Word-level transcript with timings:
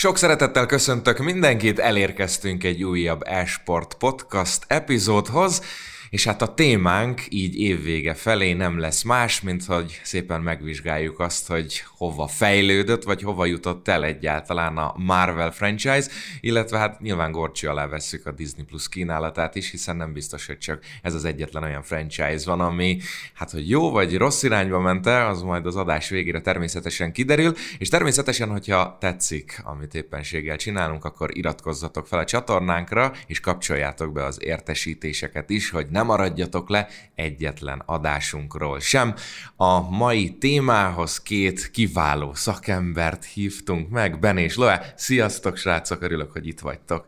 Sok 0.00 0.16
szeretettel 0.16 0.66
köszöntök 0.66 1.18
mindenkit, 1.18 1.78
elérkeztünk 1.78 2.64
egy 2.64 2.84
újabb 2.84 3.20
Esport 3.24 3.94
Podcast 3.94 4.64
epizódhoz, 4.66 5.62
és 6.10 6.24
hát 6.24 6.42
a 6.42 6.54
témánk 6.54 7.22
így 7.28 7.60
évvége 7.60 8.14
felé 8.14 8.52
nem 8.52 8.78
lesz 8.78 9.02
más, 9.02 9.40
mint 9.40 9.64
hogy 9.64 10.00
szépen 10.02 10.40
megvizsgáljuk 10.40 11.20
azt, 11.20 11.46
hogy 11.46 11.82
hova 11.96 12.26
fejlődött, 12.26 13.02
vagy 13.02 13.22
hova 13.22 13.44
jutott 13.44 13.88
el 13.88 14.04
egyáltalán 14.04 14.76
a 14.76 14.94
Marvel 14.96 15.50
franchise, 15.50 16.10
illetve 16.40 16.78
hát 16.78 17.00
nyilván 17.00 17.32
gorcsi 17.32 17.66
alá 17.66 17.86
vesszük 17.86 18.26
a 18.26 18.32
Disney 18.32 18.64
Plus 18.64 18.88
kínálatát 18.88 19.54
is, 19.54 19.70
hiszen 19.70 19.96
nem 19.96 20.12
biztos, 20.12 20.46
hogy 20.46 20.58
csak 20.58 20.84
ez 21.02 21.14
az 21.14 21.24
egyetlen 21.24 21.62
olyan 21.62 21.82
franchise 21.82 22.42
van, 22.44 22.60
ami 22.60 22.98
hát 23.34 23.50
hogy 23.50 23.68
jó 23.68 23.90
vagy 23.90 24.16
rossz 24.16 24.42
irányba 24.42 24.80
ment 24.80 25.06
el, 25.06 25.28
az 25.28 25.42
majd 25.42 25.66
az 25.66 25.76
adás 25.76 26.08
végére 26.08 26.40
természetesen 26.40 27.12
kiderül, 27.12 27.54
és 27.78 27.88
természetesen, 27.88 28.48
hogyha 28.48 28.96
tetszik, 29.00 29.60
amit 29.64 29.94
éppenséggel 29.94 30.56
csinálunk, 30.56 31.04
akkor 31.04 31.36
iratkozzatok 31.36 32.06
fel 32.06 32.18
a 32.18 32.24
csatornánkra, 32.24 33.12
és 33.26 33.40
kapcsoljátok 33.40 34.12
be 34.12 34.24
az 34.24 34.38
értesítéseket 34.42 35.50
is, 35.50 35.70
hogy 35.70 35.86
ne 35.98 36.04
maradjatok 36.04 36.68
le 36.68 36.88
egyetlen 37.14 37.82
adásunkról 37.86 38.80
sem. 38.80 39.14
A 39.56 39.90
mai 39.90 40.38
témához 40.38 41.22
két 41.22 41.70
kiváló 41.70 42.34
szakembert 42.34 43.24
hívtunk 43.24 43.88
meg, 43.90 44.18
Ben 44.18 44.38
és 44.38 44.56
Loe. 44.56 44.92
Sziasztok, 44.96 45.56
srácok, 45.56 46.02
örülök, 46.02 46.32
hogy 46.32 46.46
itt 46.46 46.60
vagytok. 46.60 47.06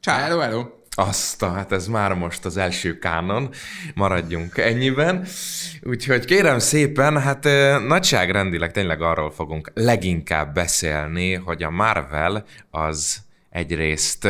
Csá, 0.00 0.18
hello, 0.18 0.38
hello. 0.38 0.66
Azt, 0.94 1.44
hát 1.44 1.72
ez 1.72 1.86
már 1.86 2.14
most 2.14 2.44
az 2.44 2.56
első 2.56 2.98
kánon, 2.98 3.50
maradjunk 3.94 4.58
ennyiben. 4.58 5.26
Úgyhogy 5.82 6.24
kérem 6.24 6.58
szépen, 6.58 7.20
hát 7.20 7.44
nagyságrendileg 7.86 8.72
tényleg 8.72 9.02
arról 9.02 9.30
fogunk 9.30 9.70
leginkább 9.74 10.54
beszélni, 10.54 11.34
hogy 11.34 11.62
a 11.62 11.70
Marvel 11.70 12.44
az 12.70 13.22
egyrészt 13.52 14.28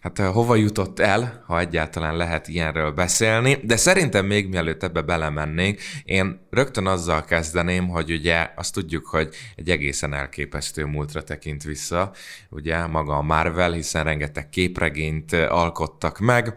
hát 0.00 0.18
hova 0.18 0.54
jutott 0.54 0.98
el, 0.98 1.44
ha 1.46 1.60
egyáltalán 1.60 2.16
lehet 2.16 2.48
ilyenről 2.48 2.90
beszélni, 2.90 3.58
de 3.62 3.76
szerintem 3.76 4.26
még 4.26 4.48
mielőtt 4.48 4.82
ebbe 4.82 5.02
belemennénk, 5.02 5.80
én 6.04 6.46
rögtön 6.50 6.86
azzal 6.86 7.24
kezdeném, 7.24 7.88
hogy 7.88 8.10
ugye 8.10 8.50
azt 8.56 8.74
tudjuk, 8.74 9.06
hogy 9.06 9.34
egy 9.56 9.70
egészen 9.70 10.14
elképesztő 10.14 10.84
múltra 10.84 11.22
tekint 11.22 11.62
vissza, 11.62 12.12
ugye 12.48 12.86
maga 12.86 13.16
a 13.16 13.22
Marvel, 13.22 13.72
hiszen 13.72 14.04
rengeteg 14.04 14.48
képregényt 14.48 15.32
alkottak 15.32 16.18
meg, 16.18 16.56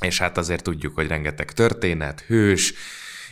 és 0.00 0.18
hát 0.18 0.38
azért 0.38 0.62
tudjuk, 0.62 0.94
hogy 0.94 1.06
rengeteg 1.06 1.52
történet, 1.52 2.20
hős, 2.20 2.74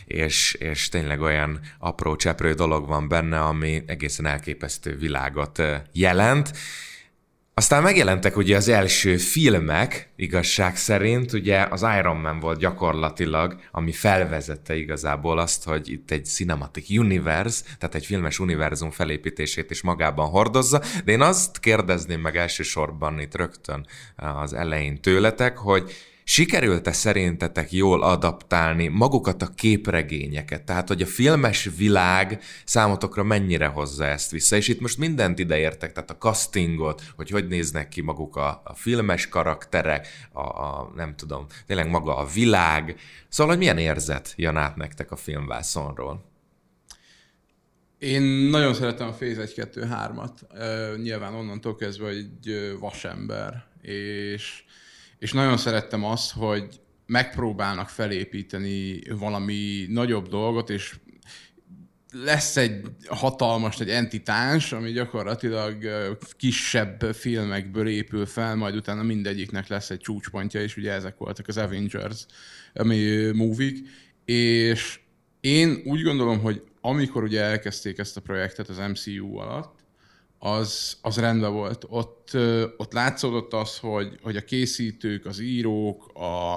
és, 0.05 0.53
és 0.53 0.89
tényleg 0.89 1.21
olyan 1.21 1.59
apró 1.79 2.15
cseprő 2.15 2.53
dolog 2.53 2.87
van 2.87 3.07
benne, 3.07 3.39
ami 3.41 3.83
egészen 3.87 4.25
elképesztő 4.25 4.97
világot 4.97 5.61
jelent, 5.91 6.51
aztán 7.53 7.83
megjelentek 7.83 8.37
ugye 8.37 8.55
az 8.55 8.67
első 8.67 9.17
filmek, 9.17 10.11
igazság 10.15 10.75
szerint, 10.77 11.33
ugye 11.33 11.67
az 11.69 11.85
Iron 11.99 12.17
Man 12.17 12.39
volt 12.39 12.59
gyakorlatilag, 12.59 13.55
ami 13.71 13.91
felvezette 13.91 14.75
igazából 14.75 15.39
azt, 15.39 15.63
hogy 15.63 15.91
itt 15.91 16.11
egy 16.11 16.25
cinematic 16.25 16.89
universe, 16.89 17.63
tehát 17.77 17.95
egy 17.95 18.05
filmes 18.05 18.39
univerzum 18.39 18.91
felépítését 18.91 19.71
is 19.71 19.81
magában 19.81 20.29
hordozza, 20.29 20.81
de 21.05 21.11
én 21.11 21.21
azt 21.21 21.59
kérdezném 21.59 22.19
meg 22.19 22.37
elsősorban 22.37 23.19
itt 23.19 23.35
rögtön 23.35 23.87
az 24.15 24.53
elején 24.53 25.01
tőletek, 25.01 25.57
hogy 25.57 25.91
Sikerült-e 26.23 26.91
szerintetek 26.91 27.71
jól 27.71 28.03
adaptálni 28.03 28.87
magukat 28.87 29.41
a 29.41 29.47
képregényeket? 29.47 30.63
Tehát, 30.63 30.87
hogy 30.87 31.01
a 31.01 31.05
filmes 31.05 31.69
világ 31.77 32.41
számotokra 32.65 33.23
mennyire 33.23 33.67
hozza 33.67 34.05
ezt 34.05 34.31
vissza? 34.31 34.55
És 34.55 34.67
itt 34.67 34.79
most 34.79 34.97
mindent 34.97 35.39
ideértek, 35.39 35.91
tehát 35.91 36.09
a 36.09 36.17
castingot, 36.17 37.01
hogy 37.15 37.29
hogy 37.29 37.47
néznek 37.47 37.89
ki 37.89 38.01
maguk 38.01 38.35
a, 38.35 38.61
a 38.63 38.73
filmes 38.75 39.29
karakterek, 39.29 40.07
a, 40.31 40.41
a, 40.41 40.91
nem 40.95 41.15
tudom, 41.15 41.45
tényleg 41.65 41.89
maga 41.89 42.17
a 42.17 42.25
világ. 42.25 42.95
Szóval, 43.29 43.53
hogy 43.53 43.61
milyen 43.61 43.77
érzet 43.77 44.33
jön 44.35 44.55
át 44.55 44.75
nektek 44.75 45.11
a 45.11 45.15
filmvászonról? 45.15 46.31
Én 47.97 48.21
nagyon 48.49 48.73
szeretem 48.73 49.07
a 49.07 49.11
Phase 49.11 49.45
1-2-3-at. 49.45 50.29
Uh, 50.51 51.01
nyilván 51.01 51.33
onnantól 51.33 51.75
kezdve, 51.75 52.05
hogy 52.05 52.27
vasember, 52.79 53.65
és 53.81 54.63
és 55.23 55.31
nagyon 55.31 55.57
szerettem 55.57 56.03
azt, 56.03 56.31
hogy 56.31 56.79
megpróbálnak 57.05 57.89
felépíteni 57.89 58.99
valami 59.09 59.85
nagyobb 59.89 60.27
dolgot, 60.27 60.69
és 60.69 60.95
lesz 62.11 62.57
egy 62.57 62.81
hatalmas, 63.07 63.79
egy 63.79 63.89
entitás, 63.89 64.73
ami 64.73 64.91
gyakorlatilag 64.91 65.87
kisebb 66.37 67.01
filmekből 67.13 67.87
épül 67.87 68.25
fel, 68.25 68.55
majd 68.55 68.75
utána 68.75 69.03
mindegyiknek 69.03 69.67
lesz 69.67 69.89
egy 69.89 69.99
csúcspontja, 69.99 70.61
és 70.61 70.77
ugye 70.77 70.91
ezek 70.91 71.17
voltak 71.17 71.47
az 71.47 71.57
Avengers 71.57 72.25
ami 72.73 73.31
movie 73.33 73.79
és 74.25 74.99
én 75.39 75.81
úgy 75.85 76.01
gondolom, 76.01 76.39
hogy 76.39 76.63
amikor 76.81 77.23
ugye 77.23 77.41
elkezdték 77.41 77.97
ezt 77.97 78.17
a 78.17 78.21
projektet 78.21 78.69
az 78.69 78.77
MCU 78.77 79.37
alatt, 79.37 79.82
az, 80.43 80.97
az 81.01 81.17
rendben 81.17 81.53
volt. 81.53 81.85
Ott, 81.89 82.37
ott 82.77 82.93
látszódott 82.93 83.53
az, 83.53 83.77
hogy, 83.77 84.17
hogy 84.21 84.35
a 84.35 84.41
készítők, 84.41 85.25
az 85.25 85.39
írók, 85.39 86.07
a, 86.13 86.53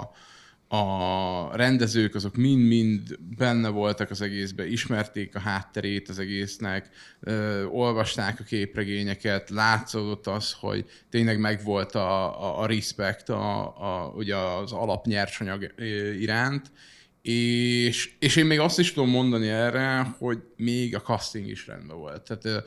a 0.77 1.57
rendezők, 1.57 2.15
azok 2.15 2.37
mind-mind 2.37 3.19
benne 3.37 3.69
voltak 3.69 4.11
az 4.11 4.21
egészben, 4.21 4.67
ismerték 4.67 5.35
a 5.35 5.39
hátterét 5.39 6.09
az 6.09 6.19
egésznek, 6.19 6.89
ö, 7.21 7.65
olvasták 7.65 8.41
a 8.41 8.45
képregényeket, 8.45 9.51
látszódott 9.51 10.27
az, 10.27 10.53
hogy 10.53 10.85
tényleg 11.11 11.39
megvolt 11.39 11.95
a, 11.95 12.43
a, 12.43 12.63
a 12.63 12.67
respect 12.67 13.29
a, 13.29 13.63
a, 13.67 14.13
ugye 14.17 14.37
az 14.37 14.73
alapnyersanyag 14.73 15.75
iránt, 16.21 16.71
és, 17.23 18.11
és 18.19 18.37
én 18.37 18.47
még 18.47 18.59
azt 18.59 18.79
is 18.79 18.93
tudom 18.93 19.11
mondani 19.11 19.49
erre, 19.49 20.15
hogy 20.19 20.39
még 20.57 20.95
a 20.95 21.01
casting 21.01 21.49
is 21.49 21.67
rendben 21.67 21.97
volt. 21.97 22.23
Tehát 22.23 22.65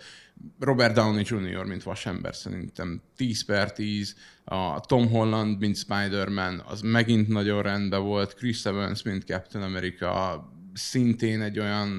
Robert 0.60 0.94
Downey 0.94 1.24
Jr., 1.26 1.66
mint 1.66 1.84
vasember 1.84 2.36
szerintem 2.36 3.02
10 3.16 3.46
per 3.46 3.74
10, 3.74 4.16
a 4.46 4.80
Tom 4.80 5.10
Holland, 5.10 5.60
mint 5.60 5.78
Spider-Man, 5.78 6.64
az 6.68 6.82
megint 6.82 7.28
nagyon 7.28 7.62
rendben 7.62 8.04
volt, 8.04 8.34
Chris 8.34 8.66
Evans, 8.66 9.02
mint 9.02 9.24
Captain 9.24 9.64
America, 9.64 10.44
szintén 10.74 11.42
egy 11.42 11.60
olyan, 11.60 11.92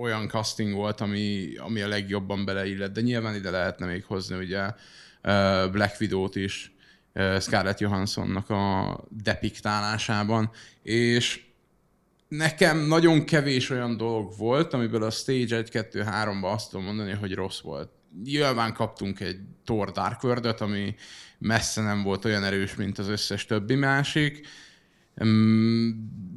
olyan 0.00 0.28
casting 0.28 0.72
volt, 0.72 1.00
ami, 1.00 1.56
ami 1.56 1.80
a 1.80 1.88
legjobban 1.88 2.44
beleillett, 2.44 2.92
de 2.92 3.00
nyilván 3.00 3.34
ide 3.34 3.50
lehetne 3.50 3.86
még 3.86 4.04
hozni 4.04 4.36
ugye 4.36 4.70
Black 5.70 6.00
Widow-t 6.00 6.36
is, 6.36 6.72
Scarlett 7.40 7.78
Johanssonnak 7.78 8.50
a 8.50 8.98
depiktálásában, 9.10 10.50
és 10.82 11.40
nekem 12.36 12.78
nagyon 12.78 13.24
kevés 13.24 13.70
olyan 13.70 13.96
dolog 13.96 14.32
volt, 14.36 14.72
amiből 14.72 15.02
a 15.02 15.10
Stage 15.10 15.56
1, 15.56 15.70
2, 15.70 16.04
3-ba 16.06 16.52
azt 16.52 16.70
tudom 16.70 16.84
mondani, 16.84 17.12
hogy 17.12 17.34
rossz 17.34 17.60
volt. 17.60 17.90
Nyilván 18.24 18.72
kaptunk 18.72 19.20
egy 19.20 19.38
Thor 19.64 19.90
Dark 19.90 20.22
world 20.22 20.54
ami 20.58 20.94
messze 21.38 21.82
nem 21.82 22.02
volt 22.02 22.24
olyan 22.24 22.44
erős, 22.44 22.74
mint 22.74 22.98
az 22.98 23.08
összes 23.08 23.46
többi 23.46 23.74
másik, 23.74 24.46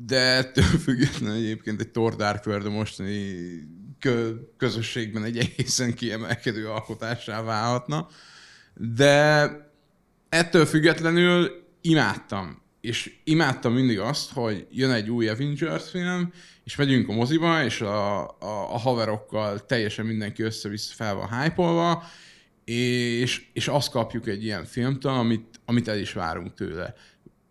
de 0.06 0.20
ettől 0.20 0.64
függetlenül 0.86 1.36
egyébként 1.36 1.82
egy 1.82 1.92
Thor 1.92 2.16
Dark 2.16 2.46
World 2.46 2.66
a 2.66 2.70
mostani 2.70 3.34
közösségben 4.58 5.24
egy 5.24 5.38
egészen 5.38 5.94
kiemelkedő 5.94 6.68
alkotásá 6.68 7.42
válhatna. 7.42 8.08
De 8.74 9.50
ettől 10.30 10.66
függetlenül 10.66 11.66
imádtam 11.82 12.64
és 12.86 13.16
imádtam 13.24 13.74
mindig 13.74 14.00
azt, 14.00 14.32
hogy 14.32 14.68
jön 14.72 14.92
egy 14.92 15.10
új 15.10 15.30
Avengers 15.30 15.90
film, 15.90 16.34
és 16.64 16.76
megyünk 16.76 17.10
a 17.10 17.14
moziba, 17.14 17.64
és 17.64 17.82
a, 17.82 18.22
a, 18.28 18.74
a 18.74 18.78
haverokkal 18.78 19.66
teljesen 19.66 20.06
mindenki 20.06 20.44
össze-vissza 20.44 20.94
fel 20.96 21.16
van 21.16 21.42
hype 21.42 21.98
és, 22.66 23.46
és 23.54 23.68
azt 23.68 23.92
kapjuk 23.92 24.28
egy 24.28 24.44
ilyen 24.44 24.66
filmtől, 24.66 25.12
amit, 25.12 25.60
amit 25.66 25.88
el 25.88 26.00
is 26.00 26.14
várunk 26.14 26.54
tőle. 26.54 26.94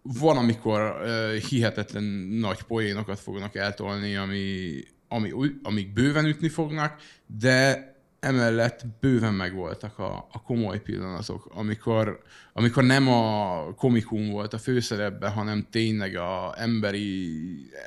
Van, 0.02 0.36
amikor 0.36 0.80
uh, 0.80 1.34
hihetetlen 1.34 2.02
nagy 2.30 2.62
poénokat 2.62 3.20
fognak 3.20 3.54
eltolni, 3.54 4.16
ami, 4.16 4.72
ami, 5.08 5.30
amik 5.62 5.92
bőven 5.92 6.26
ütni 6.26 6.48
fognak, 6.48 7.00
de 7.26 7.93
emellett 8.24 8.86
bőven 9.00 9.34
megvoltak 9.34 9.98
a, 9.98 10.28
a 10.32 10.42
komoly 10.42 10.80
pillanatok, 10.80 11.50
amikor, 11.54 12.22
amikor 12.52 12.84
nem 12.84 13.08
a 13.08 13.74
komikum 13.74 14.30
volt 14.30 14.52
a 14.52 14.58
főszerepben, 14.58 15.32
hanem 15.32 15.66
tényleg 15.70 16.16
a 16.16 16.54
emberi, 16.56 17.30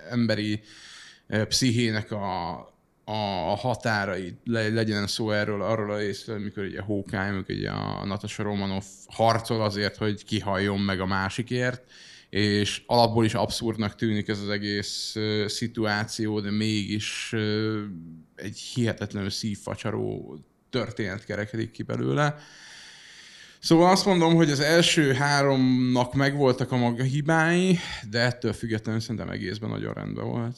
emberi 0.10 0.62
eh, 1.28 1.45
pszichének 1.45 2.12
a, 2.12 2.51
a 3.10 3.56
határai, 3.56 4.38
le, 4.44 4.69
legyen 4.69 5.07
szó 5.07 5.31
erről, 5.31 5.62
arról 5.62 5.92
a 5.92 5.98
részről, 5.98 6.36
amikor 6.36 6.63
ugye 6.63 6.81
Hawkeye, 6.81 7.30
amikor 7.30 7.56
ugye 7.56 7.69
a 7.69 8.06
Natasha 8.06 8.44
Romanoff 8.44 8.86
harcol 9.07 9.62
azért, 9.62 9.95
hogy 9.95 10.25
kihalljon 10.25 10.80
meg 10.80 11.00
a 11.00 11.06
másikért, 11.06 11.92
és 12.30 12.83
alapból 12.86 13.25
is 13.25 13.33
abszurdnak 13.33 13.95
tűnik 13.95 14.28
ez 14.28 14.40
az 14.40 14.50
egész 14.50 15.16
szituáció, 15.48 16.40
de 16.40 16.51
mégis 16.51 17.36
egy 18.38 18.57
hihetetlenül 18.57 19.30
szívfacsaró 19.30 20.38
történet 20.69 21.25
kerekedik 21.25 21.72
ki 21.72 21.84
belőle. 21.84 22.36
Szóval 23.60 23.92
azt 23.92 24.06
mondom, 24.06 24.36
hogy 24.36 24.51
az 24.51 24.60
első 24.60 25.13
háromnak 25.13 26.13
megvoltak 26.13 26.72
a 26.72 26.78
maga 26.78 27.04
hibái, 27.04 27.80
de 28.10 28.19
ettől 28.19 28.54
függetlenül 28.54 29.01
szerintem 29.01 29.30
egészben 29.30 29.69
nagyon 29.69 29.94
rendben 29.94 30.25
volt. 30.25 30.57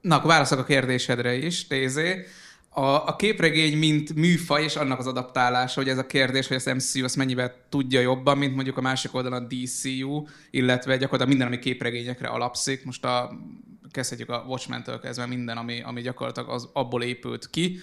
Na, 0.00 0.16
akkor 0.16 0.30
válaszok 0.30 0.58
a 0.58 0.64
kérdésedre 0.64 1.34
is, 1.34 1.66
Tézé. 1.66 2.26
A, 2.68 2.80
a 2.80 3.16
képregény, 3.16 3.78
mint 3.78 4.14
műfaj, 4.14 4.62
és 4.62 4.76
annak 4.76 4.98
az 4.98 5.06
adaptálása, 5.06 5.80
hogy 5.80 5.88
ez 5.90 5.98
a 5.98 6.06
kérdés, 6.06 6.46
hogy 6.46 6.56
az 6.56 6.64
MCU 6.64 7.04
azt 7.04 7.16
mennyivel 7.16 7.54
tudja 7.68 8.00
jobban, 8.00 8.38
mint 8.38 8.54
mondjuk 8.54 8.76
a 8.76 8.80
másik 8.80 9.14
oldalon 9.14 9.42
a 9.42 9.46
DCU, 9.46 10.24
illetve 10.50 10.96
gyakorlatilag 10.96 11.28
minden, 11.28 11.46
ami 11.46 11.58
képregényekre 11.58 12.28
alapszik. 12.28 12.84
Most 12.84 13.04
a, 13.04 13.38
kezdhetjük 13.90 14.28
a 14.28 14.44
Watchmen-től 14.46 15.00
kezdve 15.00 15.26
minden, 15.26 15.56
ami, 15.56 15.82
ami 15.82 16.00
gyakorlatilag 16.00 16.48
az, 16.48 16.68
abból 16.72 17.02
épült 17.02 17.50
ki 17.50 17.78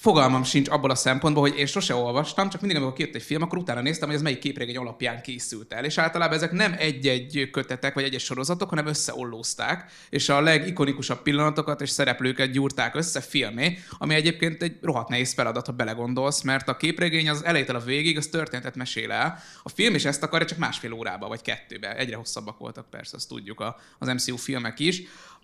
fogalmam 0.00 0.44
sincs 0.44 0.68
abból 0.68 0.90
a 0.90 0.94
szempontból, 0.94 1.48
hogy 1.48 1.58
én 1.58 1.66
sose 1.66 1.94
olvastam, 1.94 2.48
csak 2.48 2.60
mindig, 2.60 2.78
amikor 2.78 2.96
kijött 2.96 3.14
egy 3.14 3.22
film, 3.22 3.42
akkor 3.42 3.58
utána 3.58 3.80
néztem, 3.80 4.08
hogy 4.08 4.16
ez 4.16 4.22
melyik 4.22 4.38
képregény 4.38 4.76
alapján 4.76 5.22
készült 5.22 5.72
el. 5.72 5.84
És 5.84 5.98
általában 5.98 6.36
ezek 6.36 6.52
nem 6.52 6.74
egy-egy 6.78 7.48
kötetek 7.52 7.94
vagy 7.94 8.04
egy-egy 8.04 8.20
sorozatok, 8.20 8.68
hanem 8.68 8.86
összeollózták, 8.86 9.92
és 10.10 10.28
a 10.28 10.40
legikonikusabb 10.40 11.22
pillanatokat 11.22 11.80
és 11.80 11.90
szereplőket 11.90 12.50
gyúrták 12.50 12.94
össze 12.94 13.20
filmé, 13.20 13.78
ami 13.98 14.14
egyébként 14.14 14.62
egy 14.62 14.76
rohadt 14.82 15.08
nehéz 15.08 15.32
feladat, 15.32 15.66
ha 15.66 15.72
belegondolsz, 15.72 16.42
mert 16.42 16.68
a 16.68 16.76
képregény 16.76 17.28
az 17.28 17.44
elejétől 17.44 17.76
a 17.76 17.80
végig 17.80 18.16
az 18.16 18.26
történetet 18.26 18.76
mesél 18.76 19.12
el. 19.12 19.38
A 19.62 19.68
film 19.68 19.94
is 19.94 20.04
ezt 20.04 20.22
akarja, 20.22 20.46
csak 20.46 20.58
másfél 20.58 20.92
órába 20.92 21.28
vagy 21.28 21.42
kettőbe. 21.42 21.96
Egyre 21.96 22.16
hosszabbak 22.16 22.58
voltak 22.58 22.90
persze, 22.90 23.16
azt 23.16 23.28
tudjuk 23.28 23.64
az 23.98 24.08
MCU 24.08 24.36
filmek 24.36 24.78
is 24.78 25.02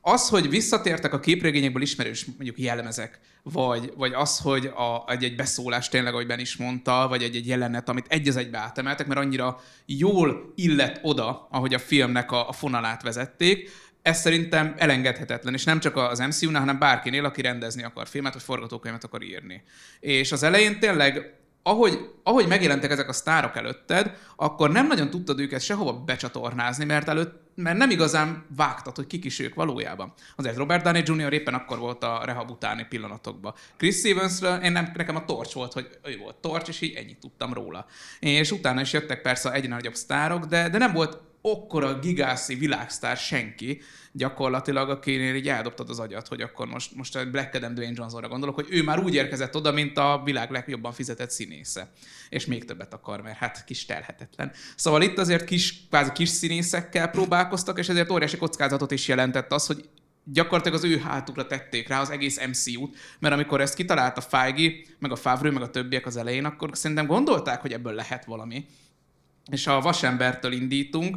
az, 0.09 0.29
hogy 0.29 0.49
visszatértek 0.49 1.13
a 1.13 1.21
képregényekből 1.21 1.83
ismerős 1.83 2.25
mondjuk 2.25 2.59
jellemezek, 2.59 3.19
vagy, 3.43 3.93
vagy 3.97 4.13
az, 4.13 4.39
hogy 4.39 4.67
a, 4.67 5.05
egy, 5.11 5.25
egy 5.25 5.37
beszólás 5.37 5.89
tényleg, 5.89 6.13
ahogy 6.13 6.27
Ben 6.27 6.39
is 6.39 6.57
mondta, 6.57 7.07
vagy 7.09 7.23
egy, 7.23 7.37
egy 7.37 7.47
jelenet, 7.47 7.89
amit 7.89 8.07
egy 8.09 8.29
az 8.29 8.37
egybe 8.37 8.59
átemeltek, 8.59 9.07
mert 9.07 9.21
annyira 9.21 9.61
jól 9.87 10.53
illett 10.55 10.99
oda, 11.03 11.49
ahogy 11.51 11.75
a 11.75 11.79
filmnek 11.79 12.33
a, 12.33 12.49
a 12.49 12.53
fonalát 12.53 13.03
vezették, 13.03 13.71
ez 14.03 14.21
szerintem 14.21 14.75
elengedhetetlen, 14.79 15.55
és 15.55 15.65
nem 15.65 15.81
csak 15.81 15.97
az 15.97 16.19
MCU-nál, 16.19 16.61
hanem 16.61 16.79
bárkinél, 16.79 17.25
aki 17.25 17.43
rendezni 17.43 17.83
akar 17.83 18.09
filmet, 18.09 18.33
vagy 18.33 18.43
forgatókönyvet 18.43 19.05
akar 19.05 19.23
írni. 19.23 19.63
És 20.01 20.33
az 20.33 20.43
elején 20.43 20.79
tényleg 20.79 21.35
ahogy, 21.63 22.11
ahogy 22.23 22.47
megjelentek 22.47 22.91
ezek 22.91 23.09
a 23.09 23.13
sztárok 23.13 23.57
előtted, 23.57 24.17
akkor 24.37 24.71
nem 24.71 24.87
nagyon 24.87 25.11
tudtad 25.11 25.41
őket 25.41 25.61
sehova 25.61 25.93
becsatornázni, 25.93 26.85
mert 26.85 27.09
előtt 27.09 27.46
mert 27.57 27.77
nem 27.77 27.91
igazán 27.91 28.45
vágtad, 28.57 28.97
hogy 28.97 29.07
kik 29.07 29.25
is 29.25 29.39
ők 29.39 29.55
valójában. 29.55 30.13
Azért 30.37 30.57
Robert 30.57 30.85
Downey 30.85 31.03
Jr. 31.05 31.33
éppen 31.33 31.55
akkor 31.55 31.79
volt 31.79 32.05
a 32.05 32.23
rehab 32.25 32.51
utáni 32.51 32.87
pillanatokban. 32.89 33.55
Chris 33.77 33.97
Stevensről 33.97 34.63
én 34.63 34.73
nem, 34.73 34.93
nekem 34.95 35.17
a 35.17 35.25
Torch 35.25 35.55
volt, 35.55 35.73
hogy 35.73 35.99
ő 36.05 36.17
volt 36.17 36.37
Torch, 36.37 36.69
és 36.69 36.81
így 36.81 36.95
ennyit 36.95 37.19
tudtam 37.19 37.53
róla. 37.53 37.87
És 38.21 38.51
utána 38.51 38.81
is 38.81 38.93
jöttek 38.93 39.23
persze 39.23 39.53
egyre 39.53 39.69
nagyobb 39.69 39.95
sztárok, 39.95 40.45
de, 40.45 40.69
de 40.69 40.79
nem 40.79 40.93
volt 40.93 41.21
okkora 41.51 41.99
gigászi 41.99 42.55
világsztár 42.55 43.17
senki, 43.17 43.81
gyakorlatilag, 44.13 44.91
akinél 44.91 45.35
így 45.35 45.49
eldobtad 45.49 45.91
az 45.91 45.99
agyat, 45.99 46.29
hogy 46.29 46.41
akkor 46.41 46.67
most, 46.67 46.95
most 46.95 47.17
a 47.17 47.31
Black 47.31 47.55
Adam 47.55 47.75
Dwayne 47.75 47.95
Johnsonra 47.97 48.29
gondolok, 48.29 48.55
hogy 48.55 48.67
ő 48.71 48.83
már 48.83 48.99
úgy 48.99 49.15
érkezett 49.15 49.57
oda, 49.57 49.73
mint 49.73 49.99
a 49.99 50.21
világ 50.25 50.51
legjobban 50.51 50.93
fizetett 50.93 51.31
színésze. 51.31 51.93
És 52.29 52.47
még 52.47 52.65
többet 52.65 52.95
akar, 52.95 53.21
mert 53.23 53.37
hát 53.37 53.65
kis 53.65 53.85
terhetetlen. 53.85 54.53
Szóval 54.77 55.03
itt 55.03 55.19
azért 55.19 55.45
kis, 55.45 55.87
kvázi 55.89 56.13
kis 56.13 56.29
színészekkel 56.29 57.09
próbálkoztak, 57.11 57.79
és 57.79 57.89
ezért 57.89 58.11
óriási 58.11 58.37
kockázatot 58.37 58.91
is 58.91 59.09
jelentett 59.09 59.53
az, 59.53 59.67
hogy 59.67 59.89
gyakorlatilag 60.25 60.79
az 60.79 60.85
ő 60.85 60.99
hátukra 60.99 61.47
tették 61.47 61.89
rá 61.89 62.01
az 62.01 62.11
egész 62.11 62.47
MCU-t, 62.47 62.97
mert 63.19 63.35
amikor 63.35 63.61
ezt 63.61 63.75
kitalálta 63.75 64.21
Feige, 64.21 64.73
meg 64.99 65.13
a 65.13 65.17
Favreau, 65.17 65.55
meg 65.55 65.63
a 65.63 65.71
többiek 65.71 66.07
az 66.07 66.17
elején, 66.17 66.45
akkor 66.45 66.71
szerintem 66.73 67.07
gondolták, 67.07 67.61
hogy 67.61 67.73
ebből 67.73 67.93
lehet 67.93 68.25
valami. 68.25 68.67
És 69.51 69.67
a 69.67 69.81
Vasembertől 69.81 70.53
indítunk, 70.53 71.17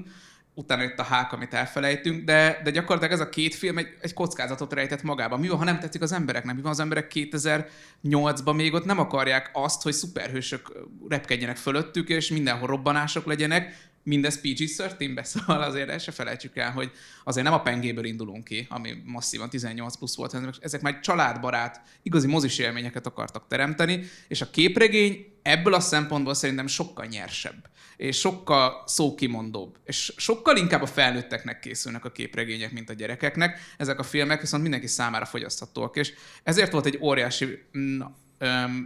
utána 0.59 0.81
jött 0.81 0.99
a 0.99 1.03
hák, 1.03 1.33
amit 1.33 1.53
elfelejtünk, 1.53 2.23
de, 2.23 2.61
de 2.63 2.71
gyakorlatilag 2.71 3.13
ez 3.13 3.19
a 3.19 3.29
két 3.29 3.55
film 3.55 3.77
egy, 3.77 3.87
egy 4.01 4.13
kockázatot 4.13 4.73
rejtett 4.73 5.03
magában. 5.03 5.39
Mi 5.39 5.47
van, 5.47 5.57
ha 5.57 5.63
nem 5.63 5.79
tetszik 5.79 6.01
az 6.01 6.11
embereknek? 6.11 6.55
Mi 6.55 6.61
van 6.61 6.71
az 6.71 6.79
emberek 6.79 7.11
2008-ban 7.15 8.55
még 8.55 8.73
ott 8.73 8.85
nem 8.85 8.99
akarják 8.99 9.49
azt, 9.53 9.81
hogy 9.81 9.93
szuperhősök 9.93 10.71
repkedjenek 11.09 11.57
fölöttük, 11.57 12.09
és 12.09 12.29
mindenhol 12.29 12.67
robbanások 12.67 13.25
legyenek, 13.25 13.89
mindez 14.03 14.39
PG-13-be, 14.41 15.23
szóval 15.33 15.61
azért 15.61 15.89
el 15.89 15.97
se 15.97 16.11
felejtsük 16.11 16.57
el, 16.57 16.71
hogy 16.71 16.91
azért 17.23 17.45
nem 17.45 17.55
a 17.55 17.61
pengéből 17.61 18.05
indulunk 18.05 18.43
ki, 18.43 18.67
ami 18.69 18.93
masszívan 19.05 19.49
18 19.49 19.97
plusz 19.97 20.15
volt, 20.15 20.31
hanem 20.31 20.51
ezek 20.59 20.81
már 20.81 20.99
családbarát, 20.99 21.81
igazi 22.01 22.27
mozis 22.27 22.57
élményeket 22.57 23.05
akartak 23.05 23.47
teremteni, 23.47 24.03
és 24.27 24.41
a 24.41 24.49
képregény 24.49 25.38
ebből 25.41 25.73
a 25.73 25.79
szempontból 25.79 26.33
szerintem 26.33 26.67
sokkal 26.67 27.05
nyersebb, 27.05 27.69
és 27.97 28.19
sokkal 28.19 28.83
szókimondóbb, 28.85 29.77
és 29.83 30.13
sokkal 30.17 30.57
inkább 30.57 30.81
a 30.81 30.85
felnőtteknek 30.85 31.59
készülnek 31.59 32.05
a 32.05 32.11
képregények, 32.11 32.71
mint 32.71 32.89
a 32.89 32.93
gyerekeknek. 32.93 33.59
Ezek 33.77 33.99
a 33.99 34.03
filmek 34.03 34.41
viszont 34.41 34.61
mindenki 34.61 34.87
számára 34.87 35.25
fogyaszthatóak, 35.25 35.95
és 35.95 36.13
ezért 36.43 36.71
volt 36.71 36.85
egy 36.85 36.99
óriási 37.01 37.65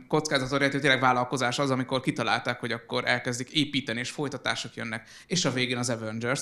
kockázatorientű 0.08 0.80
tényleg 0.80 1.00
vállalkozás 1.00 1.60
az, 1.60 1.70
amikor 1.70 2.02
kitalálták, 2.02 2.60
hogy 2.60 2.72
akkor 2.72 3.08
elkezdik 3.08 3.50
építeni, 3.50 4.00
és 4.00 4.10
folytatások 4.10 4.76
jönnek, 4.76 5.10
és 5.28 5.46
a 5.46 5.52
végén 5.52 5.78
az 5.78 5.90
Avengers, 5.90 6.42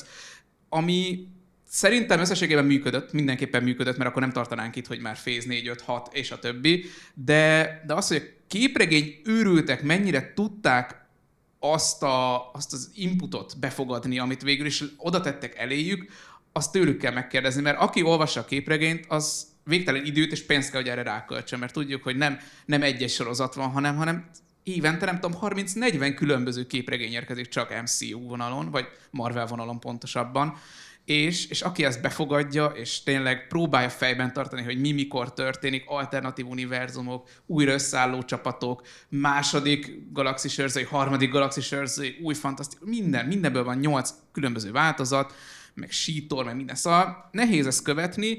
ami 0.69 1.27
Szerintem 1.73 2.19
összességében 2.19 2.65
működött, 2.65 3.11
mindenképpen 3.11 3.63
működött, 3.63 3.97
mert 3.97 4.09
akkor 4.09 4.21
nem 4.21 4.31
tartanánk 4.31 4.75
itt, 4.75 4.87
hogy 4.87 4.99
már 4.99 5.15
Phase 5.21 5.47
4, 5.47 5.67
5, 5.67 5.81
6 5.81 6.13
és 6.13 6.31
a 6.31 6.39
többi, 6.39 6.85
de, 7.13 7.81
de 7.87 7.93
az, 7.93 8.07
hogy 8.07 8.17
a 8.17 8.43
képregény 8.47 9.21
őrültek 9.23 9.83
mennyire 9.83 10.33
tudták 10.33 11.05
azt, 11.59 12.03
a, 12.03 12.51
azt 12.51 12.73
az 12.73 12.91
inputot 12.93 13.59
befogadni, 13.59 14.19
amit 14.19 14.41
végül 14.41 14.65
is 14.65 14.83
oda 14.97 15.21
tettek 15.21 15.57
eléjük, 15.57 16.11
azt 16.51 16.71
tőlük 16.71 16.97
kell 16.97 17.13
megkérdezni, 17.13 17.61
mert 17.61 17.79
aki 17.79 18.03
olvassa 18.03 18.39
a 18.39 18.45
képregényt, 18.45 19.05
az 19.07 19.47
végtelen 19.63 20.05
időt 20.05 20.31
és 20.31 20.45
pénzt 20.45 20.71
kell, 20.71 20.81
hogy 20.81 20.89
erre 20.89 21.03
ráköltsön, 21.03 21.59
mert 21.59 21.73
tudjuk, 21.73 22.03
hogy 22.03 22.15
nem, 22.15 22.39
nem 22.65 22.83
egyes 22.83 23.13
sorozat 23.13 23.53
van, 23.53 23.69
hanem, 23.69 23.95
hanem 23.95 24.29
évente, 24.63 25.05
nem 25.05 25.19
tudom, 25.19 25.39
30-40 25.41 26.13
különböző 26.15 26.65
képregény 26.67 27.11
érkezik 27.11 27.47
csak 27.47 27.81
MCU 27.81 28.19
vonalon, 28.19 28.71
vagy 28.71 28.85
Marvel 29.09 29.45
vonalon 29.45 29.79
pontosabban, 29.79 30.57
és, 31.11 31.45
és 31.47 31.61
aki 31.61 31.85
ezt 31.85 32.01
befogadja, 32.01 32.65
és 32.65 33.03
tényleg 33.03 33.47
próbálja 33.47 33.89
fejben 33.89 34.33
tartani, 34.33 34.63
hogy 34.63 34.79
mi 34.79 34.91
mikor 34.91 35.33
történik, 35.33 35.83
alternatív 35.87 36.47
univerzumok, 36.47 37.27
újra 37.45 37.71
összeálló 37.71 38.23
csapatok, 38.23 38.81
második 39.09 40.11
galaxis 40.11 40.57
őrzői, 40.57 40.83
harmadik 40.83 41.31
galaxis 41.31 41.71
őrzői, 41.71 42.17
új 42.21 42.33
fantasztikus, 42.33 42.89
minden, 42.89 43.25
mindenből 43.25 43.63
van 43.63 43.77
nyolc 43.77 44.13
különböző 44.31 44.71
változat, 44.71 45.33
meg 45.73 45.91
sítor, 45.91 46.45
meg 46.45 46.55
minden. 46.55 46.75
Szóval 46.75 47.29
nehéz 47.31 47.67
ezt 47.67 47.83
követni, 47.83 48.37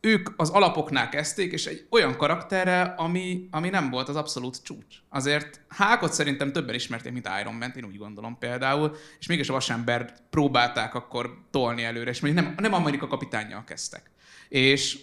ők 0.00 0.28
az 0.36 0.50
alapoknál 0.50 1.08
kezdték, 1.08 1.52
és 1.52 1.66
egy 1.66 1.86
olyan 1.90 2.16
karakterrel, 2.16 2.94
ami, 2.96 3.48
ami 3.50 3.68
nem 3.68 3.90
volt 3.90 4.08
az 4.08 4.16
abszolút 4.16 4.62
csúcs. 4.62 4.96
Azért 5.08 5.60
Hákot 5.68 6.12
szerintem 6.12 6.52
többen 6.52 6.74
ismerték, 6.74 7.12
mint 7.12 7.28
Iron 7.40 7.54
Man, 7.54 7.72
én 7.76 7.84
úgy 7.84 7.98
gondolom 7.98 8.38
például, 8.38 8.96
és 9.18 9.26
mégis 9.26 9.48
a 9.48 9.52
vasember 9.52 10.14
próbálták 10.30 10.94
akkor 10.94 11.38
tolni 11.50 11.84
előre, 11.84 12.10
és 12.10 12.20
még 12.20 12.32
nem, 12.32 12.54
nem 12.56 12.74
Amerika 12.74 13.06
kapitányjal 13.06 13.64
kezdtek. 13.64 14.10
És 14.48 14.98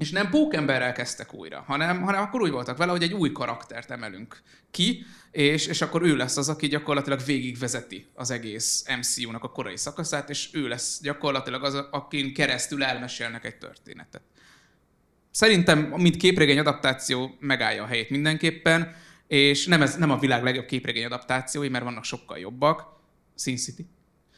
és 0.00 0.10
nem 0.10 0.30
pókemberrel 0.30 0.92
kezdtek 0.92 1.34
újra, 1.34 1.64
hanem, 1.66 2.02
hanem 2.02 2.22
akkor 2.22 2.40
úgy 2.40 2.50
voltak 2.50 2.76
vele, 2.76 2.90
hogy 2.90 3.02
egy 3.02 3.12
új 3.12 3.32
karaktert 3.32 3.90
emelünk 3.90 4.42
ki, 4.70 5.04
és, 5.30 5.66
és 5.66 5.80
akkor 5.80 6.02
ő 6.02 6.16
lesz 6.16 6.36
az, 6.36 6.48
aki 6.48 6.66
gyakorlatilag 6.66 7.24
végigvezeti 7.24 8.06
az 8.14 8.30
egész 8.30 8.84
MCU-nak 8.98 9.44
a 9.44 9.50
korai 9.50 9.76
szakaszát, 9.76 10.30
és 10.30 10.48
ő 10.52 10.68
lesz 10.68 11.00
gyakorlatilag 11.02 11.64
az, 11.64 11.74
akin 11.90 12.34
keresztül 12.34 12.84
elmesélnek 12.84 13.44
egy 13.44 13.56
történetet. 13.56 14.22
Szerintem, 15.30 15.78
mint 15.78 16.16
képregény 16.16 16.58
adaptáció 16.58 17.36
megállja 17.40 17.82
a 17.82 17.86
helyét 17.86 18.10
mindenképpen, 18.10 18.94
és 19.26 19.66
nem, 19.66 19.82
ez, 19.82 19.96
nem 19.96 20.10
a 20.10 20.18
világ 20.18 20.42
legjobb 20.42 20.66
képregény 20.66 21.04
adaptációi, 21.04 21.68
mert 21.68 21.84
vannak 21.84 22.04
sokkal 22.04 22.38
jobbak. 22.38 22.98
Sin 23.36 23.56
City. 23.56 23.86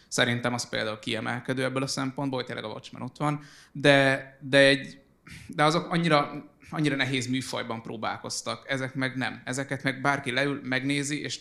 Szerintem 0.08 0.54
az 0.54 0.68
például 0.68 0.98
kiemelkedő 0.98 1.64
ebből 1.64 1.82
a 1.82 1.86
szempontból, 1.86 2.38
hogy 2.38 2.46
tényleg 2.46 2.64
a 2.64 2.72
Watchmen 2.72 3.02
ott 3.02 3.16
van, 3.16 3.44
de, 3.72 4.38
de 4.40 4.58
egy 4.58 5.01
de 5.46 5.64
azok 5.64 5.92
annyira, 5.92 6.50
annyira 6.70 6.96
nehéz 6.96 7.26
műfajban 7.26 7.82
próbálkoztak, 7.82 8.64
ezek 8.68 8.94
meg 8.94 9.16
nem. 9.16 9.42
Ezeket 9.44 9.82
meg 9.82 10.00
bárki 10.00 10.30
leül, 10.30 10.60
megnézi, 10.64 11.20
és 11.20 11.40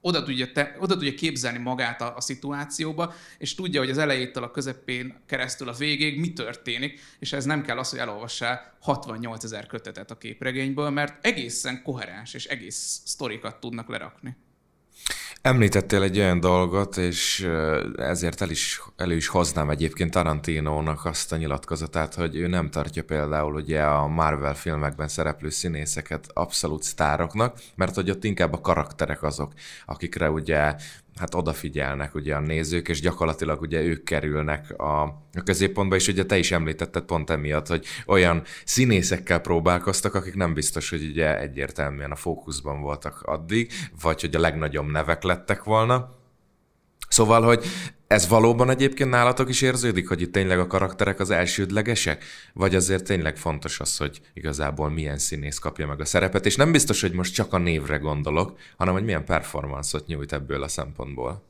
oda 0.00 0.22
tudja, 0.22 0.52
te, 0.52 0.76
oda 0.78 0.94
tudja 0.94 1.14
képzelni 1.14 1.58
magát 1.58 2.00
a, 2.00 2.16
a 2.16 2.20
szituációba, 2.20 3.14
és 3.38 3.54
tudja, 3.54 3.80
hogy 3.80 3.90
az 3.90 3.98
elejétől 3.98 4.42
a 4.42 4.50
közepén 4.50 5.20
keresztül 5.26 5.68
a 5.68 5.72
végéig 5.72 6.20
mi 6.20 6.32
történik, 6.32 7.00
és 7.18 7.32
ez 7.32 7.44
nem 7.44 7.62
kell 7.62 7.78
az, 7.78 7.90
hogy 7.90 7.98
elolvassál 7.98 8.76
68 8.80 9.44
ezer 9.44 9.66
kötetet 9.66 10.10
a 10.10 10.18
képregényből, 10.18 10.90
mert 10.90 11.26
egészen 11.26 11.82
koherens 11.82 12.34
és 12.34 12.46
egész 12.46 13.02
sztorikat 13.04 13.60
tudnak 13.60 13.88
lerakni. 13.88 14.36
Említettél 15.42 16.02
egy 16.02 16.18
olyan 16.18 16.40
dolgot, 16.40 16.96
és 16.96 17.48
ezért 17.96 18.40
el 18.40 18.50
is, 18.50 18.82
elő 18.96 19.16
is 19.16 19.28
hoznám 19.28 19.70
egyébként 19.70 20.10
Tarantinónak 20.10 21.04
azt 21.04 21.32
a 21.32 21.36
nyilatkozatát, 21.36 22.14
hogy 22.14 22.36
ő 22.36 22.46
nem 22.46 22.70
tartja 22.70 23.04
például 23.04 23.54
ugye 23.54 23.82
a 23.82 24.06
Marvel 24.06 24.54
filmekben 24.54 25.08
szereplő 25.08 25.50
színészeket 25.50 26.30
abszolút 26.32 26.82
sztároknak, 26.82 27.58
mert 27.74 27.94
hogy 27.94 28.10
ott 28.10 28.24
inkább 28.24 28.52
a 28.52 28.60
karakterek 28.60 29.22
azok, 29.22 29.52
akikre 29.86 30.30
ugye 30.30 30.74
hát 31.20 31.34
odafigyelnek 31.34 32.14
ugye 32.14 32.34
a 32.34 32.40
nézők, 32.40 32.88
és 32.88 33.00
gyakorlatilag 33.00 33.60
ugye 33.60 33.82
ők 33.82 34.04
kerülnek 34.04 34.78
a, 34.78 35.02
a 35.02 35.42
középpontba, 35.44 35.94
és 35.94 36.08
ugye 36.08 36.24
te 36.24 36.38
is 36.38 36.52
említetted 36.52 37.02
pont 37.02 37.30
emiatt, 37.30 37.66
hogy 37.66 37.86
olyan 38.06 38.42
színészekkel 38.64 39.40
próbálkoztak, 39.40 40.14
akik 40.14 40.34
nem 40.34 40.54
biztos, 40.54 40.90
hogy 40.90 41.04
ugye 41.04 41.38
egyértelműen 41.38 42.10
a 42.10 42.16
fókuszban 42.16 42.80
voltak 42.80 43.22
addig, 43.22 43.72
vagy 44.02 44.20
hogy 44.20 44.34
a 44.34 44.40
legnagyobb 44.40 44.90
nevek 44.90 45.22
lettek 45.22 45.64
volna. 45.64 46.18
Szóval, 47.08 47.42
hogy 47.42 47.64
ez 48.10 48.28
valóban 48.28 48.70
egyébként 48.70 49.10
nálatok 49.10 49.48
is 49.48 49.62
érződik, 49.62 50.08
hogy 50.08 50.20
itt 50.20 50.32
tényleg 50.32 50.58
a 50.58 50.66
karakterek 50.66 51.20
az 51.20 51.30
elsődlegesek? 51.30 52.24
Vagy 52.52 52.74
azért 52.74 53.04
tényleg 53.04 53.36
fontos 53.36 53.80
az, 53.80 53.96
hogy 53.96 54.20
igazából 54.34 54.90
milyen 54.90 55.18
színész 55.18 55.58
kapja 55.58 55.86
meg 55.86 56.00
a 56.00 56.04
szerepet, 56.04 56.46
és 56.46 56.56
nem 56.56 56.72
biztos, 56.72 57.00
hogy 57.00 57.12
most 57.12 57.34
csak 57.34 57.52
a 57.52 57.58
névre 57.58 57.96
gondolok, 57.96 58.58
hanem 58.76 58.94
hogy 58.94 59.04
milyen 59.04 59.24
performance-ot 59.24 60.06
nyújt 60.06 60.32
ebből 60.32 60.62
a 60.62 60.68
szempontból. 60.68 61.49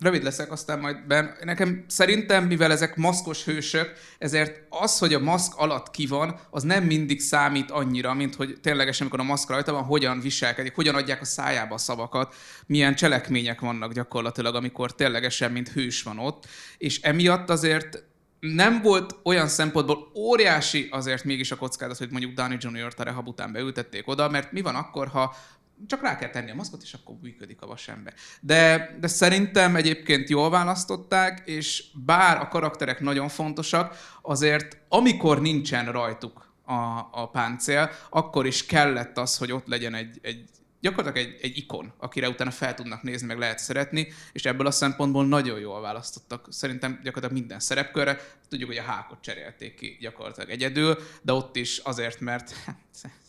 Rövid 0.00 0.22
leszek, 0.22 0.52
aztán 0.52 0.78
majd 0.78 1.06
ben. 1.06 1.36
Nekem 1.42 1.84
szerintem, 1.88 2.44
mivel 2.44 2.72
ezek 2.72 2.96
maszkos 2.96 3.44
hősök, 3.44 3.92
ezért 4.18 4.62
az, 4.68 4.98
hogy 4.98 5.14
a 5.14 5.18
maszk 5.18 5.56
alatt 5.56 5.90
ki 5.90 6.06
van, 6.06 6.40
az 6.50 6.62
nem 6.62 6.84
mindig 6.84 7.20
számít 7.20 7.70
annyira, 7.70 8.14
mint 8.14 8.34
hogy 8.34 8.58
ténylegesen, 8.62 9.06
amikor 9.06 9.20
a 9.20 9.28
maszk 9.28 9.50
rajta 9.50 9.72
van, 9.72 9.82
hogyan 9.82 10.20
viselkedik, 10.20 10.74
hogyan 10.74 10.94
adják 10.94 11.20
a 11.20 11.24
szájába 11.24 11.74
a 11.74 11.78
szavakat, 11.78 12.34
milyen 12.66 12.94
cselekmények 12.94 13.60
vannak 13.60 13.92
gyakorlatilag, 13.92 14.54
amikor 14.54 14.94
ténylegesen, 14.94 15.52
mint 15.52 15.68
hős 15.68 16.02
van 16.02 16.18
ott. 16.18 16.46
És 16.78 17.00
emiatt 17.00 17.50
azért 17.50 18.04
nem 18.40 18.82
volt 18.82 19.16
olyan 19.22 19.48
szempontból 19.48 20.10
óriási 20.14 20.88
azért 20.90 21.24
mégis 21.24 21.50
a 21.50 21.56
kockázat, 21.56 21.98
hogy 21.98 22.10
mondjuk 22.10 22.32
Danny 22.32 22.56
Jr.-t 22.60 23.00
a 23.00 23.02
rehab 23.02 23.28
után 23.28 23.52
beültették 23.52 24.08
oda, 24.08 24.28
mert 24.28 24.52
mi 24.52 24.60
van 24.60 24.74
akkor, 24.74 25.08
ha 25.08 25.36
csak 25.86 26.02
rá 26.02 26.16
kell 26.16 26.30
tenni 26.30 26.50
a 26.50 26.54
maszkot, 26.54 26.82
és 26.82 26.92
akkor 26.92 27.16
működik 27.22 27.62
a 27.62 27.66
vasember. 27.66 28.14
De, 28.40 28.90
de 29.00 29.06
szerintem 29.06 29.76
egyébként 29.76 30.28
jól 30.28 30.50
választották, 30.50 31.42
és 31.44 31.84
bár 32.04 32.40
a 32.40 32.48
karakterek 32.48 33.00
nagyon 33.00 33.28
fontosak, 33.28 33.96
azért 34.22 34.78
amikor 34.88 35.40
nincsen 35.40 35.92
rajtuk 35.92 36.54
a, 36.64 37.08
a 37.12 37.28
páncél, 37.32 37.90
akkor 38.10 38.46
is 38.46 38.66
kellett 38.66 39.18
az, 39.18 39.36
hogy 39.36 39.52
ott 39.52 39.66
legyen 39.66 39.94
egy, 39.94 40.18
egy 40.22 40.44
gyakorlatilag 40.80 41.28
egy, 41.28 41.38
egy 41.42 41.56
ikon, 41.56 41.92
akire 41.98 42.28
utána 42.28 42.50
fel 42.50 42.74
tudnak 42.74 43.02
nézni, 43.02 43.26
meg 43.26 43.38
lehet 43.38 43.58
szeretni, 43.58 44.12
és 44.32 44.44
ebből 44.44 44.66
a 44.66 44.70
szempontból 44.70 45.26
nagyon 45.26 45.58
jól 45.58 45.80
választottak. 45.80 46.46
Szerintem 46.50 47.00
gyakorlatilag 47.02 47.32
minden 47.32 47.60
szerepkörre. 47.60 48.20
Tudjuk, 48.48 48.68
hogy 48.68 48.78
a 48.78 48.82
hákot 48.82 49.20
cserélték 49.20 49.74
ki 49.74 49.96
gyakorlatilag 50.00 50.50
egyedül, 50.50 50.98
de 51.22 51.32
ott 51.32 51.56
is 51.56 51.78
azért, 51.78 52.20
mert 52.20 52.54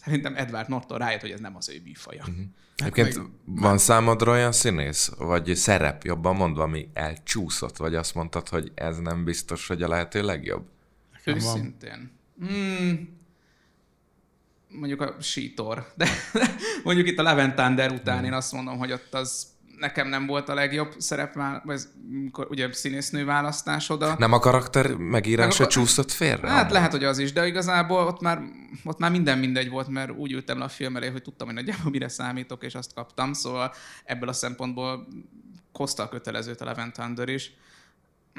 szerintem 0.08 0.36
Edward 0.36 0.70
Norton 0.70 0.98
rájött, 0.98 1.22
hogy 1.22 1.32
ez 1.32 1.40
nem 1.40 1.56
az 1.56 1.70
ő 1.70 1.82
bífaja. 1.84 2.22
Uh-huh. 2.28 2.46
Egyébként 2.76 3.18
meg... 3.18 3.26
van 3.46 3.78
számodra 3.78 4.32
olyan 4.32 4.52
színész, 4.52 5.12
vagy 5.18 5.56
szerep, 5.56 6.04
jobban 6.04 6.36
mondva, 6.36 6.64
ami 6.64 6.90
elcsúszott, 6.94 7.78
vagy 7.78 7.96
azt 7.96 8.16
mondtad, 8.16 8.50
hogy 8.50 8.72
ez 8.76 8.98
nem 8.98 9.24
biztos, 9.24 9.68
hogy 9.68 9.82
a 9.82 9.88
lehető 9.88 10.24
legjobb? 10.24 10.66
Őszintén. 11.26 12.12
Hmm, 12.40 13.18
mondjuk 14.68 15.02
a 15.02 15.16
sítor, 15.22 15.92
de 15.96 16.08
mondjuk 16.84 17.08
itt 17.08 17.20
a 17.20 17.24
Levent 17.24 17.60
után 17.92 18.18
hmm. 18.18 18.26
én 18.26 18.34
azt 18.34 18.52
mondom, 18.52 18.78
hogy 18.78 18.92
ott 18.92 19.14
az 19.14 19.48
nekem 19.78 20.08
nem 20.08 20.26
volt 20.26 20.50
a 20.50 20.54
legjobb 20.54 20.94
szerep, 20.98 21.34
vagy 21.64 21.80
ugye 22.50 22.74
színésznő 22.74 23.26
választás 23.26 23.90
oda. 23.90 24.16
Nem 24.18 24.34
a 24.34 24.40
karakter 24.40 24.96
megírása 24.96 25.58
Meg 25.58 25.68
a... 25.68 25.72
csúszott 25.72 26.12
félre? 26.12 26.50
Hát 26.50 26.72
lehet, 26.72 26.92
hogy 26.92 27.04
az 27.04 27.18
is, 27.18 27.34
de 27.34 27.48
igazából 27.48 28.06
ott 28.06 28.22
már, 28.22 28.42
ott 28.84 29.00
már 29.00 29.12
minden 29.12 29.38
mindegy 29.38 29.70
volt, 29.70 29.88
mert 29.88 30.12
úgy 30.12 30.32
ültem 30.32 30.58
le 30.58 30.64
a 30.64 30.70
film 30.70 30.96
elé, 30.96 31.10
hogy 31.10 31.22
tudtam, 31.22 31.48
hogy 31.48 31.56
nagyjából 31.56 31.92
mire 31.92 32.08
számítok, 32.08 32.64
és 32.64 32.76
azt 32.76 32.94
kaptam, 32.94 33.34
szóval 33.34 33.74
ebből 34.04 34.30
a 34.30 34.34
szempontból 34.34 35.08
hozta 35.74 36.04
a 36.04 36.10
kötelezőt 36.10 36.62
a 36.62 36.66
Levent 36.66 37.00
is. 37.26 37.54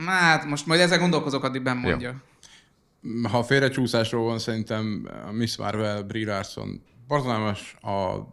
Hát 0.06 0.44
most 0.44 0.66
majd 0.66 0.80
ezzel 0.80 0.98
gondolkozok, 0.98 1.44
addig 1.44 1.62
ben 1.62 1.76
mondja. 1.76 2.08
Jó. 2.08 3.28
Ha 3.28 3.42
félrecsúszásról 3.42 4.24
van, 4.24 4.38
szerintem 4.38 5.08
a 5.26 5.32
Miss 5.32 5.56
Marvel, 5.56 6.02
Brie 6.02 6.26
Larson 6.26 6.82
borzalmas, 7.08 7.76
a 7.80 8.28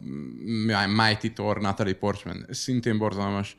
Mighty 0.88 1.34
Thor, 1.34 1.62
Natalie 1.62 1.94
Portman 1.94 2.46
szintén 2.50 2.98
borzalmas. 2.98 3.56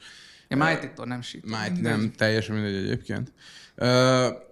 Ja, 0.48 0.56
Mighty 0.56 0.86
Thor 0.94 1.06
nem 1.06 1.22
sít. 1.22 1.44
Mighty, 1.44 1.80
nem, 1.80 2.12
teljesen 2.12 2.54
mindegy 2.54 2.84
egyébként. 2.84 3.32
Uh, 3.76 4.44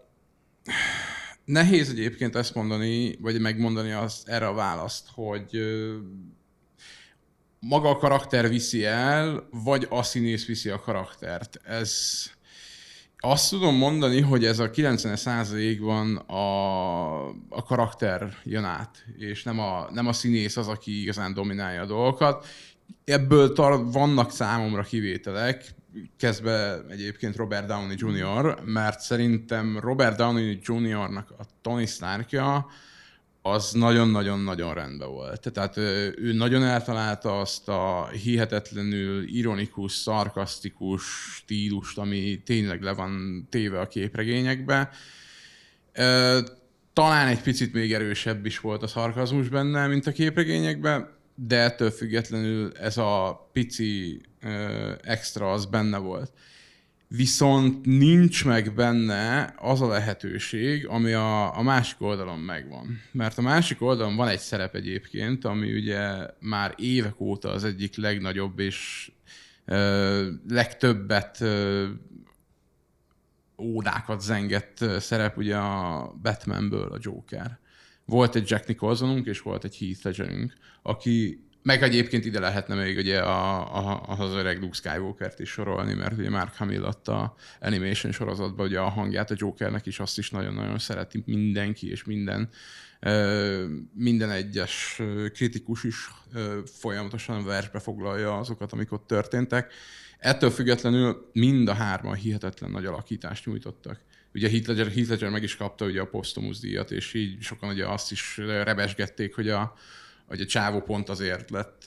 nehéz 1.44 1.90
egyébként 1.90 2.36
ezt 2.36 2.54
mondani, 2.54 3.16
vagy 3.20 3.40
megmondani 3.40 3.92
azt, 3.92 4.28
erre 4.28 4.46
a 4.46 4.54
választ, 4.54 5.08
hogy 5.14 5.56
uh, 5.56 5.94
maga 7.60 7.88
a 7.88 7.96
karakter 7.96 8.48
viszi 8.48 8.84
el, 8.84 9.48
vagy 9.50 9.86
a 9.90 10.02
színész 10.02 10.46
viszi 10.46 10.70
a 10.70 10.80
karaktert. 10.80 11.60
Ez 11.64 12.24
azt 13.24 13.50
tudom 13.50 13.76
mondani, 13.76 14.20
hogy 14.20 14.44
ez 14.44 14.58
a 14.58 14.70
90 14.70 15.16
százalékban 15.16 16.16
a, 16.16 17.28
a 17.48 17.62
karakter 17.66 18.36
jön 18.44 18.64
át, 18.64 19.04
és 19.18 19.42
nem 19.42 19.58
a, 19.58 19.88
nem 19.92 20.06
a 20.06 20.12
színész 20.12 20.56
az, 20.56 20.68
aki 20.68 21.00
igazán 21.02 21.34
dominálja 21.34 21.82
a 21.82 21.86
dolgokat. 21.86 22.46
Ebből 23.04 23.52
tar- 23.52 23.92
vannak 23.92 24.30
számomra 24.30 24.82
kivételek, 24.82 25.74
kezdve 26.16 26.84
egyébként 26.88 27.36
Robert 27.36 27.66
Downey 27.66 27.96
Jr., 27.98 28.58
mert 28.64 29.00
szerintem 29.00 29.78
Robert 29.80 30.16
Downey 30.16 30.58
Jr.-nak 30.62 31.30
a 31.38 31.44
Tony 31.62 31.86
Starkja 31.86 32.66
az 33.46 33.72
nagyon-nagyon-nagyon 33.72 34.74
rendben 34.74 35.08
volt. 35.08 35.52
Tehát 35.52 35.76
ő 36.16 36.32
nagyon 36.32 36.64
eltalálta 36.64 37.40
azt 37.40 37.68
a 37.68 38.08
hihetetlenül 38.08 39.28
ironikus, 39.28 39.92
szarkasztikus 39.92 41.02
stílust, 41.34 41.98
ami 41.98 42.42
tényleg 42.44 42.82
le 42.82 42.92
van 42.92 43.46
téve 43.50 43.80
a 43.80 43.86
képregényekbe. 43.86 44.90
Talán 46.92 47.28
egy 47.28 47.40
picit 47.40 47.72
még 47.72 47.92
erősebb 47.92 48.46
is 48.46 48.58
volt 48.58 48.82
a 48.82 48.86
szarkazmus 48.86 49.48
benne, 49.48 49.86
mint 49.86 50.06
a 50.06 50.12
képregényekben, 50.12 51.08
de 51.34 51.58
ettől 51.58 51.90
függetlenül 51.90 52.72
ez 52.72 52.96
a 52.96 53.48
pici 53.52 54.20
extra 55.02 55.52
az 55.52 55.66
benne 55.66 55.98
volt 55.98 56.32
viszont 57.16 57.86
nincs 57.86 58.44
meg 58.44 58.74
benne 58.74 59.54
az 59.58 59.80
a 59.80 59.88
lehetőség, 59.88 60.86
ami 60.86 61.12
a, 61.12 61.58
a 61.58 61.62
másik 61.62 62.00
oldalon 62.00 62.38
megvan. 62.38 63.00
Mert 63.12 63.38
a 63.38 63.42
másik 63.42 63.82
oldalon 63.82 64.16
van 64.16 64.28
egy 64.28 64.38
szerep 64.38 64.74
egyébként, 64.74 65.44
ami 65.44 65.74
ugye 65.74 66.26
már 66.40 66.74
évek 66.76 67.20
óta 67.20 67.50
az 67.50 67.64
egyik 67.64 67.96
legnagyobb 67.96 68.58
és 68.58 69.10
ö, 69.64 70.30
legtöbbet 70.48 71.40
ö, 71.40 71.86
ódákat 73.58 74.20
zengett 74.20 74.84
szerep 74.98 75.36
ugye 75.36 75.56
a 75.56 76.14
Batmanből 76.22 76.92
a 76.92 76.98
Joker. 77.00 77.58
Volt 78.04 78.34
egy 78.34 78.50
Jack 78.50 78.66
Nicholsonunk, 78.66 79.26
és 79.26 79.40
volt 79.40 79.64
egy 79.64 79.76
Heath 79.78 80.04
Ledgerünk, 80.04 80.52
aki 80.82 81.43
meg 81.64 81.82
egyébként 81.82 82.24
ide 82.24 82.40
lehetne 82.40 82.74
még 82.74 82.96
ugye 82.96 83.18
a, 83.18 83.76
a, 83.76 84.02
az 84.18 84.32
öreg 84.32 84.60
Luke 84.60 84.74
Skywalker-t 84.74 85.38
is 85.38 85.50
sorolni, 85.50 85.94
mert 85.94 86.18
ugye 86.18 86.30
Mark 86.30 86.56
Hamill 86.56 86.84
adta 86.84 87.34
animation 87.60 88.12
sorozatban 88.12 88.66
ugye 88.66 88.78
a 88.78 88.88
hangját 88.88 89.30
a 89.30 89.34
Jokernek 89.38 89.86
is, 89.86 90.00
azt 90.00 90.18
is 90.18 90.30
nagyon-nagyon 90.30 90.78
szereti 90.78 91.22
mindenki, 91.26 91.90
és 91.90 92.04
minden 92.04 92.48
minden 93.94 94.30
egyes 94.30 95.02
kritikus 95.32 95.84
is 95.84 96.10
folyamatosan 96.64 97.44
versbe 97.44 97.78
foglalja 97.78 98.38
azokat, 98.38 98.72
amik 98.72 98.92
ott 98.92 99.06
történtek. 99.06 99.72
Ettől 100.18 100.50
függetlenül 100.50 101.30
mind 101.32 101.68
a 101.68 101.74
hárman 101.74 102.14
hihetetlen 102.14 102.70
nagy 102.70 102.86
alakítást 102.86 103.46
nyújtottak. 103.46 104.00
Ugye 104.34 104.48
Heath 104.48 104.68
Ledger, 104.68 104.92
Heath 104.92 105.08
Ledger 105.08 105.30
meg 105.30 105.42
is 105.42 105.56
kapta 105.56 105.84
ugye 105.84 106.00
a 106.00 106.06
Postumus 106.06 106.58
díjat, 106.58 106.90
és 106.90 107.14
így 107.14 107.42
sokan 107.42 107.68
ugye 107.68 107.86
azt 107.86 108.12
is 108.12 108.36
rebesgették, 108.36 109.34
hogy 109.34 109.48
a, 109.48 109.74
hogy 110.26 110.40
a 110.40 110.46
csávó 110.46 110.80
pont 110.80 111.08
azért 111.08 111.50
lett 111.50 111.82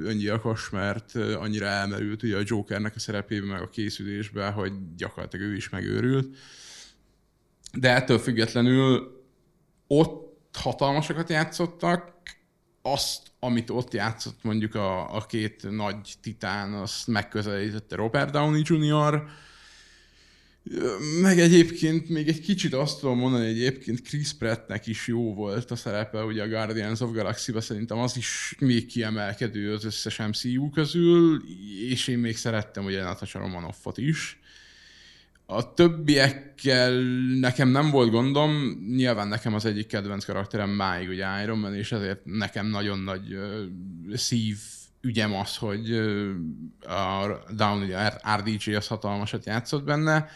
öngyilkos, 0.00 0.70
mert 0.70 1.14
annyira 1.14 1.66
elmerült 1.66 2.22
ugye 2.22 2.36
a 2.36 2.42
Jokernek 2.44 2.94
a 2.96 2.98
szerepében, 2.98 3.48
meg 3.48 3.62
a 3.62 3.68
készülésben, 3.68 4.52
hogy 4.52 4.72
gyakorlatilag 4.96 5.46
ő 5.46 5.54
is 5.54 5.68
megőrült. 5.68 6.36
De 7.72 7.94
ettől 7.94 8.18
függetlenül 8.18 9.16
ott 9.86 10.56
hatalmasokat 10.58 11.28
játszottak, 11.28 12.16
azt, 12.82 13.22
amit 13.40 13.70
ott 13.70 13.92
játszott 13.92 14.42
mondjuk 14.42 14.74
a, 14.74 15.14
a 15.14 15.26
két 15.26 15.70
nagy 15.70 16.14
titán, 16.22 16.72
azt 16.72 17.06
megközelítette 17.06 17.96
Robert 17.96 18.30
Downey 18.30 18.62
Jr., 18.64 19.22
Meg 21.22 21.38
egyébként 21.38 22.08
még 22.08 22.28
egy 22.28 22.40
kicsit 22.40 22.74
azt 22.74 23.00
tudom 23.00 23.18
mondani, 23.18 23.46
hogy 23.46 23.60
egyébként 23.60 24.02
Chris 24.02 24.32
Prattnek 24.32 24.86
is 24.86 25.06
jó 25.06 25.34
volt 25.34 25.70
a 25.70 25.76
szerepe, 25.76 26.24
ugye 26.24 26.42
a 26.42 26.48
Guardians 26.48 27.00
of 27.00 27.12
Galaxy-ba 27.12 27.60
szerintem 27.60 27.98
az 27.98 28.16
is 28.16 28.54
még 28.58 28.86
kiemelkedő 28.86 29.72
az 29.72 29.84
összes 29.84 30.18
MCU 30.18 30.70
közül, 30.70 31.42
és 31.88 32.08
én 32.08 32.18
még 32.18 32.36
szerettem 32.36 32.84
ugye 32.84 33.02
Natasha 33.02 33.38
Romanoffot 33.38 33.98
is. 33.98 34.40
A 35.46 35.74
többiekkel 35.74 36.92
nekem 37.40 37.68
nem 37.68 37.90
volt 37.90 38.10
gondom, 38.10 38.84
nyilván 38.96 39.28
nekem 39.28 39.54
az 39.54 39.64
egyik 39.64 39.86
kedvenc 39.86 40.24
karakterem 40.24 40.70
máig 40.70 41.08
ugye 41.08 41.42
Iron 41.42 41.58
Man, 41.58 41.74
és 41.74 41.92
ezért 41.92 42.20
nekem 42.24 42.66
nagyon 42.66 42.98
nagy 42.98 43.38
szív 44.14 44.56
ügyem 45.00 45.34
az, 45.34 45.56
hogy 45.56 45.92
a 46.80 47.44
Downey 47.54 47.92
RDJ 48.36 48.74
az 48.74 48.86
hatalmasat 48.86 49.46
játszott 49.46 49.84
benne. 49.84 50.28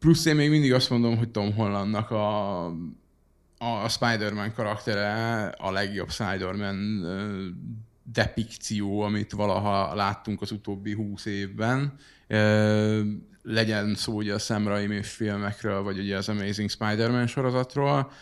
Plusz 0.00 0.24
én 0.24 0.34
még 0.34 0.50
mindig 0.50 0.72
azt 0.72 0.90
mondom, 0.90 1.16
hogy 1.16 1.30
Tom 1.30 1.54
Hollandnak 1.54 2.10
a, 2.10 2.64
a 3.58 3.88
Spider-Man 3.88 4.52
karaktere 4.52 5.46
a 5.46 5.70
legjobb 5.70 6.10
Spider-Man 6.10 7.04
depikció, 8.02 9.00
amit 9.00 9.32
valaha 9.32 9.94
láttunk 9.94 10.42
az 10.42 10.50
utóbbi 10.50 10.92
húsz 10.92 11.24
évben. 11.24 11.94
Legyen 13.42 13.94
szó 13.94 14.12
ugye 14.12 14.34
a 14.34 14.38
Sam 14.38 14.68
Raimi 14.68 15.02
filmekről, 15.02 15.82
vagy 15.82 15.98
ugye 15.98 16.16
az 16.16 16.28
Amazing 16.28 16.70
Spider-Man 16.70 17.26
sorozatról. 17.26 18.12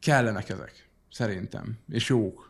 Kellenek 0.00 0.48
ezek, 0.48 0.88
szerintem, 1.10 1.78
és 1.90 2.08
jók. 2.08 2.47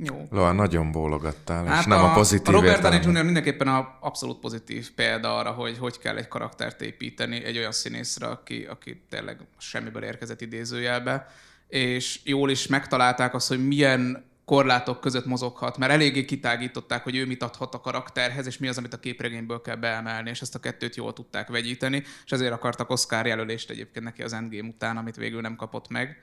Jó. 0.00 0.26
Loa, 0.30 0.52
nagyon 0.52 0.92
bólogattál, 0.92 1.64
hát 1.64 1.80
és 1.80 1.86
nem 1.86 1.98
a, 1.98 2.10
a 2.10 2.14
pozitív 2.14 2.54
A 2.54 2.58
Robert 2.58 2.82
Downey 2.82 3.00
Jr. 3.02 3.24
mindenképpen 3.24 3.68
a 3.68 3.98
abszolút 4.00 4.38
pozitív 4.38 4.90
példa 4.94 5.36
arra, 5.36 5.50
hogy 5.50 5.78
hogy 5.78 5.98
kell 5.98 6.16
egy 6.16 6.28
karaktert 6.28 6.80
építeni 6.82 7.44
egy 7.44 7.58
olyan 7.58 7.72
színészre, 7.72 8.26
aki, 8.26 8.66
aki 8.70 9.02
tényleg 9.10 9.38
semmiből 9.58 10.02
érkezett 10.02 10.40
idézőjelbe, 10.40 11.26
és 11.68 12.20
jól 12.24 12.50
is 12.50 12.66
megtalálták 12.66 13.34
azt, 13.34 13.48
hogy 13.48 13.66
milyen 13.66 14.26
korlátok 14.44 15.00
között 15.00 15.26
mozoghat, 15.26 15.78
mert 15.78 15.92
eléggé 15.92 16.24
kitágították, 16.24 17.02
hogy 17.02 17.16
ő 17.16 17.26
mit 17.26 17.42
adhat 17.42 17.74
a 17.74 17.80
karakterhez, 17.80 18.46
és 18.46 18.58
mi 18.58 18.68
az, 18.68 18.78
amit 18.78 18.94
a 18.94 19.00
képregényből 19.00 19.60
kell 19.60 19.76
beemelni, 19.76 20.30
és 20.30 20.40
ezt 20.40 20.54
a 20.54 20.58
kettőt 20.58 20.96
jól 20.96 21.12
tudták 21.12 21.48
vegyíteni, 21.48 22.02
és 22.24 22.32
ezért 22.32 22.52
akartak 22.52 22.90
Oscar 22.90 23.26
jelölést 23.26 23.70
egyébként 23.70 24.04
neki 24.04 24.22
az 24.22 24.32
Endgame 24.32 24.68
után, 24.68 24.96
amit 24.96 25.16
végül 25.16 25.40
nem 25.40 25.56
kapott 25.56 25.88
meg. 25.88 26.22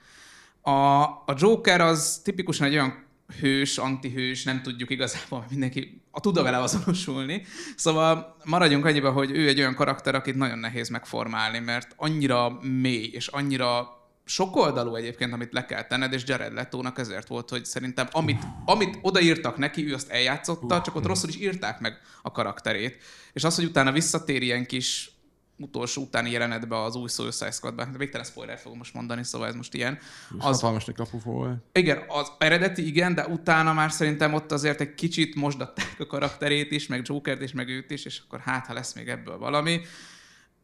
A, 0.62 1.04
a 1.04 1.36
Joker 1.38 1.82
az 1.82 2.22
tipikusan 2.24 2.68
egy 2.68 2.74
olyan 2.74 3.05
hős, 3.40 3.78
antihős, 3.78 4.44
nem 4.44 4.62
tudjuk 4.62 4.90
igazából 4.90 5.46
mindenki 5.50 6.02
a 6.12 6.20
tud 6.20 6.44
vele 6.44 6.58
azonosulni. 6.58 7.46
Szóval 7.76 8.36
maradjunk 8.44 8.86
annyiba, 8.86 9.12
hogy 9.12 9.32
ő 9.32 9.48
egy 9.48 9.60
olyan 9.60 9.76
karakter, 9.76 10.16
akit 10.16 10.36
nagyon 10.36 10.60
nehéz 10.60 10.90
megformálni, 10.90 11.60
mert 11.60 11.94
annyira 11.96 12.60
mély 12.62 13.10
és 13.14 13.28
annyira 13.28 13.94
sokoldalú 14.26 14.96
egyébként, 14.96 15.34
amit 15.34 15.54
le 15.54 15.66
kell 15.66 15.84
tenned, 15.84 16.14
és 16.14 16.24
Jared 16.26 16.54
Letónak 16.54 17.00
ezért 17.00 17.28
volt, 17.28 17.50
hogy 17.50 17.66
szerintem 17.66 18.08
amit, 18.12 18.44
amit 18.66 18.98
odaírtak 19.02 19.58
neki, 19.58 19.88
ő 19.88 19.94
azt 19.94 20.10
eljátszotta, 20.10 20.82
csak 20.82 20.96
ott 20.96 21.06
rosszul 21.06 21.30
is 21.30 21.36
írták 21.36 21.80
meg 21.80 22.00
a 22.22 22.32
karakterét. 22.32 23.04
És 23.34 23.44
az, 23.44 23.56
hogy 23.56 23.66
utána 23.66 23.92
visszatér 23.92 24.42
ilyen 24.42 24.66
kis 24.66 25.15
utolsó 25.58 26.02
utáni 26.02 26.32
jelenetbe 26.32 26.82
az 26.82 26.96
új 26.96 27.10
Suicide 27.10 27.52
Squadban. 27.52 27.92
De 27.92 27.98
végtelen 27.98 28.26
spoiler 28.26 28.58
fogom 28.58 28.78
most 28.78 28.94
mondani, 28.94 29.24
szóval 29.24 29.48
ez 29.48 29.56
most 29.56 29.74
ilyen. 29.74 29.98
Az 30.38 30.44
hatalmas 30.44 30.86
kapufó 30.96 31.32
volt. 31.32 31.58
Igen, 31.72 32.04
az 32.08 32.32
eredeti 32.38 32.88
igen, 32.88 33.16
de 33.16 33.28
utána 33.28 33.74
már 33.74 33.92
szerintem 33.92 34.34
ott 34.34 34.52
azért 34.52 34.82
egy 34.82 34.94
kicsit 34.94 35.36
mosdatták 35.36 35.96
a 36.00 36.06
karakterét 36.06 36.72
is, 36.72 36.88
meg 36.88 37.02
Jokert 37.04 37.42
is, 37.42 37.52
meg 37.52 37.70
őt 37.70 37.92
is, 37.92 38.06
és 38.06 38.22
akkor 38.26 38.40
hát, 38.40 38.66
ha 38.66 38.74
lesz 38.74 38.94
még 38.94 39.08
ebből 39.08 39.38
valami. 39.38 39.82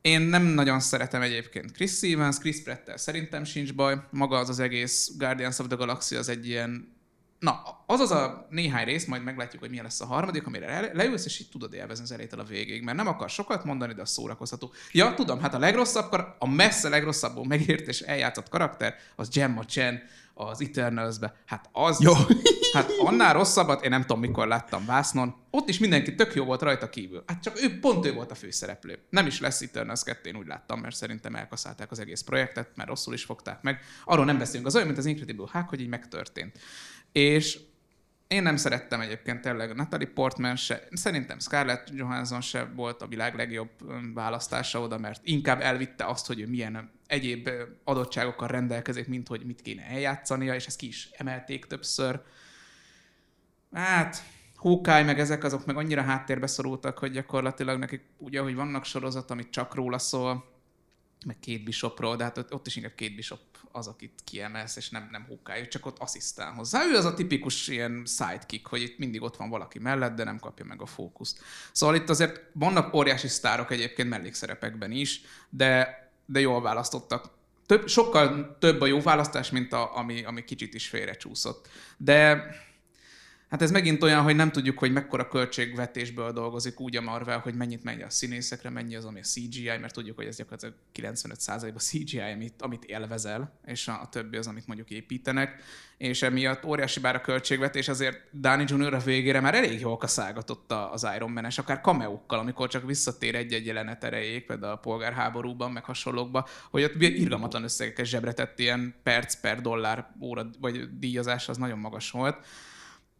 Én 0.01 0.21
nem 0.21 0.43
nagyon 0.43 0.79
szeretem 0.79 1.21
egyébként 1.21 1.71
Chris 1.71 2.01
Evans, 2.01 2.37
Chris 2.37 2.63
Pratt 2.63 2.97
szerintem 2.97 3.43
sincs 3.43 3.73
baj. 3.73 3.95
Maga 4.09 4.37
az 4.37 4.49
az 4.49 4.59
egész 4.59 5.11
Guardians 5.17 5.59
of 5.59 5.67
the 5.67 5.75
Galaxy 5.75 6.15
az 6.15 6.29
egy 6.29 6.47
ilyen 6.47 6.99
Na, 7.41 7.83
az 7.85 7.99
az 7.99 8.11
a 8.11 8.47
néhány 8.49 8.85
rész, 8.85 9.05
majd 9.05 9.23
meglátjuk, 9.23 9.61
hogy 9.61 9.69
milyen 9.69 9.85
lesz 9.85 10.01
a 10.01 10.05
harmadik, 10.05 10.47
amire 10.47 10.91
leülsz, 10.93 11.25
és 11.25 11.39
így 11.39 11.49
tudod 11.49 11.73
élvezni 11.73 12.03
az 12.03 12.11
elejétől 12.11 12.39
a 12.39 12.43
végig, 12.43 12.83
mert 12.83 12.97
nem 12.97 13.07
akar 13.07 13.29
sokat 13.29 13.63
mondani, 13.63 13.93
de 13.93 14.01
a 14.01 14.05
szórakoztató. 14.05 14.71
Ja, 14.91 15.13
tudom, 15.13 15.39
hát 15.39 15.53
a 15.53 15.59
legrosszabb, 15.59 16.11
a 16.39 16.47
messze 16.47 16.89
legrosszabbul 16.89 17.45
megért 17.45 17.87
és 17.87 18.01
eljátszott 18.01 18.49
karakter, 18.49 18.95
az 19.15 19.29
Gemma 19.29 19.65
Chen 19.65 20.01
az 20.33 20.61
eternals 20.61 21.17
-be. 21.17 21.35
Hát 21.45 21.69
az, 21.71 22.01
jó. 22.01 22.13
hát 22.73 22.89
annál 22.99 23.33
rosszabbat 23.33 23.83
én 23.83 23.89
nem 23.89 24.01
tudom, 24.01 24.19
mikor 24.19 24.47
láttam 24.47 24.85
Vásznon. 24.85 25.35
Ott 25.49 25.69
is 25.69 25.79
mindenki 25.79 26.15
tök 26.15 26.35
jó 26.35 26.45
volt 26.45 26.61
rajta 26.61 26.89
kívül. 26.89 27.23
Hát 27.27 27.41
csak 27.41 27.61
ő, 27.61 27.79
pont 27.79 28.05
ő 28.05 28.13
volt 28.13 28.31
a 28.31 28.35
főszereplő. 28.35 28.99
Nem 29.09 29.25
is 29.25 29.39
lesz 29.39 29.61
Eternals 29.61 30.03
2, 30.03 30.29
én 30.29 30.35
úgy 30.35 30.47
láttam, 30.47 30.79
mert 30.79 30.95
szerintem 30.95 31.35
elkaszálták 31.35 31.91
az 31.91 31.99
egész 31.99 32.21
projektet, 32.21 32.69
mert 32.75 32.89
rosszul 32.89 33.13
is 33.13 33.23
fogták 33.23 33.61
meg. 33.61 33.79
Arról 34.05 34.25
nem 34.25 34.37
beszélünk, 34.37 34.67
az 34.67 34.75
olyan, 34.75 34.87
mint 34.87 34.99
az 34.99 35.05
Incredible 35.05 35.47
Hulk, 35.51 35.69
hogy 35.69 35.81
így 35.81 35.87
megtörtént. 35.87 36.59
És 37.11 37.59
én 38.27 38.43
nem 38.43 38.55
szerettem 38.55 39.01
egyébként 39.01 39.41
tényleg 39.41 39.75
Natalie 39.75 40.07
Portman 40.07 40.55
se, 40.55 40.87
szerintem 40.91 41.39
Scarlett 41.39 41.89
Johansson 41.93 42.41
se 42.41 42.63
volt 42.75 43.01
a 43.01 43.07
világ 43.07 43.35
legjobb 43.35 43.69
választása 44.13 44.81
oda, 44.81 44.97
mert 44.97 45.21
inkább 45.23 45.61
elvitte 45.61 46.05
azt, 46.05 46.27
hogy 46.27 46.39
ő 46.39 46.47
milyen 46.47 46.91
egyéb 47.07 47.49
adottságokkal 47.83 48.47
rendelkezik, 48.47 49.07
mint 49.07 49.27
hogy 49.27 49.45
mit 49.45 49.61
kéne 49.61 49.83
eljátszania, 49.83 50.55
és 50.55 50.65
ezt 50.65 50.77
ki 50.77 50.87
is 50.87 51.09
emelték 51.11 51.65
többször. 51.65 52.21
Hát, 53.71 54.23
Hawkeye 54.55 55.03
meg 55.03 55.19
ezek 55.19 55.43
azok 55.43 55.65
meg 55.65 55.77
annyira 55.77 56.01
háttérbe 56.01 56.47
szorultak, 56.47 56.97
hogy 56.97 57.11
gyakorlatilag 57.11 57.79
nekik 57.79 58.01
ugye, 58.17 58.39
hogy 58.39 58.55
vannak 58.55 58.85
sorozat, 58.85 59.31
amit 59.31 59.49
csak 59.49 59.75
róla 59.75 59.99
szól, 59.99 60.50
meg 61.25 61.39
két 61.39 61.63
Bishopról, 61.63 62.15
de 62.15 62.23
hát 62.23 62.37
ott, 62.37 62.67
is 62.67 62.75
inkább 62.75 62.95
két 62.95 63.15
Bishop 63.15 63.39
az, 63.71 63.87
akit 63.87 64.21
kiemelsz, 64.23 64.75
és 64.75 64.89
nem, 64.89 65.07
nem 65.11 65.25
Hawkeye, 65.27 65.67
csak 65.67 65.85
ott 65.85 65.99
asszisztál 65.99 66.53
hozzá. 66.53 66.85
Ő 66.85 66.95
az 66.95 67.05
a 67.05 67.13
tipikus 67.13 67.67
ilyen 67.67 68.03
sidekick, 68.05 68.67
hogy 68.67 68.81
itt 68.81 68.97
mindig 68.97 69.21
ott 69.21 69.35
van 69.35 69.49
valaki 69.49 69.79
mellett, 69.79 70.15
de 70.15 70.23
nem 70.23 70.39
kapja 70.39 70.65
meg 70.65 70.81
a 70.81 70.85
fókuszt. 70.85 71.39
Szóval 71.71 71.95
itt 71.95 72.09
azért 72.09 72.41
vannak 72.53 72.93
óriási 72.93 73.27
sztárok 73.27 73.71
egyébként 73.71 74.09
mellékszerepekben 74.09 74.91
is, 74.91 75.21
de, 75.49 76.01
de 76.25 76.39
jól 76.39 76.61
választottak. 76.61 77.29
Több, 77.65 77.87
sokkal 77.87 78.57
több 78.59 78.81
a 78.81 78.85
jó 78.85 79.01
választás, 79.01 79.49
mint 79.49 79.73
a, 79.73 79.97
ami, 79.97 80.23
ami 80.23 80.43
kicsit 80.43 80.73
is 80.73 80.87
félrecsúszott. 80.87 81.69
De 81.97 82.45
Hát 83.51 83.61
ez 83.61 83.71
megint 83.71 84.03
olyan, 84.03 84.23
hogy 84.23 84.35
nem 84.35 84.51
tudjuk, 84.51 84.79
hogy 84.79 84.91
mekkora 84.91 85.27
költségvetésből 85.27 86.31
dolgozik 86.31 86.79
úgy 86.79 86.95
a 86.95 87.01
Marvel, 87.01 87.39
hogy 87.39 87.53
mennyit 87.53 87.83
megy 87.83 88.01
a 88.01 88.09
színészekre, 88.09 88.69
mennyi 88.69 88.95
az, 88.95 89.05
ami 89.05 89.19
a 89.19 89.23
CGI, 89.23 89.77
mert 89.81 89.93
tudjuk, 89.93 90.15
hogy 90.15 90.25
ez 90.25 90.35
gyakorlatilag 90.35 90.75
95%-ban 90.95 91.77
CGI, 91.77 92.19
amit, 92.19 92.61
amit 92.61 92.83
élvezel, 92.83 93.59
és 93.65 93.87
a, 93.87 94.01
a 94.01 94.09
többi 94.09 94.37
az, 94.37 94.47
amit 94.47 94.67
mondjuk 94.67 94.89
építenek, 94.89 95.63
és 95.97 96.21
emiatt 96.21 96.65
óriási 96.65 96.99
bár 96.99 97.15
a 97.15 97.21
költségvetés, 97.21 97.87
azért 97.87 98.17
Danny 98.39 98.65
Jr. 98.67 98.93
a 98.93 98.99
végére 98.99 99.39
már 99.39 99.55
elég 99.55 99.79
jól 99.79 99.97
kaszálgatott 99.97 100.71
az 100.71 101.07
Iron 101.15 101.31
Man-es, 101.31 101.57
akár 101.57 101.81
kameókkal, 101.81 102.39
amikor 102.39 102.67
csak 102.67 102.85
visszatér 102.85 103.35
egy-egy 103.35 103.65
jelenet 103.65 104.03
erejéig, 104.03 104.45
például 104.45 104.73
a 104.73 104.77
polgárháborúban, 104.79 105.71
meg 105.71 105.83
hasonlókban, 105.83 106.45
hogy 106.69 106.83
ott 106.83 107.01
irgalmatlan 107.01 107.63
összegeket 107.63 108.05
zsebre 108.05 108.33
tett, 108.33 108.59
ilyen 108.59 108.95
perc 109.03 109.35
per 109.35 109.61
dollár 109.61 110.11
óra, 110.21 110.49
vagy 110.59 110.97
díjazás 110.97 111.49
az 111.49 111.57
nagyon 111.57 111.79
magas 111.79 112.11
volt 112.11 112.45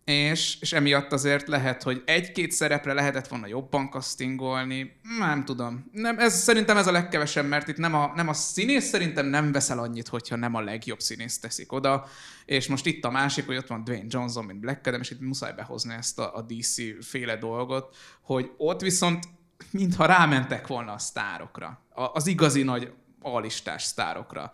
és, 0.06 0.58
és 0.62 0.74
emiatt 0.74 1.12
azért 1.12 1.48
lehet, 1.48 1.84
hogy 1.84 2.04
egy-két 2.06 2.52
szerepre 2.52 2.94
lehetett 2.94 3.28
volna 3.28 3.48
jobban 3.48 3.90
castingolni, 3.90 5.00
nem 5.20 5.46
tudom. 5.46 5.90
Nem, 5.92 6.20
ez, 6.20 6.34
szerintem 6.34 6.78
ez 6.78 6.88
a 6.88 6.92
legkevesebb, 6.92 7.48
mert 7.48 7.68
itt 7.68 7.78
nem 7.78 7.96
a, 7.96 8.12
nem 8.16 8.28
a 8.28 8.34
színész 8.34 8.86
szerintem 8.86 9.26
nem 9.26 9.52
veszel 9.52 9.80
annyit, 9.80 10.08
hogyha 10.08 10.36
nem 10.36 10.56
a 10.56 10.62
legjobb 10.62 11.00
színész 11.00 11.40
teszik 11.40 11.72
oda, 11.72 12.08
és 12.46 12.68
most 12.68 12.86
itt 12.86 13.06
a 13.06 13.12
másik, 13.12 13.46
hogy 13.46 13.58
ott 13.58 13.68
van 13.68 13.84
Dwayne 13.84 14.08
Johnson, 14.08 14.46
mint 14.46 14.60
Black 14.60 14.88
Adam, 14.88 15.02
és 15.02 15.10
itt 15.10 15.22
muszáj 15.22 15.54
behozni 15.54 15.94
ezt 15.94 16.20
a, 16.20 16.36
a 16.36 16.42
DC 16.42 17.06
féle 17.06 17.38
dolgot, 17.38 17.96
hogy 18.22 18.52
ott 18.58 18.82
viszont 18.82 19.24
mintha 19.72 20.06
rámentek 20.06 20.68
volna 20.68 20.92
a 20.92 20.98
sztárokra, 20.98 21.82
a, 21.90 22.02
az 22.02 22.28
igazi 22.28 22.64
nagy 22.64 22.94
alistás 23.22 23.84
sztárokra 23.84 24.52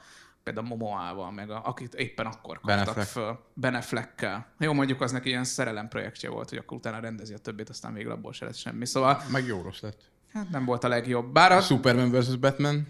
például 0.53 0.77
Momoával, 0.77 1.31
meg 1.31 1.49
a, 1.49 1.61
akit 1.65 1.93
éppen 1.93 2.25
akkor 2.25 2.59
kaptak 2.59 2.77
Beneflek. 2.77 3.05
föl. 3.05 3.39
Beneflekkel. 3.53 4.47
Jó, 4.59 4.73
mondjuk 4.73 5.01
az 5.01 5.11
neki 5.11 5.29
ilyen 5.29 5.43
szerelem 5.43 5.87
projektje 5.87 6.29
volt, 6.29 6.49
hogy 6.49 6.57
akkor 6.57 6.77
utána 6.77 6.99
rendezi 6.99 7.33
a 7.33 7.37
többit, 7.37 7.69
aztán 7.69 7.93
végül 7.93 8.11
abból 8.11 8.33
se 8.33 8.45
lett 8.45 8.55
semmi. 8.55 8.85
Szóval... 8.85 9.21
Meg 9.31 9.45
jó 9.45 9.61
rossz 9.61 9.81
lett. 9.81 10.11
Hát 10.33 10.49
nem 10.49 10.65
volt 10.65 10.83
a 10.83 10.87
legjobb. 10.87 11.31
Bár 11.31 11.51
a... 11.51 11.61
Superman 11.61 12.11
vs. 12.11 12.35
Batman. 12.35 12.87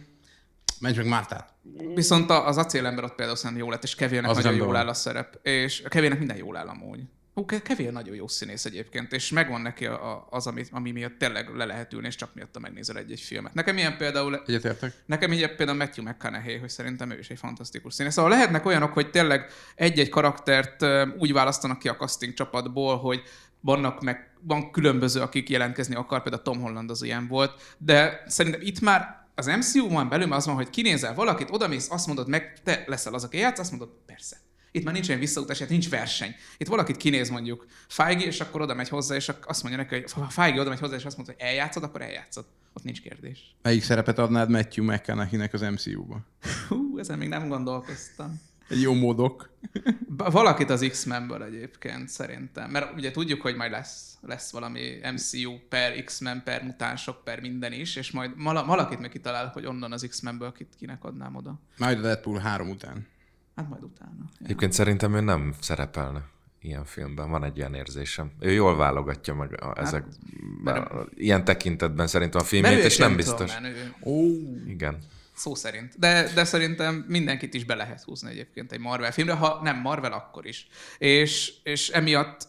Menj 0.79 0.95
meg 0.95 1.07
Mártát. 1.07 1.53
Viszont 1.95 2.29
az 2.29 2.57
acélember 2.57 3.03
ott 3.03 3.15
például 3.15 3.37
szerintem 3.37 3.65
jó 3.65 3.71
lett, 3.71 3.83
és 3.83 3.95
Kevinnek 3.95 4.33
nagyon 4.33 4.55
jól 4.55 4.75
áll 4.75 4.87
a 4.87 4.93
szerep. 4.93 5.39
És 5.41 5.83
Kevinnek 5.89 6.17
minden 6.17 6.37
jól 6.37 6.57
áll 6.57 6.67
amúgy. 6.67 7.01
Ó, 7.37 7.45
Kevin 7.45 7.91
nagyon 7.91 8.15
jó 8.15 8.27
színész 8.27 8.65
egyébként, 8.65 9.11
és 9.13 9.31
megvan 9.31 9.61
neki 9.61 9.85
a, 9.85 10.11
a, 10.11 10.27
az, 10.29 10.47
ami, 10.47 10.63
ami 10.71 10.91
miatt 10.91 11.17
tényleg 11.17 11.55
le 11.55 11.65
lehet 11.65 11.93
ülni, 11.93 12.07
és 12.07 12.15
csak 12.15 12.33
miatt 12.33 12.59
megnézel 12.59 12.97
egy-egy 12.97 13.19
filmet. 13.19 13.53
Nekem 13.53 13.77
ilyen 13.77 13.97
például... 13.97 14.43
Egyetértek. 14.47 14.93
Nekem 15.05 15.31
ilyen 15.31 15.55
például 15.55 15.77
Matthew 15.77 16.05
McConaughey, 16.05 16.57
hogy 16.57 16.69
szerintem 16.69 17.11
ő 17.11 17.19
is 17.19 17.29
egy 17.29 17.37
fantasztikus 17.37 17.93
színész. 17.93 18.13
Szóval 18.13 18.31
lehetnek 18.31 18.65
olyanok, 18.65 18.93
hogy 18.93 19.09
tényleg 19.09 19.45
egy-egy 19.75 20.09
karaktert 20.09 20.85
úgy 21.17 21.33
választanak 21.33 21.79
ki 21.79 21.87
a 21.87 21.95
casting 21.95 22.33
csapatból, 22.33 22.97
hogy 22.97 23.21
vannak 23.59 24.01
meg, 24.01 24.31
van 24.41 24.71
különböző, 24.71 25.21
akik 25.21 25.49
jelentkezni 25.49 25.95
akar, 25.95 26.21
például 26.21 26.43
Tom 26.43 26.59
Holland 26.59 26.89
az 26.89 27.03
ilyen 27.03 27.27
volt, 27.27 27.75
de 27.77 28.23
szerintem 28.27 28.61
itt 28.63 28.79
már 28.79 29.25
az 29.35 29.45
MCU-ban 29.45 30.09
belül 30.09 30.33
az 30.33 30.45
van, 30.45 30.55
hogy 30.55 30.69
kinézel 30.69 31.13
valakit, 31.13 31.51
odamész, 31.51 31.91
azt 31.91 32.07
mondod 32.07 32.27
meg, 32.27 32.59
te 32.63 32.83
leszel 32.87 33.13
az, 33.13 33.23
aki 33.23 33.37
játsz, 33.37 33.59
azt 33.59 33.71
mondod, 33.71 33.89
persze. 34.05 34.37
Itt 34.77 34.83
már 34.83 34.93
nincs 34.93 35.07
olyan 35.07 35.19
visszautás, 35.19 35.59
hát 35.59 35.69
nincs 35.69 35.89
verseny. 35.89 36.35
Itt 36.57 36.67
valakit 36.67 36.97
kinéz 36.97 37.29
mondjuk 37.29 37.65
Feige, 37.87 38.25
és 38.25 38.39
akkor 38.39 38.61
oda 38.61 38.73
megy 38.73 38.89
hozzá, 38.89 39.15
és 39.15 39.31
azt 39.41 39.63
mondja 39.63 39.81
neki, 39.81 39.95
hogy 39.95 40.11
ha 40.11 40.29
Feige 40.29 40.59
oda 40.59 40.69
megy 40.69 40.79
hozzá, 40.79 40.95
és 40.95 41.05
azt 41.05 41.17
mondja, 41.17 41.35
hogy 41.37 41.45
eljátszod, 41.47 41.83
akkor 41.83 42.01
eljátszod. 42.01 42.45
Ott 42.73 42.83
nincs 42.83 43.01
kérdés. 43.01 43.55
Melyik 43.61 43.83
szerepet 43.83 44.19
adnád 44.19 44.49
Matthew 44.49 44.85
McConaughey-nek 44.85 45.53
az 45.53 45.61
MCU-ba? 45.61 46.25
Hú, 46.67 46.99
ezen 46.99 47.17
még 47.17 47.27
nem 47.29 47.47
gondolkoztam. 47.47 48.41
Egy 48.69 48.81
jó 48.81 48.93
módok. 48.93 49.49
Valakit 50.07 50.69
az 50.69 50.85
X-Menből 50.89 51.43
egyébként 51.43 52.09
szerintem. 52.09 52.69
Mert 52.69 52.95
ugye 52.95 53.11
tudjuk, 53.11 53.41
hogy 53.41 53.55
majd 53.55 53.71
lesz, 53.71 54.17
lesz 54.21 54.51
valami 54.51 54.99
MCU 55.13 55.57
per 55.69 56.03
X-Men, 56.03 56.41
per 56.43 56.63
mutánsok, 56.63 57.23
per 57.23 57.39
minden 57.39 57.73
is, 57.73 57.95
és 57.95 58.11
majd 58.11 58.31
valakit 58.43 58.99
meg 58.99 59.09
kitalálok, 59.09 59.53
hogy 59.53 59.65
onnan 59.65 59.91
az 59.91 60.05
X-Menből 60.09 60.51
kit, 60.51 60.73
kinek 60.77 61.03
adnám 61.03 61.35
oda. 61.35 61.59
Majd 61.77 61.97
a 61.97 62.01
Deadpool 62.01 62.39
három 62.39 62.69
után. 62.69 63.07
Hát 63.57 63.69
majd 63.69 63.83
utána. 63.83 64.11
Ja. 64.17 64.45
Egyébként 64.45 64.73
szerintem 64.73 65.15
ő 65.15 65.19
nem 65.19 65.53
szerepelne 65.61 66.21
ilyen 66.61 66.85
filmben. 66.85 67.29
Van 67.29 67.43
egy 67.43 67.57
ilyen 67.57 67.73
érzésem. 67.73 68.31
Ő 68.39 68.51
jól 68.51 68.75
válogatja 68.75 69.33
meg 69.33 69.61
a, 69.61 69.65
hát, 69.65 69.77
ezek, 69.77 70.05
mert, 70.63 70.91
a, 70.91 71.07
ilyen 71.15 71.43
tekintetben 71.43 72.07
szerintem 72.07 72.41
a 72.41 72.43
filmjét, 72.43 72.83
és 72.83 72.97
nem 72.97 73.15
biztos. 73.15 73.51
Ó, 74.03 74.21
igen. 74.67 74.97
Szó 75.35 75.55
szerint. 75.55 75.99
De, 75.99 76.33
de 76.33 76.43
szerintem 76.43 77.05
mindenkit 77.07 77.53
is 77.53 77.65
be 77.65 77.75
lehet 77.75 78.01
húzni 78.01 78.29
egyébként 78.29 78.71
egy 78.71 78.79
Marvel 78.79 79.11
filmre, 79.11 79.33
ha 79.33 79.59
nem 79.63 79.81
Marvel, 79.81 80.11
akkor 80.11 80.45
is. 80.45 80.67
És, 80.97 81.53
és 81.63 81.89
emiatt 81.89 82.47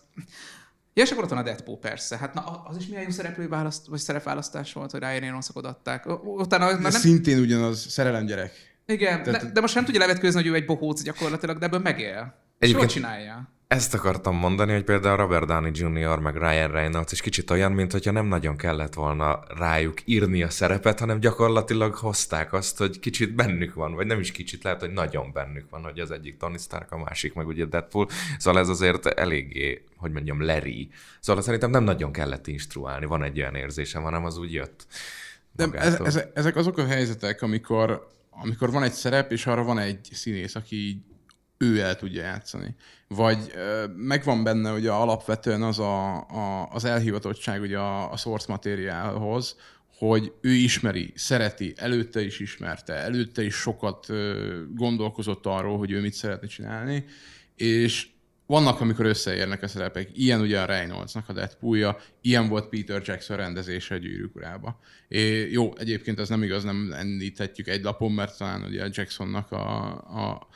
Ja, 0.94 1.04
és 1.04 1.10
akkor 1.10 1.24
ott 1.24 1.30
van 1.30 1.38
a 1.38 1.42
Deadpool 1.42 1.78
persze. 1.78 2.16
Hát 2.16 2.34
na, 2.34 2.42
az 2.42 2.76
is 2.76 2.86
milyen 2.86 3.02
jó 3.02 3.10
szereplő 3.10 3.48
választ, 3.48 3.86
vagy 3.86 3.98
szerepválasztás 3.98 4.72
volt, 4.72 4.90
hogy 4.90 5.00
Ryan 5.00 5.20
Reynoldsot 5.20 5.64
adták. 5.64 6.04
Utána, 6.24 6.64
már 6.64 6.80
nem... 6.80 6.90
Szintén 6.90 7.38
ugyanaz, 7.38 7.86
szerelem 7.88 8.26
gyerek. 8.26 8.67
Igen, 8.92 9.22
Tehát... 9.22 9.42
de, 9.42 9.50
de, 9.52 9.60
most 9.60 9.74
nem 9.74 9.84
tudja 9.84 10.00
levetkőzni, 10.00 10.40
hogy 10.40 10.50
ő 10.50 10.54
egy 10.54 10.64
bohóc 10.64 11.02
gyakorlatilag, 11.02 11.58
de 11.58 11.66
ebből 11.66 11.80
megél. 11.80 12.34
Egyébként... 12.58 12.60
És 12.60 12.70
jól 12.70 12.86
csinálja. 12.86 13.48
Ezt 13.66 13.94
akartam 13.94 14.36
mondani, 14.36 14.72
hogy 14.72 14.84
például 14.84 15.16
Robert 15.16 15.46
Downey 15.46 15.70
Jr. 15.74 16.18
meg 16.18 16.36
Ryan 16.36 16.70
Reynolds 16.70 17.12
is 17.12 17.20
kicsit 17.20 17.50
olyan, 17.50 17.72
mint 17.72 17.92
hogyha 17.92 18.10
nem 18.10 18.26
nagyon 18.26 18.56
kellett 18.56 18.94
volna 18.94 19.40
rájuk 19.56 19.98
írni 20.04 20.42
a 20.42 20.50
szerepet, 20.50 20.98
hanem 20.98 21.20
gyakorlatilag 21.20 21.94
hozták 21.94 22.52
azt, 22.52 22.78
hogy 22.78 22.98
kicsit 22.98 23.34
bennük 23.34 23.74
van, 23.74 23.94
vagy 23.94 24.06
nem 24.06 24.20
is 24.20 24.32
kicsit, 24.32 24.62
lehet, 24.62 24.80
hogy 24.80 24.92
nagyon 24.92 25.32
bennük 25.32 25.70
van, 25.70 25.82
hogy 25.82 25.98
az 25.98 26.10
egyik 26.10 26.36
Tony 26.36 26.58
Stark, 26.58 26.92
a 26.92 26.98
másik 26.98 27.34
meg 27.34 27.46
ugye 27.46 27.64
Deadpool. 27.64 28.08
Szóval 28.38 28.60
ez 28.60 28.68
azért 28.68 29.06
eléggé, 29.06 29.84
hogy 29.96 30.12
mondjam, 30.12 30.42
leri. 30.42 30.88
Szóval 31.20 31.42
szerintem 31.42 31.70
nem 31.70 31.84
nagyon 31.84 32.12
kellett 32.12 32.46
instruálni, 32.46 33.06
van 33.06 33.22
egy 33.22 33.40
olyan 33.40 33.54
érzésem, 33.54 34.02
hanem 34.02 34.24
az 34.24 34.38
úgy 34.38 34.52
jött. 34.52 34.86
De 35.52 35.68
ez, 35.72 36.00
ez, 36.00 36.24
ezek 36.34 36.56
azok 36.56 36.78
a 36.78 36.86
helyzetek, 36.86 37.42
amikor, 37.42 38.08
amikor 38.42 38.70
van 38.70 38.82
egy 38.82 38.92
szerep, 38.92 39.32
és 39.32 39.46
arra 39.46 39.62
van 39.62 39.78
egy 39.78 40.08
színész, 40.12 40.54
aki 40.54 40.76
így 40.76 40.98
ő 41.58 41.80
el 41.80 41.96
tudja 41.96 42.22
játszani. 42.22 42.74
Vagy 43.08 43.52
megvan 43.96 44.44
benne 44.44 44.72
ugye 44.72 44.90
alapvetően 44.90 45.62
az 45.62 45.78
a, 45.78 46.16
a, 46.16 46.68
az 46.72 46.84
elhivatottság 46.84 47.60
ugye 47.60 47.78
a, 47.78 48.12
a 48.12 48.16
source 48.16 48.46
materiálhoz, 48.48 49.56
hogy 49.98 50.32
ő 50.40 50.50
ismeri, 50.52 51.12
szereti, 51.14 51.72
előtte 51.76 52.24
is 52.24 52.38
ismerte, 52.38 52.92
előtte 52.92 53.44
is 53.44 53.54
sokat 53.54 54.06
gondolkozott 54.74 55.46
arról, 55.46 55.78
hogy 55.78 55.90
ő 55.90 56.00
mit 56.00 56.12
szeretne 56.12 56.46
csinálni, 56.46 57.04
és 57.56 58.08
vannak, 58.48 58.80
amikor 58.80 59.06
összeérnek 59.06 59.62
a 59.62 59.68
szerepek. 59.68 60.08
Ilyen 60.14 60.40
ugye 60.40 60.60
a 60.60 60.64
Reynoldsnak 60.64 61.28
a 61.28 61.32
Deadpoolja, 61.32 61.96
ilyen 62.20 62.48
volt 62.48 62.68
Peter 62.68 63.02
Jackson 63.04 63.36
rendezése 63.36 63.94
a 63.94 63.98
gyűrűk 63.98 64.36
urába. 64.36 64.80
É, 65.08 65.50
jó, 65.50 65.72
egyébként 65.78 66.18
ez 66.18 66.28
nem 66.28 66.42
igaz, 66.42 66.64
nem 66.64 66.92
említhetjük 66.92 67.68
egy 67.68 67.82
lapon, 67.82 68.12
mert 68.12 68.38
talán 68.38 68.62
ugye 68.62 68.84
a 68.84 68.88
Jacksonnak 68.92 69.52
a, 69.52 69.90
a 69.92 70.46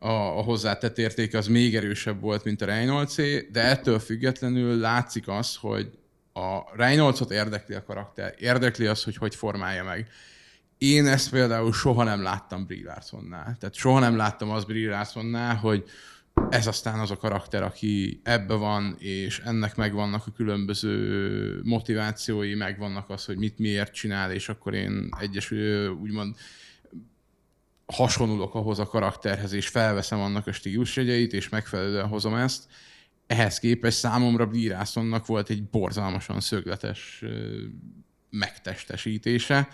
a, 0.00 0.38
a 0.38 0.42
hozzátett 0.42 0.98
értéke 0.98 1.38
az 1.38 1.46
még 1.46 1.76
erősebb 1.76 2.20
volt, 2.20 2.44
mint 2.44 2.62
a 2.62 2.66
reynolds 2.66 3.14
de 3.52 3.60
ettől 3.60 3.98
függetlenül 3.98 4.78
látszik 4.78 5.28
az, 5.28 5.56
hogy 5.56 5.90
a 6.32 6.76
Reynoldsot 6.76 7.30
érdekli 7.30 7.74
a 7.74 7.84
karakter, 7.84 8.34
érdekli 8.38 8.86
az, 8.86 9.02
hogy 9.02 9.16
hogy 9.16 9.34
formálja 9.34 9.84
meg. 9.84 10.08
Én 10.78 11.06
ezt 11.06 11.30
például 11.30 11.72
soha 11.72 12.04
nem 12.04 12.22
láttam 12.22 12.66
Brie 12.66 12.84
Larsonnál. 12.84 13.56
Tehát 13.58 13.74
soha 13.74 13.98
nem 13.98 14.16
láttam 14.16 14.50
az 14.50 14.64
Brie 14.64 14.90
Larsonnál, 14.90 15.54
hogy 15.54 15.84
ez 16.50 16.66
aztán 16.66 16.98
az 16.98 17.10
a 17.10 17.16
karakter, 17.16 17.62
aki 17.62 18.20
ebbe 18.24 18.54
van, 18.54 18.96
és 18.98 19.38
ennek 19.38 19.76
megvannak 19.76 20.26
a 20.26 20.32
különböző 20.32 21.60
motivációi, 21.64 22.54
megvannak 22.54 23.10
az, 23.10 23.24
hogy 23.24 23.36
mit 23.36 23.58
miért 23.58 23.92
csinál, 23.92 24.32
és 24.32 24.48
akkor 24.48 24.74
én 24.74 25.08
egyes 25.20 25.50
úgymond 26.00 26.36
hasonulok 27.86 28.54
ahhoz 28.54 28.78
a 28.78 28.86
karakterhez, 28.86 29.52
és 29.52 29.68
felveszem 29.68 30.20
annak 30.20 30.46
a 30.46 30.52
stílusjegyeit, 30.52 31.32
és 31.32 31.48
megfelelően 31.48 32.08
hozom 32.08 32.34
ezt. 32.34 32.64
Ehhez 33.26 33.58
képest 33.58 33.98
számomra 33.98 34.46
Bírászonnak 34.46 35.26
volt 35.26 35.50
egy 35.50 35.64
borzalmasan 35.64 36.40
szögletes 36.40 37.24
megtestesítése. 38.30 39.68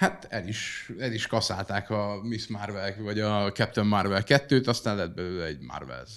Hát 0.00 0.26
el 0.30 0.48
is, 0.48 0.90
el 0.98 1.12
is 1.12 1.26
kaszálták 1.26 1.90
a 1.90 2.20
Miss 2.22 2.46
Marvel 2.46 2.94
vagy 3.02 3.20
a 3.20 3.52
Captain 3.52 3.86
Marvel 3.86 4.22
2-t, 4.26 4.66
aztán 4.66 4.96
lett 4.96 5.14
belőle 5.14 5.44
egy 5.44 5.60
Marvels, 5.60 6.10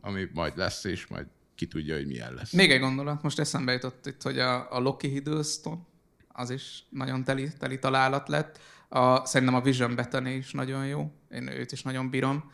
ami 0.00 0.28
majd 0.32 0.56
lesz, 0.56 0.84
és 0.84 1.06
majd 1.06 1.26
ki 1.54 1.66
tudja, 1.66 1.94
hogy 1.94 2.06
milyen 2.06 2.34
lesz. 2.34 2.52
Még 2.52 2.70
egy 2.70 2.80
gondolat, 2.80 3.22
most 3.22 3.38
eszembe 3.38 3.72
jutott 3.72 4.06
itt, 4.06 4.22
hogy 4.22 4.38
a, 4.38 4.72
a 4.72 4.78
Loki 4.78 5.08
Hiddleston, 5.08 5.86
az 6.28 6.50
is 6.50 6.84
nagyon 6.88 7.24
teli, 7.24 7.48
teli 7.58 7.78
találat 7.78 8.28
lett 8.28 8.58
a, 8.88 9.26
szerintem 9.26 9.56
a 9.56 9.60
Vision 9.60 9.94
Bethany 9.94 10.36
is 10.36 10.52
nagyon 10.52 10.86
jó, 10.86 11.12
én 11.30 11.48
őt 11.48 11.72
is 11.72 11.82
nagyon 11.82 12.10
bírom. 12.10 12.52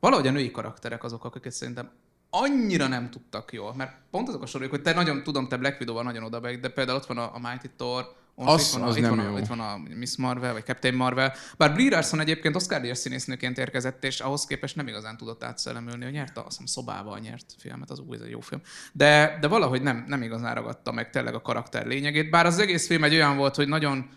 Valahogy 0.00 0.26
a 0.26 0.30
női 0.30 0.50
karakterek 0.50 1.04
azok, 1.04 1.24
akiket 1.24 1.52
szerintem 1.52 1.90
annyira 2.30 2.86
nem 2.86 3.10
tudtak 3.10 3.52
jól, 3.52 3.74
mert 3.74 3.96
pont 4.10 4.28
azok 4.28 4.42
a 4.42 4.46
sorok, 4.46 4.70
hogy 4.70 4.82
te 4.82 4.94
nagyon 4.94 5.22
tudom, 5.22 5.48
te 5.48 5.56
Black 5.56 5.80
Widow-val 5.80 6.04
nagyon 6.04 6.24
oda 6.24 6.40
de 6.40 6.68
például 6.68 6.98
ott 6.98 7.06
van 7.06 7.18
a, 7.18 7.34
a 7.34 7.38
Mighty 7.38 7.70
Thor, 7.76 8.22
az, 8.34 8.66
itt 8.66 8.78
van, 8.78 8.88
az 8.88 8.96
itt, 8.96 9.02
nem 9.02 9.16
van 9.16 9.24
jó. 9.24 9.34
A, 9.34 9.38
itt 9.38 9.46
van 9.46 9.60
a 9.60 9.76
Miss 9.94 10.16
Marvel, 10.16 10.52
vagy 10.52 10.64
Captain 10.64 10.94
Marvel. 10.94 11.34
Bár 11.56 11.72
Brie 11.72 11.90
Larson 11.90 12.20
egyébként 12.20 12.56
Oscar 12.56 12.80
díjas 12.80 12.98
színésznőként 12.98 13.58
érkezett, 13.58 14.04
és 14.04 14.20
ahhoz 14.20 14.44
képest 14.44 14.76
nem 14.76 14.88
igazán 14.88 15.16
tudott 15.16 15.44
átszellemülni, 15.44 16.04
hogy 16.04 16.12
nyerte, 16.12 16.40
azt 16.40 16.48
hiszem 16.48 16.66
szobával 16.66 17.18
nyert 17.18 17.44
filmet, 17.58 17.90
az 17.90 17.98
új, 17.98 18.16
ez 18.16 18.22
egy 18.22 18.30
jó 18.30 18.40
film. 18.40 18.60
De, 18.92 19.38
de 19.40 19.48
valahogy 19.48 19.82
nem, 19.82 20.04
nem 20.06 20.22
igazán 20.22 20.54
ragadta 20.54 20.92
meg 20.92 21.10
tényleg 21.10 21.34
a 21.34 21.40
karakter 21.40 21.86
lényegét, 21.86 22.30
bár 22.30 22.46
az 22.46 22.58
egész 22.58 22.86
film 22.86 23.04
egy 23.04 23.14
olyan 23.14 23.36
volt, 23.36 23.54
hogy 23.54 23.68
nagyon 23.68 24.08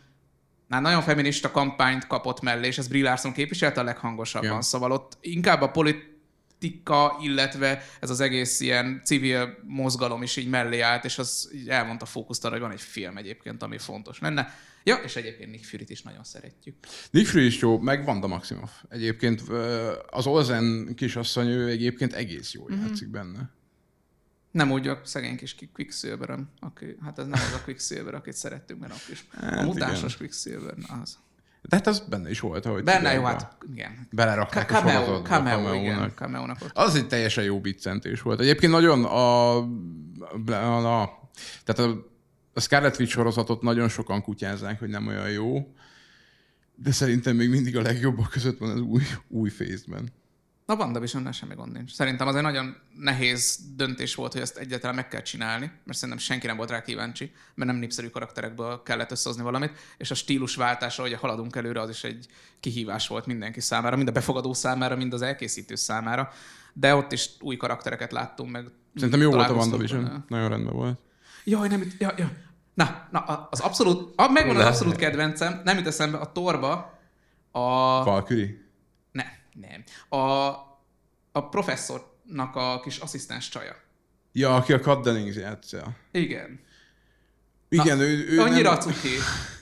már 0.67 0.81
nagyon 0.81 1.01
feminista 1.01 1.51
kampányt 1.51 2.07
kapott 2.07 2.41
mellé, 2.41 2.67
és 2.67 2.77
ez 2.77 2.87
Brie 2.87 3.03
Larson 3.03 3.31
képviselte 3.31 3.79
a 3.79 3.83
leghangosabban. 3.83 4.49
Yeah. 4.49 4.61
Szóval 4.61 4.91
ott 4.91 5.17
inkább 5.21 5.61
a 5.61 5.71
politika, 6.59 7.17
illetve 7.21 7.83
ez 7.99 8.09
az 8.09 8.19
egész 8.19 8.59
ilyen 8.59 9.01
civil 9.03 9.57
mozgalom 9.63 10.23
is 10.23 10.35
így 10.35 10.49
mellé 10.49 10.79
állt, 10.79 11.05
és 11.05 11.17
az 11.17 11.49
így 11.53 11.69
elmondta 11.69 12.05
fókuszt 12.05 12.45
arra, 12.45 12.53
hogy 12.53 12.63
van 12.63 12.71
egy 12.71 12.81
film 12.81 13.17
egyébként, 13.17 13.63
ami 13.63 13.77
fontos 13.77 14.19
lenne. 14.19 14.53
Ja, 14.83 14.95
és 14.95 15.15
egyébként 15.15 15.51
Nick 15.51 15.65
Fury-t 15.65 15.89
is 15.89 16.01
nagyon 16.01 16.23
szeretjük. 16.23 16.75
Nick 17.11 17.27
Fury 17.27 17.45
is 17.45 17.59
jó, 17.59 17.79
meg 17.79 18.05
Vanda 18.05 18.27
Maximoff. 18.27 18.71
Egyébként 18.89 19.41
az 20.09 20.25
Olsen 20.25 20.93
kisasszony, 20.95 21.47
ő 21.47 21.67
egyébként 21.67 22.13
egész 22.13 22.53
jó 22.53 22.69
mm-hmm. 22.69 22.85
játszik 22.85 23.09
benne. 23.09 23.55
Nem 24.51 24.71
úgy 24.71 24.87
a 24.87 25.01
szegény 25.03 25.37
kis 25.37 25.55
quicksilver 25.73 26.39
aki, 26.59 26.85
hát 27.01 27.19
ez 27.19 27.27
nem 27.27 27.41
az 27.41 27.53
a 27.53 27.63
Quicksilver, 27.63 28.13
akit 28.13 28.33
szerettünk, 28.33 28.79
mert 28.79 28.93
akkor 28.93 29.09
is. 29.11 29.25
Hát, 29.31 29.59
a 29.59 29.63
mutánsos 29.63 30.13
igen. 30.13 30.17
Quicksilver, 30.17 30.75
na 30.75 31.01
az. 31.01 31.17
De 31.69 31.75
hát 31.75 31.87
az 31.87 31.99
benne 31.99 32.29
is 32.29 32.39
volt, 32.39 32.65
ahogy 32.65 32.83
Benne, 32.83 33.13
jó, 33.13 33.23
hát 33.23 33.57
igen. 33.73 34.07
Belerakták 34.11 34.67
Ka- 34.67 34.79
cameo, 34.79 35.13
a 35.13 35.21
cameo, 35.21 35.73
igen, 35.73 36.11
cameo-nak 36.15 36.57
ott. 36.61 36.71
Az 36.73 36.95
egy 36.95 37.07
teljesen 37.07 37.43
jó 37.43 37.59
biccentés 37.59 38.21
volt. 38.21 38.39
Egyébként 38.39 38.71
nagyon 38.71 39.05
a, 39.05 39.55
a, 39.57 41.01
a 41.01 41.29
tehát 41.63 41.91
a, 41.91 42.05
a 42.53 42.59
Scarlet 42.59 42.99
Witch 42.99 43.13
sorozatot 43.13 43.61
nagyon 43.61 43.89
sokan 43.89 44.21
kutyázzák, 44.21 44.79
hogy 44.79 44.89
nem 44.89 45.07
olyan 45.07 45.29
jó, 45.29 45.73
de 46.75 46.91
szerintem 46.91 47.35
még 47.35 47.49
mindig 47.49 47.77
a 47.77 47.81
legjobbak 47.81 48.29
között 48.29 48.57
van 48.57 48.69
az 48.69 48.79
új, 48.79 49.03
új 49.27 49.49
fészben. 49.49 50.09
A 50.69 50.75
WandaVisionnál 50.75 51.31
semmi 51.31 51.55
gond 51.55 51.71
nincs. 51.71 51.93
Szerintem 51.93 52.27
az 52.27 52.35
egy 52.35 52.41
nagyon 52.41 52.75
nehéz 52.99 53.59
döntés 53.75 54.15
volt, 54.15 54.33
hogy 54.33 54.41
ezt 54.41 54.57
egyáltalán 54.57 54.95
meg 54.95 55.07
kell 55.07 55.21
csinálni, 55.21 55.71
mert 55.83 55.97
szerintem 55.97 56.23
senki 56.23 56.47
nem 56.47 56.57
volt 56.57 56.69
rá 56.69 56.81
kíváncsi, 56.81 57.31
mert 57.55 57.71
nem 57.71 57.79
népszerű 57.79 58.07
karakterekből 58.07 58.83
kellett 58.83 59.11
összehozni 59.11 59.43
valamit, 59.43 59.71
és 59.97 60.11
a 60.11 60.15
stílusváltása, 60.15 61.01
hogy 61.01 61.13
haladunk 61.13 61.55
előre, 61.55 61.81
az 61.81 61.89
is 61.89 62.03
egy 62.03 62.27
kihívás 62.59 63.07
volt 63.07 63.25
mindenki 63.25 63.59
számára, 63.59 63.95
mind 63.95 64.07
a 64.07 64.11
befogadó 64.11 64.53
számára, 64.53 64.95
mind 64.95 65.13
az 65.13 65.21
elkészítő 65.21 65.75
számára. 65.75 66.31
De 66.73 66.95
ott 66.95 67.11
is 67.11 67.29
új 67.39 67.57
karaktereket 67.57 68.11
láttunk 68.11 68.51
meg. 68.51 68.65
Szerintem 68.95 69.21
jó 69.21 69.31
volt 69.31 69.49
a 69.49 69.53
WandaVision, 69.53 70.25
nagyon 70.27 70.49
rendben 70.49 70.73
volt. 70.73 70.99
Jaj, 71.43 71.67
nem, 71.67 71.93
ja, 71.99 72.13
ja. 72.17 72.31
Na, 72.73 73.07
na, 73.11 73.19
az 73.51 73.59
abszolút, 73.59 74.13
a, 74.15 74.29
megvan 74.29 74.55
az 74.55 74.65
abszolút 74.65 74.95
kedvencem, 74.95 75.61
nem 75.63 75.77
jut 75.77 75.87
eszembe, 75.87 76.17
a 76.17 76.31
torba 76.31 76.99
a... 77.51 78.03
Valkyrie? 78.03 78.65
Nem. 79.59 79.83
A, 80.21 80.27
a 81.31 81.49
professzornak 81.49 82.55
a 82.55 82.79
kis 82.79 82.97
asszisztens 82.97 83.49
csaja. 83.49 83.75
Ja, 84.31 84.55
aki 84.55 84.73
a 84.73 84.79
Kat 84.79 85.03
Dennings 85.03 85.35
játsza. 85.35 85.95
Igen. 86.11 86.65
Igen, 87.69 87.97
Na, 87.97 88.03
ő, 88.03 88.27
ő 88.29 88.39
annyira 88.39 88.71
nem... 88.71 88.79
cuki. 88.79 89.09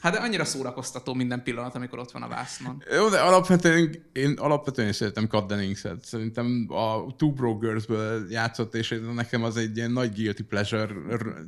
Hát 0.02 0.14
de 0.14 0.20
annyira 0.20 0.46
szórakoztató 0.46 1.14
minden 1.14 1.44
pillanat, 1.44 1.76
amikor 1.76 2.00
ott 2.00 2.12
van 2.12 2.22
a 2.22 2.28
vásznon. 2.28 2.84
Jó, 2.92 3.10
de 3.10 3.20
alapvetően 3.20 3.96
én 4.14 4.34
alapvetően 4.38 4.92
szeretem 4.92 5.28
Kat 5.28 5.48
Dennings-et. 5.48 6.06
Szerintem 6.06 6.66
a 6.70 7.16
Two 7.16 7.32
Brokers-ből 7.32 8.26
játszott, 8.30 8.76
és 8.76 9.00
nekem 9.14 9.44
az 9.44 9.58
egy 9.58 9.78
ilyen 9.78 9.92
nagy 9.92 10.14
guilty 10.14 10.42
pleasure 10.42 10.94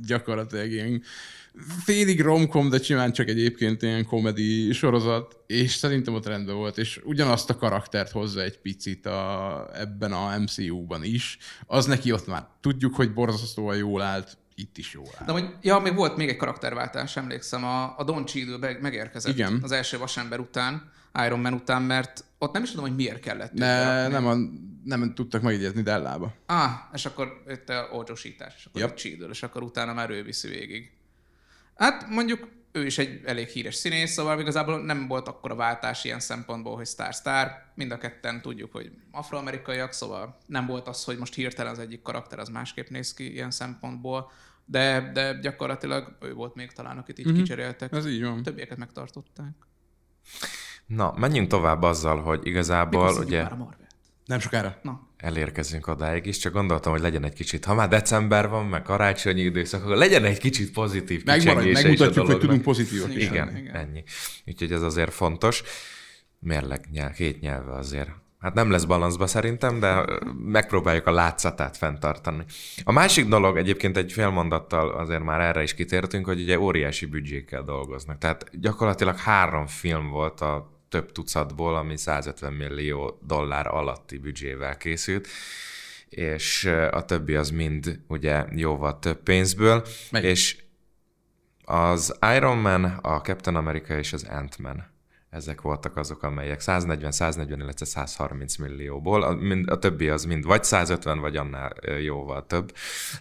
gyakorlatilag 0.06 0.72
ilyen 0.72 1.04
félig 1.84 2.22
romkom, 2.22 2.70
de 2.70 2.80
csimán 2.80 3.12
csak 3.12 3.28
egyébként 3.28 3.82
ilyen 3.82 4.06
komedi 4.06 4.72
sorozat, 4.72 5.38
és 5.48 5.72
szerintem 5.72 6.14
ott 6.14 6.26
rendben 6.26 6.56
volt, 6.56 6.78
és 6.78 7.02
ugyanazt 7.04 7.50
a 7.50 7.58
karaktert 7.58 8.12
hozza 8.12 8.42
egy 8.42 8.60
picit 8.60 9.06
a, 9.06 9.70
ebben 9.74 10.12
a 10.12 10.38
MCU-ban 10.38 11.04
is. 11.04 11.38
Az 11.66 11.86
neki 11.86 12.12
ott 12.12 12.28
már 12.28 12.48
tudjuk, 12.62 12.96
hogy 12.96 13.14
borzasztóan 13.14 13.78
jól 13.78 14.02
állt, 14.02 14.38
itt 14.56 14.78
is 14.78 14.94
jól 14.94 15.08
áll. 15.18 15.26
De 15.26 15.32
hogy, 15.32 15.50
ja, 15.62 15.80
még 15.80 15.96
volt 15.96 16.18
még 16.18 16.30
egy 16.30 16.36
karakterváltás, 16.36 17.18
emlékszem, 17.18 17.64
a, 17.64 17.98
a 17.98 18.04
Don 18.04 18.26
Cheadle 18.26 18.78
megérkezett 18.82 19.34
Igen. 19.34 19.60
az 19.64 19.72
első 19.72 19.98
vasember 19.98 20.40
után, 20.40 20.92
Iron 21.26 21.40
Man 21.40 21.54
után, 21.54 21.82
mert 21.82 22.26
ott 22.38 22.54
nem 22.54 22.64
is 22.64 22.70
tudom, 22.70 22.86
hogy 22.86 22.96
miért 22.96 23.20
kellett. 23.20 23.54
Ne, 23.54 24.08
nem, 24.08 24.28
a, 24.28 24.36
nem 24.84 25.14
tudtak 25.14 25.42
megegyezni 25.42 25.82
Dellába. 25.82 26.34
Ah, 26.46 26.72
és 26.94 27.06
akkor 27.06 27.44
jött 27.48 27.70
a 27.70 27.90
olcsósítás, 27.92 28.54
és 28.58 28.66
akkor 28.66 28.82
yep. 28.82 28.98
Cheadle, 28.98 29.28
és 29.28 29.44
akkor 29.44 29.64
utána 29.64 29.94
már 29.94 30.10
ő 30.10 30.24
viszi 30.24 30.48
végig. 30.48 30.97
Hát 31.78 32.10
mondjuk 32.10 32.48
ő 32.72 32.86
is 32.86 32.98
egy 32.98 33.22
elég 33.26 33.48
híres 33.48 33.76
színész, 33.76 34.12
szóval 34.12 34.40
igazából 34.40 34.82
nem 34.82 35.08
volt 35.08 35.28
akkor 35.28 35.52
a 35.52 35.56
váltás 35.56 36.04
ilyen 36.04 36.20
szempontból, 36.20 36.76
hogy 36.76 36.86
sztár-sztár. 36.86 37.72
Mind 37.76 37.92
a 37.92 37.98
ketten 37.98 38.42
tudjuk, 38.42 38.72
hogy 38.72 38.92
afroamerikaiak, 39.12 39.94
szóval 39.94 40.38
nem 40.46 40.66
volt 40.66 40.88
az, 40.88 41.04
hogy 41.04 41.18
most 41.18 41.34
hirtelen 41.34 41.72
az 41.72 41.80
egyik 41.80 42.02
karakter 42.02 42.40
az 42.40 42.50
másképp 42.50 42.88
néz 42.88 43.14
ki 43.14 43.32
ilyen 43.34 43.52
szempontból, 43.52 44.32
de, 44.66 45.12
de 45.14 45.40
gyakorlatilag 45.40 46.18
ő 46.22 46.34
volt 46.34 46.56
még 46.56 46.72
talán, 46.72 46.98
akit 46.98 47.20
így 47.20 47.26
Mhm. 47.26 47.34
mm-hmm. 47.34 47.44
kicseréltek. 47.44 47.92
Ez 47.94 48.06
így 48.06 48.24
van. 48.24 48.44
Többieket 48.44 48.78
megtartották. 48.78 49.54
Na, 50.86 51.14
menjünk 51.16 51.48
tovább 51.48 51.82
azzal, 51.82 52.22
hogy 52.22 52.46
igazából 52.48 53.08
Mikor 53.08 53.24
ugye 53.26 53.42
már 53.42 53.52
a 53.52 53.56
Marvel? 53.56 53.88
Nem 54.26 54.40
sokára. 54.40 54.80
Na, 54.82 55.07
elérkezünk 55.18 55.88
odáig 55.88 56.26
is, 56.26 56.38
csak 56.38 56.54
gondoltam, 56.54 56.92
hogy 56.92 57.02
legyen 57.02 57.24
egy 57.24 57.34
kicsit, 57.34 57.66
ha 57.66 57.74
már 57.74 57.88
december 57.88 58.50
van, 58.50 58.66
meg 58.66 58.82
karácsonyi 58.82 59.42
időszak, 59.42 59.84
akkor 59.84 59.96
legyen 59.96 60.26
egy 60.26 60.38
kicsit 60.38 60.72
pozitív 60.72 61.24
Megmarad, 61.24 61.72
megmutatjuk, 61.72 62.26
hogy 62.26 62.40
tudunk 62.40 62.62
pozitívak 62.62 63.16
is 63.16 63.24
Igen. 63.24 63.58
Igen, 63.58 63.76
ennyi. 63.76 64.04
Úgyhogy 64.46 64.72
ez 64.72 64.82
azért 64.82 65.14
fontos. 65.14 65.64
Mérleg 66.40 66.86
nyelv, 66.92 67.14
két 67.14 67.42
nyelve 67.42 67.74
azért. 67.74 68.10
Hát 68.40 68.54
nem 68.54 68.72
lesz 68.72 68.84
balanszba 68.84 69.28
szerintem, 69.28 69.80
de 69.80 70.06
megpróbáljuk 70.46 71.08
a 71.08 71.12
látszatát 71.12 71.78
fenntartani. 71.78 72.44
A 72.84 72.92
másik 72.92 73.28
dolog, 73.28 73.58
egyébként 73.58 73.98
egy 73.98 74.12
fél 74.12 74.30
mondattal 74.30 74.90
azért 74.90 75.24
már 75.24 75.42
erre 75.42 75.64
is 75.64 75.74
kitértünk, 75.74 76.26
hogy 76.26 76.42
ugye 76.42 76.60
óriási 76.60 77.06
büdzsékkel 77.06 77.64
dolgoznak. 77.64 78.18
Tehát 78.18 78.60
gyakorlatilag 78.60 79.18
három 79.18 79.68
film 79.68 80.10
volt 80.10 80.42
a 80.42 80.77
több 80.90 81.12
tucatból, 81.12 81.76
ami 81.76 81.98
150 81.98 82.54
millió 82.54 83.20
dollár 83.22 83.68
alatti 83.68 84.18
büdzsével 84.18 84.78
készült 84.78 85.28
és 86.10 86.66
a 86.92 87.06
többi 87.06 87.36
az 87.36 87.50
mind 87.50 88.00
ugye 88.08 88.46
jóval 88.56 89.00
több 89.00 89.24
pénzből, 89.24 89.86
Melyik? 90.12 90.30
és 90.30 90.58
az 91.64 92.18
Iron 92.36 92.58
Man, 92.58 92.84
a 92.84 93.22
Captain 93.22 93.56
America 93.56 93.98
és 93.98 94.14
az 94.14 94.24
Ant-Man. 94.24 94.96
Ezek 95.38 95.62
voltak 95.62 95.98
azok, 95.98 96.24
amelyek 96.24 96.60
140, 96.60 97.12
140, 97.12 97.60
illetve 97.60 97.86
130 97.86 98.56
millióból, 98.56 99.24
a, 99.24 99.32
mind, 99.34 99.70
a 99.70 99.80
többi 99.80 100.10
az 100.10 100.26
mind 100.26 100.46
vagy 100.46 100.64
150, 100.64 101.20
vagy 101.20 101.36
annál 101.36 101.74
jóval 102.02 102.46
több. 102.46 102.74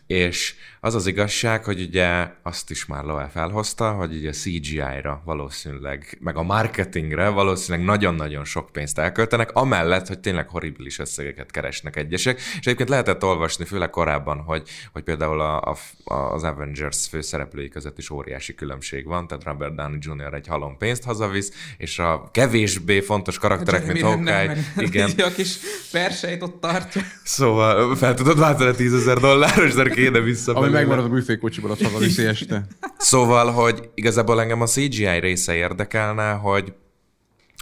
És 0.06 0.54
az 0.80 0.94
az 0.94 1.06
igazság, 1.06 1.64
hogy 1.64 1.80
ugye 1.80 2.30
azt 2.42 2.70
is 2.70 2.86
már 2.86 3.04
Loe 3.04 3.28
felhozta, 3.28 3.92
hogy 3.92 4.14
ugye 4.16 4.30
CGI-ra 4.30 5.22
valószínűleg, 5.24 6.18
meg 6.20 6.36
a 6.36 6.42
marketingre 6.42 7.28
valószínűleg 7.28 7.86
nagyon-nagyon 7.86 8.44
sok 8.44 8.72
pénzt 8.72 8.98
elköltenek, 8.98 9.50
amellett, 9.52 10.06
hogy 10.06 10.20
tényleg 10.20 10.48
horribilis 10.48 10.98
összegeket 10.98 11.50
keresnek 11.50 11.96
egyesek. 11.96 12.36
És 12.36 12.58
egyébként 12.58 12.88
lehetett 12.88 13.24
olvasni, 13.24 13.64
főleg 13.64 13.90
korábban, 13.90 14.38
hogy, 14.38 14.68
hogy 14.92 15.02
például 15.02 15.40
a, 15.40 15.60
a, 16.04 16.14
az 16.14 16.42
Avengers 16.44 17.08
főszereplői 17.08 17.68
között 17.68 17.98
is 17.98 18.10
óriási 18.10 18.54
különbség 18.54 19.06
van, 19.06 19.26
tehát 19.26 19.44
Robert 19.44 19.74
Downey 19.74 19.98
Jr. 20.00 20.34
egy 20.34 20.46
halom 20.46 20.76
pénzt 20.76 21.04
hazavisz, 21.04 21.74
és 21.78 21.98
a 21.98 22.05
kevésbé 22.30 23.00
fontos 23.00 23.38
karakterek, 23.38 23.86
mint 23.86 23.98
Jeremy 23.98 24.24
Renner 24.24 24.46
Hawkeye, 24.56 24.86
igen, 24.86 25.10
A 25.28 25.32
kis 25.34 25.58
verseit 25.92 26.42
ott 26.42 26.60
tartja. 26.60 27.02
Szóval 27.24 27.96
fel 27.96 28.14
tudod 28.14 28.38
váltani 28.38 28.70
a 28.70 28.74
10 28.74 28.94
ezer 28.94 29.18
dolláros, 29.18 29.74
de 29.74 29.88
kéne 29.88 30.20
vissza. 30.20 30.52
Ami 30.52 30.70
megmarad 30.70 31.04
a 31.04 31.08
büfékocsiból, 31.08 31.70
azt 31.70 31.82
hazaviszi 31.82 32.24
este. 32.24 32.66
Szóval, 32.98 33.52
hogy 33.52 33.90
igazából 33.94 34.40
engem 34.40 34.60
a 34.60 34.66
CGI 34.66 35.20
része 35.20 35.54
érdekelne, 35.54 36.30
hogy 36.30 36.72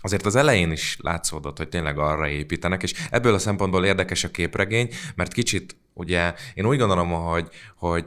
azért 0.02 0.26
az 0.26 0.36
elején 0.36 0.72
is 0.72 0.96
látszódott, 1.00 1.56
hogy 1.56 1.68
tényleg 1.68 1.98
arra 1.98 2.28
építenek, 2.28 2.82
és 2.82 2.92
ebből 3.10 3.34
a 3.34 3.38
szempontból 3.38 3.84
érdekes 3.84 4.24
a 4.24 4.30
képregény, 4.30 4.88
mert 5.14 5.32
kicsit, 5.32 5.76
ugye, 5.92 6.34
én 6.54 6.66
úgy 6.66 6.78
gondolom, 6.78 7.10
hogy, 7.10 7.48
hogy 7.76 8.04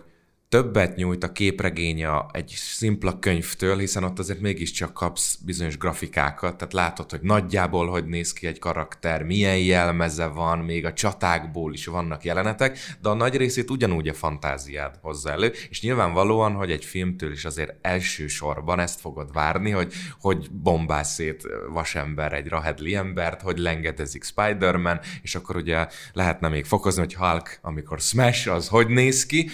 többet 0.50 0.96
nyújt 0.96 1.24
a 1.24 1.32
képregény 1.32 2.06
egy 2.32 2.54
szimpla 2.56 3.20
könyvtől, 3.20 3.78
hiszen 3.78 4.04
ott 4.04 4.20
azért 4.20 4.40
mégiscsak 4.40 4.94
kapsz 4.94 5.36
bizonyos 5.36 5.78
grafikákat, 5.78 6.58
tehát 6.58 6.74
látod, 6.74 7.12
hogy 7.12 7.22
nagyjából 7.22 7.88
hogy 7.88 8.06
néz 8.06 8.34
ki 8.34 8.48
egy 8.48 8.60
karakter, 8.60 9.24
milyen 9.24 9.58
jelmeze 9.58 10.26
van, 10.26 10.60
még 10.60 10.86
a 10.86 10.94
csatákból 10.94 11.74
is 11.74 11.86
vannak 11.86 12.24
jelenetek, 12.24 12.80
de 13.02 13.10
a 13.10 13.14
nagy 13.14 13.36
részét 13.36 13.70
ugyanúgy 13.70 14.08
a 14.08 14.14
fantáziád 14.14 14.96
hozza 15.02 15.32
elő, 15.32 15.54
és 15.70 15.82
nyilvánvalóan, 15.82 16.54
hogy 16.54 16.72
egy 16.72 16.86
filmtől 16.86 17.32
is 17.32 17.46
azért 17.46 17.74
elsősorban 17.82 18.80
ezt 18.80 19.00
fogod 19.00 19.34
várni, 19.34 19.72
hogy, 19.72 19.94
hogy 20.20 20.52
bombáz 20.52 21.10
szét 21.10 21.44
vasember 21.70 22.34
egy 22.34 22.48
rahedli 22.48 22.96
embert, 22.96 23.42
hogy 23.42 23.58
lengedezik 23.58 24.24
Spider-Man, 24.24 25.00
és 25.22 25.36
akkor 25.36 25.56
ugye 25.56 25.88
lehetne 26.14 26.50
még 26.50 26.66
fokozni, 26.66 27.02
hogy 27.02 27.16
Hulk, 27.16 27.60
amikor 27.62 28.00
Smash, 28.00 28.52
az 28.52 28.68
hogy 28.68 28.88
néz 28.88 29.26
ki, 29.26 29.50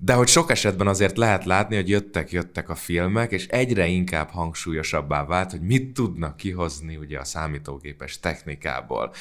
de 0.00 0.12
hogy 0.12 0.28
sok 0.28 0.50
esetben 0.50 0.86
azért 0.86 1.16
lehet 1.16 1.44
látni, 1.44 1.76
hogy 1.76 1.88
jöttek-jöttek 1.88 2.68
a 2.68 2.74
filmek, 2.74 3.32
és 3.32 3.46
egyre 3.46 3.86
inkább 3.86 4.30
hangsúlyosabbá 4.30 5.24
vált, 5.24 5.50
hogy 5.50 5.60
mit 5.60 5.92
tudnak 5.92 6.36
kihozni 6.36 6.96
ugye 6.96 7.18
a 7.18 7.24
számítógépes 7.24 8.20
technikából. 8.20 9.12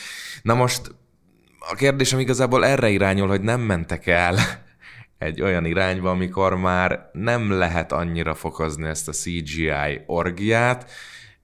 Na 0.42 0.54
most 0.54 0.96
a 1.60 1.76
kérdésem 1.76 2.20
igazából 2.20 2.66
erre 2.66 2.90
irányul, 2.90 3.28
hogy 3.28 3.42
nem 3.42 3.62
mentek 3.62 4.08
el 4.08 4.38
egy 5.18 5.42
olyan 5.42 5.66
irányba, 5.66 6.10
amikor 6.10 6.56
már 6.56 7.10
nem 7.13 7.52
lehet 7.52 7.92
annyira 7.92 8.34
fokozni 8.34 8.88
ezt 8.88 9.08
a 9.08 9.12
CGI 9.12 10.02
orgiát, 10.06 10.92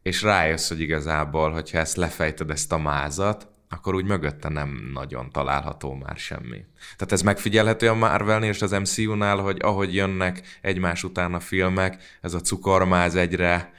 és 0.02 0.22
rájössz, 0.22 0.70
hogy 0.70 0.80
igazából, 0.80 1.52
hogyha 1.52 1.78
ezt 1.78 1.96
lefejted, 1.96 2.50
ezt 2.50 2.72
a 2.72 2.78
mázat, 2.78 3.53
akkor 3.74 3.96
úgy 3.96 4.06
mögötte 4.06 4.50
nem 4.50 4.90
nagyon 4.94 5.32
található 5.32 5.94
már 5.94 6.18
semmi. 6.18 6.66
Tehát 6.96 7.12
ez 7.12 7.22
megfigyelhető 7.22 7.90
a 7.90 7.94
Marvelnél 7.94 8.50
és 8.50 8.62
az 8.62 8.72
MCU-nál, 8.72 9.38
hogy 9.38 9.58
ahogy 9.62 9.96
jönnek 9.96 10.60
egymás 10.62 11.04
után 11.04 11.34
a 11.34 11.40
filmek, 11.40 12.04
ez 12.22 12.34
a 12.34 12.40
cukormáz 12.40 13.16
egyre, 13.16 13.74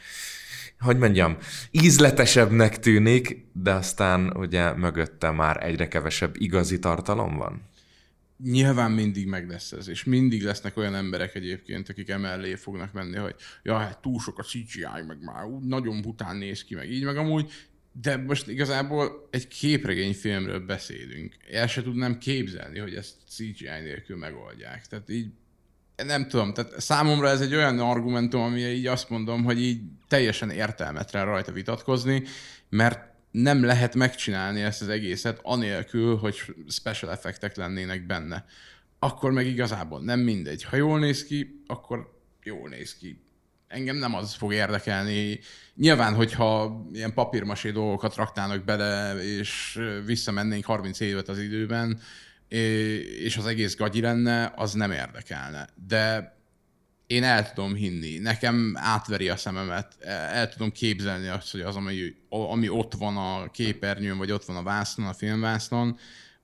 hogy 0.78 0.98
mondjam, 0.98 1.36
ízletesebbnek 1.70 2.78
tűnik, 2.78 3.46
de 3.52 3.72
aztán 3.72 4.36
ugye 4.36 4.72
mögötte 4.72 5.30
már 5.30 5.64
egyre 5.64 5.88
kevesebb 5.88 6.34
igazi 6.38 6.78
tartalom 6.78 7.36
van. 7.36 7.72
Nyilván 8.42 8.90
mindig 8.90 9.26
meg 9.26 9.48
lesz 9.48 9.72
ez, 9.72 9.88
és 9.88 10.04
mindig 10.04 10.42
lesznek 10.42 10.76
olyan 10.76 10.94
emberek 10.94 11.34
egyébként, 11.34 11.88
akik 11.88 12.08
emellé 12.08 12.54
fognak 12.54 12.92
menni, 12.92 13.16
hogy 13.16 13.34
ja, 13.62 13.76
hát 13.78 14.00
túl 14.00 14.20
sok 14.20 14.38
a 14.38 14.42
CGI, 14.42 15.02
meg 15.06 15.22
már 15.24 15.44
úgy 15.44 15.64
nagyon 15.64 16.02
bután 16.02 16.36
néz 16.36 16.64
ki, 16.64 16.74
meg 16.74 16.90
így, 16.90 17.04
meg 17.04 17.16
amúgy, 17.16 17.52
de 18.00 18.16
most 18.16 18.48
igazából 18.48 19.28
egy 19.30 19.48
képregényfilmről 19.48 20.60
beszélünk. 20.60 21.36
El 21.50 21.66
se 21.66 21.82
tudnám 21.82 22.18
képzelni, 22.18 22.78
hogy 22.78 22.94
ezt 22.94 23.14
CGI 23.28 23.80
nélkül 23.82 24.16
megoldják. 24.16 24.86
Tehát 24.86 25.10
így 25.10 25.26
nem 25.96 26.28
tudom, 26.28 26.54
tehát 26.54 26.80
számomra 26.80 27.28
ez 27.28 27.40
egy 27.40 27.54
olyan 27.54 27.78
argumentum, 27.78 28.40
ami 28.40 28.60
így 28.60 28.86
azt 28.86 29.10
mondom, 29.10 29.44
hogy 29.44 29.62
így 29.62 29.80
teljesen 30.08 30.50
értelmetlen 30.50 31.24
rajta 31.24 31.52
vitatkozni, 31.52 32.22
mert 32.68 33.12
nem 33.30 33.64
lehet 33.64 33.94
megcsinálni 33.94 34.60
ezt 34.60 34.82
az 34.82 34.88
egészet 34.88 35.40
anélkül, 35.42 36.16
hogy 36.16 36.36
special 36.68 37.10
effektek 37.10 37.56
lennének 37.56 38.06
benne. 38.06 38.44
Akkor 38.98 39.32
meg 39.32 39.46
igazából 39.46 40.00
nem 40.00 40.20
mindegy. 40.20 40.64
Ha 40.64 40.76
jól 40.76 40.98
néz 40.98 41.24
ki, 41.24 41.62
akkor 41.66 42.20
jól 42.42 42.68
néz 42.68 42.96
ki. 42.96 43.22
Engem 43.68 43.96
nem 43.96 44.14
az 44.14 44.34
fog 44.34 44.52
érdekelni. 44.52 45.40
Nyilván, 45.76 46.14
hogyha 46.14 46.82
ilyen 46.92 47.14
papírmasé 47.14 47.70
dolgokat 47.70 48.14
raknának 48.14 48.64
bele, 48.64 49.14
és 49.22 49.80
visszamennénk 50.04 50.64
30 50.64 51.00
évet 51.00 51.28
az 51.28 51.38
időben, 51.38 52.00
és 53.18 53.36
az 53.36 53.46
egész 53.46 53.76
gagyi 53.76 54.00
lenne, 54.00 54.52
az 54.56 54.72
nem 54.72 54.90
érdekelne. 54.90 55.68
De 55.86 56.34
én 57.06 57.24
el 57.24 57.52
tudom 57.52 57.74
hinni, 57.74 58.18
nekem 58.18 58.74
átveri 58.76 59.28
a 59.28 59.36
szememet, 59.36 59.96
el 60.32 60.48
tudom 60.48 60.70
képzelni 60.72 61.28
azt, 61.28 61.50
hogy 61.50 61.60
az, 61.60 61.76
ami, 61.76 62.14
ami 62.28 62.68
ott 62.68 62.94
van 62.94 63.16
a 63.16 63.50
képernyőn, 63.50 64.18
vagy 64.18 64.32
ott 64.32 64.44
van 64.44 64.56
a 64.56 64.62
vásznon, 64.62 65.06
a 65.06 65.12
filmvásznon, 65.12 65.98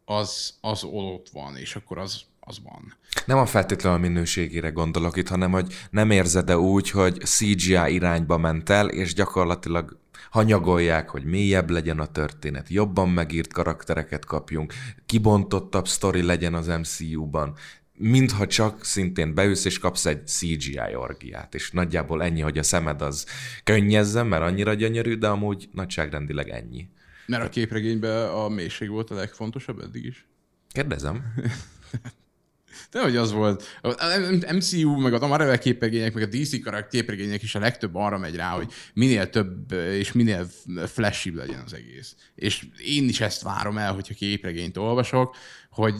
az, 0.04 0.54
az 0.60 0.84
ott 0.84 1.28
van, 1.32 1.56
és 1.56 1.76
akkor 1.76 1.98
az, 1.98 2.22
van. 2.58 2.96
Nem 3.24 3.38
a 3.38 3.46
feltétlenül 3.46 3.98
a 3.98 4.00
minőségére 4.00 4.68
gondolok 4.68 5.16
itt, 5.16 5.28
hanem 5.28 5.50
hogy 5.50 5.74
nem 5.90 6.10
érzed-e 6.10 6.58
úgy, 6.58 6.90
hogy 6.90 7.20
CGI 7.20 7.94
irányba 7.94 8.38
ment 8.38 8.68
el, 8.68 8.88
és 8.88 9.14
gyakorlatilag 9.14 9.98
hanyagolják, 10.30 11.08
hogy 11.08 11.24
mélyebb 11.24 11.70
legyen 11.70 11.98
a 11.98 12.06
történet, 12.06 12.68
jobban 12.68 13.08
megírt 13.08 13.52
karaktereket 13.52 14.24
kapjunk, 14.24 14.72
kibontottabb 15.06 15.88
sztori 15.88 16.22
legyen 16.22 16.54
az 16.54 16.66
MCU-ban, 16.66 17.54
mintha 17.92 18.46
csak 18.46 18.84
szintén 18.84 19.34
beülsz 19.34 19.64
és 19.64 19.78
kapsz 19.78 20.06
egy 20.06 20.26
CGI 20.26 20.94
orgiát, 20.94 21.54
és 21.54 21.70
nagyjából 21.70 22.22
ennyi, 22.22 22.40
hogy 22.40 22.58
a 22.58 22.62
szemed 22.62 23.02
az 23.02 23.26
könnyezzen, 23.64 24.26
mert 24.26 24.42
annyira 24.42 24.74
gyönyörű, 24.74 25.14
de 25.14 25.28
amúgy 25.28 25.68
nagyságrendileg 25.72 26.48
ennyi. 26.48 26.88
Mert 27.26 27.44
a 27.44 27.48
képregényben 27.48 28.28
a 28.28 28.48
mélység 28.48 28.88
volt 28.88 29.10
a 29.10 29.14
legfontosabb 29.14 29.80
eddig 29.80 30.04
is. 30.04 30.26
Kérdezem. 30.72 31.22
De 32.90 33.02
hogy 33.02 33.16
az 33.16 33.32
volt. 33.32 33.78
A 33.82 34.52
MCU, 34.52 34.96
meg 34.96 35.12
a 35.12 35.26
Marvel 35.26 35.58
képregények, 35.58 36.14
meg 36.14 36.22
a 36.22 36.26
DC 36.26 36.62
karak 36.62 36.88
képregények 36.88 37.42
is 37.42 37.54
a 37.54 37.58
legtöbb 37.58 37.94
arra 37.94 38.18
megy 38.18 38.36
rá, 38.36 38.50
hogy 38.50 38.72
minél 38.94 39.30
több 39.30 39.72
és 39.72 40.12
minél 40.12 40.46
flashy 40.86 41.34
legyen 41.34 41.62
az 41.64 41.74
egész. 41.74 42.14
És 42.34 42.66
én 42.84 43.08
is 43.08 43.20
ezt 43.20 43.42
várom 43.42 43.78
el, 43.78 43.94
hogyha 43.94 44.14
képregényt 44.14 44.76
olvasok, 44.76 45.36
hogy 45.70 45.94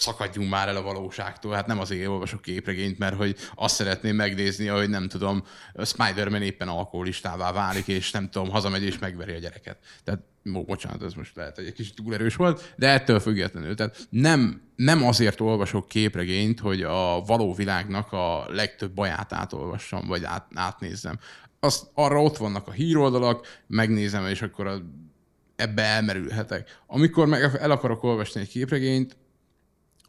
szakadjunk 0.00 0.50
már 0.50 0.68
el 0.68 0.76
a 0.76 0.82
valóságtól. 0.82 1.54
Hát 1.54 1.66
nem 1.66 1.78
azért 1.78 2.08
olvasok 2.08 2.42
képregényt, 2.42 2.98
mert 2.98 3.16
hogy 3.16 3.36
azt 3.54 3.74
szeretném 3.74 4.16
megnézni, 4.16 4.66
hogy 4.66 4.88
nem 4.88 5.08
tudom, 5.08 5.44
Spider-Man 5.84 6.42
éppen 6.42 6.68
alkoholistává 6.68 7.52
válik, 7.52 7.88
és 7.88 8.10
nem 8.10 8.30
tudom, 8.30 8.50
hazamegy 8.50 8.82
és 8.82 8.98
megveri 8.98 9.32
a 9.32 9.38
gyereket. 9.38 9.78
Tehát, 10.04 10.20
ó, 10.54 10.62
bocsánat, 10.62 11.02
ez 11.02 11.12
most 11.12 11.36
lehet, 11.36 11.56
hogy 11.56 11.66
egy 11.66 11.72
kicsit 11.72 11.94
túl 11.94 12.14
erős 12.14 12.36
volt, 12.36 12.74
de 12.76 12.88
ettől 12.88 13.20
függetlenül. 13.20 13.74
Tehát 13.74 14.06
nem, 14.10 14.62
nem 14.76 15.04
azért 15.04 15.40
olvasok 15.40 15.88
képregényt, 15.88 16.60
hogy 16.60 16.82
a 16.82 17.22
való 17.26 17.54
világnak 17.54 18.12
a 18.12 18.44
legtöbb 18.48 18.92
baját 18.92 19.32
átolvassam, 19.32 20.06
vagy 20.06 20.24
át, 20.24 20.46
átnézzem. 20.54 21.18
Azt, 21.60 21.86
arra 21.94 22.22
ott 22.22 22.36
vannak 22.36 22.68
a 22.68 22.70
híroldalak, 22.70 23.46
megnézem, 23.66 24.26
és 24.26 24.42
akkor 24.42 24.66
a, 24.66 24.82
ebbe 25.56 25.82
elmerülhetek. 25.82 26.80
Amikor 26.86 27.26
meg 27.26 27.42
el 27.60 27.70
akarok 27.70 28.02
olvasni 28.02 28.40
egy 28.40 28.48
képregényt, 28.48 29.16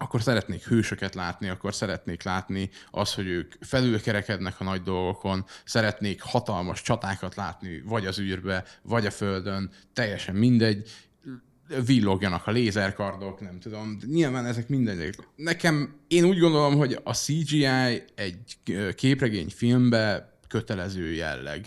akkor 0.01 0.21
szeretnék 0.21 0.63
hősöket 0.63 1.15
látni, 1.15 1.49
akkor 1.49 1.73
szeretnék 1.73 2.23
látni 2.23 2.69
az, 2.91 3.13
hogy 3.13 3.27
ők 3.27 3.53
felülkerekednek 3.59 4.59
a 4.59 4.63
nagy 4.63 4.81
dolgokon, 4.81 5.45
szeretnék 5.63 6.21
hatalmas 6.21 6.81
csatákat 6.81 7.35
látni, 7.35 7.81
vagy 7.85 8.05
az 8.05 8.19
űrbe, 8.19 8.65
vagy 8.81 9.05
a 9.05 9.11
földön, 9.11 9.71
teljesen 9.93 10.35
mindegy, 10.35 10.89
villogjanak 11.85 12.47
a 12.47 12.51
lézerkardok, 12.51 13.41
nem 13.41 13.59
tudom. 13.59 13.97
Nyilván 14.05 14.45
ezek 14.45 14.67
minden. 14.67 15.13
Nekem, 15.35 15.99
én 16.07 16.23
úgy 16.23 16.39
gondolom, 16.39 16.77
hogy 16.77 16.99
a 17.03 17.13
CGI 17.13 17.65
egy 18.15 18.57
képregény 18.95 19.49
filmbe 19.49 20.37
kötelező 20.47 21.13
jelleg. 21.13 21.65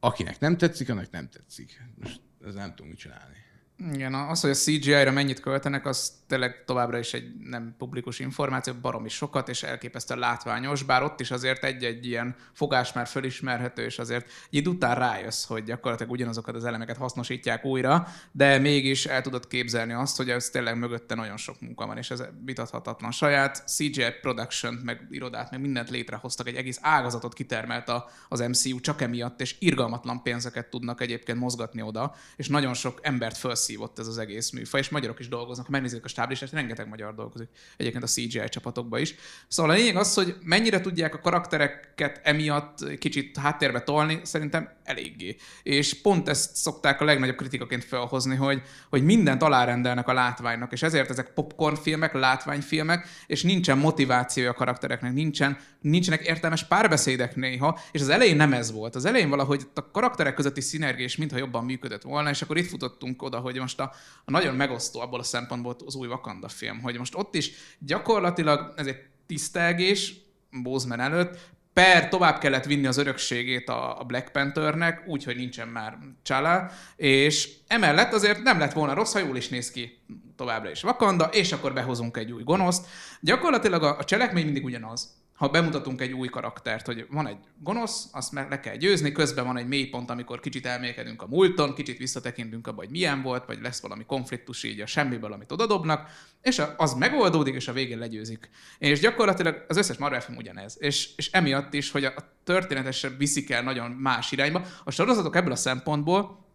Akinek 0.00 0.40
nem 0.40 0.56
tetszik, 0.56 0.90
annak 0.90 1.10
nem 1.10 1.28
tetszik. 1.28 1.82
Most 2.00 2.20
ez 2.46 2.54
nem 2.54 2.74
tudunk 2.74 2.96
csinálni. 2.96 3.45
Igen, 3.78 4.14
az, 4.14 4.40
hogy 4.40 4.50
a 4.50 4.54
CGI-ra 4.54 5.10
mennyit 5.10 5.40
költenek, 5.40 5.86
az 5.86 6.12
tényleg 6.26 6.64
továbbra 6.64 6.98
is 6.98 7.12
egy 7.12 7.34
nem 7.38 7.74
publikus 7.78 8.18
információ, 8.18 8.74
baromi 8.82 9.08
sokat, 9.08 9.48
és 9.48 9.62
elképesztően 9.62 10.20
látványos, 10.20 10.82
bár 10.82 11.02
ott 11.02 11.20
is 11.20 11.30
azért 11.30 11.64
egy-egy 11.64 12.06
ilyen 12.06 12.36
fogás 12.52 12.92
már 12.92 13.06
fölismerhető, 13.06 13.84
és 13.84 13.98
azért 13.98 14.24
egy 14.24 14.56
idő 14.56 14.70
után 14.70 14.94
rájössz, 14.94 15.44
hogy 15.44 15.64
gyakorlatilag 15.64 16.12
ugyanazokat 16.12 16.54
az 16.54 16.64
elemeket 16.64 16.96
hasznosítják 16.96 17.64
újra, 17.64 18.06
de 18.32 18.58
mégis 18.58 19.06
el 19.06 19.22
tudod 19.22 19.46
képzelni 19.46 19.92
azt, 19.92 20.16
hogy 20.16 20.30
ez 20.30 20.48
tényleg 20.48 20.78
mögötte 20.78 21.14
nagyon 21.14 21.36
sok 21.36 21.60
munka 21.60 21.86
van, 21.86 21.96
és 21.96 22.10
ez 22.10 22.22
vitathatatlan. 22.44 23.10
Saját 23.10 23.62
CGI 23.66 24.10
production, 24.20 24.74
meg 24.74 25.06
irodát, 25.10 25.50
meg 25.50 25.60
mindent 25.60 25.90
létrehoztak, 25.90 26.48
egy 26.48 26.56
egész 26.56 26.78
ágazatot 26.82 27.34
kitermelt 27.34 27.92
az 28.28 28.40
MCU 28.40 28.80
csak 28.80 29.00
emiatt, 29.00 29.40
és 29.40 29.56
irgalmatlan 29.58 30.22
pénzeket 30.22 30.70
tudnak 30.70 31.00
egyébként 31.00 31.38
mozgatni 31.38 31.82
oda, 31.82 32.14
és 32.36 32.48
nagyon 32.48 32.74
sok 32.74 32.98
embert 33.02 33.36
felszívott 33.66 33.98
ez 33.98 34.06
az 34.06 34.18
egész 34.18 34.50
műfaj, 34.50 34.80
és 34.80 34.88
magyarok 34.88 35.20
is 35.20 35.28
dolgoznak. 35.28 35.68
Megnézzük 35.68 36.04
a 36.04 36.08
stáblistát, 36.08 36.50
rengeteg 36.50 36.88
magyar 36.88 37.14
dolgozik 37.14 37.48
egyébként 37.76 38.04
a 38.04 38.06
CGI 38.06 38.48
csapatokban 38.48 39.00
is. 39.00 39.14
Szóval 39.48 39.72
a 39.72 39.74
lényeg 39.74 39.96
az, 39.96 40.14
hogy 40.14 40.36
mennyire 40.42 40.80
tudják 40.80 41.14
a 41.14 41.20
karaktereket 41.20 42.20
emiatt 42.22 42.98
kicsit 42.98 43.36
háttérbe 43.36 43.82
tolni, 43.82 44.20
szerintem 44.22 44.68
eléggé. 44.84 45.36
És 45.62 46.00
pont 46.00 46.28
ezt 46.28 46.56
szokták 46.56 47.00
a 47.00 47.04
legnagyobb 47.04 47.36
kritikaként 47.36 47.84
felhozni, 47.84 48.36
hogy, 48.36 48.62
hogy 48.90 49.02
mindent 49.02 49.42
alárendelnek 49.42 50.08
a 50.08 50.12
látványnak, 50.12 50.72
és 50.72 50.82
ezért 50.82 51.10
ezek 51.10 51.32
popcorn 51.34 51.74
filmek, 51.74 52.12
látványfilmek, 52.12 53.08
és 53.26 53.42
nincsen 53.42 53.78
motivációja 53.78 54.50
a 54.50 54.54
karaktereknek, 54.54 55.12
nincsen, 55.12 55.58
nincsenek 55.80 56.26
értelmes 56.26 56.64
párbeszédek 56.64 57.36
néha, 57.36 57.78
és 57.92 58.00
az 58.00 58.08
elején 58.08 58.36
nem 58.36 58.52
ez 58.52 58.72
volt. 58.72 58.94
Az 58.94 59.04
elején 59.04 59.28
valahogy 59.28 59.62
a 59.74 59.90
karakterek 59.90 60.34
közötti 60.34 60.60
szinergés 60.60 61.16
mintha 61.16 61.38
jobban 61.38 61.64
működött 61.64 62.02
volna, 62.02 62.30
és 62.30 62.42
akkor 62.42 62.56
itt 62.56 62.68
futottunk 62.68 63.22
oda, 63.22 63.38
hogy 63.38 63.55
most 63.60 63.80
a, 63.80 63.92
a 64.24 64.30
nagyon 64.30 64.54
megosztó 64.54 65.00
abból 65.00 65.20
a 65.20 65.22
szempontból 65.22 65.76
az 65.86 65.94
új 65.94 66.06
Wakanda 66.06 66.48
film, 66.48 66.80
hogy 66.80 66.98
most 66.98 67.14
ott 67.14 67.34
is 67.34 67.50
gyakorlatilag 67.78 68.72
ez 68.76 68.86
egy 68.86 68.98
tisztelgés 69.26 70.14
Bozeman 70.62 71.00
előtt, 71.00 71.38
per 71.76 72.08
tovább 72.08 72.38
kellett 72.38 72.64
vinni 72.64 72.86
az 72.86 72.96
örökségét 72.96 73.68
a 73.68 74.04
Black 74.06 74.32
Panthernek, 74.32 75.02
úgyhogy 75.06 75.36
nincsen 75.36 75.68
már 75.68 75.98
Chala, 76.22 76.70
és 76.96 77.52
emellett 77.66 78.12
azért 78.12 78.42
nem 78.42 78.58
lett 78.58 78.72
volna 78.72 78.94
rossz, 78.94 79.12
ha 79.12 79.18
jól 79.18 79.36
is 79.36 79.48
néz 79.48 79.70
ki 79.70 79.98
továbbra 80.36 80.70
is 80.70 80.82
Wakanda, 80.82 81.24
és 81.24 81.52
akkor 81.52 81.72
behozunk 81.72 82.16
egy 82.16 82.32
új 82.32 82.42
gonoszt. 82.42 82.86
Gyakorlatilag 83.20 83.82
a, 83.82 83.98
a 83.98 84.04
cselekmény 84.04 84.44
mindig 84.44 84.64
ugyanaz 84.64 85.25
ha 85.36 85.48
bemutatunk 85.48 86.00
egy 86.00 86.12
új 86.12 86.28
karaktert, 86.28 86.86
hogy 86.86 87.06
van 87.10 87.26
egy 87.26 87.36
gonosz, 87.58 88.08
azt 88.12 88.32
meg 88.32 88.50
le 88.50 88.60
kell 88.60 88.76
győzni, 88.76 89.12
közben 89.12 89.44
van 89.44 89.56
egy 89.56 89.66
mélypont, 89.66 90.10
amikor 90.10 90.40
kicsit 90.40 90.66
elmélkedünk 90.66 91.22
a 91.22 91.26
múlton, 91.26 91.74
kicsit 91.74 91.98
visszatekintünk 91.98 92.66
abba, 92.66 92.80
hogy 92.80 92.90
milyen 92.90 93.22
volt, 93.22 93.46
vagy 93.46 93.58
lesz 93.62 93.80
valami 93.80 94.04
konfliktus 94.04 94.62
így 94.62 94.80
a 94.80 94.86
semmiből, 94.86 95.32
amit 95.32 95.52
odadobnak, 95.52 96.08
és 96.42 96.62
az 96.76 96.94
megoldódik, 96.94 97.54
és 97.54 97.68
a 97.68 97.72
végén 97.72 97.98
legyőzik. 97.98 98.50
És 98.78 99.00
gyakorlatilag 99.00 99.64
az 99.68 99.76
összes 99.76 99.96
Marvel 99.96 100.20
film 100.20 100.36
ugyanez. 100.36 100.76
És, 100.78 101.10
és 101.16 101.30
emiatt 101.30 101.74
is, 101.74 101.90
hogy 101.90 102.04
a 102.04 102.14
történetesen 102.44 103.16
viszik 103.18 103.50
el 103.50 103.62
nagyon 103.62 103.90
más 103.90 104.32
irányba. 104.32 104.62
A 104.84 104.90
sorozatok 104.90 105.36
ebből 105.36 105.52
a 105.52 105.56
szempontból 105.56 106.45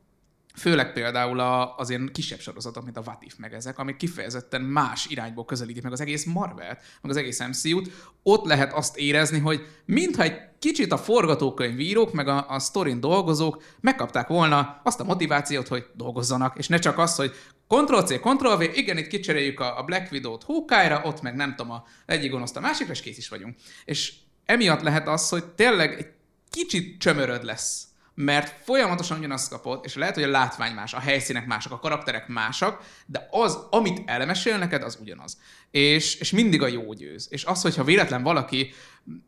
Főleg 0.56 0.94
például 0.94 1.40
a, 1.40 1.76
az 1.78 1.90
ilyen 1.90 2.10
kisebb 2.14 2.40
sorozatok, 2.40 2.84
mint 2.84 2.98
a 2.98 3.04
What 3.06 3.24
If, 3.24 3.36
meg 3.38 3.54
ezek, 3.54 3.78
amik 3.78 3.96
kifejezetten 3.96 4.62
más 4.62 5.06
irányból 5.06 5.46
közelítik 5.46 5.84
meg 5.84 5.92
az 5.92 6.02
egész 6.02 6.26
Marvel-t, 6.26 6.82
meg 7.02 7.12
az 7.12 7.18
egész 7.18 7.40
MCU-t, 7.40 7.92
ott 8.24 8.46
lehet 8.46 8.74
azt 8.74 8.98
érezni, 8.98 9.40
hogy 9.40 9.66
mintha 9.86 10.24
egy 10.24 10.40
kicsit 10.60 10.92
a 10.92 10.98
forgatókönyvírók, 10.98 12.14
meg 12.14 12.28
a, 12.28 12.46
a 12.50 12.60
sztorin 12.60 13.00
dolgozók 13.00 13.64
megkapták 13.80 14.28
volna 14.28 14.82
azt 14.84 15.00
a 15.00 15.04
motivációt, 15.04 15.68
hogy 15.68 15.86
dolgozzanak, 15.96 16.58
és 16.58 16.68
ne 16.68 16.78
csak 16.78 16.98
az, 16.98 17.16
hogy 17.16 17.32
Ctrl-C, 17.68 18.20
Ctrl-V, 18.20 18.62
igen, 18.62 18.98
itt 18.98 19.08
kicseréljük 19.08 19.60
a, 19.60 19.80
a 19.80 19.84
Black 19.84 20.12
Widow-t 20.12 20.44
Hawkeye-ra, 20.44 21.02
ott 21.04 21.22
meg 21.22 21.36
nem 21.36 21.56
tudom, 21.56 21.72
a 21.72 21.84
egyik 22.06 22.32
gonoszt 22.32 22.58
a 22.58 22.60
másikra, 22.60 22.94
és 22.94 23.02
kész 23.02 23.18
is 23.18 23.30
vagyunk. 23.30 23.56
És 23.86 24.14
emiatt 24.46 24.82
lehet 24.82 25.08
az, 25.08 25.30
hogy 25.30 25.46
tényleg 25.46 25.94
egy 25.94 26.08
kicsit 26.50 27.00
csömöröd 27.00 27.44
lesz 27.44 27.91
mert 28.24 28.64
folyamatosan 28.64 29.18
ugyanazt 29.18 29.50
kapod, 29.50 29.80
és 29.84 29.96
lehet, 29.96 30.14
hogy 30.14 30.24
a 30.24 30.30
látvány 30.30 30.74
más, 30.74 30.94
a 30.94 31.00
helyszínek 31.00 31.46
mások, 31.46 31.72
a 31.72 31.80
karakterek 31.80 32.28
másak, 32.28 32.84
de 33.06 33.28
az, 33.32 33.60
amit 33.70 34.02
elmesél 34.06 34.58
neked, 34.58 34.84
az 34.84 34.98
ugyanaz. 35.02 35.38
És, 35.72 36.16
és 36.16 36.32
mindig 36.32 36.62
a 36.62 36.68
jó 36.68 36.94
győz. 36.94 37.28
És 37.30 37.44
az, 37.44 37.62
hogyha 37.62 37.84
véletlen 37.84 38.24
valaki 38.24 38.74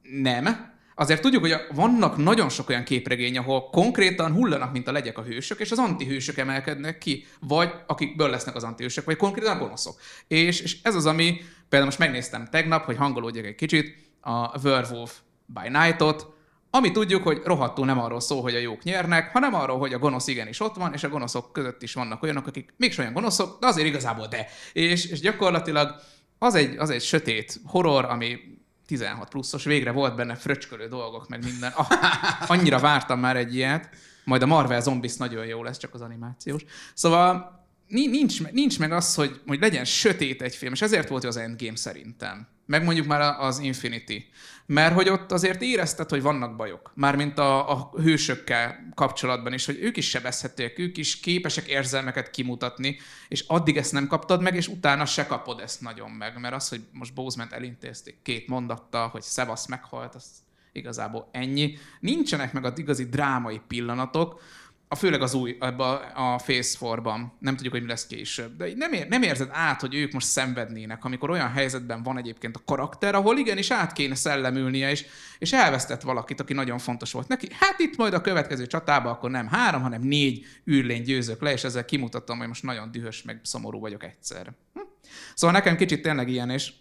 nem, 0.02 0.72
azért 0.96 1.22
tudjuk, 1.22 1.42
hogy 1.42 1.56
vannak 1.76 2.18
nagyon 2.18 2.50
sok 2.50 2.70
olyan 2.70 2.84
képregény, 2.84 3.38
ahol 3.38 3.70
konkrétan 3.70 4.32
hullanak, 4.32 4.72
mint 4.72 4.88
a 4.88 4.92
legyek 4.92 5.18
a 5.18 5.24
hősök, 5.24 5.60
és 5.60 5.72
az 5.72 5.80
antihősök 5.80 6.38
emelkednek 6.38 6.98
ki, 6.98 7.26
vagy 7.40 7.74
akikből 7.88 8.30
lesznek 8.30 8.56
az 8.56 8.64
antihősök, 8.64 9.06
vagy 9.06 9.18
konkrétan 9.18 9.56
a 9.56 9.60
gonoszok. 9.60 10.00
És, 10.28 10.60
és 10.60 10.78
ez 10.84 10.96
az, 10.96 11.06
ami 11.06 11.42
például 11.70 11.86
most 11.86 12.00
megnéztem 12.00 12.48
tegnap, 12.52 12.86
hogy 12.86 12.98
hangolódjak 12.98 13.46
egy 13.46 13.56
kicsit, 13.56 14.12
a 14.22 14.60
Werewolf 14.64 15.20
by 15.46 15.70
Night-ot, 15.70 16.33
ami 16.76 16.92
tudjuk, 16.92 17.24
hogy 17.24 17.42
rohadtul 17.44 17.86
nem 17.86 18.00
arról 18.00 18.20
szól, 18.20 18.42
hogy 18.42 18.56
a 18.56 18.60
jók 18.60 18.84
nyernek, 18.84 19.32
hanem 19.32 19.54
arról, 19.54 19.78
hogy 19.78 19.94
a 19.94 20.00
gonosz 20.00 20.28
igenis 20.28 20.60
ott 20.60 20.76
van, 20.76 20.94
és 20.94 21.04
a 21.04 21.10
gonoszok 21.10 21.52
között 21.52 21.82
is 21.84 21.94
vannak 21.94 22.24
olyanok, 22.24 22.48
akik 22.48 22.74
még 22.78 22.96
olyan 23.00 23.14
gonoszok, 23.14 23.60
de 23.60 23.68
azért 23.68 23.88
igazából 23.88 24.28
de. 24.28 24.48
És, 24.74 25.06
és 25.06 25.20
gyakorlatilag 25.20 25.96
az 26.40 26.56
egy, 26.56 26.78
az 26.78 26.90
egy 26.90 27.02
sötét 27.02 27.60
horror, 27.66 28.06
ami 28.06 28.38
16 28.86 29.30
pluszos, 29.30 29.64
végre 29.64 29.92
volt 29.92 30.16
benne 30.16 30.36
fröcskölő 30.36 30.88
dolgok, 30.88 31.28
meg 31.28 31.44
minden. 31.44 31.72
Ah, 31.76 31.88
annyira 32.52 32.80
vártam 32.80 33.20
már 33.20 33.38
egy 33.38 33.56
ilyet. 33.56 33.90
Majd 34.24 34.42
a 34.42 34.46
Marvel 34.46 34.82
Zombies 34.82 35.16
nagyon 35.16 35.46
jó 35.46 35.64
lesz, 35.64 35.78
csak 35.78 35.94
az 35.94 36.02
animációs. 36.02 36.66
Szóval 36.94 37.62
nincs, 37.88 38.52
nincs 38.52 38.80
meg 38.80 38.92
az, 38.92 39.16
hogy, 39.16 39.42
hogy 39.48 39.60
legyen 39.60 39.86
sötét 39.86 40.42
egy 40.42 40.56
film, 40.56 40.74
és 40.74 40.82
ezért 40.82 41.10
volt 41.10 41.24
az 41.24 41.38
Endgame 41.38 41.76
szerintem. 41.76 42.48
Meg 42.66 42.84
mondjuk 42.84 43.08
már 43.08 43.36
az 43.40 43.60
Infinity. 43.60 44.30
Mert 44.66 44.94
hogy 44.94 45.10
ott 45.10 45.32
azért 45.32 45.62
érezted, 45.62 46.10
hogy 46.10 46.22
vannak 46.22 46.56
bajok. 46.56 46.92
Mármint 46.96 47.38
a, 47.38 47.72
a 47.72 47.92
hősökkel 47.96 48.92
kapcsolatban 48.96 49.54
is, 49.54 49.66
hogy 49.66 49.78
ők 49.82 49.98
is 49.98 50.10
sebezhetőek, 50.10 50.80
ők 50.80 50.98
is 50.98 51.20
képesek 51.20 51.68
érzelmeket 51.68 52.30
kimutatni, 52.30 52.98
és 53.28 53.44
addig 53.48 53.78
ezt 53.78 53.92
nem 53.92 54.08
kaptad 54.08 54.42
meg, 54.42 54.56
és 54.56 54.68
utána 54.68 55.06
se 55.06 55.26
kapod 55.26 55.60
ezt 55.60 55.82
nagyon 55.82 56.10
meg. 56.10 56.40
Mert 56.40 56.56
az, 56.56 56.70
hogy 56.70 56.82
most 56.92 57.14
Bowsment 57.14 57.52
elintézték 57.52 58.18
két 58.22 58.48
mondattal, 58.48 59.08
hogy 59.08 59.22
Szevasz 59.22 59.68
meghalt, 59.68 60.16
az 60.16 60.26
igazából 60.72 61.30
ennyi. 61.32 61.78
Nincsenek 62.00 62.54
meg 62.54 62.66
az 62.66 62.80
igazi 62.80 63.06
drámai 63.06 63.62
pillanatok, 63.68 64.42
a 64.94 64.96
főleg 64.96 65.22
az 65.22 65.34
új, 65.34 65.58
ebbe 65.60 65.84
a, 65.84 66.34
a 66.34 66.36
Phase 66.36 66.78
4-ban, 66.80 67.20
nem 67.40 67.56
tudjuk, 67.56 67.74
hogy 67.74 67.82
mi 67.82 67.88
lesz 67.88 68.08
később, 68.08 68.58
de 68.58 68.68
nem, 68.76 68.94
ér, 68.94 69.08
nem 69.08 69.22
érzed 69.22 69.50
át, 69.52 69.82
hogy 69.82 69.96
ők 69.96 70.12
most 70.12 70.28
szenvednének, 70.28 71.06
amikor 71.06 71.30
olyan 71.30 71.52
helyzetben 71.52 72.04
van 72.04 72.18
egyébként 72.18 72.56
a 72.56 72.62
karakter, 72.66 73.16
ahol 73.16 73.38
igenis 73.38 73.72
át 73.72 73.94
kéne 73.94 74.16
szellemülnie, 74.16 74.90
és, 74.90 75.06
és 75.40 75.54
elvesztett 75.54 76.02
valakit, 76.02 76.40
aki 76.40 76.54
nagyon 76.54 76.78
fontos 76.78 77.12
volt 77.12 77.28
neki. 77.28 77.48
Hát 77.60 77.80
itt 77.80 77.98
majd 77.98 78.14
a 78.14 78.22
következő 78.22 78.68
csatában 78.68 79.12
akkor 79.12 79.32
nem 79.32 79.48
három, 79.48 79.82
hanem 79.82 80.02
négy 80.02 80.46
űrlény 80.72 81.04
győzök 81.04 81.42
le, 81.42 81.52
és 81.52 81.64
ezzel 81.64 81.86
kimutatom, 81.86 82.38
hogy 82.38 82.48
most 82.48 82.64
nagyon 82.64 82.92
dühös, 82.92 83.24
meg 83.24 83.40
szomorú 83.44 83.80
vagyok 83.80 84.04
egyszer. 84.04 84.54
Hm? 84.74 84.80
Szóval 85.34 85.56
nekem 85.56 85.76
kicsit 85.76 86.02
tényleg 86.02 86.30
ilyen, 86.30 86.50
és, 86.50 86.74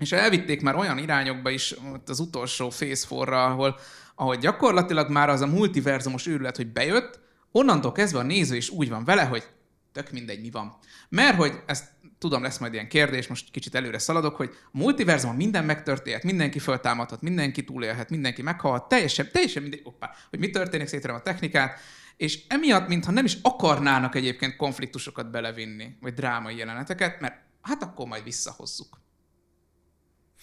és 0.00 0.12
elvitték 0.12 0.62
már 0.62 0.74
olyan 0.74 0.98
irányokba 0.98 1.50
is 1.50 1.74
az 2.06 2.20
utolsó 2.20 2.68
Phase 2.68 3.06
4-ra, 3.10 3.46
ahol, 3.46 3.78
ahol 4.14 4.36
gyakorlatilag 4.36 5.10
már 5.10 5.28
az 5.28 5.40
a 5.40 5.46
multiverzumos 5.46 6.26
őrület, 6.26 6.56
hogy 6.56 6.66
bejött, 6.66 7.26
onnantól 7.52 7.92
kezdve 7.92 8.18
a 8.18 8.22
néző 8.22 8.56
is 8.56 8.70
úgy 8.70 8.88
van 8.88 9.04
vele, 9.04 9.22
hogy 9.22 9.44
tök 9.92 10.10
mindegy, 10.10 10.40
mi 10.40 10.50
van. 10.50 10.76
Mert 11.08 11.36
hogy 11.36 11.62
ezt 11.66 11.84
tudom, 12.18 12.42
lesz 12.42 12.58
majd 12.58 12.72
ilyen 12.72 12.88
kérdés, 12.88 13.26
most 13.26 13.50
kicsit 13.50 13.74
előre 13.74 13.98
szaladok, 13.98 14.36
hogy 14.36 14.50
a 14.72 14.78
multiverzumon 14.78 15.36
minden 15.36 15.64
megtörténhet, 15.64 16.22
mindenki 16.22 16.58
föltámadhat, 16.58 17.22
mindenki 17.22 17.64
túlélhet, 17.64 18.10
mindenki 18.10 18.42
meghalhat, 18.42 18.88
teljesen, 18.88 19.28
teljesen 19.32 19.62
mindegy, 19.62 19.80
oppá, 19.84 20.10
hogy 20.30 20.38
mi 20.38 20.50
történik, 20.50 20.86
szétrem 20.86 21.14
a 21.14 21.22
technikát, 21.22 21.80
és 22.16 22.44
emiatt, 22.48 22.88
mintha 22.88 23.12
nem 23.12 23.24
is 23.24 23.38
akarnának 23.42 24.14
egyébként 24.14 24.56
konfliktusokat 24.56 25.30
belevinni, 25.30 25.96
vagy 26.00 26.14
drámai 26.14 26.56
jeleneteket, 26.56 27.20
mert 27.20 27.34
hát 27.62 27.82
akkor 27.82 28.06
majd 28.06 28.24
visszahozzuk. 28.24 29.00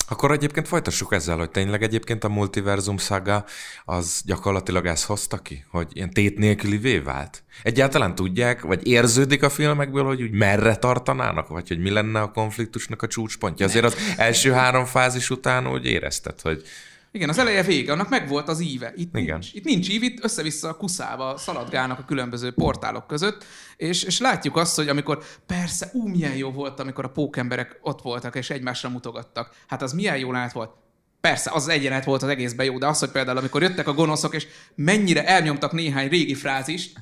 Akkor 0.07 0.31
egyébként 0.31 0.67
folytassuk 0.67 1.13
ezzel, 1.13 1.37
hogy 1.37 1.51
tényleg 1.51 1.83
egyébként 1.83 2.23
a 2.23 2.29
multiverzum 2.29 2.97
szaga 2.97 3.45
az 3.85 4.21
gyakorlatilag 4.25 4.85
ezt 4.85 5.05
hozta 5.05 5.37
ki, 5.37 5.65
hogy 5.71 5.87
ilyen 5.93 6.09
tét 6.09 6.37
nélkülivé 6.37 6.97
vált. 6.97 7.43
Egyáltalán 7.63 8.15
tudják, 8.15 8.61
vagy 8.61 8.87
érződik 8.87 9.43
a 9.43 9.49
filmekből, 9.49 10.03
hogy 10.03 10.21
úgy 10.21 10.31
merre 10.31 10.75
tartanának, 10.75 11.47
vagy 11.47 11.67
hogy 11.67 11.79
mi 11.79 11.89
lenne 11.89 12.21
a 12.21 12.31
konfliktusnak 12.31 13.01
a 13.01 13.07
csúcspontja. 13.07 13.65
Azért 13.65 13.85
az 13.85 13.95
első 14.17 14.51
három 14.51 14.85
fázis 14.85 15.29
után 15.29 15.67
úgy 15.67 15.85
érezted, 15.85 16.41
hogy 16.41 16.63
igen, 17.15 17.29
az 17.29 17.37
eleje 17.37 17.63
vége, 17.63 17.91
annak 17.91 18.09
meg 18.09 18.27
volt 18.27 18.47
az 18.47 18.61
íve. 18.61 18.93
Itt 18.95 19.17
Igen. 19.17 19.33
nincs. 19.33 19.53
Itt 19.53 19.63
nincs 19.63 19.89
ív, 19.89 20.03
itt 20.03 20.23
össze-vissza 20.23 20.69
a 20.69 20.77
kuszába 20.77 21.37
szaladgálnak 21.37 21.99
a 21.99 22.05
különböző 22.05 22.53
portálok 22.53 23.07
között, 23.07 23.45
és, 23.77 24.03
és 24.03 24.19
látjuk 24.19 24.57
azt, 24.57 24.75
hogy 24.75 24.87
amikor 24.87 25.23
persze, 25.45 25.89
ú, 25.93 26.07
milyen 26.07 26.35
jó 26.35 26.51
volt, 26.51 26.79
amikor 26.79 27.05
a 27.05 27.09
pókemberek 27.09 27.79
ott 27.81 28.01
voltak, 28.01 28.35
és 28.35 28.49
egymásra 28.49 28.89
mutogattak. 28.89 29.55
Hát 29.67 29.81
az 29.81 29.93
milyen 29.93 30.17
jó 30.17 30.31
lehet 30.31 30.51
volt. 30.51 30.71
Persze, 31.21 31.51
az 31.53 31.67
egyenet 31.67 32.05
volt 32.05 32.23
az 32.23 32.29
egészben 32.29 32.65
jó, 32.65 32.77
de 32.77 32.87
az, 32.87 32.99
hogy 32.99 33.11
például 33.11 33.37
amikor 33.37 33.61
jöttek 33.61 33.87
a 33.87 33.93
gonoszok, 33.93 34.35
és 34.35 34.47
mennyire 34.75 35.25
elnyomtak 35.25 35.71
néhány 35.71 36.09
régi 36.09 36.33
frázist, 36.33 36.99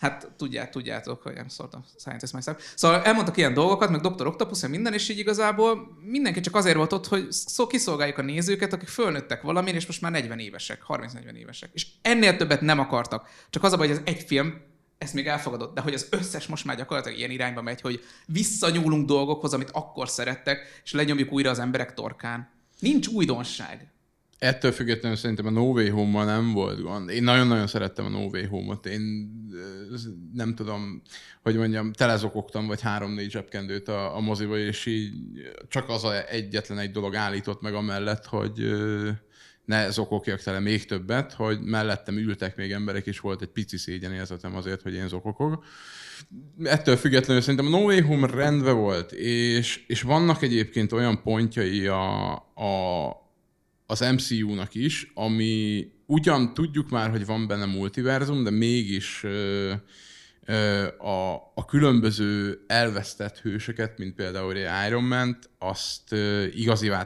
Hát 0.00 0.32
tudját, 0.36 0.70
tudjátok, 0.70 1.22
hogy 1.22 1.34
nem 1.34 1.48
szóltam 1.48 1.84
scientist 1.98 2.32
myself. 2.32 2.72
Szóval 2.76 3.02
elmondtak 3.02 3.36
ilyen 3.36 3.54
dolgokat, 3.54 3.90
meg 3.90 4.00
Dr. 4.00 4.26
Octopus, 4.26 4.60
meg 4.60 4.70
minden, 4.70 4.92
és 4.92 5.08
így 5.08 5.18
igazából 5.18 5.98
mindenki 6.02 6.40
csak 6.40 6.54
azért 6.54 6.76
volt 6.76 6.92
ott, 6.92 7.06
hogy 7.06 7.32
szó 7.32 7.66
kiszolgáljuk 7.66 8.18
a 8.18 8.22
nézőket, 8.22 8.72
akik 8.72 8.88
fölnőttek 8.88 9.42
valamin, 9.42 9.74
és 9.74 9.86
most 9.86 10.00
már 10.00 10.12
40 10.12 10.38
évesek, 10.38 10.82
30-40 10.88 11.34
évesek. 11.34 11.70
És 11.72 11.86
ennél 12.02 12.36
többet 12.36 12.60
nem 12.60 12.78
akartak. 12.78 13.28
Csak 13.50 13.62
az 13.62 13.72
a 13.72 13.76
baj, 13.76 13.88
hogy 13.88 13.96
ez 13.96 14.02
egy 14.04 14.22
film, 14.22 14.62
ezt 14.98 15.14
még 15.14 15.26
elfogadott, 15.26 15.74
de 15.74 15.80
hogy 15.80 15.94
az 15.94 16.06
összes 16.10 16.46
most 16.46 16.64
már 16.64 16.76
gyakorlatilag 16.76 17.18
ilyen 17.18 17.30
irányba 17.30 17.62
megy, 17.62 17.80
hogy 17.80 18.04
visszanyúlunk 18.26 19.06
dolgokhoz, 19.06 19.54
amit 19.54 19.70
akkor 19.70 20.08
szerettek, 20.08 20.80
és 20.84 20.92
lenyomjuk 20.92 21.32
újra 21.32 21.50
az 21.50 21.58
emberek 21.58 21.94
torkán. 21.94 22.50
Nincs 22.78 23.06
újdonság. 23.06 23.89
Ettől 24.40 24.72
függetlenül 24.72 25.16
szerintem 25.16 25.46
a 25.46 25.50
No 25.50 25.62
Way 25.62 25.90
Home-mal 25.90 26.24
nem 26.24 26.52
volt 26.52 26.82
gond. 26.82 27.10
Én 27.10 27.22
nagyon-nagyon 27.22 27.66
szerettem 27.66 28.04
a 28.04 28.08
No 28.08 28.18
Way 28.18 28.46
Home-ot. 28.46 28.86
Én 28.86 29.30
nem 30.34 30.54
tudom, 30.54 31.02
hogy 31.42 31.56
mondjam, 31.56 31.92
telezokogtam 31.92 32.66
vagy 32.66 32.80
három-négy 32.80 33.30
zsebkendőt 33.30 33.88
a, 33.88 34.16
a 34.16 34.20
moziba, 34.20 34.58
és 34.58 34.86
így 34.86 35.12
csak 35.68 35.88
az 35.88 36.04
a 36.04 36.28
egyetlen 36.28 36.78
egy 36.78 36.90
dolog 36.90 37.14
állított 37.14 37.60
meg 37.60 37.74
amellett, 37.74 38.24
hogy 38.24 38.70
ne 39.64 39.90
zokogjak 39.90 40.40
tele 40.40 40.60
még 40.60 40.84
többet, 40.84 41.32
hogy 41.32 41.60
mellettem 41.60 42.16
ültek 42.16 42.56
még 42.56 42.72
emberek, 42.72 43.06
és 43.06 43.20
volt 43.20 43.42
egy 43.42 43.48
pici 43.48 43.76
szégyenérzetem 43.76 44.56
azért, 44.56 44.82
hogy 44.82 44.94
én 44.94 45.08
zokokog. 45.08 45.64
Ettől 46.62 46.96
függetlenül 46.96 47.42
szerintem 47.42 47.66
a 47.66 47.78
No 47.78 47.84
Way 47.84 48.02
Home 48.02 48.26
rendben 48.26 48.76
volt, 48.76 49.12
és, 49.12 49.84
és 49.86 50.02
vannak 50.02 50.42
egyébként 50.42 50.92
olyan 50.92 51.22
pontjai 51.22 51.86
a, 51.86 52.32
a, 52.54 53.08
az 53.90 54.00
MCU-nak 54.00 54.74
is, 54.74 55.10
ami 55.14 55.86
ugyan 56.06 56.54
tudjuk 56.54 56.90
már, 56.90 57.10
hogy 57.10 57.26
van 57.26 57.46
benne 57.46 57.64
multiverzum, 57.64 58.44
de 58.44 58.50
mégis 58.50 59.24
ö, 59.24 59.72
ö, 60.44 60.86
a, 60.98 61.34
a 61.54 61.64
különböző 61.66 62.64
elvesztett 62.66 63.38
hősöket, 63.38 63.98
mint 63.98 64.14
például 64.14 64.54
Iron 64.86 65.04
man 65.04 65.38
azt 65.58 66.12
ö, 66.12 66.44
igazivá 66.44 67.02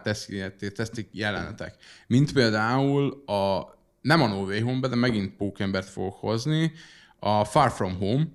teszik 0.75 1.09
jelenetek. 1.13 1.75
Mint 2.07 2.33
például 2.33 3.23
a, 3.27 3.63
nem 4.01 4.23
a 4.23 4.27
No 4.27 4.45
Way 4.45 4.61
Home, 4.61 4.89
de 4.89 4.97
megint 4.97 5.37
pókembert 5.37 5.89
fogok 5.89 6.15
hozni, 6.15 6.73
a 7.19 7.45
Far 7.45 7.71
From 7.71 7.97
Home, 7.97 8.27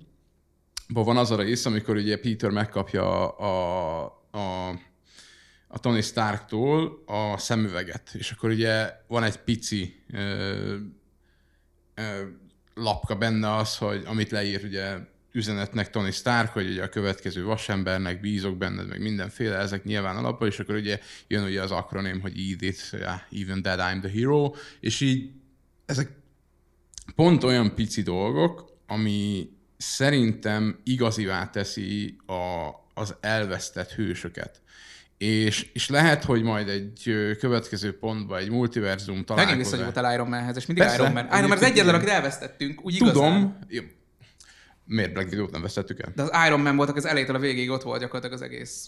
van 0.88 1.16
az 1.16 1.30
a 1.30 1.36
rész, 1.36 1.66
amikor 1.66 1.96
ugye 1.96 2.20
Peter 2.20 2.50
megkapja 2.50 3.28
a, 3.36 4.02
a, 4.32 4.38
a 4.38 4.74
a 5.72 5.78
Tony 5.78 6.02
Starktól 6.02 7.02
a 7.06 7.38
szemüveget, 7.38 8.10
és 8.12 8.30
akkor 8.30 8.50
ugye 8.50 8.92
van 9.06 9.22
egy 9.22 9.36
pici 9.36 10.02
ö, 10.12 10.76
ö, 11.94 12.22
lapka 12.74 13.14
benne 13.14 13.54
az, 13.54 13.76
hogy 13.76 14.02
amit 14.06 14.30
leír 14.30 14.64
ugye 14.64 14.96
üzenetnek 15.32 15.90
Tony 15.90 16.10
Stark, 16.10 16.52
hogy 16.52 16.70
ugye 16.70 16.82
a 16.82 16.88
következő 16.88 17.44
vasembernek 17.44 18.20
bízok 18.20 18.56
benned, 18.56 18.88
meg 18.88 19.00
mindenféle, 19.00 19.56
ezek 19.56 19.84
nyilván 19.84 20.16
alapban, 20.16 20.48
és 20.48 20.58
akkor 20.58 20.74
ugye 20.74 21.00
jön 21.26 21.44
ugye 21.44 21.62
az 21.62 21.70
akroném, 21.70 22.20
hogy 22.20 22.32
Edith, 22.52 22.92
yeah, 22.92 23.20
even 23.32 23.62
that 23.62 23.78
I'm 23.78 24.00
the 24.00 24.10
hero, 24.10 24.54
és 24.80 25.00
így 25.00 25.30
ezek 25.86 26.10
pont 27.14 27.44
olyan 27.44 27.74
pici 27.74 28.02
dolgok, 28.02 28.76
ami 28.86 29.50
szerintem 29.76 30.80
igazivá 30.84 31.50
teszi 31.50 32.16
a, 32.26 32.70
az 32.94 33.14
elvesztett 33.20 33.92
hősöket 33.92 34.62
és, 35.20 35.70
és 35.72 35.88
lehet, 35.88 36.24
hogy 36.24 36.42
majd 36.42 36.68
egy 36.68 37.02
következő 37.38 37.98
pontban 37.98 38.38
egy 38.38 38.50
multiverzum 38.50 39.24
találkozás. 39.24 39.56
Megint 39.56 39.70
visszanyúltál 39.70 40.14
Iron 40.14 40.28
Manhez, 40.28 40.56
és 40.56 40.66
mindig 40.66 40.84
Persze, 40.84 41.02
Iron 41.02 41.12
Man. 41.12 41.26
Iron 41.26 41.48
Man 41.48 41.56
az 41.56 41.62
egyetlen, 41.62 41.94
akit 41.94 42.08
elvesztettünk, 42.08 42.84
úgy 42.84 42.94
igazán. 42.94 43.12
Tudom. 43.14 43.58
Jó. 43.68 43.82
Miért 44.84 45.12
Black 45.12 45.30
Widow-t 45.30 45.50
nem 45.50 45.62
vesztettük 45.62 46.00
el? 46.00 46.12
De 46.14 46.22
az 46.22 46.30
Iron 46.46 46.60
Man 46.60 46.76
volt, 46.76 46.90
az 46.90 47.06
elejétől 47.06 47.36
a 47.36 47.38
végéig 47.38 47.70
ott 47.70 47.82
volt 47.82 48.00
gyakorlatilag 48.00 48.36
az 48.36 48.42
egész 48.42 48.86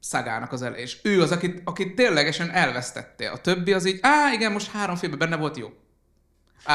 szagának 0.00 0.52
az 0.52 0.62
elején. 0.62 0.84
És 0.84 0.98
ő 1.02 1.22
az, 1.22 1.30
akit, 1.30 1.60
akit 1.64 1.94
ténylegesen 1.94 2.50
elvesztette. 2.50 3.30
A 3.30 3.40
többi 3.40 3.72
az 3.72 3.86
így, 3.86 3.98
á, 4.02 4.32
igen, 4.32 4.52
most 4.52 4.70
három 4.70 4.96
filmben 4.96 5.18
benne 5.18 5.36
volt 5.36 5.56
jó. 5.56 5.68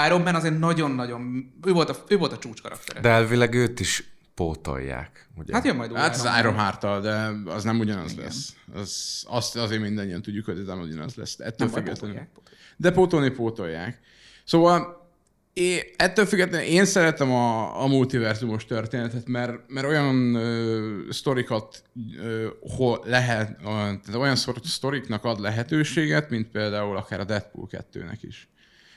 Iron 0.05 0.21
Man 0.21 0.35
azért 0.35 0.59
nagyon-nagyon, 0.59 1.53
ő 1.65 1.71
volt 1.71 1.89
a, 1.89 2.03
ő 2.07 2.17
volt 2.17 2.31
a 2.31 2.37
csúcs 2.37 2.61
karakter. 2.61 3.01
De 3.01 3.09
elvileg 3.09 3.53
őt 3.53 3.79
is 3.79 4.16
pótolják. 4.37 5.29
Ugye? 5.35 5.53
Hát 5.53 5.65
jön 5.65 5.75
majd 5.75 5.95
Hát 5.95 6.15
az 6.15 6.27
Iron 6.39 6.55
heart 6.55 7.01
de 7.01 7.31
az 7.51 7.63
nem 7.63 7.79
ugyanaz 7.79 8.11
Igen. 8.11 8.23
lesz. 8.23 8.55
Az, 8.73 9.23
azt 9.27 9.55
azért 9.55 9.81
mindannyian 9.81 10.21
tudjuk, 10.21 10.45
hogy 10.45 10.59
ez 10.59 10.65
nem 10.65 10.79
ugyanaz 10.79 11.15
lesz. 11.15 11.39
Ettől 11.39 11.67
nem 11.67 11.83
függetlenül. 11.83 12.27
De 12.75 12.91
pótolni 12.91 13.29
pótolják. 13.29 13.99
Szóval 14.43 15.07
én, 15.53 15.79
ettől 15.95 16.25
függetlenül 16.25 16.67
én 16.67 16.85
szeretem 16.85 17.31
a, 17.31 17.81
a 17.83 17.87
multiverzumos 17.87 18.65
történetet, 18.65 19.27
mert, 19.27 19.53
mert 19.67 19.87
olyan 19.87 20.35
ö, 20.35 20.99
sztorikat 21.09 21.83
ö, 22.17 22.47
hol 22.59 23.01
lehet, 23.05 23.57
ö, 23.61 23.65
tehát 23.65 24.15
olyan 24.15 24.35
sztoriknak 24.63 25.23
ad 25.23 25.39
lehetőséget, 25.39 26.29
mint 26.29 26.47
például 26.47 26.97
akár 26.97 27.19
a 27.19 27.23
Deadpool 27.23 27.67
2-nek 27.71 28.17
is. 28.21 28.49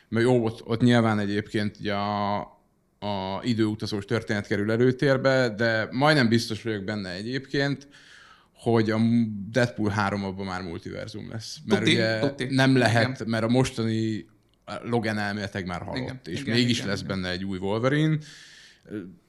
Mert 0.09 0.24
jó, 0.24 0.45
ott, 0.45 0.66
ott 0.66 0.80
nyilván 0.80 1.18
egyébként 1.18 1.76
ugye 1.80 1.95
a, 1.95 2.38
a 3.01 3.40
időutazós 3.42 4.05
történet 4.05 4.46
kerül 4.46 4.70
előtérbe, 4.70 5.48
de 5.48 5.88
majdnem 5.90 6.28
biztos 6.28 6.62
vagyok 6.62 6.84
benne 6.84 7.11
egyébként, 7.11 7.88
hogy 8.53 8.90
a 8.90 8.98
Deadpool 9.51 9.90
3 9.90 10.24
abban 10.24 10.46
már 10.46 10.62
multiverzum 10.62 11.28
lesz. 11.30 11.59
Mert 11.66 11.80
tuti, 11.80 11.94
ugye 11.94 12.18
tuti. 12.18 12.46
nem 12.51 12.76
lehet, 12.76 13.14
igen. 13.14 13.28
mert 13.28 13.44
a 13.44 13.48
mostani 13.48 14.26
Logan 14.82 15.18
elméletek 15.18 15.66
már 15.66 15.82
halott, 15.82 16.03
igen, 16.03 16.20
és 16.24 16.40
igen, 16.40 16.55
mégis 16.55 16.76
igen, 16.76 16.88
lesz 16.88 17.01
igen. 17.01 17.20
benne 17.20 17.30
egy 17.32 17.44
új 17.44 17.59
Wolverine. 17.59 18.18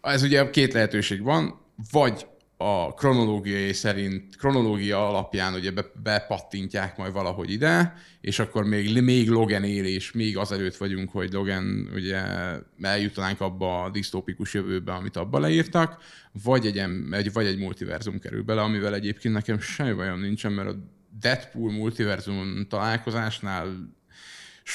Ez 0.01 0.23
ugye 0.23 0.49
két 0.49 0.73
lehetőség 0.73 1.21
van, 1.21 1.61
vagy 1.91 2.25
a 2.61 2.93
kronológiai 2.93 3.73
szerint, 3.73 4.35
kronológia 4.35 5.07
alapján 5.09 5.53
ugye 5.53 5.71
be, 5.71 5.85
bepattintják 6.03 6.97
majd 6.97 7.13
valahogy 7.13 7.51
ide, 7.51 7.93
és 8.21 8.39
akkor 8.39 8.63
még, 8.63 9.01
még 9.01 9.29
Logan 9.29 9.63
él, 9.63 9.85
és 9.85 10.11
még 10.11 10.37
azelőtt 10.37 10.75
vagyunk, 10.75 11.11
hogy 11.11 11.31
Logan 11.31 11.89
ugye 11.93 12.21
eljutanánk 12.81 13.41
abba 13.41 13.83
a 13.83 13.89
disztópikus 13.89 14.53
jövőbe, 14.53 14.93
amit 14.93 15.15
abba 15.15 15.39
leírtak, 15.39 15.97
vagy 16.43 16.65
egy, 16.65 16.77
egy, 17.11 17.33
vagy 17.33 17.45
egy 17.45 17.57
multiverzum 17.57 18.19
kerül 18.19 18.43
bele, 18.43 18.61
amivel 18.61 18.93
egyébként 18.93 19.33
nekem 19.33 19.59
semmi 19.59 19.93
bajom 19.93 20.19
nincsen, 20.19 20.51
mert 20.51 20.69
a 20.69 20.75
Deadpool 21.19 21.71
multiverzum 21.71 22.65
találkozásnál 22.69 23.93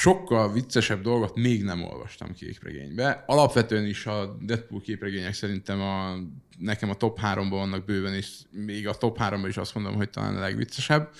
sokkal 0.00 0.52
viccesebb 0.52 1.02
dolgot 1.02 1.36
még 1.36 1.62
nem 1.62 1.84
olvastam 1.84 2.32
képregénybe. 2.32 3.24
Alapvetően 3.26 3.86
is 3.86 4.06
a 4.06 4.36
Deadpool 4.40 4.80
képregények 4.80 5.34
szerintem 5.34 5.80
a, 5.80 6.16
nekem 6.58 6.90
a 6.90 6.94
top 6.94 7.18
3-ban 7.22 7.46
vannak 7.50 7.84
bőven, 7.84 8.14
és 8.14 8.28
még 8.50 8.88
a 8.88 8.94
top 8.94 9.18
3-ban 9.20 9.44
is 9.48 9.56
azt 9.56 9.74
mondom, 9.74 9.94
hogy 9.94 10.10
talán 10.10 10.36
a 10.36 10.40
legviccesebb. 10.40 11.10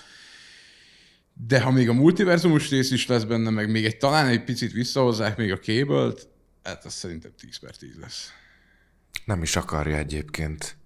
De 1.47 1.61
ha 1.61 1.71
még 1.71 1.89
a 1.89 1.93
multiverzumos 1.93 2.69
rész 2.69 2.91
is 2.91 3.07
lesz 3.07 3.23
benne, 3.23 3.49
meg 3.49 3.71
még 3.71 3.85
egy 3.85 3.97
talán 3.97 4.27
egy 4.27 4.43
picit 4.43 4.71
visszahozzák 4.71 5.37
még 5.37 5.51
a 5.51 5.57
cable 5.57 6.13
hát 6.63 6.85
az 6.85 6.93
szerintem 6.93 7.31
10 7.39 7.57
per 7.57 7.75
10 7.75 7.89
lesz. 8.01 8.31
Nem 9.25 9.41
is 9.41 9.55
akarja 9.55 9.97
egyébként 9.97 10.77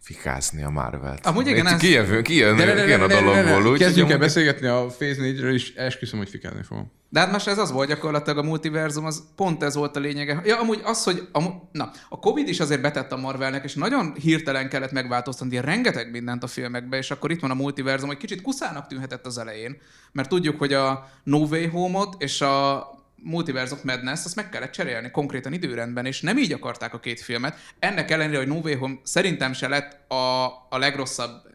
fikázni 0.00 0.62
a 0.62 0.70
Marvel-t. 0.70 1.26
Amúgy 1.26 1.46
igen, 1.46 1.66
ez... 1.66 1.80
Kijön, 1.80 2.22
kijön, 2.22 2.56
kijön 2.56 3.00
a 3.00 3.06
dologból. 3.06 3.76
Kezdjünk 3.76 4.10
el 4.10 4.18
beszélgetni 4.18 4.66
a 4.66 4.86
Phase 4.86 5.20
4-ről, 5.20 5.52
és 5.52 5.74
esküszöm, 5.74 6.18
hogy 6.18 6.28
fikázni 6.28 6.62
fogom. 6.62 6.96
De 7.10 7.20
hát 7.20 7.32
most 7.32 7.46
ez 7.46 7.58
az 7.58 7.72
volt 7.72 7.88
gyakorlatilag 7.88 8.38
a 8.38 8.42
multiverzum, 8.42 9.04
az 9.04 9.22
pont 9.36 9.62
ez 9.62 9.74
volt 9.74 9.96
a 9.96 10.00
lényege. 10.00 10.42
Ja, 10.44 10.60
amúgy 10.60 10.80
az, 10.84 11.04
hogy 11.04 11.28
a, 11.32 11.42
na, 11.72 11.90
a 12.08 12.18
Covid 12.18 12.48
is 12.48 12.60
azért 12.60 12.80
betett 12.80 13.12
a 13.12 13.16
Marvelnek, 13.16 13.64
és 13.64 13.74
nagyon 13.74 14.14
hirtelen 14.14 14.68
kellett 14.68 14.92
megváltoztatni 14.92 15.60
rengeteg 15.60 16.10
mindent 16.10 16.42
a 16.42 16.46
filmekbe, 16.46 16.96
és 16.96 17.10
akkor 17.10 17.30
itt 17.30 17.40
van 17.40 17.50
a 17.50 17.54
multiverzum, 17.54 18.08
hogy 18.08 18.16
kicsit 18.16 18.42
kuszának 18.42 18.86
tűnhetett 18.86 19.26
az 19.26 19.38
elején, 19.38 19.76
mert 20.12 20.28
tudjuk, 20.28 20.58
hogy 20.58 20.72
a 20.72 21.08
No 21.24 21.38
Way 21.38 21.70
Home-ot 21.70 22.22
és 22.22 22.40
a 22.40 22.86
Multiverse 23.22 23.74
of 23.74 23.82
Madness, 23.82 24.24
azt 24.24 24.36
meg 24.36 24.48
kellett 24.48 24.70
cserélni 24.70 25.10
konkrétan 25.10 25.52
időrendben, 25.52 26.06
és 26.06 26.20
nem 26.20 26.38
így 26.38 26.52
akarták 26.52 26.94
a 26.94 27.00
két 27.00 27.20
filmet. 27.20 27.58
Ennek 27.78 28.10
ellenére, 28.10 28.38
hogy 28.38 28.48
No 28.48 28.60
Way 28.62 28.78
Home 28.78 28.94
szerintem 29.02 29.52
se 29.52 29.68
lett 29.68 30.10
a, 30.10 30.46
a 30.46 30.78
legrosszabb 30.78 31.47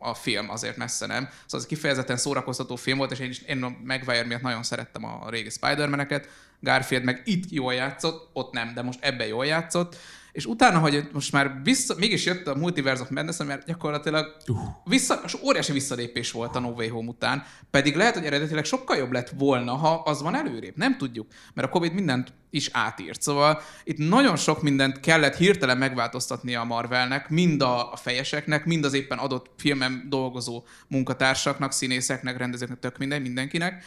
a 0.00 0.14
film, 0.14 0.50
azért 0.50 0.76
messze 0.76 1.06
nem. 1.06 1.28
Szóval 1.44 1.60
ez 1.60 1.66
kifejezetten 1.66 2.16
szórakoztató 2.16 2.76
film 2.76 2.98
volt, 2.98 3.10
és 3.10 3.18
én, 3.18 3.28
is, 3.28 3.42
én 3.42 3.62
a 3.62 3.76
Maguire 3.84 4.24
miatt 4.24 4.42
nagyon 4.42 4.62
szerettem 4.62 5.04
a 5.04 5.26
régi 5.30 5.50
Spider-Man-eket. 5.50 6.28
Garfield 6.60 7.04
meg 7.04 7.22
itt 7.24 7.50
jól 7.50 7.74
játszott, 7.74 8.30
ott 8.32 8.52
nem, 8.52 8.74
de 8.74 8.82
most 8.82 9.04
ebbe 9.04 9.26
jól 9.26 9.46
játszott 9.46 9.96
és 10.32 10.46
utána, 10.46 10.78
hogy 10.78 11.08
most 11.12 11.32
már 11.32 11.60
vissza, 11.62 11.94
mégis 11.98 12.24
jött 12.24 12.46
a 12.46 12.54
Multiverse 12.54 13.02
of 13.02 13.10
Madness, 13.10 13.36
mert 13.46 13.66
gyakorlatilag 13.66 14.36
uh. 14.48 14.56
vissza, 14.84 15.20
óriási 15.44 15.72
visszalépés 15.72 16.32
volt 16.32 16.56
a 16.56 16.60
No 16.60 16.68
Way 16.68 16.88
Home 16.88 17.08
után, 17.08 17.44
pedig 17.70 17.96
lehet, 17.96 18.14
hogy 18.14 18.24
eredetileg 18.24 18.64
sokkal 18.64 18.96
jobb 18.96 19.12
lett 19.12 19.28
volna, 19.28 19.72
ha 19.72 19.94
az 19.94 20.22
van 20.22 20.34
előrébb. 20.34 20.76
Nem 20.76 20.96
tudjuk, 20.96 21.26
mert 21.54 21.68
a 21.68 21.70
Covid 21.70 21.92
mindent 21.92 22.32
is 22.50 22.68
átírt. 22.72 23.22
Szóval 23.22 23.60
itt 23.84 23.98
nagyon 23.98 24.36
sok 24.36 24.62
mindent 24.62 25.00
kellett 25.00 25.36
hirtelen 25.36 25.78
megváltoztatni 25.78 26.54
a 26.54 26.64
Marvelnek, 26.64 27.28
mind 27.28 27.62
a, 27.62 27.92
fejeseknek, 27.96 28.64
mind 28.64 28.84
az 28.84 28.94
éppen 28.94 29.18
adott 29.18 29.50
filmem 29.56 30.06
dolgozó 30.08 30.64
munkatársaknak, 30.88 31.72
színészeknek, 31.72 32.38
rendezőknek, 32.38 32.78
tök 32.78 32.98
minden, 32.98 33.22
mindenkinek 33.22 33.84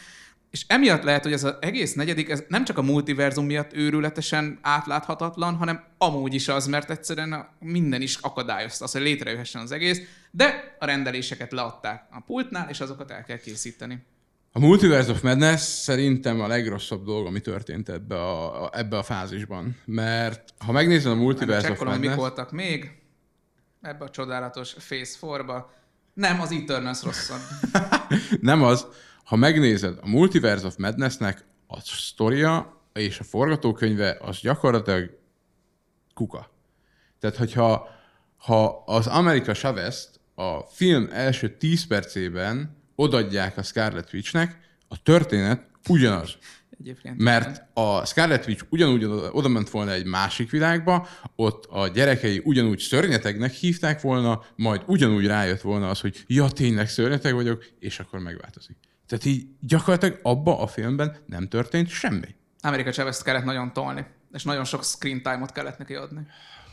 és 0.54 0.64
emiatt 0.66 1.02
lehet, 1.02 1.22
hogy 1.22 1.32
ez 1.32 1.44
az 1.44 1.54
egész 1.60 1.94
negyedik, 1.94 2.28
ez 2.28 2.44
nem 2.48 2.64
csak 2.64 2.78
a 2.78 2.82
multiverzum 2.82 3.46
miatt 3.46 3.72
őrületesen 3.72 4.58
átláthatatlan, 4.62 5.54
hanem 5.54 5.84
amúgy 5.98 6.34
is 6.34 6.48
az, 6.48 6.66
mert 6.66 6.90
egyszerűen 6.90 7.48
minden 7.58 8.02
is 8.02 8.16
akadályozta 8.16 8.84
az, 8.84 8.92
hogy 8.92 9.00
létrejöhessen 9.00 9.62
az 9.62 9.72
egész, 9.72 10.00
de 10.30 10.76
a 10.78 10.84
rendeléseket 10.84 11.52
leadták 11.52 12.04
a 12.10 12.20
pultnál, 12.20 12.68
és 12.68 12.80
azokat 12.80 13.10
el 13.10 13.24
kell 13.24 13.36
készíteni. 13.36 14.02
A 14.52 14.58
Multiverse 14.58 15.10
of 15.10 15.22
Madness 15.22 15.60
szerintem 15.60 16.40
a 16.40 16.46
legrosszabb 16.46 17.04
dolog, 17.04 17.26
ami 17.26 17.40
történt 17.40 17.88
ebbe 17.88 18.22
a, 18.22 18.70
ebbe 18.72 18.98
a 18.98 19.02
fázisban. 19.02 19.76
Mert 19.84 20.54
ha 20.58 20.72
megnézed 20.72 21.12
a 21.12 21.14
Multiverse 21.14 21.70
of 21.70 21.78
Madness... 21.78 22.08
mik 22.08 22.14
voltak 22.14 22.52
még 22.52 22.90
ebbe 23.82 24.04
a 24.04 24.10
csodálatos 24.10 24.72
Phase 24.72 25.16
4-ba. 25.20 25.64
Nem, 26.12 26.40
az 26.40 26.52
Eternals 26.52 27.02
rosszabb. 27.02 27.40
nem 28.40 28.62
az 28.62 28.86
ha 29.24 29.36
megnézed, 29.36 29.98
a 30.00 30.08
Multiverse 30.08 30.66
of 30.66 30.76
Madnessnek 30.76 31.44
a 31.66 31.80
sztoria 31.80 32.80
és 32.92 33.18
a 33.18 33.24
forgatókönyve 33.24 34.16
az 34.20 34.40
gyakorlatilag 34.40 35.18
kuka. 36.14 36.50
Tehát, 37.20 37.36
hogyha 37.36 37.88
ha 38.36 38.82
az 38.86 39.06
Amerika 39.06 39.52
chavez 39.52 40.10
a 40.34 40.60
film 40.60 41.08
első 41.12 41.56
10 41.56 41.86
percében 41.86 42.76
odadják 42.94 43.56
a 43.56 43.62
Scarlet 43.62 44.12
Witchnek, 44.12 44.58
a 44.88 45.02
történet 45.02 45.66
ugyanaz. 45.88 46.36
Egyébként. 46.80 47.18
Mert 47.18 47.62
a 47.74 48.04
Scarlet 48.04 48.46
Witch 48.46 48.64
ugyanúgy 48.68 49.04
oda 49.32 49.48
ment 49.48 49.70
volna 49.70 49.92
egy 49.92 50.04
másik 50.04 50.50
világba, 50.50 51.08
ott 51.36 51.64
a 51.64 51.88
gyerekei 51.88 52.40
ugyanúgy 52.44 52.78
szörnyetegnek 52.78 53.52
hívták 53.52 54.00
volna, 54.00 54.44
majd 54.56 54.82
ugyanúgy 54.86 55.26
rájött 55.26 55.60
volna 55.60 55.88
az, 55.88 56.00
hogy 56.00 56.24
ja, 56.26 56.48
tényleg 56.48 56.88
szörnyeteg 56.88 57.34
vagyok, 57.34 57.64
és 57.78 57.98
akkor 57.98 58.18
megváltozik. 58.18 58.76
Tehát 59.06 59.24
így 59.24 59.46
gyakorlatilag 59.60 60.18
abba 60.22 60.58
a 60.58 60.66
filmben 60.66 61.16
nem 61.26 61.48
történt 61.48 61.88
semmi. 61.88 62.34
Amerika 62.60 62.92
chavez 62.92 63.22
kellett 63.22 63.44
nagyon 63.44 63.72
tolni, 63.72 64.06
és 64.32 64.44
nagyon 64.44 64.64
sok 64.64 64.84
screen 64.84 65.22
time-ot 65.22 65.52
kellett 65.52 65.78
neki 65.78 65.94
adni. 65.94 66.26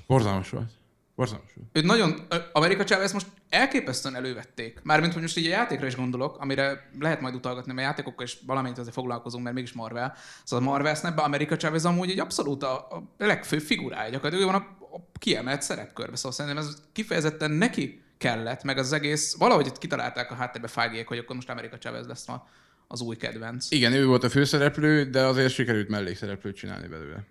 Borzalmas 0.07 0.49
volt. 0.49 0.71
Borzalmas 1.15 1.53
volt. 1.55 1.69
Őt 1.73 1.83
nagyon, 1.83 2.27
Amerika 2.53 2.83
Chavez 2.83 3.13
most 3.13 3.27
elképesztően 3.49 4.15
elővették. 4.15 4.79
Mármint, 4.83 5.13
hogy 5.13 5.21
most 5.21 5.37
így 5.37 5.45
a 5.45 5.49
játékra 5.49 5.85
is 5.85 5.95
gondolok, 5.95 6.37
amire 6.37 6.89
lehet 6.99 7.21
majd 7.21 7.35
utalgatni, 7.35 7.73
mert 7.73 7.87
játékokkal 7.87 8.25
is 8.25 8.37
valamennyit 8.45 8.77
azért 8.77 8.93
foglalkozunk, 8.93 9.43
mert 9.43 9.55
mégis 9.55 9.73
Marvel. 9.73 10.15
Szóval 10.43 10.67
a 10.67 10.69
Marvel 10.69 10.95
Snapben 10.95 11.25
Amerika 11.25 11.57
Chavez 11.57 11.85
amúgy 11.85 12.09
egy 12.09 12.19
abszolút 12.19 12.63
a, 12.63 12.75
a 12.75 13.03
legfőbb 13.17 13.61
figurája. 13.61 14.09
Gyakorlatilag 14.09 14.49
ő 14.49 14.51
van 14.51 14.61
a, 14.61 14.95
a 14.95 15.17
kiemelt 15.19 15.61
szerepkörbe. 15.61 16.15
Szóval 16.15 16.31
szerintem 16.31 16.63
ez 16.63 16.81
kifejezetten 16.91 17.51
neki 17.51 18.03
kellett, 18.21 18.63
meg 18.63 18.77
az 18.77 18.93
egész, 18.93 19.35
valahogy 19.35 19.65
itt 19.65 19.77
kitalálták 19.77 20.31
a 20.31 20.35
háttérbe 20.35 20.67
fágiék, 20.67 21.07
hogy 21.07 21.17
akkor 21.17 21.35
most 21.35 21.49
Amerika 21.49 21.77
Chavez 21.77 22.07
lesz 22.07 22.27
ma 22.27 22.47
az 22.87 23.01
új 23.01 23.15
kedvenc. 23.15 23.71
Igen, 23.71 23.93
ő 23.93 24.05
volt 24.05 24.23
a 24.23 24.29
főszereplő, 24.29 25.09
de 25.09 25.25
azért 25.25 25.53
sikerült 25.53 25.89
mellékszereplőt 25.89 26.55
csinálni 26.55 26.87
belőle. 26.87 27.23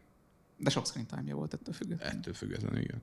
De 0.57 0.71
sok 0.71 0.87
screen 0.87 1.07
time 1.07 1.35
volt 1.35 1.55
ettől 1.55 1.75
függetlenül. 1.75 2.19
Ettől 2.19 2.35
függetlenül, 2.35 2.81
igen. 2.81 3.03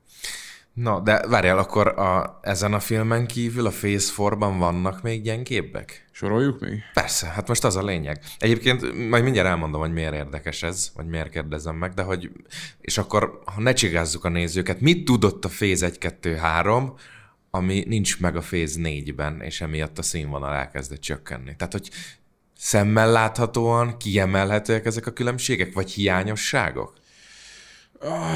Na, 0.73 0.99
de 0.99 1.27
várjál, 1.27 1.57
akkor 1.57 1.87
a, 1.87 2.39
ezen 2.41 2.73
a 2.73 2.79
filmen 2.79 3.27
kívül 3.27 3.65
a 3.65 3.69
Phase 3.69 4.13
4-ban 4.17 4.55
vannak 4.57 5.01
még 5.01 5.21
gyengébbek? 5.21 6.05
Soroljuk 6.11 6.59
még? 6.59 6.79
Persze, 6.93 7.27
hát 7.27 7.47
most 7.47 7.63
az 7.63 7.75
a 7.75 7.83
lényeg. 7.83 8.19
Egyébként 8.39 9.09
majd 9.09 9.23
mindjárt 9.23 9.47
elmondom, 9.47 9.81
hogy 9.81 9.93
miért 9.93 10.13
érdekes 10.13 10.63
ez, 10.63 10.91
vagy 10.95 11.05
miért 11.05 11.29
kérdezem 11.29 11.75
meg, 11.75 11.93
de 11.93 12.01
hogy, 12.01 12.31
és 12.81 12.97
akkor, 12.97 13.41
ha 13.45 13.61
ne 13.61 13.73
csigázzuk 13.73 14.23
a 14.23 14.29
nézőket, 14.29 14.79
mit 14.79 15.05
tudott 15.05 15.45
a 15.45 15.49
Phase 15.49 15.85
1, 15.85 15.97
2, 15.97 16.35
3, 16.35 16.93
ami 17.49 17.83
nincs 17.87 18.19
meg 18.19 18.35
a 18.35 18.39
Phase 18.39 18.75
4-ben, 18.77 19.41
és 19.41 19.61
emiatt 19.61 19.97
a 19.97 20.01
színvonal 20.01 20.53
elkezdett 20.53 20.99
csökkenni. 20.99 21.55
Tehát, 21.55 21.73
hogy 21.73 21.89
szemmel 22.57 23.11
láthatóan 23.11 23.97
kiemelhetőek 23.97 24.85
ezek 24.85 25.07
a 25.07 25.11
különbségek, 25.11 25.73
vagy 25.73 25.91
hiányosságok? 25.91 26.93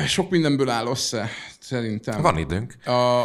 Sok 0.08 0.30
mindenből 0.30 0.70
áll 0.70 0.88
össze, 0.88 1.30
szerintem. 1.60 2.22
Van 2.22 2.38
időnk. 2.38 2.76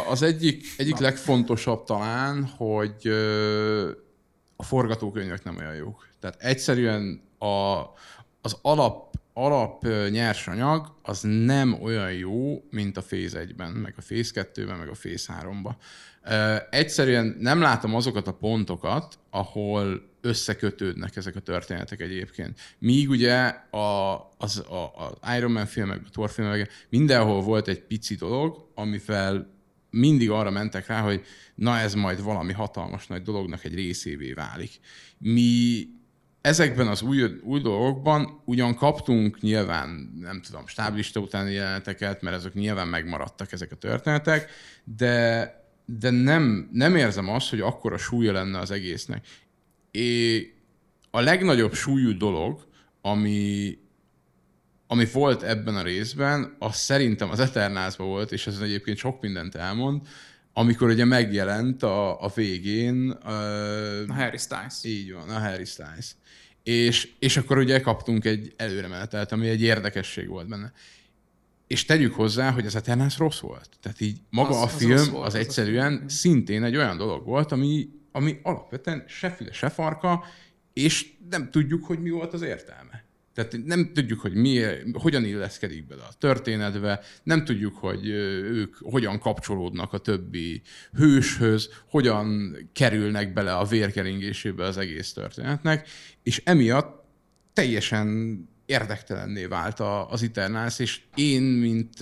Az 0.09 0.21
egyik, 0.21 0.65
egyik 0.77 0.97
legfontosabb 0.97 1.83
talán, 1.83 2.45
hogy 2.45 3.07
a 4.55 4.63
forgatókönyvek 4.63 5.43
nem 5.43 5.57
olyan 5.57 5.75
jók. 5.75 6.07
Tehát 6.19 6.41
egyszerűen 6.41 7.21
a, 7.39 7.81
az 8.41 8.57
alap 8.61 9.06
alap 9.37 9.87
nyersanyag 10.09 10.95
az 11.01 11.21
nem 11.21 11.81
olyan 11.81 12.11
jó, 12.11 12.63
mint 12.69 12.97
a 12.97 13.01
Phase 13.01 13.45
1-ben, 13.45 13.71
meg 13.71 13.93
a 13.97 14.01
Phase 14.01 14.47
2-ben, 14.53 14.77
meg 14.77 14.87
a 14.87 14.95
Phase 15.01 15.33
3-ban. 15.41 15.73
Egyszerűen 16.69 17.35
nem 17.39 17.61
látom 17.61 17.95
azokat 17.95 18.27
a 18.27 18.33
pontokat, 18.33 19.19
ahol 19.29 20.09
összekötődnek 20.21 21.15
ezek 21.15 21.35
a 21.35 21.39
történetek 21.39 22.01
egyébként. 22.01 22.59
Míg 22.79 23.09
ugye 23.09 23.35
a, 23.71 24.15
az, 24.37 24.57
a, 24.57 24.91
az 24.95 25.35
Iron 25.37 25.51
Man 25.51 25.65
filmek, 25.65 26.01
a 26.05 26.09
Thor 26.11 26.29
filmek, 26.29 26.71
mindenhol 26.89 27.41
volt 27.41 27.67
egy 27.67 27.81
pici 27.81 28.15
dolog, 28.15 28.67
amivel 28.75 29.55
mindig 29.89 30.29
arra 30.29 30.49
mentek 30.49 30.87
rá, 30.87 31.01
hogy 31.01 31.25
na 31.55 31.77
ez 31.77 31.93
majd 31.93 32.23
valami 32.23 32.53
hatalmas 32.53 33.07
nagy 33.07 33.21
dolognak 33.21 33.63
egy 33.63 33.75
részévé 33.75 34.33
válik. 34.33 34.79
Mi 35.17 35.87
ezekben 36.47 36.87
az 36.87 37.01
új, 37.01 37.23
új 37.43 37.59
dolgokban 37.59 38.41
ugyan 38.45 38.75
kaptunk 38.75 39.41
nyilván, 39.41 40.13
nem 40.19 40.41
tudom, 40.41 40.67
stáblista 40.67 41.19
utáni 41.19 41.53
jeleneteket, 41.53 42.21
mert 42.21 42.35
ezek 42.35 42.53
nyilván 42.53 42.87
megmaradtak 42.87 43.51
ezek 43.51 43.71
a 43.71 43.75
történetek, 43.75 44.51
de, 44.83 45.53
de 45.85 46.09
nem, 46.09 46.69
nem 46.71 46.95
érzem 46.95 47.29
azt, 47.29 47.49
hogy 47.49 47.59
akkora 47.59 47.97
súlya 47.97 48.31
lenne 48.31 48.59
az 48.59 48.71
egésznek. 48.71 49.25
É, 49.91 50.37
a 51.11 51.19
legnagyobb 51.19 51.73
súlyú 51.73 52.17
dolog, 52.17 52.67
ami 53.01 53.77
ami 54.89 55.05
volt 55.13 55.43
ebben 55.43 55.75
a 55.75 55.81
részben, 55.81 56.55
az 56.59 56.75
szerintem 56.75 57.29
az 57.29 57.39
Eternálsban 57.39 58.07
volt, 58.07 58.31
és 58.31 58.47
ez 58.47 58.59
egyébként 58.59 58.97
sok 58.97 59.21
mindent 59.21 59.55
elmond, 59.55 60.01
amikor 60.59 60.89
ugye 60.89 61.05
megjelent 61.05 61.83
a, 61.83 62.21
a 62.21 62.31
végén... 62.35 63.09
A 63.09 64.13
Harry 64.13 64.37
Styles. 64.37 64.83
Így 64.83 65.13
van, 65.13 65.29
a 65.29 65.39
Harry 65.39 65.65
Styles. 65.65 66.15
És, 66.63 67.09
és 67.19 67.37
akkor 67.37 67.57
ugye 67.57 67.79
kaptunk 67.79 68.25
egy 68.25 68.53
előremenetelt, 68.55 69.31
ami 69.31 69.47
egy 69.47 69.61
érdekesség 69.61 70.27
volt 70.27 70.47
benne. 70.47 70.71
És 71.67 71.85
tegyük 71.85 72.13
hozzá, 72.13 72.51
hogy 72.51 72.65
az 72.65 72.75
Eternals 72.75 73.17
rossz 73.17 73.39
volt. 73.39 73.69
Tehát 73.81 74.01
így 74.01 74.17
maga 74.29 74.49
az, 74.49 74.61
a 74.61 74.67
film 74.67 74.91
az, 74.91 75.09
volt, 75.09 75.25
az, 75.25 75.33
az 75.33 75.39
egyszerűen 75.39 76.03
az 76.05 76.13
szintén 76.13 76.63
egy 76.63 76.75
olyan 76.75 76.97
dolog 76.97 77.25
volt, 77.25 77.51
ami, 77.51 77.89
ami 78.11 78.39
alapvetően 78.43 79.03
se 79.07 79.31
füle, 79.31 79.51
se 79.51 79.69
farka, 79.69 80.23
és 80.73 81.09
nem 81.29 81.51
tudjuk, 81.51 81.85
hogy 81.85 81.99
mi 81.99 82.09
volt 82.09 82.33
az 82.33 82.41
értelme. 82.41 82.86
Tehát 83.37 83.65
nem 83.65 83.93
tudjuk, 83.93 84.19
hogy 84.19 84.33
mi, 84.33 84.61
hogyan 84.93 85.25
illeszkedik 85.25 85.87
bele 85.87 86.01
a 86.01 86.13
történetbe, 86.19 87.01
nem 87.23 87.45
tudjuk, 87.45 87.75
hogy 87.75 88.07
ők 88.07 88.75
hogyan 88.79 89.19
kapcsolódnak 89.19 89.93
a 89.93 89.97
többi 89.97 90.61
hőshöz, 90.93 91.69
hogyan 91.89 92.55
kerülnek 92.73 93.33
bele 93.33 93.55
a 93.55 93.65
vérkeringésébe 93.65 94.63
az 94.63 94.77
egész 94.77 95.13
történetnek, 95.13 95.87
és 96.23 96.41
emiatt 96.45 97.05
teljesen 97.53 98.39
érdektelenné 98.65 99.45
vált 99.45 99.79
az 100.09 100.23
Eternals, 100.23 100.79
és 100.79 101.01
én, 101.15 101.41
mint 101.41 101.97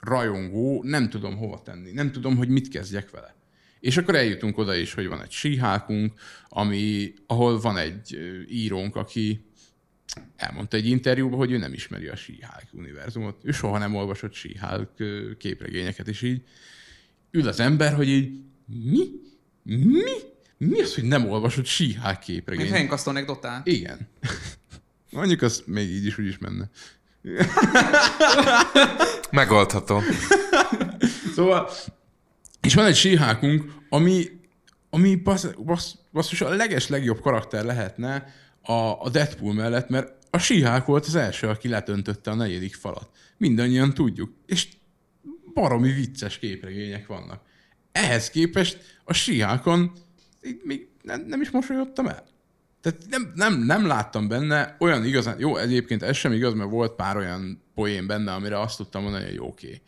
rajongó, 0.00 0.82
nem 0.82 1.08
tudom 1.08 1.36
hova 1.36 1.62
tenni, 1.62 1.90
nem 1.92 2.12
tudom, 2.12 2.36
hogy 2.36 2.48
mit 2.48 2.68
kezdjek 2.68 3.10
vele. 3.10 3.36
És 3.80 3.96
akkor 3.96 4.14
eljutunk 4.14 4.58
oda 4.58 4.74
is, 4.74 4.94
hogy 4.94 5.06
van 5.06 5.22
egy 5.22 5.30
síhákunk, 5.30 6.12
ami, 6.48 7.12
ahol 7.26 7.60
van 7.60 7.76
egy 7.76 8.18
írónk, 8.48 8.96
aki 8.96 9.46
elmondta 10.36 10.76
egy 10.76 10.86
interjúban, 10.86 11.38
hogy 11.38 11.52
ő 11.52 11.56
nem 11.56 11.72
ismeri 11.72 12.06
a 12.06 12.16
She-Hulk 12.16 12.68
univerzumot. 12.72 13.36
Ő 13.42 13.50
soha 13.50 13.78
nem 13.78 13.94
olvasott 13.94 14.32
She-Hulk 14.32 14.90
képregényeket, 15.38 16.08
és 16.08 16.22
így 16.22 16.42
ül 17.30 17.48
az 17.48 17.60
ember, 17.60 17.94
hogy 17.94 18.08
így 18.08 18.40
mi? 18.66 19.04
Mi? 19.62 20.02
Mi 20.58 20.80
az, 20.80 20.94
hogy 20.94 21.04
nem 21.04 21.28
olvasott 21.28 21.66
She-Hulk 21.66 22.18
képregényt? 22.18 22.70
Mint 22.70 22.88
Hank 22.88 23.06
anekdotát. 23.06 23.66
Igen. 23.66 24.08
Mondjuk 25.10 25.42
az 25.42 25.62
még 25.66 25.90
így 25.90 26.06
is 26.06 26.18
úgy 26.18 26.26
is 26.26 26.38
menne. 26.38 26.70
Megoldható. 29.30 30.02
szóval, 31.34 31.70
és 32.60 32.74
van 32.74 32.84
egy 32.84 32.96
síhákunk, 32.96 33.72
ami, 33.88 34.24
ami 34.90 35.14
bassz, 35.14 35.46
bassz, 35.64 35.94
basszus 36.12 36.40
a 36.40 36.48
leges 36.48 36.88
legjobb 36.88 37.20
karakter 37.20 37.64
lehetne, 37.64 38.34
a, 38.68 39.02
a 39.02 39.08
Deadpool 39.08 39.54
mellett, 39.54 39.88
mert 39.88 40.12
a 40.30 40.38
síhák 40.38 40.84
volt 40.84 41.06
az 41.06 41.14
első, 41.14 41.48
aki 41.48 41.68
letöntötte 41.68 42.30
a 42.30 42.34
negyedik 42.34 42.74
falat. 42.74 43.10
Mindannyian 43.36 43.94
tudjuk. 43.94 44.32
És 44.46 44.68
baromi 45.54 45.92
vicces 45.92 46.38
képregények 46.38 47.06
vannak. 47.06 47.42
Ehhez 47.92 48.30
képest 48.30 49.00
a 49.04 49.12
síhákon 49.12 49.92
még 50.62 50.88
nem, 51.02 51.24
nem 51.26 51.40
is 51.40 51.50
mosolyodtam 51.50 52.06
el. 52.06 52.26
Tehát 52.80 52.98
nem, 53.10 53.32
nem, 53.34 53.62
nem 53.62 53.86
láttam 53.86 54.28
benne 54.28 54.76
olyan 54.78 55.04
igazán, 55.04 55.38
jó, 55.38 55.56
egyébként 55.56 56.02
ez 56.02 56.16
sem 56.16 56.32
igaz, 56.32 56.54
mert 56.54 56.70
volt 56.70 56.92
pár 56.92 57.16
olyan 57.16 57.62
poén 57.74 58.06
benne, 58.06 58.32
amire 58.32 58.60
azt 58.60 58.76
tudtam 58.76 59.02
mondani, 59.02 59.24
hogy 59.24 59.38
oké. 59.38 59.66
Okay. 59.66 59.82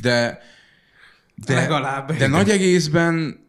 De, 0.00 0.42
de, 1.34 1.54
Legalább. 1.54 2.12
De 2.12 2.26
nagy 2.26 2.50
egészben 2.50 3.45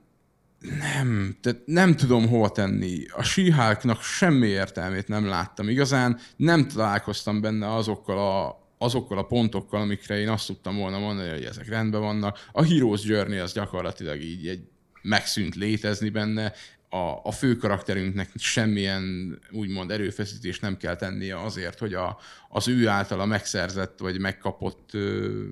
nem, 0.60 1.38
tehát 1.42 1.62
nem 1.66 1.96
tudom 1.96 2.28
hova 2.28 2.50
tenni. 2.50 3.06
A 3.10 3.24
síháknak 3.24 4.02
semmi 4.02 4.48
értelmét 4.48 5.08
nem 5.08 5.26
láttam 5.26 5.70
igazán, 5.70 6.20
nem 6.36 6.68
találkoztam 6.68 7.42
benne 7.42 7.74
azokkal 7.76 8.18
a, 8.18 8.66
azokkal 8.78 9.18
a 9.18 9.26
pontokkal, 9.26 9.82
amikre 9.82 10.20
én 10.20 10.30
azt 10.30 10.48
tudtam 10.48 10.78
volna 10.78 11.00
mondani, 11.00 11.30
hogy 11.30 11.44
ezek 11.44 11.68
rendben 11.68 12.02
vannak. 12.02 12.48
A 12.52 12.64
Heroes 12.64 13.04
Journey 13.04 13.38
az 13.38 13.54
gyakorlatilag 13.54 14.22
így 14.22 14.48
egy 14.48 14.68
megszűnt 15.02 15.56
létezni 15.56 16.10
benne, 16.10 16.54
a, 16.90 17.20
a 17.24 17.32
fő 17.32 17.56
karakterünknek 17.56 18.32
semmilyen 18.36 19.38
úgymond 19.52 19.92
erőfeszítést 19.92 20.62
nem 20.62 20.78
kell 20.78 20.96
tennie 20.96 21.42
azért, 21.42 21.80
hogy 21.80 21.94
a, 21.94 22.18
az 22.50 22.68
ő 22.68 22.88
általa 22.88 23.26
megszerzett 23.26 24.00
vagy 24.00 24.20
megkapott 24.20 24.90
ö, 24.94 25.44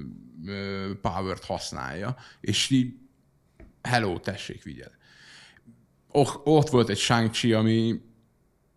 ö, 0.45 0.91
power-t 1.01 1.45
használja. 1.45 2.16
És 2.41 2.70
így 2.70 2.93
hello, 3.88 4.19
tessék, 4.19 4.63
vigyed. 4.63 4.91
Ott 6.43 6.69
volt 6.69 6.89
egy 6.89 6.97
shang 6.97 7.31
ami 7.53 8.01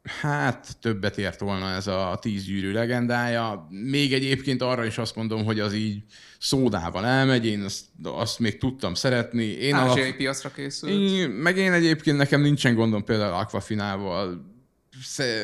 hát 0.03 0.77
többet 0.81 1.19
ért 1.19 1.41
volna 1.41 1.71
ez 1.71 1.87
a 1.87 2.19
tíz 2.21 2.45
gyűrű 2.45 2.73
legendája. 2.73 3.67
Még 3.71 4.13
egyébként 4.13 4.63
arra 4.63 4.85
is 4.85 4.99
azt 4.99 5.17
mondom, 5.17 5.45
hogy 5.45 5.61
az 5.61 5.75
így 5.75 6.03
szódával 6.39 7.07
elmegy, 7.07 7.47
én 7.47 7.63
azt, 7.63 7.85
azt 8.03 8.39
még 8.39 8.59
tudtam 8.59 8.95
szeretni. 8.95 9.45
Én 9.45 9.75
Ázsiai 9.75 10.05
alap... 10.05 10.17
piacra 10.17 10.51
készült. 10.51 10.93
Én, 10.93 11.31
meg 11.31 11.57
én 11.57 11.73
egyébként 11.73 12.17
nekem 12.17 12.41
nincsen 12.41 12.75
gondom 12.75 13.05
például 13.05 13.33
Aquafinával. 13.33 14.57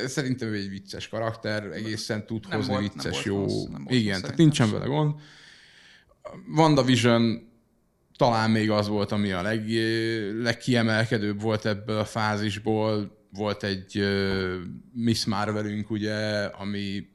Szerintem 0.07 0.49
ő 0.49 0.55
egy 0.55 0.69
vicces 0.69 1.09
karakter, 1.09 1.65
egészen 1.65 2.27
tud 2.27 2.49
nem 2.49 2.59
hozni 2.59 2.73
volt, 2.73 2.93
vicces, 2.93 3.25
jó. 3.25 3.39
Rossz, 3.41 3.65
Igen, 3.87 4.21
tehát 4.21 4.37
nincsen 4.37 4.71
vele 4.71 4.87
gond. 4.87 5.15
WandaVision 6.57 7.53
talán 8.17 8.51
még 8.51 8.71
az 8.71 8.89
volt, 8.89 9.13
ami 9.13 9.33
a 9.33 9.43
leg, 9.43 9.69
legkiemelkedőbb 10.43 11.41
volt 11.41 11.67
ebből 11.67 11.99
a 11.99 12.05
fázisból. 12.05 13.23
Volt 13.31 13.63
egy 13.63 13.99
uh, 13.99 14.55
Miss 14.93 15.25
Marvelünk, 15.25 15.91
ugye, 15.91 16.45
ami, 16.45 17.07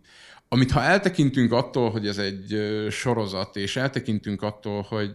amit 0.47 0.71
ha 0.71 0.81
eltekintünk 0.81 1.51
attól, 1.51 1.91
hogy 1.91 2.07
ez 2.07 2.17
egy 2.17 2.53
uh, 2.53 2.89
sorozat, 2.89 3.55
és 3.55 3.75
eltekintünk 3.75 4.41
attól, 4.41 4.81
hogy 4.81 5.11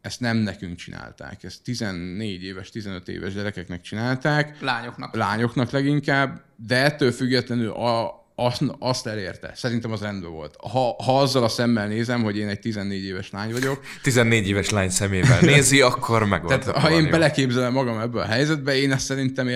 ezt 0.00 0.20
nem 0.20 0.36
nekünk 0.36 0.76
csinálták, 0.76 1.44
ezt 1.44 1.62
14 1.62 2.42
éves, 2.42 2.70
15 2.70 3.08
éves 3.08 3.34
gyerekeknek 3.34 3.80
csinálták. 3.80 4.60
Lányoknak. 4.60 5.14
Lányoknak 5.14 5.70
leginkább, 5.70 6.44
de 6.56 6.84
ettől 6.84 7.12
függetlenül 7.12 7.70
a, 7.70 8.23
azt, 8.34 8.62
azt 8.78 9.06
elérte. 9.06 9.52
Szerintem 9.54 9.92
az 9.92 10.00
rendben 10.00 10.30
volt. 10.30 10.56
Ha, 10.70 10.96
ha 11.02 11.20
azzal 11.20 11.44
a 11.44 11.48
szemmel 11.48 11.88
nézem, 11.88 12.22
hogy 12.22 12.36
én 12.36 12.48
egy 12.48 12.60
14 12.60 13.04
éves 13.04 13.30
lány 13.30 13.52
vagyok. 13.52 13.84
14 14.02 14.48
éves 14.48 14.70
lány 14.70 14.90
szemével 14.90 15.40
nézi, 15.40 15.80
akkor 15.80 16.24
meg 16.24 16.44
Tehát 16.44 16.64
ha 16.64 16.90
én 16.90 17.04
jó. 17.04 17.10
beleképzelem 17.10 17.72
magam 17.72 17.98
ebbe 17.98 18.20
a 18.20 18.24
helyzetbe, 18.24 18.76
én 18.76 18.92
ezt 18.92 19.04
szerintem 19.04 19.48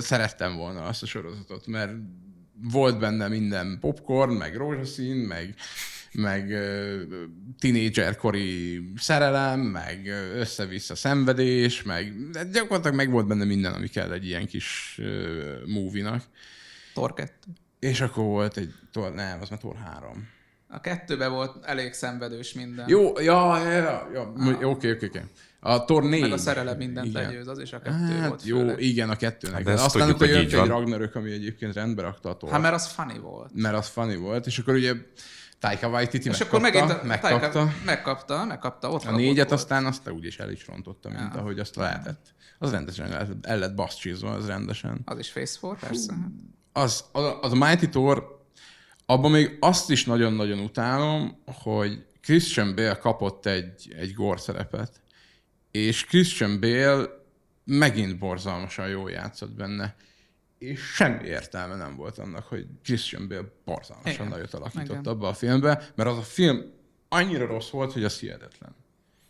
szerettem 0.00 0.56
volna 0.56 0.82
azt 0.82 1.02
a 1.02 1.06
sorozatot, 1.06 1.66
mert 1.66 1.92
volt 2.72 2.98
benne 2.98 3.28
minden 3.28 3.78
popcorn, 3.80 4.32
meg 4.32 4.56
rózsaszín, 4.56 5.16
meg, 5.16 5.54
meg 6.12 6.54
tínédzserkori 7.58 8.80
szerelem, 8.96 9.60
meg 9.60 10.10
össze-vissza 10.34 10.94
szenvedés, 10.94 11.82
meg 11.82 12.12
gyakorlatilag 12.52 12.96
meg 12.96 13.10
volt 13.10 13.26
benne 13.26 13.44
minden, 13.44 13.72
ami 13.72 13.88
kell 13.88 14.12
egy 14.12 14.26
ilyen 14.26 14.46
kis 14.46 14.98
uh, 14.98 15.66
movie-nak. 15.66 16.22
2. 17.14 17.30
És 17.78 18.00
akkor 18.00 18.24
volt 18.24 18.56
egy, 18.56 18.74
tor, 18.92 19.14
nem, 19.14 19.40
az 19.40 19.48
már 19.48 19.58
Tor 19.58 19.76
3. 19.84 20.28
A 20.68 20.80
kettőben 20.80 21.30
volt 21.30 21.64
elég 21.64 21.92
szenvedős 21.92 22.52
minden. 22.52 22.88
Jó, 22.88 23.18
ja, 23.20 23.58
ja, 23.58 23.70
ja, 23.70 24.08
ja. 24.12 24.32
Oké, 24.68 24.90
oké, 24.90 25.06
oké. 25.06 25.22
A 25.60 25.84
Tor 25.84 26.02
4. 26.02 26.20
Meg 26.20 26.32
a 26.32 26.38
szerelem 26.38 26.76
mindent 26.76 27.06
igen. 27.06 27.22
legyőz, 27.22 27.48
az 27.48 27.58
is 27.58 27.72
a 27.72 27.78
kettő 27.80 27.96
hát, 27.96 28.28
volt. 28.28 28.44
Jó, 28.44 28.58
főleg. 28.58 28.80
igen, 28.80 29.10
a 29.10 29.16
kettőnek. 29.16 29.64
De, 29.64 29.74
de 29.74 29.80
aztán 29.80 30.08
tudjuk, 30.08 30.18
hogy 30.18 30.28
jött 30.28 30.62
egy 30.62 30.68
Ragnarök, 30.68 31.14
ami 31.14 31.32
egyébként 31.32 31.74
rendbe 31.74 32.02
rakta 32.02 32.28
a 32.30 32.36
Tor. 32.36 32.50
Hát 32.50 32.60
mert 32.60 32.74
az 32.74 32.86
funny 32.86 33.20
volt. 33.20 33.50
Mert 33.54 33.76
az 33.76 33.88
funny 33.88 34.18
volt, 34.18 34.46
és 34.46 34.58
akkor 34.58 34.74
ugye 34.74 34.94
Taika 35.58 35.88
Waititi 35.88 36.28
és 36.28 36.38
megkapta, 36.38 36.56
akkor 36.56 36.60
megint 36.60 36.90
a, 36.90 37.06
megkapta. 37.06 37.50
Taika, 37.50 37.72
megkapta, 37.84 38.44
megkapta. 38.44 38.90
Ott 38.90 39.04
a 39.04 39.16
négyet 39.16 39.46
ott 39.46 39.52
aztán 39.52 39.86
azt 39.86 40.10
úgyis 40.10 40.38
el 40.38 40.50
is 40.50 40.66
rontotta, 40.66 41.08
mint 41.08 41.34
ja. 41.34 41.40
ahogy 41.40 41.58
azt 41.58 41.76
lehetett. 41.76 42.34
Az 42.58 42.70
rendesen 42.70 43.38
el 43.42 43.58
lett 43.58 43.74
baszcsizva, 43.74 44.30
az 44.30 44.46
rendesen. 44.46 45.00
Az 45.04 45.18
is 45.18 45.30
Face 45.30 45.58
4, 45.62 45.76
persze. 45.80 46.12
Hú, 46.12 46.20
az, 46.76 47.04
az, 47.12 47.36
az 47.40 47.52
a 47.52 47.56
Mighty 47.56 47.88
Thor, 47.88 48.44
abban 49.06 49.30
még 49.30 49.56
azt 49.60 49.90
is 49.90 50.04
nagyon-nagyon 50.04 50.58
utálom, 50.58 51.42
hogy 51.44 52.06
Christian 52.20 52.74
Bale 52.74 52.98
kapott 52.98 53.46
egy, 53.46 53.94
egy 53.98 54.14
gore 54.14 54.38
szerepet, 54.38 55.00
és 55.70 56.04
Christian 56.04 56.60
Bale 56.60 57.06
megint 57.64 58.18
borzalmasan 58.18 58.88
jól 58.88 59.10
játszott 59.10 59.54
benne. 59.54 59.94
És 60.58 60.80
semmi 60.80 61.26
értelme 61.28 61.74
nem 61.74 61.96
volt 61.96 62.18
annak, 62.18 62.44
hogy 62.44 62.66
Christian 62.82 63.28
Bale 63.28 63.52
borzalmasan 63.64 64.12
Igen. 64.12 64.28
nagyot 64.28 64.54
alakított 64.54 65.06
abba 65.06 65.28
a 65.28 65.34
filmbe, 65.34 65.90
mert 65.94 66.08
az 66.08 66.16
a 66.16 66.22
film 66.22 66.72
annyira 67.08 67.46
rossz 67.46 67.70
volt, 67.70 67.92
hogy 67.92 68.04
az 68.04 68.18
hihetetlen. 68.18 68.74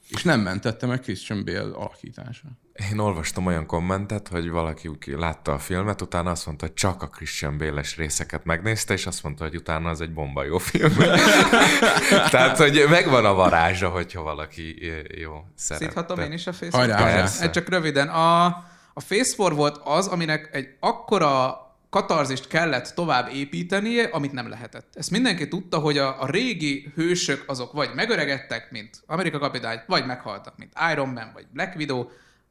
És 0.09 0.23
nem 0.23 0.41
mentette 0.41 0.87
meg 0.87 1.01
Christian 1.01 1.45
Bale 1.45 1.75
alakítása. 1.75 2.49
Én 2.93 2.99
olvastam 2.99 3.47
olyan 3.47 3.67
kommentet, 3.67 4.29
hogy 4.29 4.51
valaki 4.51 4.91
látta 5.17 5.53
a 5.53 5.59
filmet, 5.59 6.03
utána 6.03 6.31
azt 6.31 6.47
mondta, 6.47 6.67
hogy 6.67 6.75
csak 6.75 7.03
a 7.03 7.09
Christian 7.09 7.59
bale 7.59 7.83
részeket 7.97 8.45
megnézte, 8.45 8.95
és 8.95 9.07
azt 9.07 9.23
mondta, 9.23 9.45
hogy 9.45 9.57
utána 9.57 9.89
az 9.89 10.01
egy 10.01 10.13
bomba 10.13 10.45
jó 10.45 10.59
film. 10.59 10.97
Tehát, 12.31 12.57
hogy 12.57 12.85
megvan 12.89 13.25
a 13.25 13.35
varázsa, 13.35 13.89
hogyha 13.89 14.23
valaki 14.23 14.93
jó 15.21 15.45
szeret. 15.55 15.83
Szíthatom 15.83 16.19
én 16.19 16.33
is 16.33 16.47
a 16.47 16.53
Facebook? 16.53 16.91
Hajrá, 16.91 17.51
Csak 17.51 17.69
röviden. 17.69 18.09
A, 18.09 18.45
a 18.93 19.01
Face 19.01 19.35
4 19.39 19.57
volt 19.57 19.81
az, 19.85 20.07
aminek 20.07 20.49
egy 20.53 20.69
akkora 20.81 21.65
katarzist 21.91 22.49
kellett 22.49 22.93
tovább 22.95 23.29
építenie, 23.33 24.05
amit 24.05 24.33
nem 24.33 24.49
lehetett. 24.49 24.89
Ezt 24.95 25.11
mindenki 25.11 25.49
tudta, 25.49 25.79
hogy 25.79 25.99
a, 25.99 26.23
a 26.23 26.27
régi 26.27 26.93
hősök 26.95 27.45
azok 27.47 27.73
vagy 27.73 27.91
megöregedtek, 27.95 28.71
mint 28.71 29.03
Amerika 29.07 29.39
kapitány, 29.39 29.81
vagy 29.87 30.07
meghaltak, 30.07 30.57
mint 30.57 30.73
Iron 30.93 31.09
Man, 31.09 31.31
vagy 31.35 31.47
Black 31.53 31.77
Widow, 31.77 32.07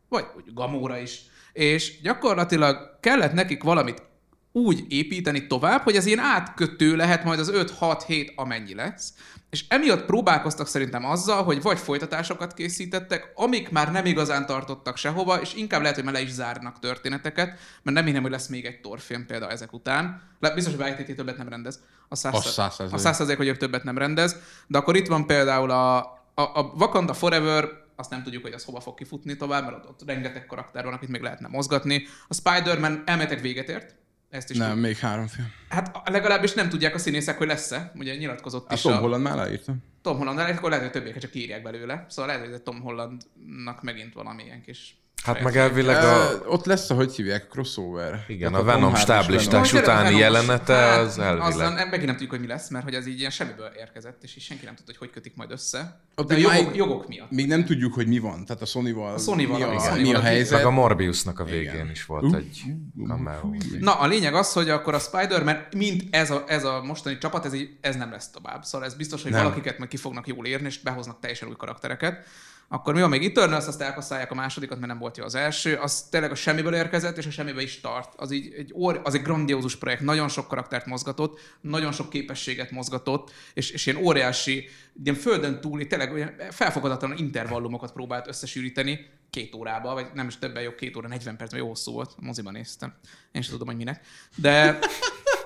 vagy 0.10 0.26
úgy 0.36 0.54
Gamora 0.54 0.98
is. 0.98 1.22
És 1.54 2.02
gyakorlatilag 2.02 3.00
kellett 3.00 3.34
nekik 3.34 3.64
valamit 3.64 4.04
úgy 4.52 4.86
építeni 4.88 5.48
tovább, 5.48 5.82
hogy 5.82 5.96
ez 5.96 6.06
ilyen 6.06 6.20
átkötő 6.20 6.96
lehet 6.96 7.24
majd 7.24 7.40
az 7.40 7.52
5-6-7 7.54 8.36
amennyi 8.36 8.76
lesz. 8.76 9.14
És 9.50 9.66
emiatt 9.68 10.06
próbálkoztak 10.06 10.68
szerintem 10.68 11.06
azzal, 11.06 11.44
hogy 11.44 11.62
vagy 11.62 11.80
folytatásokat 11.80 12.54
készítettek, 12.54 13.32
amik 13.36 13.70
már 13.70 13.92
nem 13.92 14.06
igazán 14.06 14.46
tartottak 14.46 14.98
sehova, 14.98 15.42
és 15.42 15.54
inkább 15.54 15.82
lehet, 15.82 15.96
hogy 15.96 16.04
már 16.04 16.14
le 16.14 16.22
is 16.22 16.32
zárnak 16.32 16.80
történeteket, 16.80 17.48
mert 17.84 17.98
nem 17.98 18.06
hinnem, 18.06 18.22
hogy 18.22 18.32
lesz 18.32 18.48
még 18.48 18.66
egy 18.66 18.82
torfilm 18.82 19.26
például 19.26 19.52
ezek 19.52 19.74
után. 19.74 20.22
Le, 20.40 20.54
biztos, 20.54 20.74
hogy 20.74 20.84
Waititi 20.84 21.16
többet 21.16 21.38
nem 21.38 21.50
rendez. 21.50 21.80
A 22.10 22.16
száz, 22.16 22.58
a 22.92 22.98
száz 22.98 23.36
hogy 23.36 23.58
többet 23.58 23.84
nem 23.84 23.98
rendez. 23.98 24.36
De 24.68 24.78
akkor 24.78 24.96
itt 24.96 25.08
van 25.08 25.26
például 25.26 25.72
a, 25.72 25.98
a, 26.34 26.42
a 26.42 26.74
Wakanda 26.78 27.14
Forever, 27.14 27.85
azt 27.96 28.10
nem 28.10 28.24
tudjuk, 28.24 28.44
hogy 28.44 28.54
az 28.54 28.64
hova 28.64 28.80
fog 28.80 28.96
kifutni 28.96 29.36
tovább, 29.36 29.66
mert 29.66 29.86
ott, 29.86 30.02
rengeteg 30.06 30.46
karakter 30.46 30.84
van, 30.84 30.94
akit 30.94 31.10
még 31.10 31.22
lehetne 31.22 31.48
mozgatni. 31.48 32.04
A 32.28 32.34
Spider-Man 32.34 33.04
elméletek 33.06 33.40
véget 33.42 33.70
ért, 33.70 33.96
ezt 34.30 34.50
is 34.50 34.58
nem, 34.58 34.72
tud... 34.72 34.82
még 34.82 34.98
három 34.98 35.28
film. 35.28 35.48
Hát 35.70 36.10
legalábbis 36.10 36.54
nem 36.54 36.70
tudják 36.70 36.96
a 36.96 36.98
színészek, 36.98 37.38
hogy 37.38 37.48
lesz-e. 37.48 37.92
Ugye 37.96 38.16
nyilatkozott 38.16 38.68
hát 38.68 38.78
is. 38.78 38.84
Tom 38.84 38.94
a... 38.94 38.98
Holland 38.98 39.24
már 39.24 39.36
leírtam. 39.36 39.84
Tom 40.02 40.18
Holland, 40.18 40.40
akkor 40.40 40.70
lehet, 40.70 40.84
hogy 40.84 40.94
többiek 40.94 41.18
csak 41.18 41.36
írják 41.36 41.62
belőle. 41.62 42.06
Szóval 42.10 42.36
lehet, 42.36 42.50
hogy 42.50 42.62
Tom 42.62 42.82
Hollandnak 42.82 43.82
megint 43.82 44.14
valamilyen 44.14 44.62
kis 44.62 44.98
Hát 45.26 45.42
meg 45.42 45.58
elvileg 45.58 46.04
a... 46.04 46.34
Uh, 46.34 46.54
ott 46.54 46.66
lesz, 46.66 46.90
ahogy 46.90 47.16
hívják, 47.16 47.48
crossover. 47.48 48.24
Igen, 48.28 48.52
Tehát 48.52 48.68
a 48.68 48.72
Venom 48.72 48.96
stáblistás 48.96 49.74
utáni 49.74 50.18
jelenete 50.18 50.74
hát, 50.74 51.00
az 51.00 51.20
elvileg. 51.20 51.48
Azzal 51.48 51.72
megint 51.72 52.06
nem 52.06 52.12
tudjuk, 52.12 52.30
hogy 52.30 52.40
mi 52.40 52.48
lesz, 52.48 52.70
mert 52.70 52.84
hogy 52.84 52.94
ez 52.94 53.08
így 53.08 53.20
ilyen 53.20 53.32
semmiből 53.32 53.72
érkezett, 53.78 54.24
és 54.24 54.36
így 54.36 54.44
senki 54.44 54.66
nem 54.66 54.76
tudja, 54.76 54.94
hogy 54.98 55.08
hogy 55.08 55.10
kötik 55.10 55.36
majd 55.36 55.52
össze. 55.52 56.02
Ott 56.16 56.28
De 56.28 56.38
jogok, 56.38 56.52
máig, 56.52 56.76
jogok 56.76 57.08
miatt. 57.08 57.32
Még 57.32 57.48
nem 57.48 57.66
tudjuk, 57.66 57.94
hogy 57.94 58.08
mi 58.08 58.20
van. 58.20 58.46
Tehát 58.46 58.62
a 58.62 58.66
Sony-val, 58.66 59.14
a 59.14 59.18
Sony-val 59.18 59.58
mi, 59.58 59.64
a, 59.64 59.92
a, 59.92 59.96
mi 59.96 60.14
a 60.14 60.20
helyzet. 60.20 60.58
Meg 60.58 60.66
a 60.66 60.72
Morbiusnak 60.72 61.40
a 61.40 61.44
végén 61.44 61.74
igen. 61.74 61.90
is 61.90 62.06
volt 62.06 62.24
uh, 62.24 62.36
egy 62.36 62.62
cameo. 63.08 63.54
Na, 63.80 63.94
a 63.94 64.08
lényeg 64.08 64.34
az, 64.34 64.54
hogy 64.54 64.70
akkor 64.70 64.94
a 64.94 65.00
Spider-Man, 65.00 65.68
mint 65.76 66.16
ez 66.16 66.32
a, 66.32 66.44
ez 66.48 66.64
a 66.64 66.82
mostani 66.84 67.18
csapat, 67.18 67.46
ez, 67.46 67.54
így, 67.54 67.70
ez 67.82 67.96
nem 67.96 68.12
lesz 68.12 68.30
tovább. 68.30 68.64
Szóval 68.64 68.88
ez 68.88 68.94
biztos, 68.94 69.24
hogy 69.24 69.32
nem. 69.32 69.44
valakiket 69.44 69.78
meg 69.78 69.88
ki 69.88 69.98
fognak 69.98 70.28
jól 70.28 70.46
érni, 70.46 70.66
és 70.66 70.80
behoznak 70.80 71.20
teljesen 71.20 71.48
új 71.48 71.56
karaktereket. 71.58 72.26
Akkor 72.68 72.94
mi 72.94 73.00
van 73.00 73.10
még 73.10 73.26
Eternals, 73.26 73.68
azt 73.68 73.82
elkasszálják 73.82 74.32
a 74.32 74.36
másodikat, 74.36 74.78
mert 74.78 74.92
nem 74.92 75.00
volt 75.00 75.18
jó 75.18 75.24
az 75.24 75.36
első. 75.36 75.76
Az 75.76 76.02
tényleg 76.02 76.32
a 76.32 76.36
semmiből 76.36 76.76
érkezett, 76.76 77.18
és 77.18 77.26
a 77.26 77.32
semmibe 77.32 77.62
is 77.62 77.80
tart. 77.80 78.14
Az, 78.18 78.32
így, 78.32 78.54
egy, 78.58 78.72
or, 78.74 79.02
az 79.04 79.16
egy 79.16 79.22
grandiózus 79.22 79.76
projekt, 79.76 80.02
nagyon 80.02 80.28
sok 80.28 80.48
karaktert 80.48 80.86
mozgatott, 80.86 81.40
nagyon 81.62 81.92
sok 81.92 82.10
képességet 82.10 82.72
mozgatott, 82.72 83.32
és, 83.54 83.70
és 83.70 83.86
ilyen 83.86 84.04
óriási, 84.04 84.70
ilyen 85.04 85.16
földön 85.16 85.62
túli, 85.62 85.88
tényleg 85.88 86.14
olyan 86.14 86.32
felfogadatlan 86.50 87.18
intervallumokat 87.18 87.92
próbált 87.92 88.28
összesűríteni 88.28 89.06
két 89.30 89.56
órába, 89.56 89.94
vagy 89.94 90.08
nem 90.14 90.28
is 90.28 90.38
többen 90.38 90.64
jobb, 90.64 90.76
két 90.76 90.98
óra, 90.98 91.08
40 91.08 91.38
perc, 91.38 91.52
vagy 91.52 91.60
jó 91.60 91.68
hosszú 91.68 91.92
volt, 91.92 92.16
moziban 92.20 92.54
néztem. 92.54 92.94
Én 93.32 93.42
sem 93.42 93.52
tudom, 93.52 93.68
hogy 93.68 93.78
minek. 93.78 94.06
De 94.36 94.80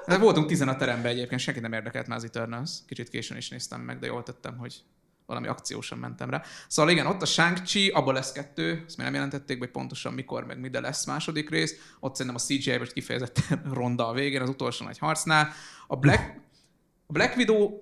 de 0.09 0.17
voltunk 0.17 0.47
tizen 0.47 0.67
a 0.67 0.75
teremben 0.75 1.11
egyébként, 1.11 1.41
senki 1.41 1.59
nem 1.59 1.73
érdekelt 1.73 2.07
már 2.07 2.17
az 2.17 2.23
Eternals. 2.23 2.71
Kicsit 2.87 3.09
későn 3.09 3.37
is 3.37 3.49
néztem 3.49 3.81
meg, 3.81 3.99
de 3.99 4.07
jól 4.07 4.23
tettem, 4.23 4.57
hogy 4.57 4.83
valami 5.29 5.47
akciósan 5.47 5.97
mentem 5.97 6.29
rá. 6.29 6.43
Szóval 6.67 6.91
igen, 6.91 7.05
ott 7.05 7.21
a 7.21 7.25
Shang-Chi, 7.25 7.89
abból 7.89 8.13
lesz 8.13 8.31
kettő, 8.31 8.83
ezt 8.87 8.97
még 8.97 9.05
nem 9.05 9.15
jelentették, 9.15 9.59
hogy 9.59 9.69
pontosan 9.69 10.13
mikor, 10.13 10.45
meg 10.45 10.59
mi, 10.59 10.69
de 10.69 10.79
lesz 10.79 11.05
második 11.05 11.49
rész. 11.49 11.75
Ott 11.99 12.15
szerintem 12.15 12.41
a 12.43 12.45
CGI 12.45 12.77
most 12.77 12.93
kifejezetten 12.93 13.61
ronda 13.73 14.07
a 14.07 14.13
végén, 14.13 14.41
az 14.41 14.49
utolsó 14.49 14.85
nagy 14.85 14.97
harcnál. 14.97 15.53
A 15.87 15.95
Black, 15.95 16.41
a 17.07 17.11
Black 17.11 17.35
Widow 17.37 17.81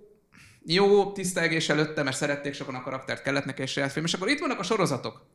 jó 0.65 1.11
tisztelgés 1.11 1.69
előtte, 1.69 2.03
mert 2.03 2.15
szerették 2.15 2.53
sokan 2.53 2.75
a 2.75 2.81
karaktert, 2.81 3.21
kellett 3.21 3.45
neki 3.45 3.61
egy 3.61 3.67
saját 3.67 3.91
film, 3.91 4.05
és 4.05 4.13
akkor 4.13 4.29
itt 4.29 4.39
vannak 4.39 4.59
a 4.59 4.63
sorozatok. 4.63 5.25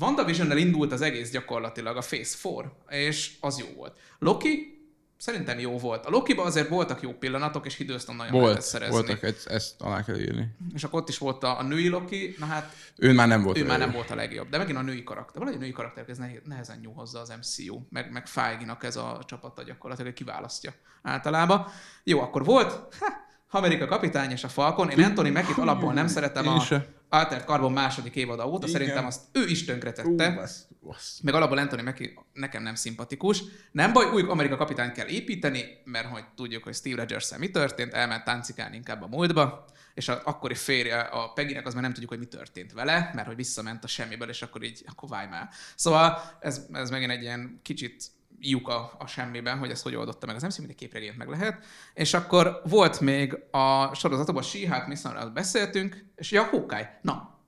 WandaVision-nel 0.00 0.58
indult 0.58 0.92
az 0.92 1.00
egész 1.00 1.30
gyakorlatilag, 1.30 1.96
a 1.96 2.00
Phase 2.00 2.48
4, 2.88 3.00
és 3.00 3.36
az 3.40 3.58
jó 3.58 3.66
volt. 3.76 3.98
Loki 4.18 4.77
szerintem 5.18 5.58
jó 5.58 5.78
volt. 5.78 6.06
A 6.06 6.10
Lokiban 6.10 6.46
azért 6.46 6.68
voltak 6.68 7.02
jó 7.02 7.12
pillanatok, 7.12 7.66
és 7.66 7.76
Hiddleston 7.76 8.16
nagyon 8.16 8.32
volt, 8.32 8.44
lehetett 8.44 8.64
szerezni. 8.64 8.94
Voltak, 8.94 9.22
ezt, 9.22 9.46
ezt 9.46 9.80
alá 9.80 10.04
kell 10.04 10.18
írni. 10.18 10.48
És 10.74 10.84
akkor 10.84 11.00
ott 11.00 11.08
is 11.08 11.18
volt 11.18 11.42
a, 11.42 11.58
a 11.58 11.62
női 11.62 11.88
Loki, 11.88 12.34
na 12.38 12.46
hát... 12.46 12.72
Ő 12.96 13.12
már 13.12 13.28
nem 13.28 13.42
volt 13.42 13.58
Ő 13.58 13.64
már 13.64 13.78
nem 13.78 13.90
volt 13.90 14.10
a 14.10 14.14
legjobb, 14.14 14.48
de 14.48 14.58
megint 14.58 14.78
a 14.78 14.82
női 14.82 15.02
karakter. 15.02 15.38
Valahogy 15.38 15.56
a 15.56 15.62
női 15.62 15.72
karakter 15.72 16.04
ez 16.08 16.18
nehezen 16.44 16.78
nyúl 16.82 16.94
hozzá 16.94 17.20
az 17.20 17.34
MCU, 17.40 17.80
meg, 17.90 18.12
meg 18.12 18.26
feige 18.26 18.76
ez 18.80 18.96
a 18.96 19.20
csapata 19.26 19.62
gyakorlatilag 19.62 20.12
kiválasztja 20.12 20.72
általában. 21.02 21.66
Jó, 22.04 22.20
akkor 22.20 22.44
volt, 22.44 22.72
ha, 23.00 23.58
Amerika 23.58 23.86
kapitány 23.86 24.30
és 24.30 24.44
a 24.44 24.48
Falcon. 24.48 24.90
Én 24.90 25.04
Anthony 25.04 25.32
Mackie 25.32 25.62
alapból 25.62 25.92
nem 25.92 26.06
szeretem 26.06 26.48
a 26.48 26.60
Altered 27.08 27.46
Carbon 27.46 27.72
második 27.72 28.14
évada 28.14 28.46
óta. 28.46 28.66
Igen. 28.66 28.80
Szerintem 28.80 29.06
azt 29.06 29.20
ő 29.32 29.46
is 29.46 29.64
tönkretette. 29.64 30.30
Basz, 30.30 30.66
basz. 30.82 31.20
Meg 31.22 31.34
alapból 31.34 31.58
Anthony 31.58 31.84
Mackie 31.84 32.10
nekem 32.32 32.62
nem 32.62 32.74
szimpatikus. 32.74 33.42
Nem 33.72 33.92
baj, 33.92 34.06
új 34.12 34.22
Amerika 34.22 34.56
kapitány 34.56 34.92
kell 34.92 35.06
építeni, 35.06 35.64
mert 35.84 36.06
hogy 36.06 36.24
tudjuk, 36.36 36.62
hogy 36.62 36.74
Steve 36.74 36.96
rogers 36.96 37.36
mi 37.36 37.50
történt, 37.50 37.92
elment 37.92 38.24
táncikálni 38.24 38.76
inkább 38.76 39.02
a 39.02 39.06
múltba, 39.06 39.64
és 39.94 40.08
a 40.08 40.20
akkori 40.24 40.54
férje 40.54 41.00
a 41.00 41.32
Peginek 41.32 41.66
az 41.66 41.74
már 41.74 41.82
nem 41.82 41.92
tudjuk, 41.92 42.10
hogy 42.10 42.18
mi 42.18 42.26
történt 42.26 42.72
vele, 42.72 43.10
mert 43.14 43.26
hogy 43.26 43.36
visszament 43.36 43.84
a 43.84 43.86
semmiből, 43.86 44.28
és 44.28 44.42
akkor 44.42 44.62
így, 44.62 44.84
akkor 44.86 45.08
válj 45.08 45.28
már. 45.28 45.48
Szóval 45.74 46.22
ez, 46.40 46.66
ez 46.72 46.90
megint 46.90 47.10
egy 47.10 47.22
ilyen 47.22 47.60
kicsit 47.62 48.04
lyuk 48.40 48.68
a, 48.68 48.92
a 48.98 49.06
semmiben, 49.06 49.58
hogy 49.58 49.70
ezt 49.70 49.82
hogy 49.82 49.94
oldotta 49.94 50.26
meg. 50.26 50.34
Az 50.34 50.40
nem 50.40 50.50
színű, 50.50 50.72
képregényt 50.72 51.16
meg 51.16 51.28
lehet. 51.28 51.64
És 51.94 52.14
akkor 52.14 52.60
volt 52.64 53.00
még 53.00 53.38
a 53.50 53.94
sorozatokban 53.94 54.42
She-Hulk, 54.42 54.86
Miss 54.86 55.02
beszéltünk, 55.34 56.04
és 56.16 56.30
ja, 56.30 56.42
Hawkeye. 56.42 56.98
Na. 57.02 57.38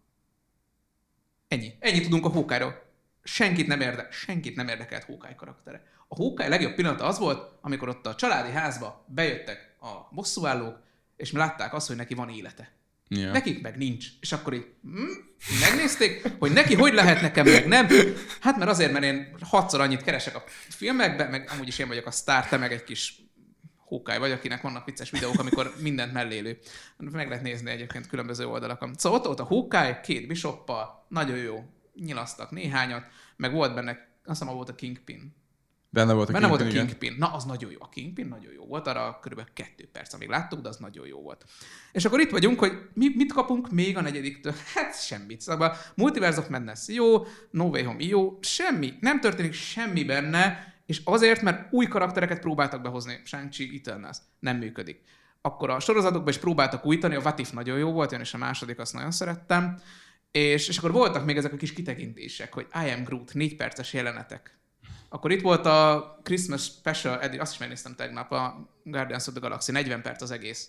Ennyi. 1.48 1.74
Ennyi 1.78 2.00
tudunk 2.00 2.24
a 2.24 2.28
Hawkeye-ról. 2.28 2.88
Senkit 3.22 3.66
nem, 3.66 3.80
érde, 3.80 4.08
senkit 4.10 4.56
nem 4.56 4.68
érdekelt 4.68 5.04
Hawkeye 5.04 5.34
karaktere. 5.34 5.82
A 6.08 6.14
Hawkeye 6.14 6.48
legjobb 6.48 6.74
pillanata 6.74 7.04
az 7.04 7.18
volt, 7.18 7.58
amikor 7.60 7.88
ott 7.88 8.06
a 8.06 8.14
családi 8.14 8.50
házba 8.50 9.04
bejöttek 9.08 9.76
a 9.80 10.14
bosszúállók, 10.14 10.78
és 11.16 11.30
mi 11.30 11.38
látták 11.38 11.74
azt, 11.74 11.86
hogy 11.86 11.96
neki 11.96 12.14
van 12.14 12.28
élete. 12.28 12.79
Yeah. 13.12 13.32
Nekik 13.32 13.62
meg 13.62 13.76
nincs. 13.76 14.06
És 14.20 14.32
akkor 14.32 14.54
így 14.54 14.66
hm, 14.82 15.60
megnézték, 15.60 16.26
hogy 16.38 16.52
neki 16.52 16.74
hogy 16.74 16.92
lehet 16.92 17.20
nekem 17.20 17.46
meg 17.46 17.66
nem. 17.66 17.86
Hát 18.40 18.56
mert 18.56 18.70
azért, 18.70 18.92
mert 18.92 19.04
én 19.04 19.36
hatszor 19.40 19.80
annyit 19.80 20.02
keresek 20.02 20.36
a 20.36 20.44
filmekben, 20.68 21.30
meg 21.30 21.50
amúgy 21.52 21.68
is 21.68 21.78
én 21.78 21.88
vagyok 21.88 22.06
a 22.06 22.10
sztár, 22.10 22.48
te 22.48 22.56
meg 22.56 22.72
egy 22.72 22.84
kis 22.84 23.14
hókály 23.76 24.18
vagy, 24.18 24.30
akinek 24.30 24.60
vannak 24.60 24.84
vicces 24.84 25.10
videók, 25.10 25.38
amikor 25.38 25.74
mindent 25.80 26.12
mellélő. 26.12 26.58
Meg 26.96 27.28
lehet 27.28 27.42
nézni 27.42 27.70
egyébként 27.70 28.06
különböző 28.06 28.46
oldalakon. 28.46 28.94
Szóval 28.96 29.18
ott 29.18 29.26
volt 29.26 29.40
a 29.40 29.44
hókály, 29.44 30.00
két 30.02 30.26
bisoppal, 30.26 31.06
nagyon 31.08 31.36
jó, 31.36 31.64
nyilasztak 31.94 32.50
néhányat, 32.50 33.04
meg 33.36 33.52
volt 33.52 33.74
benne, 33.74 33.90
azt 34.24 34.40
hiszem, 34.40 34.54
volt 34.54 34.68
a 34.68 34.74
Kingpin. 34.74 35.34
Benne 35.92 36.12
volt 36.12 36.28
a 36.28 36.32
Benne 36.32 36.46
Kingpin, 36.46 36.66
volt 36.66 36.76
a 36.76 36.86
Kingpin. 36.86 37.14
Na, 37.18 37.32
az 37.32 37.44
nagyon 37.44 37.70
jó. 37.70 37.76
A 37.80 37.88
Kingpin 37.88 38.26
nagyon 38.26 38.52
jó 38.52 38.66
volt, 38.66 38.86
arra 38.86 39.18
kb. 39.22 39.42
kettő 39.52 39.88
perc, 39.92 40.12
amíg 40.12 40.28
láttuk, 40.28 40.60
de 40.60 40.68
az 40.68 40.76
nagyon 40.76 41.06
jó 41.06 41.22
volt. 41.22 41.44
És 41.92 42.04
akkor 42.04 42.20
itt 42.20 42.30
vagyunk, 42.30 42.58
hogy 42.58 42.72
mi, 42.94 43.06
mit 43.14 43.32
kapunk 43.32 43.70
még 43.70 43.96
a 43.96 44.00
negyediktől? 44.00 44.54
Hát 44.74 45.02
semmit. 45.02 45.40
Szóval 45.40 45.76
Multiverse 45.94 46.40
of 46.40 46.48
Madness 46.48 46.88
jó, 46.88 47.26
No 47.50 47.64
Way 47.64 47.84
Home 47.84 48.02
jó, 48.02 48.38
semmi. 48.40 48.94
Nem 49.00 49.20
történik 49.20 49.52
semmi 49.52 50.04
benne, 50.04 50.74
és 50.86 51.00
azért, 51.04 51.42
mert 51.42 51.72
új 51.72 51.86
karaktereket 51.86 52.40
próbáltak 52.40 52.82
behozni. 52.82 53.20
Shang-Chi, 53.24 53.80
Eternals. 53.84 54.16
Nem 54.38 54.56
működik. 54.56 55.02
Akkor 55.40 55.70
a 55.70 55.80
sorozatokban 55.80 56.32
is 56.32 56.38
próbáltak 56.38 56.86
újítani, 56.86 57.14
a 57.14 57.20
What 57.20 57.38
If 57.38 57.50
nagyon 57.50 57.78
jó 57.78 57.92
volt, 57.92 58.12
én 58.12 58.20
is 58.20 58.34
a 58.34 58.38
második 58.38 58.78
azt 58.78 58.92
nagyon 58.92 59.10
szerettem. 59.10 59.80
És, 60.30 60.68
és 60.68 60.78
akkor 60.78 60.92
voltak 60.92 61.24
még 61.24 61.36
ezek 61.36 61.52
a 61.52 61.56
kis 61.56 61.72
kitekintések, 61.72 62.54
hogy 62.54 62.66
I 62.86 62.90
am 62.90 63.04
Groot, 63.04 63.34
négy 63.34 63.56
perces 63.56 63.92
jelenetek 63.92 64.59
akkor 65.12 65.32
itt 65.32 65.42
volt 65.42 65.66
a 65.66 66.18
Christmas 66.22 66.62
Special, 66.62 67.20
eddig 67.20 67.40
azt 67.40 67.52
is 67.52 67.58
megnéztem 67.58 67.94
tegnap, 67.94 68.32
a 68.32 68.68
Guardians 68.82 69.26
of 69.26 69.32
the 69.32 69.40
Galaxy, 69.40 69.72
40 69.72 70.02
perc 70.02 70.22
az 70.22 70.30
egész. 70.30 70.68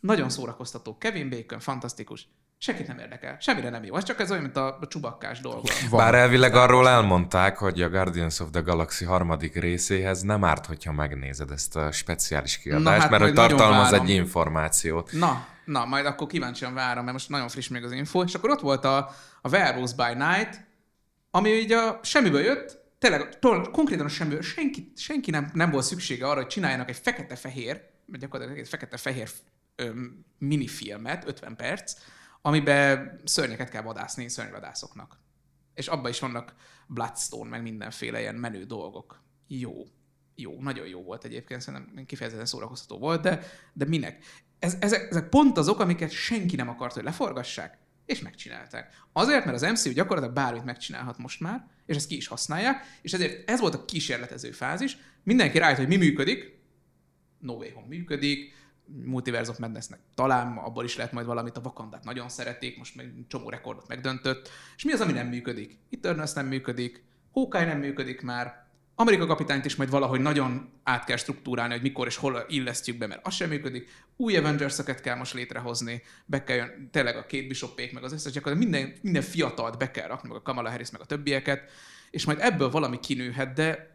Nagyon 0.00 0.30
szórakoztató. 0.30 0.98
Kevin 0.98 1.30
Bacon, 1.30 1.60
fantasztikus. 1.60 2.28
Senkit 2.58 2.86
nem 2.86 2.98
érdekel. 2.98 3.36
Semmire 3.40 3.70
nem 3.70 3.84
jó. 3.84 3.96
Ez 3.96 4.04
csak 4.04 4.20
ez 4.20 4.30
olyan, 4.30 4.42
mint 4.42 4.56
a, 4.56 4.78
a 4.80 4.86
csubakkás 4.86 5.40
dolog. 5.40 5.64
Bár 5.90 6.14
elvileg 6.14 6.54
arról 6.54 6.88
elmondták, 6.88 7.58
hogy 7.58 7.82
a 7.82 7.88
Guardians 7.88 8.40
of 8.40 8.50
the 8.50 8.60
Galaxy 8.60 9.04
harmadik 9.04 9.54
részéhez 9.54 10.22
nem 10.22 10.44
árt, 10.44 10.66
hogyha 10.66 10.92
megnézed 10.92 11.50
ezt 11.50 11.76
a 11.76 11.92
speciális 11.92 12.58
kiadást, 12.58 12.84
Na, 12.84 12.90
hát 12.90 13.10
mert 13.10 13.22
hogy 13.22 13.32
tartalmaz 13.32 13.92
egy 13.92 14.08
információt. 14.08 15.12
Na, 15.12 15.46
na, 15.64 15.84
majd 15.84 16.06
akkor 16.06 16.26
kíváncsian 16.26 16.74
várom, 16.74 17.02
mert 17.02 17.16
most 17.16 17.28
nagyon 17.28 17.48
friss 17.48 17.68
még 17.68 17.84
az 17.84 17.92
info. 17.92 18.22
És 18.22 18.34
akkor 18.34 18.50
ott 18.50 18.60
volt 18.60 18.84
a, 18.84 18.96
a 19.42 19.48
Werewolves 19.48 19.94
by 19.94 20.14
Night, 20.14 20.66
ami 21.30 21.62
ugye 21.62 21.76
a 21.76 22.00
semmiből 22.02 22.42
jött, 22.42 22.83
tényleg 22.98 23.38
konkrétan 23.72 24.08
semmi, 24.08 24.42
senki, 24.42 24.92
senki 24.96 25.30
nem, 25.30 25.50
nem 25.54 25.70
volt 25.70 25.84
szüksége 25.84 26.26
arra, 26.28 26.40
hogy 26.40 26.46
csináljanak 26.46 26.88
egy 26.88 26.96
fekete-fehér, 26.96 27.82
gyakorlatilag 28.06 28.60
egy 28.60 28.68
fekete-fehér 28.68 29.30
minifilmet, 30.38 31.28
50 31.28 31.56
perc, 31.56 31.94
amiben 32.42 33.20
szörnyeket 33.24 33.70
kell 33.70 33.82
vadászni 33.82 34.28
szörnyvadászoknak. 34.28 35.18
És 35.74 35.86
abban 35.86 36.10
is 36.10 36.20
vannak 36.20 36.54
Bloodstone, 36.86 37.50
meg 37.50 37.62
mindenféle 37.62 38.20
ilyen 38.20 38.34
menő 38.34 38.64
dolgok. 38.64 39.22
Jó. 39.46 39.72
jó, 40.34 40.60
nagyon 40.60 40.86
jó 40.86 41.02
volt 41.02 41.24
egyébként, 41.24 41.60
szerintem 41.60 42.04
kifejezetten 42.06 42.46
szórakoztató 42.46 42.98
volt, 42.98 43.22
de, 43.22 43.46
de 43.72 43.84
minek? 43.84 44.24
Ez, 44.58 44.76
ezek, 44.80 45.10
ezek 45.10 45.28
pont 45.28 45.58
azok, 45.58 45.80
amiket 45.80 46.10
senki 46.10 46.56
nem 46.56 46.68
akart, 46.68 46.94
hogy 46.94 47.02
leforgassák, 47.04 47.78
és 48.06 48.20
megcsinálták. 48.20 49.02
Azért, 49.12 49.44
mert 49.44 49.62
az 49.62 49.70
MCU 49.70 49.92
gyakorlatilag 49.92 50.34
bármit 50.34 50.64
megcsinálhat 50.64 51.18
most 51.18 51.40
már, 51.40 51.66
és 51.86 51.96
ezt 51.96 52.06
ki 52.06 52.16
is 52.16 52.26
használják, 52.26 52.98
és 53.02 53.12
ezért 53.12 53.50
ez 53.50 53.60
volt 53.60 53.74
a 53.74 53.84
kísérletező 53.84 54.50
fázis. 54.50 54.96
Mindenki 55.22 55.58
rájött, 55.58 55.78
hogy 55.78 55.88
mi 55.88 55.96
működik, 55.96 56.58
No 57.38 57.52
Way 57.52 57.70
Home 57.72 57.86
működik, 57.86 58.52
Multiverse 58.86 59.50
of 59.50 59.58
Madnessnek 59.58 59.98
talán 60.14 60.56
abból 60.56 60.84
is 60.84 60.96
lehet 60.96 61.12
majd 61.12 61.26
valamit, 61.26 61.56
a 61.56 61.60
Wakandát 61.64 62.04
nagyon 62.04 62.28
szeretik, 62.28 62.78
most 62.78 62.96
meg 62.96 63.12
csomó 63.28 63.48
rekordot 63.48 63.88
megdöntött. 63.88 64.48
És 64.76 64.84
mi 64.84 64.92
az, 64.92 65.00
ami 65.00 65.12
nem 65.12 65.26
működik? 65.26 65.78
Eternals 65.90 66.32
nem 66.32 66.46
működik, 66.46 67.04
Hawkeye 67.32 67.64
nem 67.64 67.78
működik 67.78 68.20
már, 68.20 68.63
Amerika 68.96 69.26
kapitányt 69.26 69.64
is 69.64 69.76
majd 69.76 69.90
valahogy 69.90 70.20
nagyon 70.20 70.68
át 70.82 71.04
kell 71.04 71.16
struktúrálni, 71.16 71.72
hogy 71.72 71.82
mikor 71.82 72.06
és 72.06 72.16
hol 72.16 72.44
illesztjük 72.48 72.98
be, 72.98 73.06
mert 73.06 73.26
az 73.26 73.34
sem 73.34 73.48
működik. 73.48 73.88
Új 74.16 74.36
avengers 74.36 74.76
kell 75.02 75.16
most 75.16 75.34
létrehozni, 75.34 76.02
be 76.26 76.44
kell 76.44 76.56
jön, 76.56 76.88
tényleg 76.92 77.16
a 77.16 77.26
két 77.26 77.48
bishopék, 77.48 77.92
meg 77.92 78.04
az 78.04 78.12
összes, 78.12 78.32
gyakorlatilag 78.32 78.72
minden, 78.72 78.94
minden 79.00 79.22
fiatalt 79.22 79.78
be 79.78 79.90
kell 79.90 80.06
rakni, 80.06 80.28
meg 80.28 80.38
a 80.38 80.42
Kamala 80.42 80.70
Harris, 80.70 80.90
meg 80.90 81.00
a 81.00 81.04
többieket, 81.04 81.70
és 82.10 82.24
majd 82.24 82.38
ebből 82.40 82.70
valami 82.70 83.00
kinőhet, 83.00 83.52
de 83.52 83.93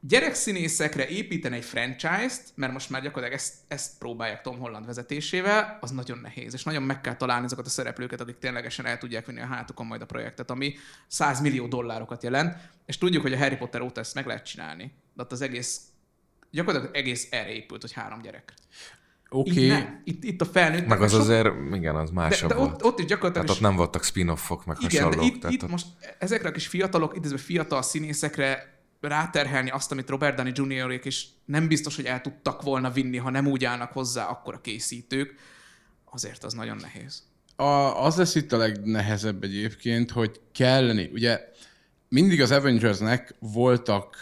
gyerekszínészekre 0.00 1.08
építeni 1.08 1.56
egy 1.56 1.64
franchise-t, 1.64 2.42
mert 2.54 2.72
most 2.72 2.90
már 2.90 3.02
gyakorlatilag 3.02 3.40
ezt, 3.40 3.54
ezt 3.68 3.98
próbálják 3.98 4.40
Tom 4.40 4.58
Holland 4.58 4.86
vezetésével, 4.86 5.78
az 5.80 5.90
nagyon 5.90 6.18
nehéz, 6.18 6.54
és 6.54 6.62
nagyon 6.62 6.82
meg 6.82 7.00
kell 7.00 7.16
találni 7.16 7.44
azokat 7.44 7.66
a 7.66 7.68
szereplőket, 7.68 8.20
akik 8.20 8.38
ténylegesen 8.38 8.86
el 8.86 8.98
tudják 8.98 9.26
vinni 9.26 9.40
a 9.40 9.46
hátukon 9.46 9.86
majd 9.86 10.02
a 10.02 10.06
projektet, 10.06 10.50
ami 10.50 10.74
100 11.06 11.40
millió 11.40 11.66
dollárokat 11.66 12.22
jelent, 12.22 12.56
és 12.86 12.98
tudjuk, 12.98 13.22
hogy 13.22 13.32
a 13.32 13.38
Harry 13.38 13.56
Potter 13.56 13.80
óta 13.80 14.00
ezt 14.00 14.14
meg 14.14 14.26
lehet 14.26 14.44
csinálni, 14.44 14.92
de 15.14 15.22
ott 15.22 15.32
az 15.32 15.40
egész, 15.40 15.80
gyakorlatilag 16.50 16.96
egész 16.96 17.28
erre 17.30 17.52
épült, 17.52 17.80
hogy 17.80 17.92
három 17.92 18.22
gyerek. 18.22 18.54
Oké. 19.32 19.70
Okay. 19.70 19.80
Itt, 19.80 19.84
itt, 20.04 20.24
itt, 20.24 20.40
a 20.40 20.44
felnőtt. 20.44 20.86
Meg 20.86 21.02
az 21.02 21.10
sok... 21.10 21.20
azért, 21.20 21.48
igen, 21.72 21.96
az 21.96 22.10
másabb 22.10 22.48
de, 22.48 22.54
de 22.54 22.60
ott, 22.60 22.84
ott 22.84 22.98
is 22.98 23.04
gyakorlatilag... 23.04 23.46
Tehát 23.46 23.62
ott 23.62 23.68
nem 23.68 23.76
voltak 23.76 24.04
spin-offok, 24.04 24.64
meg 24.64 24.76
igen, 24.80 25.04
hasonlók. 25.04 25.28
De 25.28 25.34
itt, 25.34 25.40
tehát 25.40 25.56
itt 25.56 25.62
ott... 25.62 25.70
most 25.70 25.86
ezekre 26.18 26.48
a 26.48 26.52
kis 26.52 26.66
fiatalok, 26.66 27.16
idézve 27.16 27.38
fiatal 27.38 27.82
színészekre 27.82 28.79
ráterhelni 29.00 29.70
azt, 29.70 29.92
amit 29.92 30.08
Robert 30.08 30.36
Downey 30.36 30.52
Jr. 30.54 31.00
is 31.06 31.28
nem 31.44 31.68
biztos, 31.68 31.96
hogy 31.96 32.04
el 32.04 32.20
tudtak 32.20 32.62
volna 32.62 32.90
vinni, 32.90 33.16
ha 33.16 33.30
nem 33.30 33.46
úgy 33.46 33.64
állnak 33.64 33.92
hozzá 33.92 34.26
akkor 34.26 34.54
a 34.54 34.60
készítők, 34.60 35.34
azért 36.04 36.44
az 36.44 36.52
nagyon 36.52 36.76
nehéz. 36.76 37.22
A, 37.56 38.04
az 38.04 38.16
lesz 38.16 38.34
itt 38.34 38.52
a 38.52 38.56
legnehezebb 38.56 39.42
egyébként, 39.42 40.10
hogy 40.10 40.40
kelleni, 40.52 41.10
ugye 41.12 41.48
mindig 42.08 42.40
az 42.40 42.50
Avengersnek 42.50 43.34
voltak 43.38 44.16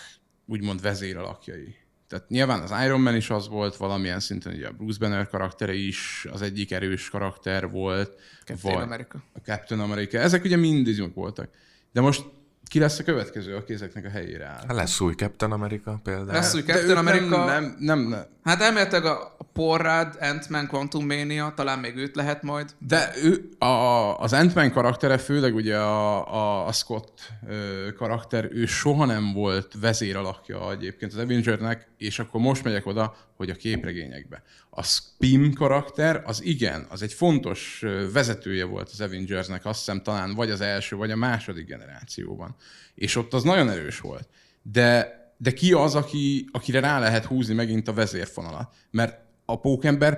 úgymond 0.47 0.83
vezéralakjai. 0.83 1.77
Tehát 2.09 2.29
nyilván 2.29 2.63
az 2.63 2.85
Iron 2.85 3.01
Man 3.01 3.17
is 3.17 3.31
az 3.31 3.49
volt, 3.49 3.77
valamilyen 3.77 4.21
szinten 4.21 4.55
ugye 4.55 4.69
a 4.69 4.73
Bruce 4.73 4.99
Banner 4.99 5.29
karaktere 5.29 5.75
is 5.75 6.27
az 6.31 6.43
egyik 6.43 6.73
erős 6.73 7.11
karakter 7.11 7.71
volt. 7.71 8.21
Captain 8.45 8.75
vagy 8.75 8.83
America. 8.83 9.23
A 9.33 9.39
Captain 9.39 9.81
America. 9.81 10.19
Ezek 10.19 10.45
ugye 10.45 10.57
mind 10.57 11.15
voltak. 11.15 11.51
De 11.93 12.01
most 12.01 12.25
ki 12.69 12.79
lesz 12.79 12.99
a 12.99 13.05
következő, 13.05 13.57
aki 13.57 13.73
ezeknek 13.73 14.05
a 14.05 14.09
helyére 14.09 14.45
áll? 14.47 14.65
Hát 14.67 14.77
lesz 14.77 15.01
új 15.01 15.15
Captain 15.15 15.53
America 15.53 16.01
például. 16.03 16.33
Lesz 16.33 16.55
új 16.55 16.63
Captain 16.63 16.97
America. 16.97 17.45
Nem, 17.45 17.47
nem, 17.47 17.77
nem, 17.79 17.99
nem. 18.09 18.25
Hát 18.45 18.61
elméletileg 18.61 19.05
a 19.05 19.37
Porrad, 19.53 20.17
Ant-Man, 20.21 20.67
Quantum 20.67 21.07
Mania, 21.07 21.53
talán 21.57 21.79
még 21.79 21.97
őt 21.97 22.17
lehet 22.17 22.43
majd. 22.43 22.75
De 22.79 23.13
ő, 23.23 23.49
a, 23.59 24.19
az 24.19 24.33
Ant-Man 24.33 24.73
karaktere, 24.73 25.19
főleg 25.19 25.55
ugye 25.55 25.77
a, 25.77 26.35
a, 26.35 26.67
a 26.67 26.73
Scott 26.73 27.33
ö, 27.49 27.89
karakter, 27.97 28.49
ő 28.53 28.67
soha 28.67 29.05
nem 29.05 29.33
volt 29.33 29.73
vezéralakja 29.81 30.71
egyébként 30.73 31.13
az 31.13 31.19
Avengernek, 31.19 31.89
és 31.97 32.19
akkor 32.19 32.41
most 32.41 32.65
megyek 32.65 32.87
oda, 32.87 33.15
hogy 33.39 33.51
a 33.51 33.55
képregényekbe. 33.55 34.43
A 34.71 34.83
Spim 34.83 35.53
karakter, 35.53 36.23
az 36.25 36.43
igen, 36.45 36.87
az 36.89 37.03
egy 37.03 37.13
fontos 37.13 37.85
vezetője 38.13 38.65
volt 38.65 38.89
az 38.93 39.01
Avengersnek, 39.01 39.65
azt 39.65 39.79
hiszem 39.79 40.03
talán 40.03 40.35
vagy 40.35 40.51
az 40.51 40.61
első, 40.61 40.97
vagy 40.97 41.11
a 41.11 41.17
második 41.17 41.67
generációban. 41.67 42.57
És 42.95 43.17
ott 43.17 43.33
az 43.33 43.43
nagyon 43.43 43.71
erős 43.71 44.01
volt. 44.01 44.29
De, 44.63 45.17
de 45.37 45.53
ki 45.53 45.73
az, 45.73 45.95
aki, 45.95 46.49
akire 46.53 46.81
rá 46.81 46.99
lehet 46.99 47.25
húzni 47.25 47.55
megint 47.55 47.89
a 47.89 47.93
vezérfonalat? 47.93 48.75
Mert 48.91 49.19
a 49.45 49.61
pókember, 49.61 50.13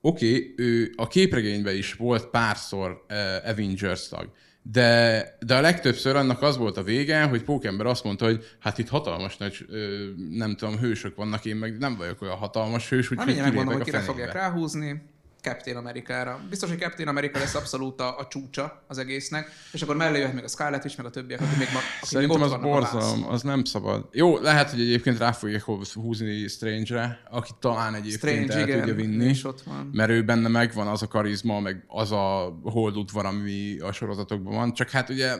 oké, 0.00 0.34
okay, 0.34 0.54
ő 0.56 0.92
a 0.96 1.08
képregényben 1.08 1.76
is 1.76 1.94
volt 1.94 2.26
párszor 2.26 3.04
uh, 3.08 3.16
Avengers 3.48 4.08
tag, 4.08 4.32
de, 4.62 5.36
de 5.40 5.56
a 5.56 5.60
legtöbbször 5.60 6.16
annak 6.16 6.42
az 6.42 6.56
volt 6.56 6.76
a 6.76 6.82
vége, 6.82 7.22
hogy 7.22 7.42
Pókember 7.42 7.86
azt 7.86 8.04
mondta, 8.04 8.24
hogy 8.24 8.44
hát 8.58 8.78
itt 8.78 8.88
hatalmas 8.88 9.36
nagy, 9.36 9.66
ö, 9.68 10.08
nem 10.30 10.56
tudom, 10.56 10.78
hősök 10.78 11.16
vannak, 11.16 11.44
én 11.44 11.56
meg 11.56 11.78
nem 11.78 11.96
vagyok 11.96 12.22
olyan 12.22 12.36
hatalmas 12.36 12.88
hős, 12.88 13.10
úgyhogy 13.10 13.26
kilépek 13.26 13.44
megmondom, 13.44 13.74
hogy 13.74 13.84
kire 13.84 14.00
fogják 14.00 14.32
ráhúzni. 14.32 15.02
Captain 15.42 15.76
Amerikára. 15.76 16.40
Biztos, 16.48 16.68
hogy 16.68 16.78
Captain 16.78 17.08
America 17.08 17.38
lesz 17.38 17.54
abszolút 17.54 18.00
a, 18.00 18.18
a 18.18 18.26
csúcsa 18.26 18.82
az 18.86 18.98
egésznek, 18.98 19.50
és 19.72 19.82
akkor 19.82 19.96
mellé 19.96 20.18
jöhet 20.18 20.34
még 20.34 20.44
a 20.44 20.48
Scarlet 20.48 20.84
is, 20.84 20.96
meg 20.96 21.06
a 21.06 21.10
többiek, 21.10 21.40
akik 21.40 21.58
még, 21.58 21.68
ma, 21.72 21.78
akik 21.78 22.08
Szerintem 22.08 22.40
még 22.40 22.52
az 22.52 22.60
borzalom, 22.60 23.28
az 23.28 23.42
nem 23.42 23.64
szabad. 23.64 24.08
Jó, 24.12 24.38
lehet, 24.38 24.70
hogy 24.70 24.80
egyébként 24.80 25.18
rá 25.18 25.32
fogják 25.32 25.62
húzni 25.94 26.46
Strange-re, 26.48 27.20
aki 27.30 27.50
talán 27.60 27.94
egyébként 27.94 28.32
Strange, 28.32 28.54
el 28.54 28.68
igen, 28.68 28.78
tudja 28.78 28.94
vinni, 28.94 29.24
és 29.24 29.44
ott 29.44 29.62
van. 29.62 29.90
mert 29.92 30.10
ő 30.10 30.24
benne 30.24 30.48
megvan 30.48 30.86
az 30.86 31.02
a 31.02 31.08
karizma, 31.08 31.60
meg 31.60 31.84
az 31.88 32.12
a 32.12 32.58
holdudvar, 32.62 33.26
ami 33.26 33.78
a 33.78 33.92
sorozatokban 33.92 34.54
van, 34.54 34.72
csak 34.72 34.90
hát 34.90 35.08
ugye 35.08 35.34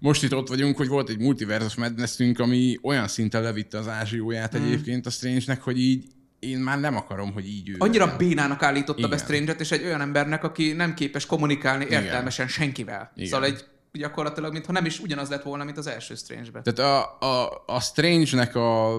most 0.00 0.22
itt 0.22 0.34
ott 0.34 0.48
vagyunk, 0.48 0.76
hogy 0.76 0.88
volt 0.88 1.08
egy 1.08 1.18
multiversus 1.18 1.74
medneszünk, 1.74 2.38
ami 2.38 2.78
olyan 2.82 3.08
szinten 3.08 3.42
levitte 3.42 3.78
az 3.78 3.88
ázsióját 3.88 4.58
mm. 4.58 4.62
egyébként 4.62 5.06
a 5.06 5.10
Strange-nek, 5.10 5.62
hogy 5.62 5.78
így 5.80 6.04
én 6.38 6.58
már 6.58 6.80
nem 6.80 6.96
akarom, 6.96 7.32
hogy 7.32 7.46
így 7.46 7.68
ő. 7.68 7.74
Annyira 7.78 8.16
bénának 8.16 8.62
állította 8.62 8.98
Igen. 8.98 9.10
be 9.10 9.16
strange 9.16 9.52
és 9.52 9.70
egy 9.70 9.84
olyan 9.84 10.00
embernek, 10.00 10.44
aki 10.44 10.72
nem 10.72 10.94
képes 10.94 11.26
kommunikálni 11.26 11.84
Igen. 11.84 12.02
értelmesen 12.02 12.48
senkivel. 12.48 13.12
Igen. 13.14 13.28
Szóval 13.28 13.46
egy 13.46 13.64
gyakorlatilag, 13.92 14.52
mintha 14.52 14.72
nem 14.72 14.84
is 14.84 15.00
ugyanaz 15.00 15.28
lett 15.28 15.42
volna, 15.42 15.64
mint 15.64 15.78
az 15.78 15.86
első 15.86 16.14
Strange-ben. 16.14 16.62
Tehát 16.62 16.78
a, 16.78 17.26
a, 17.26 17.62
a 17.66 17.80
Strange-nek 17.80 18.54
a, 18.54 18.94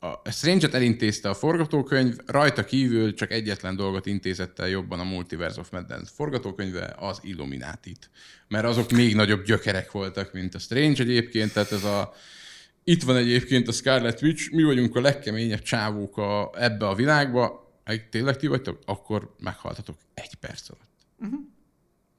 a 0.00 0.30
Strange-et 0.30 0.74
elintézte 0.74 1.28
a 1.28 1.34
forgatókönyv, 1.34 2.16
rajta 2.26 2.64
kívül 2.64 3.14
csak 3.14 3.30
egyetlen 3.30 3.76
dolgot 3.76 4.06
intézett 4.06 4.58
el 4.58 4.68
jobban 4.68 5.00
a 5.00 5.04
Multiverse 5.04 5.60
of 5.60 5.70
Madness 5.70 6.10
forgatókönyve, 6.14 6.94
az 6.98 7.18
Illuminatit. 7.22 8.10
Mert 8.48 8.64
azok 8.64 8.90
még 8.90 9.14
nagyobb 9.14 9.44
gyökerek 9.44 9.90
voltak, 9.90 10.32
mint 10.32 10.54
a 10.54 10.58
Strange 10.58 11.02
egyébként, 11.02 11.52
tehát 11.52 11.72
ez 11.72 11.84
a 11.84 12.14
itt 12.84 13.02
van 13.02 13.16
egyébként 13.16 13.68
a 13.68 13.72
Scarlet 13.72 14.22
Witch, 14.22 14.52
mi 14.52 14.62
vagyunk 14.62 14.96
a 14.96 15.00
legkeményebb 15.00 15.62
csávók 15.62 16.16
a, 16.16 16.50
ebbe 16.54 16.88
a 16.88 16.94
világba, 16.94 17.72
egy 17.84 18.08
tényleg 18.08 18.36
ti 18.36 18.46
vagytok, 18.46 18.78
akkor 18.84 19.34
meghaltatok 19.38 19.96
egy 20.14 20.34
perc 20.34 20.70
alatt. 20.70 20.90
Uh-huh. 21.18 21.40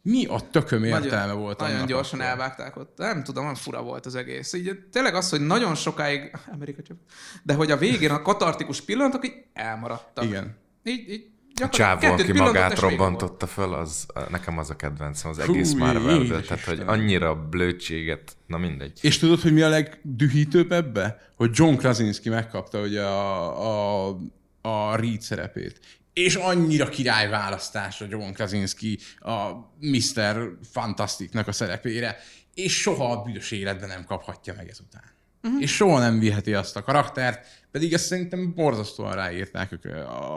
Mi 0.01 0.26
a 0.26 0.39
tököm 0.51 0.84
értelme 0.84 1.26
nagyon, 1.26 1.41
volt 1.41 1.59
Nagyon 1.59 1.86
gyorsan 1.86 2.20
akkor? 2.20 2.32
elvágták 2.32 2.76
ott. 2.76 2.97
Nem 2.97 3.24
tudom, 3.24 3.43
olyan 3.43 3.55
fura 3.55 3.82
volt 3.82 4.05
az 4.05 4.16
egész. 4.16 4.53
Így 4.53 4.80
tényleg 4.91 5.16
az, 5.16 5.30
hogy 5.30 5.41
nagyon 5.41 5.76
sokáig, 5.76 6.32
Amerika 6.53 6.82
csak, 6.82 6.97
de 7.43 7.53
hogy 7.53 7.72
a 7.72 7.78
végén 7.78 8.11
a 8.11 8.22
katartikus 8.22 8.82
pillanatok 8.82 9.26
így 9.26 9.34
elmaradtak. 9.53 10.24
Igen. 10.24 10.55
Így, 10.84 11.09
így 11.09 11.32
csávó, 11.72 12.08
aki 12.08 12.32
magát 12.32 12.80
robbantotta 12.80 13.47
föl, 13.47 13.74
az, 13.74 14.06
nekem 14.30 14.58
az 14.58 14.70
a 14.70 14.76
kedvencem, 14.76 15.30
az 15.32 15.39
Hú, 15.39 15.54
egész 15.54 15.74
marvel 15.74 16.41
Tehát, 16.41 16.64
hogy 16.64 16.82
annyira 16.86 17.36
blödséget, 17.36 18.36
na 18.47 18.58
mindegy. 18.58 18.99
És 19.01 19.18
tudod, 19.18 19.41
hogy 19.41 19.54
mi 19.54 19.62
a 19.62 19.70
legdühítőbb 19.70 20.72
ebbe? 20.72 21.32
Hogy 21.36 21.49
John 21.54 21.76
Krasinski 21.76 22.30
megkapta 22.30 22.82
ugye 22.82 23.01
a, 23.01 24.08
a, 24.08 24.18
a 24.62 24.95
Reed 24.95 25.22
szerepét. 25.22 25.80
És 26.14 26.36
annyira 26.36 26.89
király 26.89 27.30
választás 27.30 28.01
a 28.01 28.06
John 28.10 28.32
Krasinski 28.32 28.99
a 29.20 29.49
Mr. 29.80 30.58
Fantasticnak 30.72 31.47
a 31.47 31.51
szerepére, 31.51 32.18
és 32.54 32.82
soha 32.82 33.12
a 33.12 33.22
büdös 33.22 33.51
életben 33.51 33.88
nem 33.88 34.06
kaphatja 34.06 34.54
meg 34.58 34.70
ezután. 34.70 35.04
Uh-huh. 35.43 35.62
És 35.62 35.76
soha 35.76 35.99
nem 35.99 36.20
viheti 36.20 36.54
azt 36.54 36.76
a 36.76 36.84
karaktert, 36.84 37.62
pedig 37.74 37.93
ezt 37.93 38.05
szerintem 38.05 38.53
borzasztóan 38.53 39.13
ráírták. 39.13 39.80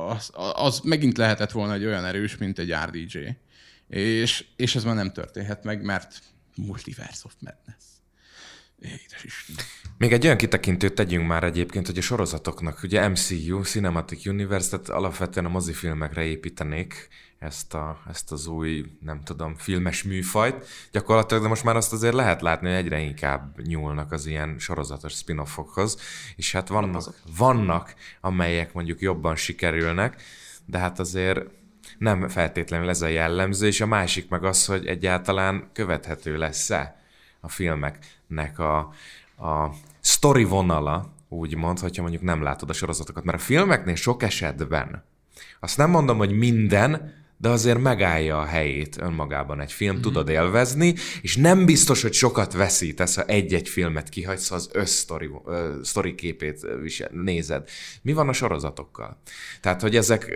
Az, 0.09 0.31
az 0.55 0.81
megint 0.81 1.17
lehetett 1.17 1.51
volna 1.51 1.73
egy 1.73 1.85
olyan 1.85 2.05
erős, 2.05 2.37
mint 2.37 2.59
egy 2.59 2.75
RDJ. 2.85 3.19
És, 3.89 4.47
és 4.57 4.75
ez 4.75 4.85
már 4.85 4.95
nem 4.95 5.13
történhet 5.13 5.65
meg, 5.65 5.83
mert 5.83 6.21
Multiverse 6.55 7.23
of 7.25 7.35
Madness. 7.41 7.85
Édes 8.79 9.25
Isten. 9.25 9.57
Még 9.99 10.13
egy 10.13 10.25
olyan 10.25 10.37
kitekintőt 10.37 10.95
tegyünk 10.95 11.27
már 11.27 11.45
egyébként, 11.45 11.87
hogy 11.87 11.99
a 11.99 12.03
sorozatoknak, 12.03 12.83
ugye 12.83 13.09
MCU, 13.09 13.63
Cinematic 13.63 14.27
Universe, 14.27 14.71
tehát 14.71 14.89
alapvetően 14.89 15.47
a 15.47 15.49
mozifilmekre 15.49 16.23
építenék 16.23 17.09
ezt, 17.39 17.75
a, 17.75 18.01
ezt 18.09 18.33
az 18.33 18.47
új, 18.47 18.85
nem 19.01 19.21
tudom, 19.21 19.55
filmes 19.55 20.03
műfajt. 20.03 20.67
Gyakorlatilag, 20.93 21.43
de 21.43 21.49
most 21.49 21.65
már 21.65 21.77
azt 21.77 21.93
azért 21.93 22.15
lehet 22.15 22.43
látni, 22.43 22.69
hogy 22.69 22.77
egyre 22.77 22.99
inkább 22.99 23.61
nyúlnak 23.61 24.13
az 24.13 24.27
ilyen 24.27 24.59
sorozatos 24.59 25.13
spin-offokhoz, 25.13 25.99
és 26.37 26.53
hát 26.53 26.69
vannak, 26.69 27.03
vannak, 27.37 27.95
amelyek 28.21 28.73
mondjuk 28.73 29.01
jobban 29.01 29.37
sikerülnek, 29.37 30.23
de 30.65 30.79
hát 30.79 30.99
azért 30.99 31.41
nem 31.99 32.29
feltétlenül 32.29 32.89
ez 32.89 33.03
a 33.03 33.07
jellemző, 33.07 33.67
és 33.67 33.81
a 33.81 33.87
másik 33.87 34.29
meg 34.29 34.45
az, 34.45 34.67
hogy 34.67 34.87
egyáltalán 34.87 35.71
követhető 35.73 36.37
lesz-e 36.37 37.01
a 37.41 37.49
filmeknek 37.49 38.59
a, 38.59 38.79
a 39.39 39.71
sztori 40.01 40.45
vonala, 40.45 41.15
úgymond, 41.29 41.79
hogyha 41.79 42.03
mondjuk 42.03 42.23
nem 42.23 42.43
látod 42.43 42.71
a 42.71 42.73
sorozatokat. 42.73 43.25
Mert 43.25 43.39
a 43.39 43.43
filmeknél 43.43 43.95
sok 43.95 44.23
esetben, 44.23 45.05
azt 45.61 45.77
nem 45.77 45.91
mondom, 45.91 46.19
hogy 46.19 46.33
minden, 46.33 47.15
de 47.39 47.49
azért 47.49 47.79
megállja 47.79 48.41
a 48.41 48.45
helyét 48.45 48.97
önmagában 49.01 49.61
egy 49.61 49.73
film, 49.73 49.93
mm-hmm. 49.93 50.03
tudod 50.03 50.29
élvezni, 50.29 50.95
és 51.23 51.37
nem 51.37 51.65
biztos, 51.65 52.03
hogy 52.03 52.13
sokat 52.13 52.53
veszítesz, 52.53 53.17
ha 53.17 53.25
egy-egy 53.25 53.69
filmet 53.69 54.09
kihagysz, 54.09 54.49
ha 54.49 54.55
az 54.55 54.69
összsztori 54.73 55.31
sztori 55.83 56.15
képét 56.15 56.67
visel, 56.81 57.11
nézed. 57.13 57.69
Mi 58.03 58.13
van 58.13 58.29
a 58.29 58.33
sorozatokkal? 58.33 59.21
Tehát, 59.61 59.81
hogy 59.81 59.97
ezek, 59.97 60.27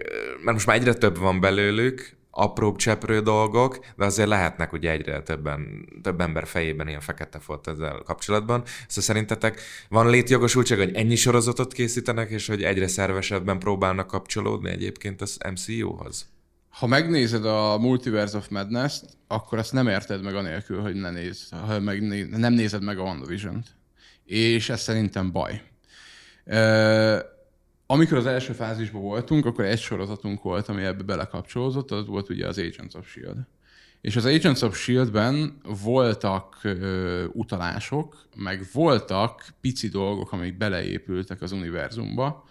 mert 0.42 0.52
most 0.52 0.66
már 0.66 0.76
egyre 0.76 0.94
több 0.94 1.18
van 1.18 1.40
belőlük, 1.40 2.18
apróbb 2.30 2.76
cseprő 2.76 3.20
dolgok, 3.20 3.78
de 3.96 4.04
azért 4.04 4.28
lehetnek 4.28 4.72
ugye 4.72 4.90
egyre 4.90 5.22
többen, 5.22 5.88
több 6.02 6.20
ember 6.20 6.46
fejében 6.46 6.88
ilyen 6.88 7.00
fekete 7.00 7.38
folt 7.38 7.66
ezzel 7.66 8.02
kapcsolatban. 8.04 8.62
Szóval 8.64 9.04
szerintetek 9.04 9.60
van 9.88 10.10
létjogosultság, 10.10 10.78
hogy 10.78 10.94
ennyi 10.94 11.16
sorozatot 11.16 11.72
készítenek, 11.72 12.30
és 12.30 12.46
hogy 12.46 12.62
egyre 12.62 12.88
szervesebben 12.88 13.58
próbálnak 13.58 14.06
kapcsolódni 14.06 14.70
egyébként 14.70 15.20
az 15.20 15.38
MCU-hoz? 15.50 16.28
Ha 16.70 16.86
megnézed 16.86 17.44
a 17.44 17.78
Multiverse 17.78 18.36
of 18.36 18.48
Madness-t, 18.48 19.04
akkor 19.26 19.58
azt 19.58 19.72
nem 19.72 19.88
érted 19.88 20.22
meg 20.22 20.34
anélkül, 20.34 20.80
hogy 20.80 20.94
ne 20.94 21.10
néz, 21.10 21.48
ha 21.50 21.80
meg, 21.80 22.02
nem 22.38 22.52
nézed 22.52 22.82
meg 22.82 22.98
a 22.98 23.02
WandaVision-t. 23.02 23.66
És 24.24 24.68
ez 24.68 24.80
szerintem 24.80 25.32
baj. 25.32 25.62
Amikor 27.86 28.18
az 28.18 28.26
első 28.26 28.52
fázisban 28.52 29.02
voltunk, 29.02 29.46
akkor 29.46 29.64
egy 29.64 29.80
sorozatunk 29.80 30.42
volt, 30.42 30.68
ami 30.68 30.82
ebbe 30.82 31.02
belekapcsolódott, 31.02 31.90
az 31.90 32.06
volt 32.06 32.28
ugye 32.28 32.46
az 32.46 32.58
Agents 32.58 32.94
of 32.94 33.06
S.H.I.E.L.D. 33.08 33.46
És 34.00 34.16
az 34.16 34.24
Agents 34.24 34.62
of 34.62 34.78
S.H.I.E.L.D.-ben 34.78 35.60
voltak 35.82 36.58
ö, 36.62 37.24
utalások, 37.32 38.26
meg 38.36 38.66
voltak 38.72 39.46
pici 39.60 39.88
dolgok, 39.88 40.32
amik 40.32 40.56
beleépültek 40.56 41.42
az 41.42 41.52
univerzumba, 41.52 42.44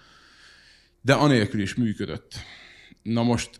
de 1.02 1.14
anélkül 1.14 1.62
is 1.62 1.76
működött. 1.76 2.34
Na 3.04 3.24
most 3.24 3.60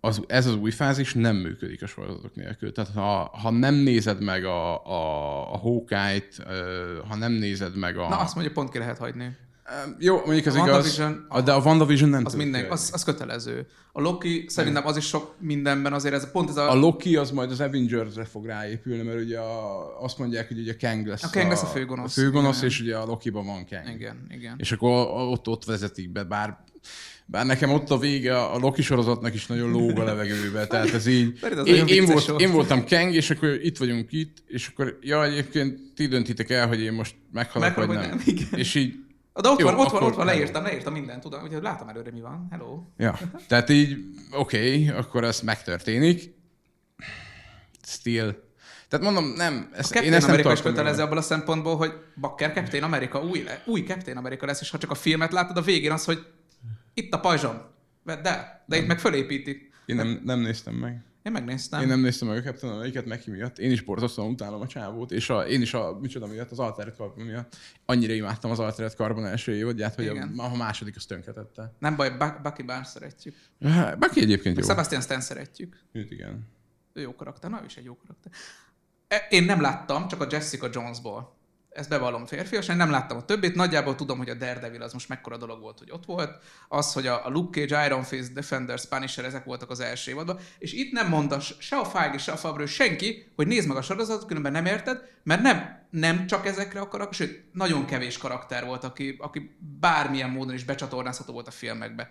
az, 0.00 0.22
ez 0.26 0.46
az 0.46 0.54
új 0.54 0.70
fázis 0.70 1.14
nem 1.14 1.36
működik 1.36 1.82
a 1.82 1.86
sorozatok 1.86 2.34
nélkül. 2.34 2.72
Tehát 2.72 2.90
ha, 2.94 3.30
ha 3.42 3.50
nem 3.50 3.74
nézed 3.74 4.22
meg 4.22 4.44
a, 4.44 4.86
a, 4.86 5.52
a 5.52 5.58
Hawkeye-t, 5.58 6.36
ha 7.08 7.16
nem 7.16 7.32
nézed 7.32 7.76
meg 7.76 7.98
a... 7.98 8.08
Na 8.08 8.16
azt 8.16 8.34
mondja, 8.34 8.52
pont 8.52 8.70
ki 8.70 8.78
lehet 8.78 8.98
hagyni. 8.98 9.36
Jó, 9.98 10.16
mondjuk 10.16 10.46
ez 10.46 10.54
a 10.54 10.66
igaz, 10.66 11.02
de 11.44 11.52
a 11.52 11.60
WandaVision 11.60 12.08
nem 12.08 12.24
az, 12.24 12.34
minden, 12.34 12.70
az, 12.70 12.90
az 12.92 13.04
kötelező. 13.04 13.66
A 13.92 14.00
Loki 14.00 14.44
szerintem 14.48 14.86
az 14.86 14.96
is 14.96 15.06
sok 15.06 15.34
mindenben 15.38 15.92
azért 15.92 16.14
ez 16.14 16.30
pont 16.30 16.48
ez 16.48 16.56
a... 16.56 16.70
A 16.70 16.74
Loki 16.74 17.16
az 17.16 17.30
majd 17.30 17.50
az 17.50 17.60
Avengers-re 17.60 18.24
fog 18.24 18.46
ráépülni, 18.46 19.02
mert 19.02 19.20
ugye 19.20 19.38
a, 19.38 20.02
azt 20.02 20.18
mondják, 20.18 20.48
hogy 20.48 20.58
ugye 20.58 20.76
Kang 20.80 21.06
lesz 21.06 21.22
a, 21.22 21.30
Kang 21.32 21.48
lesz 21.48 21.62
a 21.62 21.66
főgonosz. 21.66 22.16
A 22.16 22.20
főgonosz, 22.20 22.56
igen. 22.56 22.68
és 22.68 22.80
ugye 22.80 22.96
a 22.96 23.04
Loki-ban 23.04 23.46
van 23.46 23.66
Kang. 23.70 23.88
Igen, 23.94 24.26
igen. 24.28 24.54
És 24.58 24.72
akkor 24.72 24.90
ott, 25.30 25.48
ott 25.48 25.64
vezetik 25.64 26.12
be, 26.12 26.24
bár 26.24 26.58
bár 27.30 27.46
nekem 27.46 27.70
ott 27.70 27.90
a 27.90 27.98
vége 27.98 28.42
a 28.42 28.58
Loki 28.58 28.82
sorozatnak 28.82 29.34
is 29.34 29.46
nagyon 29.46 29.70
lóg 29.70 29.98
a 29.98 30.04
levegőbe, 30.04 30.66
tehát 30.66 30.94
ez 30.94 31.06
így... 31.06 31.38
én, 31.64 31.86
én, 31.86 32.04
volt, 32.04 32.40
én 32.40 32.52
voltam 32.52 32.84
Kang, 32.86 33.14
és 33.14 33.30
akkor 33.30 33.48
itt 33.62 33.78
vagyunk 33.78 34.12
itt, 34.12 34.36
és 34.46 34.68
akkor 34.68 34.98
ja, 35.00 35.24
egyébként 35.24 35.78
ti 35.94 36.06
döntitek 36.06 36.50
el, 36.50 36.68
hogy 36.68 36.80
én 36.80 36.92
most 36.92 37.14
meghalok, 37.32 37.74
vagy 37.74 37.88
nem. 37.88 38.08
nem. 38.08 38.20
És 38.54 38.74
így 38.74 38.94
de 39.40 39.48
ott 39.48 39.58
Jó, 39.58 39.66
van, 39.66 39.78
ott 39.78 39.90
van, 39.90 40.02
ott 40.02 40.14
van, 40.14 40.26
leírtam, 40.26 40.62
leírtam 40.62 40.92
mindent, 40.92 41.22
tudom, 41.22 41.40
hogy 41.40 41.62
látom 41.62 41.88
előre, 41.88 42.10
mi 42.10 42.20
van. 42.20 42.46
Hello. 42.50 42.82
Ja, 42.96 43.18
tehát 43.48 43.70
így, 43.70 43.96
oké, 44.32 44.58
okay, 44.58 44.88
akkor 44.88 45.24
ez 45.24 45.40
megtörténik. 45.40 46.34
Still. 47.82 48.34
Tehát 48.88 49.04
mondom, 49.04 49.32
nem, 49.36 49.70
ezt, 49.72 49.96
a 49.96 50.02
én 50.02 50.12
ezt 50.12 50.28
Amerika 50.28 50.52
is 50.52 50.62
kötelező 50.62 51.02
abból 51.02 51.16
a 51.16 51.22
szempontból, 51.22 51.76
hogy 51.76 51.92
Bakker 52.16 52.52
Captain 52.52 52.82
America 52.82 53.22
új, 53.22 53.44
új 53.66 53.80
Captain 53.80 54.16
America 54.16 54.46
lesz, 54.46 54.60
és 54.60 54.70
ha 54.70 54.78
csak 54.78 54.90
a 54.90 54.94
filmet 54.94 55.32
látod, 55.32 55.56
a 55.56 55.62
végén 55.62 55.92
az, 55.92 56.04
hogy 56.04 56.26
itt 57.00 57.14
a 57.14 57.20
pajzsom, 57.20 57.60
vedd 58.02 58.26
el, 58.26 58.64
de 58.66 58.76
itt 58.76 58.86
meg 58.86 58.98
fölépíti. 58.98 59.70
Én 59.86 59.96
nem, 59.96 60.20
nem 60.24 60.40
néztem 60.40 60.74
meg. 60.74 61.04
Én 61.22 61.32
megnéztem. 61.32 61.80
Én 61.80 61.86
nem 61.86 62.00
néztem 62.00 62.28
meg 62.28 62.36
a 62.36 62.40
Captain 62.40 62.72
America-t 62.72 63.06
Meki 63.06 63.30
miatt. 63.30 63.58
Én 63.58 63.70
is 63.70 63.80
borzasztóan 63.80 64.30
utálom 64.30 64.60
a 64.60 64.66
csávót, 64.66 65.10
és 65.10 65.30
a, 65.30 65.46
én 65.46 65.60
is 65.60 65.74
a, 65.74 65.98
micsoda 66.00 66.26
miatt, 66.26 66.50
az 66.50 66.58
Altered 66.58 66.94
Carbon 66.94 67.24
miatt. 67.24 67.56
Annyira 67.86 68.12
imádtam 68.12 68.50
az 68.50 68.58
Altered 68.58 68.92
Carbon 68.92 69.26
első 69.26 69.54
évadját, 69.54 69.94
hogy 69.94 70.06
a, 70.06 70.26
a, 70.36 70.56
második 70.56 70.96
az 70.96 71.04
tönkretette. 71.04 71.74
Nem 71.78 71.96
baj, 71.96 72.16
Bucky 72.42 72.62
Barnes 72.62 72.88
szeretjük. 72.88 73.34
Bucky 73.98 74.20
egyébként 74.20 74.58
jó. 74.58 74.66
Sebastian 74.66 75.00
Stan 75.00 75.20
szeretjük. 75.20 75.76
Őt 75.92 76.10
igen. 76.10 76.48
Ő 76.92 77.00
jó 77.00 77.14
karakter, 77.14 77.50
na 77.50 77.60
ő 77.62 77.64
is 77.64 77.76
egy 77.76 77.84
jó 77.84 77.96
karakter. 77.96 78.32
E, 79.08 79.26
én 79.30 79.44
nem 79.44 79.60
láttam, 79.60 80.08
csak 80.08 80.20
a 80.20 80.26
Jessica 80.30 80.68
Jonesból 80.72 81.38
ezt 81.70 81.88
bevallom 81.88 82.26
férfias, 82.26 82.68
én 82.68 82.76
nem 82.76 82.90
láttam 82.90 83.16
a 83.16 83.24
többit, 83.24 83.54
nagyjából 83.54 83.94
tudom, 83.94 84.18
hogy 84.18 84.28
a 84.28 84.34
Daredevil 84.34 84.82
az 84.82 84.92
most 84.92 85.08
mekkora 85.08 85.36
dolog 85.36 85.60
volt, 85.60 85.78
hogy 85.78 85.90
ott 85.90 86.04
volt, 86.04 86.42
az, 86.68 86.92
hogy 86.92 87.06
a, 87.06 87.22
Luke 87.28 87.60
Cage, 87.60 87.86
Iron 87.86 88.02
Fist, 88.02 88.32
Defenders, 88.32 88.86
Punisher, 88.86 89.24
ezek 89.24 89.44
voltak 89.44 89.70
az 89.70 89.80
első 89.80 90.10
évadban, 90.10 90.38
és 90.58 90.72
itt 90.72 90.92
nem 90.92 91.08
mondta 91.08 91.40
se 91.40 91.76
a 91.76 91.84
Feige, 91.84 92.18
se 92.18 92.32
a 92.32 92.36
Favreau, 92.36 92.66
senki, 92.66 93.30
hogy 93.36 93.46
nézd 93.46 93.68
meg 93.68 93.76
a 93.76 93.82
sorozatot, 93.82 94.26
különben 94.26 94.52
nem 94.52 94.66
érted, 94.66 95.08
mert 95.22 95.42
nem, 95.42 95.86
nem 95.90 96.26
csak 96.26 96.46
ezekre 96.46 96.80
akarok, 96.80 97.12
sőt, 97.12 97.44
nagyon 97.52 97.86
kevés 97.86 98.18
karakter 98.18 98.64
volt, 98.64 98.84
aki, 98.84 99.16
aki 99.18 99.56
bármilyen 99.80 100.30
módon 100.30 100.54
is 100.54 100.64
becsatornázható 100.64 101.32
volt 101.32 101.48
a 101.48 101.50
filmekbe. 101.50 102.10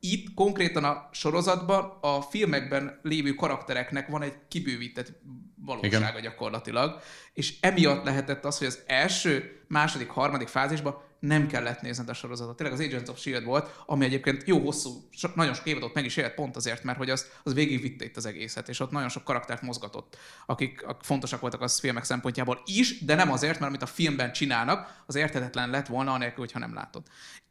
Itt 0.00 0.34
konkrétan 0.34 0.84
a 0.84 1.08
sorozatban 1.12 1.98
a 2.00 2.20
filmekben 2.20 3.00
lévő 3.02 3.34
karaktereknek 3.34 4.08
van 4.08 4.22
egy 4.22 4.34
kibővített 4.48 5.12
valósága 5.54 5.96
Igen. 5.96 6.22
gyakorlatilag, 6.22 7.00
és 7.32 7.60
emiatt 7.60 8.04
lehetett 8.04 8.44
az, 8.44 8.58
hogy 8.58 8.66
az 8.66 8.82
első, 8.86 9.62
második, 9.68 10.08
harmadik 10.08 10.48
fázisban 10.48 11.02
nem 11.20 11.46
kellett 11.46 11.80
nézned 11.80 12.08
a 12.08 12.14
sorozatot. 12.14 12.56
Tényleg 12.56 12.78
az 12.78 12.84
Agents 12.84 13.08
of 13.08 13.18
S.H.I.E.L.D. 13.18 13.44
volt, 13.44 13.82
ami 13.86 14.04
egyébként 14.04 14.42
jó 14.46 14.58
hosszú, 14.58 15.08
nagyon 15.34 15.54
sok 15.54 15.66
évadot 15.66 15.94
meg 15.94 16.04
is 16.04 16.16
élt 16.16 16.34
pont 16.34 16.56
azért, 16.56 16.84
mert 16.84 16.98
hogy 16.98 17.10
az, 17.10 17.26
az 17.42 17.54
végigvitte 17.54 18.04
itt 18.04 18.16
az 18.16 18.26
egészet, 18.26 18.68
és 18.68 18.80
ott 18.80 18.90
nagyon 18.90 19.08
sok 19.08 19.24
karaktert 19.24 19.62
mozgatott, 19.62 20.16
akik, 20.46 20.86
fontosak 21.00 21.40
voltak 21.40 21.60
az 21.60 21.78
filmek 21.78 22.04
szempontjából 22.04 22.62
is, 22.64 23.04
de 23.04 23.14
nem 23.14 23.32
azért, 23.32 23.58
mert 23.58 23.70
amit 23.70 23.82
a 23.82 23.86
filmben 23.86 24.32
csinálnak, 24.32 25.02
az 25.06 25.14
érthetetlen 25.14 25.70
lett 25.70 25.86
volna, 25.86 26.12
anélkül, 26.12 26.38
hogyha 26.38 26.58
nem 26.58 26.74
látod. 26.74 27.02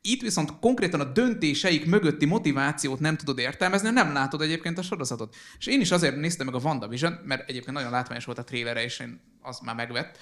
Itt 0.02 0.22
viszont 0.22 0.60
konkrétan 0.60 1.00
a 1.00 1.04
döntéseik 1.04 1.86
mögötti 1.86 2.26
motivációt 2.26 3.00
nem 3.00 3.18
tudod 3.18 3.38
értelmezni, 3.38 3.90
nem 3.90 4.14
látod 4.14 4.42
egyébként 4.42 4.78
a 4.78 4.82
sorozatot. 4.82 5.36
És 5.60 5.68
én 5.68 5.82
is 5.82 5.92
azért 5.92 6.16
néztem 6.16 6.46
meg 6.46 6.56
a 6.56 6.60
WandaVision, 6.64 7.20
mert 7.24 7.50
egyébként 7.50 7.76
nagyon 7.76 7.92
látványos 7.92 8.26
volt 8.26 8.38
a 8.38 8.44
trélere, 8.44 8.84
és 8.84 9.00
én 9.00 9.22
az 9.42 9.60
már 9.60 9.76
megvett 9.76 10.18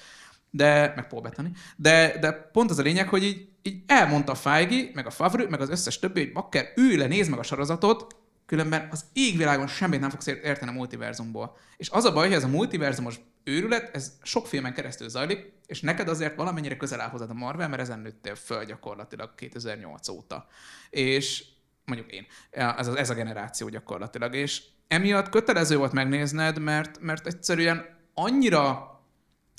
de, 0.52 0.94
meg 0.96 1.08
Paul 1.08 1.22
Bettany, 1.22 1.52
de, 1.76 2.18
de 2.20 2.32
pont 2.32 2.70
az 2.70 2.80
a 2.80 2.82
lényeg, 2.82 3.10
hogy 3.10 3.24
így, 3.24 3.50
így 3.62 3.84
elmondta 3.88 4.36
Feige, 4.36 4.90
meg 4.94 5.06
a 5.06 5.10
Favre, 5.10 5.50
meg 5.50 5.62
az 5.62 5.70
összes 5.70 6.00
többi, 6.00 6.20
hogy 6.20 6.34
bakker, 6.34 6.72
ülj 6.76 6.96
le, 6.96 7.08
nézd 7.08 7.30
meg 7.30 7.40
a 7.40 7.44
sorozatot, 7.44 8.16
különben 8.46 8.88
az 8.92 9.06
égvilágon 9.14 9.68
semmit 9.68 10.00
nem 10.00 10.10
fogsz 10.10 10.28
érteni 10.28 10.72
a 10.72 10.74
multiverzumból. 10.74 11.58
És 11.78 11.90
az 11.90 12.06
a 12.06 12.14
baj, 12.14 12.28
hogy 12.28 12.36
ez 12.36 12.44
a 12.44 12.48
multiverzumos 12.48 13.20
őrület, 13.44 13.96
ez 13.96 14.12
sok 14.24 14.48
filmen 14.48 14.74
keresztül 14.74 15.10
zajlik, 15.10 15.52
és 15.66 15.82
neked 15.82 16.08
azért 16.08 16.36
valamennyire 16.36 16.78
közel 16.78 17.02
áll 17.02 17.10
hozzád 17.10 17.30
a 17.30 17.34
Marvel, 17.34 17.70
mert 17.70 17.82
ezen 17.82 18.00
nőttél 18.00 18.36
föl 18.36 18.66
gyakorlatilag 18.66 19.36
2008 19.36 20.08
óta. 20.08 20.48
És 20.90 21.44
mondjuk 21.86 22.12
én, 22.12 22.26
ez 22.50 22.88
a, 22.88 22.98
ez 22.98 23.10
a 23.10 23.14
generáció 23.14 23.70
gyakorlatilag, 23.70 24.36
és 24.36 24.64
emiatt 24.88 25.30
kötelező 25.30 25.78
volt 25.78 25.92
megnézned, 25.92 26.60
mert, 26.60 27.00
mert 27.00 27.28
egyszerűen 27.28 27.86
annyira 28.14 28.92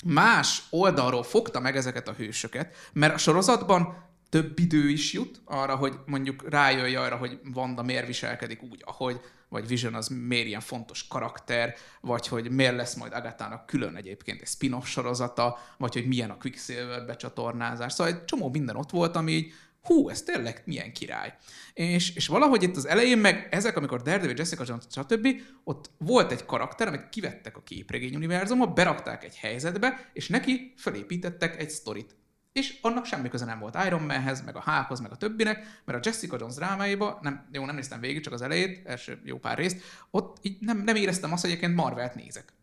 más 0.05 0.63
oldalról 0.69 1.23
fogta 1.23 1.59
meg 1.59 1.75
ezeket 1.75 2.07
a 2.07 2.13
hősöket, 2.13 2.75
mert 2.93 3.13
a 3.13 3.17
sorozatban 3.17 4.07
több 4.29 4.59
idő 4.59 4.89
is 4.89 5.13
jut 5.13 5.41
arra, 5.45 5.75
hogy 5.75 5.99
mondjuk 6.05 6.49
rájöjj 6.49 6.95
arra, 6.95 7.15
hogy 7.15 7.39
Vanda 7.53 7.83
miért 7.83 8.07
viselkedik 8.07 8.63
úgy, 8.63 8.83
ahogy, 8.85 9.21
vagy 9.49 9.67
Vision 9.67 9.93
az 9.93 10.07
miért 10.07 10.47
ilyen 10.47 10.59
fontos 10.59 11.07
karakter, 11.07 11.75
vagy 12.01 12.27
hogy 12.27 12.51
miért 12.51 12.75
lesz 12.75 12.95
majd 12.95 13.13
Agatának 13.13 13.65
külön 13.65 13.95
egyébként 13.95 14.41
egy 14.41 14.47
spin-off 14.47 14.85
sorozata, 14.85 15.59
vagy 15.77 15.93
hogy 15.93 16.07
milyen 16.07 16.29
a 16.29 16.37
Quicksilver 16.37 17.05
becsatornázás. 17.05 17.93
Szóval 17.93 18.13
egy 18.13 18.25
csomó 18.25 18.49
minden 18.49 18.75
ott 18.75 18.89
volt, 18.89 19.15
ami 19.15 19.31
így 19.31 19.53
hú, 19.81 20.09
ez 20.09 20.21
tényleg 20.21 20.61
milyen 20.65 20.93
király. 20.93 21.33
És, 21.73 22.15
és 22.15 22.27
valahogy 22.27 22.63
itt 22.63 22.75
az 22.75 22.87
elején 22.87 23.17
meg 23.17 23.47
ezek, 23.51 23.77
amikor 23.77 24.01
Daredevil, 24.01 24.35
Jessica 24.37 24.63
Jones, 24.67 24.83
stb., 24.89 25.27
ott 25.63 25.91
volt 25.97 26.31
egy 26.31 26.45
karakter, 26.45 26.87
amit 26.87 27.09
kivettek 27.09 27.57
a 27.57 27.63
képregény 27.63 28.15
univerzumba, 28.15 28.67
berakták 28.67 29.23
egy 29.23 29.37
helyzetbe, 29.37 30.09
és 30.13 30.27
neki 30.27 30.73
felépítettek 30.77 31.59
egy 31.59 31.69
sztorit. 31.69 32.17
És 32.53 32.77
annak 32.81 33.05
semmi 33.05 33.29
köze 33.29 33.45
nem 33.45 33.59
volt 33.59 33.77
Iron 33.85 34.01
Manhez, 34.01 34.43
meg 34.43 34.55
a 34.55 34.61
Hákhoz, 34.61 34.99
meg 34.99 35.11
a 35.11 35.15
többinek, 35.15 35.81
mert 35.85 35.97
a 35.97 36.09
Jessica 36.09 36.37
Jones 36.39 36.55
drámáiba, 36.55 37.19
nem, 37.21 37.49
jó, 37.51 37.65
nem 37.65 37.75
néztem 37.75 37.99
végig, 37.99 38.23
csak 38.23 38.33
az 38.33 38.41
elejét, 38.41 38.87
első 38.87 39.21
jó 39.23 39.37
pár 39.37 39.57
részt, 39.57 39.81
ott 40.11 40.37
így 40.41 40.57
nem, 40.59 40.77
nem 40.77 40.95
éreztem 40.95 41.31
azt, 41.31 41.41
hogy 41.41 41.51
egyébként 41.51 41.75
Marvelt 41.75 42.15
nézek. 42.15 42.53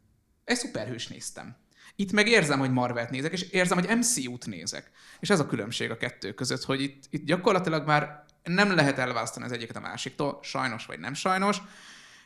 Egy 0.45 0.57
szuperhős 0.57 1.07
néztem. 1.09 1.57
Itt 1.97 2.12
meg 2.12 2.28
érzem, 2.28 2.59
hogy 2.59 2.72
Marvelt 2.72 3.11
nézek, 3.11 3.32
és 3.32 3.42
érzem, 3.42 3.78
hogy 3.78 3.97
MCU-t 3.97 4.47
nézek. 4.47 4.90
És 5.20 5.30
ez 5.30 5.40
a 5.40 5.47
különbség 5.47 5.90
a 5.90 5.97
kettő 5.97 6.32
között, 6.32 6.62
hogy 6.62 6.80
itt, 6.80 7.05
itt 7.11 7.24
gyakorlatilag 7.24 7.86
már 7.86 8.24
nem 8.42 8.74
lehet 8.74 8.99
elválasztani 8.99 9.44
az 9.44 9.53
egyiket 9.53 9.76
a 9.76 9.80
másiktól, 9.80 10.38
sajnos 10.42 10.86
vagy 10.86 10.99
nem 10.99 11.14
sajnos, 11.14 11.57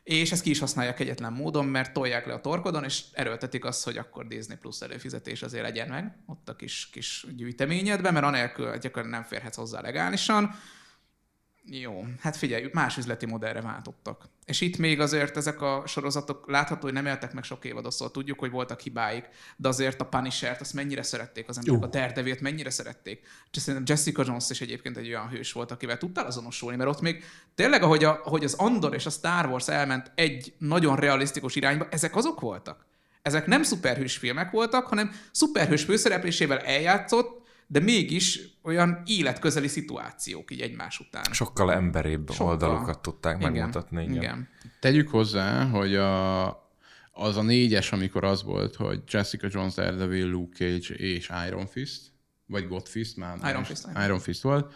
és 0.03 0.33
ezt 0.33 0.43
ki 0.43 0.51
is 0.51 0.59
használják 0.59 1.01
egyetlen 1.01 1.33
módon, 1.33 1.67
mert 1.67 1.93
tolják 1.93 2.27
le 2.27 2.33
a 2.33 2.41
torkodon, 2.41 2.85
és 2.85 3.03
erőltetik 3.13 3.65
azt, 3.65 3.85
hogy 3.85 3.97
akkor 3.97 4.27
Disney 4.27 4.57
Plus 4.57 4.81
előfizetés 4.81 5.43
azért 5.43 5.63
legyen 5.63 5.89
meg, 5.89 6.17
ott 6.27 6.49
a 6.49 6.57
kis, 6.57 6.89
kis 6.93 7.27
gyűjteményedben, 7.37 8.13
mert 8.13 8.25
anélkül 8.25 8.65
gyakorlatilag 8.65 9.09
nem 9.09 9.23
férhetsz 9.23 9.57
hozzá 9.57 9.81
legálisan. 9.81 10.55
Jó, 11.73 12.05
hát 12.21 12.37
figyelj, 12.37 12.69
más 12.73 12.97
üzleti 12.97 13.27
modellre 13.27 13.61
váltottak. 13.61 14.25
És 14.45 14.61
itt 14.61 14.77
még 14.77 15.01
azért 15.01 15.37
ezek 15.37 15.61
a 15.61 15.83
sorozatok 15.87 16.51
látható, 16.51 16.81
hogy 16.83 16.93
nem 16.93 17.07
éltek 17.07 17.33
meg 17.33 17.45
sok 17.45 17.65
évadot, 17.65 17.93
szóval 17.93 18.11
tudjuk, 18.11 18.39
hogy 18.39 18.51
voltak 18.51 18.81
hibáik, 18.81 19.29
de 19.57 19.69
azért 19.69 20.01
a 20.01 20.05
Punisher-t 20.05 20.61
azt 20.61 20.73
mennyire 20.73 21.03
szerették 21.03 21.49
az 21.49 21.59
emberek, 21.59 21.81
uh. 21.81 21.87
a 21.87 21.91
daredevil 21.91 22.37
mennyire 22.41 22.71
szerették. 22.71 23.27
Szerintem 23.51 23.85
Jessica 23.87 24.23
Jones 24.27 24.51
is 24.51 24.61
egyébként 24.61 24.97
egy 24.97 25.09
olyan 25.09 25.29
hős 25.29 25.53
volt, 25.53 25.71
akivel 25.71 25.99
tudtál 25.99 26.27
azonosulni, 26.27 26.77
mert 26.77 26.91
ott 26.91 27.01
még 27.01 27.25
tényleg, 27.55 27.83
ahogy, 27.83 28.05
a, 28.05 28.21
ahogy 28.25 28.45
az 28.45 28.55
Andor 28.55 28.95
és 28.95 29.07
a 29.07 29.11
Star 29.11 29.47
Wars 29.47 29.69
elment 29.69 30.13
egy 30.15 30.55
nagyon 30.59 30.97
realisztikus 30.97 31.57
irányba, 31.57 31.89
ezek 31.91 32.17
azok 32.17 32.41
voltak. 32.41 32.87
Ezek 33.23 33.47
nem 33.47 33.63
szuperhős 33.63 34.17
filmek 34.17 34.51
voltak, 34.51 34.87
hanem 34.87 35.13
szuperhős 35.31 35.85
főszereplésével 35.85 36.59
eljátszott, 36.59 37.40
de 37.73 37.81
mégis 37.81 38.41
olyan 38.63 39.03
életközeli 39.07 39.69
szituációk 39.69 40.51
így 40.51 40.61
egymás 40.61 41.01
után. 41.01 41.25
Sokkal 41.33 41.73
emberébb 41.73 42.31
Sokkal. 42.31 42.47
oldalokat 42.47 43.03
tudták 43.03 43.37
igen, 43.39 43.53
megmutatni. 43.53 44.03
Igen. 44.03 44.15
igen. 44.15 44.49
Tegyük 44.81 45.09
hozzá, 45.09 45.65
hogy 45.65 45.95
a, 45.95 46.49
az 47.13 47.37
a 47.37 47.43
négyes, 47.43 47.93
amikor 47.93 48.25
az 48.25 48.43
volt, 48.43 48.77
hogy 48.77 49.03
Jessica 49.07 49.49
Jones, 49.51 49.75
Daredevil, 49.75 50.27
Luke 50.27 50.57
Cage 50.57 50.95
és 50.95 51.31
Iron 51.47 51.67
Fist, 51.67 52.03
vagy 52.47 52.69
God 52.69 52.87
Fist, 52.87 53.17
már 53.17 53.39
Iron 53.51 53.65
Fist, 53.65 53.89
Iron 54.05 54.19
Fist 54.19 54.43
volt, 54.43 54.75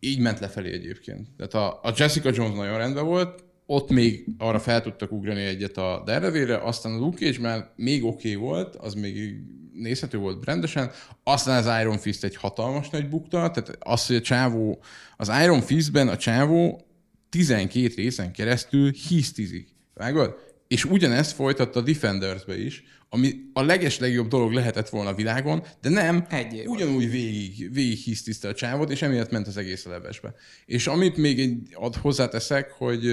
így 0.00 0.18
ment 0.18 0.38
lefelé 0.38 0.72
egyébként. 0.72 1.28
Tehát 1.36 1.54
a, 1.54 1.80
a 1.82 1.92
Jessica 1.96 2.30
Jones 2.34 2.56
nagyon 2.56 2.78
rendben 2.78 3.04
volt, 3.04 3.44
ott 3.72 3.90
még 3.90 4.24
arra 4.38 4.58
fel 4.58 4.82
tudtak 4.82 5.12
ugrani 5.12 5.40
egyet 5.40 5.76
a 5.76 6.02
Daredevilre, 6.04 6.56
aztán 6.56 6.92
a 6.92 6.98
Luke 6.98 7.16
Cage 7.16 7.40
már 7.40 7.72
még 7.76 8.04
oké 8.04 8.34
okay 8.34 8.48
volt, 8.48 8.76
az 8.76 8.94
még 8.94 9.34
nézhető 9.72 10.18
volt 10.18 10.44
rendesen, 10.44 10.90
aztán 11.22 11.64
az 11.64 11.80
Iron 11.80 11.98
Fist 11.98 12.24
egy 12.24 12.36
hatalmas 12.36 12.90
nagy 12.90 13.08
bukta, 13.08 13.50
tehát 13.50 13.76
az, 13.78 14.06
hogy 14.06 14.16
a 14.16 14.20
csávó, 14.20 14.82
az 15.16 15.30
Iron 15.42 15.60
Fistben 15.60 16.08
a 16.08 16.16
csávó 16.16 16.86
12 17.28 17.92
részen 17.96 18.32
keresztül 18.32 18.90
hisztizik. 19.08 19.68
Vágod? 19.94 20.34
És 20.68 20.84
ugyanezt 20.84 21.32
folytatta 21.32 21.78
a 21.78 21.82
Defendersbe 21.82 22.58
is, 22.58 22.84
ami 23.08 23.32
a 23.52 23.62
leges 23.62 23.98
legjobb 23.98 24.28
dolog 24.28 24.52
lehetett 24.52 24.88
volna 24.88 25.10
a 25.10 25.14
világon, 25.14 25.62
de 25.80 25.88
nem, 25.88 26.26
egy 26.30 26.62
ugyanúgy 26.66 27.10
végig, 27.10 27.72
végig 27.72 27.98
hisztiszte 27.98 28.48
a 28.48 28.54
csávot, 28.54 28.90
és 28.90 29.02
emiatt 29.02 29.30
ment 29.30 29.46
az 29.46 29.56
egész 29.56 29.86
a 29.86 29.90
levesbe. 29.90 30.34
És 30.66 30.86
amit 30.86 31.16
még 31.16 31.40
egy, 31.40 31.58
ad, 31.72 31.96
hozzáteszek, 31.96 32.70
hogy 32.70 33.06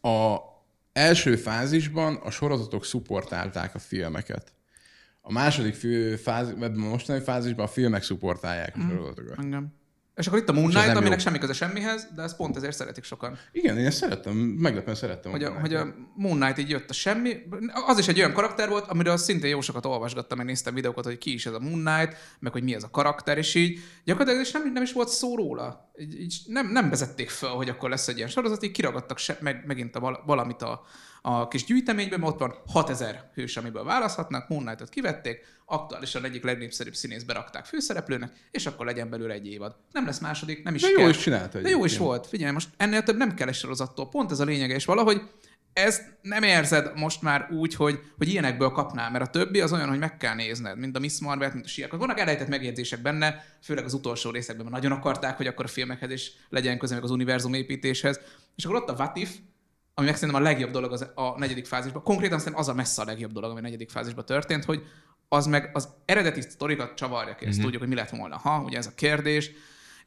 a 0.00 0.36
első 0.92 1.36
fázisban 1.36 2.14
a 2.14 2.30
sorozatok 2.30 2.84
szupportálták 2.84 3.74
a 3.74 3.78
filmeket. 3.78 4.52
A 5.20 5.32
második 5.32 5.74
fő 5.74 6.16
fázis, 6.16 6.54
a 6.60 6.68
mostani 6.68 7.20
fázisban 7.20 7.64
a 7.64 7.68
filmek 7.68 8.02
szupportálják 8.02 8.76
a 8.76 8.78
mhm. 8.78 8.88
sorozatokat. 8.88 9.38
Engem. 9.38 9.74
És 10.16 10.26
akkor 10.26 10.38
itt 10.38 10.48
a 10.48 10.52
Moon 10.52 10.70
Knight, 10.70 10.96
aminek 10.96 11.20
semmi 11.20 11.38
köze 11.38 11.52
semmihez, 11.52 12.08
de 12.14 12.22
ezt 12.22 12.36
pont 12.36 12.56
ezért 12.56 12.76
szeretik 12.76 13.04
sokan. 13.04 13.38
Igen, 13.52 13.78
én 13.78 13.86
ezt 13.86 13.96
szerettem, 13.96 14.34
meglepően 14.34 14.96
szerettem. 14.96 15.30
Hogy 15.30 15.44
a, 15.44 15.50
hogy 15.50 15.74
a 15.74 15.94
Moon 16.14 16.38
Knight 16.38 16.58
így 16.58 16.68
jött 16.68 16.90
a 16.90 16.92
semmi. 16.92 17.36
Az 17.86 17.98
is 17.98 18.08
egy 18.08 18.18
olyan 18.18 18.32
karakter 18.32 18.68
volt, 18.68 18.86
amiről 18.86 19.16
szintén 19.16 19.50
jó 19.50 19.60
sokat 19.60 19.86
olvasgattam, 19.86 20.38
meg 20.38 20.46
néztem 20.46 20.74
videókat, 20.74 21.04
hogy 21.04 21.18
ki 21.18 21.32
is 21.32 21.46
ez 21.46 21.52
a 21.52 21.60
Moon 21.60 21.84
Knight, 21.84 22.16
meg 22.38 22.52
hogy 22.52 22.62
mi 22.62 22.74
ez 22.74 22.82
a 22.82 22.90
karakter, 22.90 23.38
és 23.38 23.54
így 23.54 23.78
gyakorlatilag 24.04 24.46
is 24.46 24.52
nem, 24.52 24.72
nem 24.72 24.82
is 24.82 24.92
volt 24.92 25.08
szó 25.08 25.36
róla. 25.36 25.90
Így, 25.98 26.20
így 26.20 26.36
nem, 26.46 26.72
nem 26.72 26.90
vezették 26.90 27.30
fel, 27.30 27.50
hogy 27.50 27.68
akkor 27.68 27.90
lesz 27.90 28.08
egy 28.08 28.16
ilyen 28.16 28.28
sorozat, 28.28 28.64
így 28.64 28.70
kiragadtak 28.70 29.18
se, 29.18 29.38
meg, 29.40 29.64
megint 29.66 29.96
a 29.96 30.22
valamit 30.26 30.62
a, 30.62 30.82
a 31.28 31.48
kis 31.48 31.64
gyűjteményben, 31.64 32.22
ott 32.22 32.38
van 32.38 32.54
6000 32.66 33.30
hős, 33.34 33.56
amiből 33.56 33.84
választhatnak, 33.84 34.48
Moon 34.48 34.62
Knight-ot 34.62 34.88
kivették, 34.88 35.44
aktuálisan 35.64 36.24
egyik 36.24 36.44
legnépszerűbb 36.44 36.94
színész 36.94 37.22
berakták 37.22 37.64
főszereplőnek, 37.64 38.32
és 38.50 38.66
akkor 38.66 38.86
legyen 38.86 39.10
belőle 39.10 39.34
egy 39.34 39.46
évad. 39.46 39.76
Nem 39.92 40.06
lesz 40.06 40.18
második, 40.18 40.62
nem 40.62 40.74
is 40.74 40.82
De 40.82 40.88
kell. 40.88 41.02
jó 41.02 41.08
is 41.08 41.18
csinálta. 41.18 41.60
De 41.60 41.68
jó 41.68 41.84
is 41.84 41.98
volt. 41.98 42.26
Figyelj, 42.26 42.52
most 42.52 42.68
ennél 42.76 43.02
több 43.02 43.16
nem 43.16 43.34
kell 43.34 43.48
egy 43.48 43.54
sorozattól. 43.54 44.08
Pont 44.08 44.30
ez 44.30 44.40
a 44.40 44.44
lényege, 44.44 44.74
és 44.74 44.84
valahogy 44.84 45.22
ezt 45.72 46.02
nem 46.22 46.42
érzed 46.42 46.92
most 46.94 47.22
már 47.22 47.48
úgy, 47.50 47.74
hogy, 47.74 48.00
hogy 48.18 48.28
ilyenekből 48.28 48.70
kapnál, 48.70 49.10
mert 49.10 49.24
a 49.24 49.30
többi 49.30 49.60
az 49.60 49.72
olyan, 49.72 49.88
hogy 49.88 49.98
meg 49.98 50.16
kell 50.16 50.34
nézned, 50.34 50.78
mint 50.78 50.96
a 50.96 51.00
Miss 51.00 51.20
Marvel, 51.20 51.50
mint 51.52 51.64
a 51.64 51.68
Siak. 51.68 51.96
Vannak 51.96 52.18
elejtett 52.18 52.48
megjegyzések 52.48 53.02
benne, 53.02 53.44
főleg 53.62 53.84
az 53.84 53.94
utolsó 53.94 54.30
részekben, 54.30 54.66
mert 54.66 54.82
nagyon 54.82 54.98
akarták, 54.98 55.36
hogy 55.36 55.46
akkor 55.46 55.64
a 55.64 55.68
filmekhez 55.68 56.10
is 56.10 56.32
legyen 56.48 56.78
köze 56.78 56.94
meg 56.94 57.02
az 57.02 57.10
univerzum 57.10 57.54
építéshez. 57.54 58.20
És 58.56 58.64
akkor 58.64 58.76
ott 58.76 58.88
a 58.88 58.92
What 58.92 59.16
If, 59.16 59.36
ami 59.98 60.06
meg 60.06 60.16
szerintem 60.16 60.42
a 60.42 60.44
legjobb 60.44 60.70
dolog 60.70 60.92
az, 60.92 61.10
a 61.14 61.38
negyedik 61.38 61.66
fázisban. 61.66 62.02
Konkrétan 62.02 62.38
szerintem 62.38 62.60
az 62.60 62.68
a 62.68 62.74
messze 62.74 63.02
a 63.02 63.04
legjobb 63.04 63.32
dolog, 63.32 63.50
ami 63.50 63.58
a 63.58 63.62
negyedik 63.62 63.90
fázisban 63.90 64.24
történt, 64.24 64.64
hogy 64.64 64.82
az 65.28 65.46
meg 65.46 65.70
az 65.72 65.88
eredeti 66.04 66.40
sztorikat 66.40 66.94
csavarja 66.94 67.34
ki, 67.34 67.44
ezt 67.44 67.54
mm-hmm. 67.54 67.62
tudjuk, 67.62 67.80
hogy 67.80 67.90
mi 67.90 67.96
lett 67.96 68.10
volna, 68.10 68.36
ha, 68.36 68.62
ugye 68.64 68.78
ez 68.78 68.86
a 68.86 68.94
kérdés, 68.94 69.50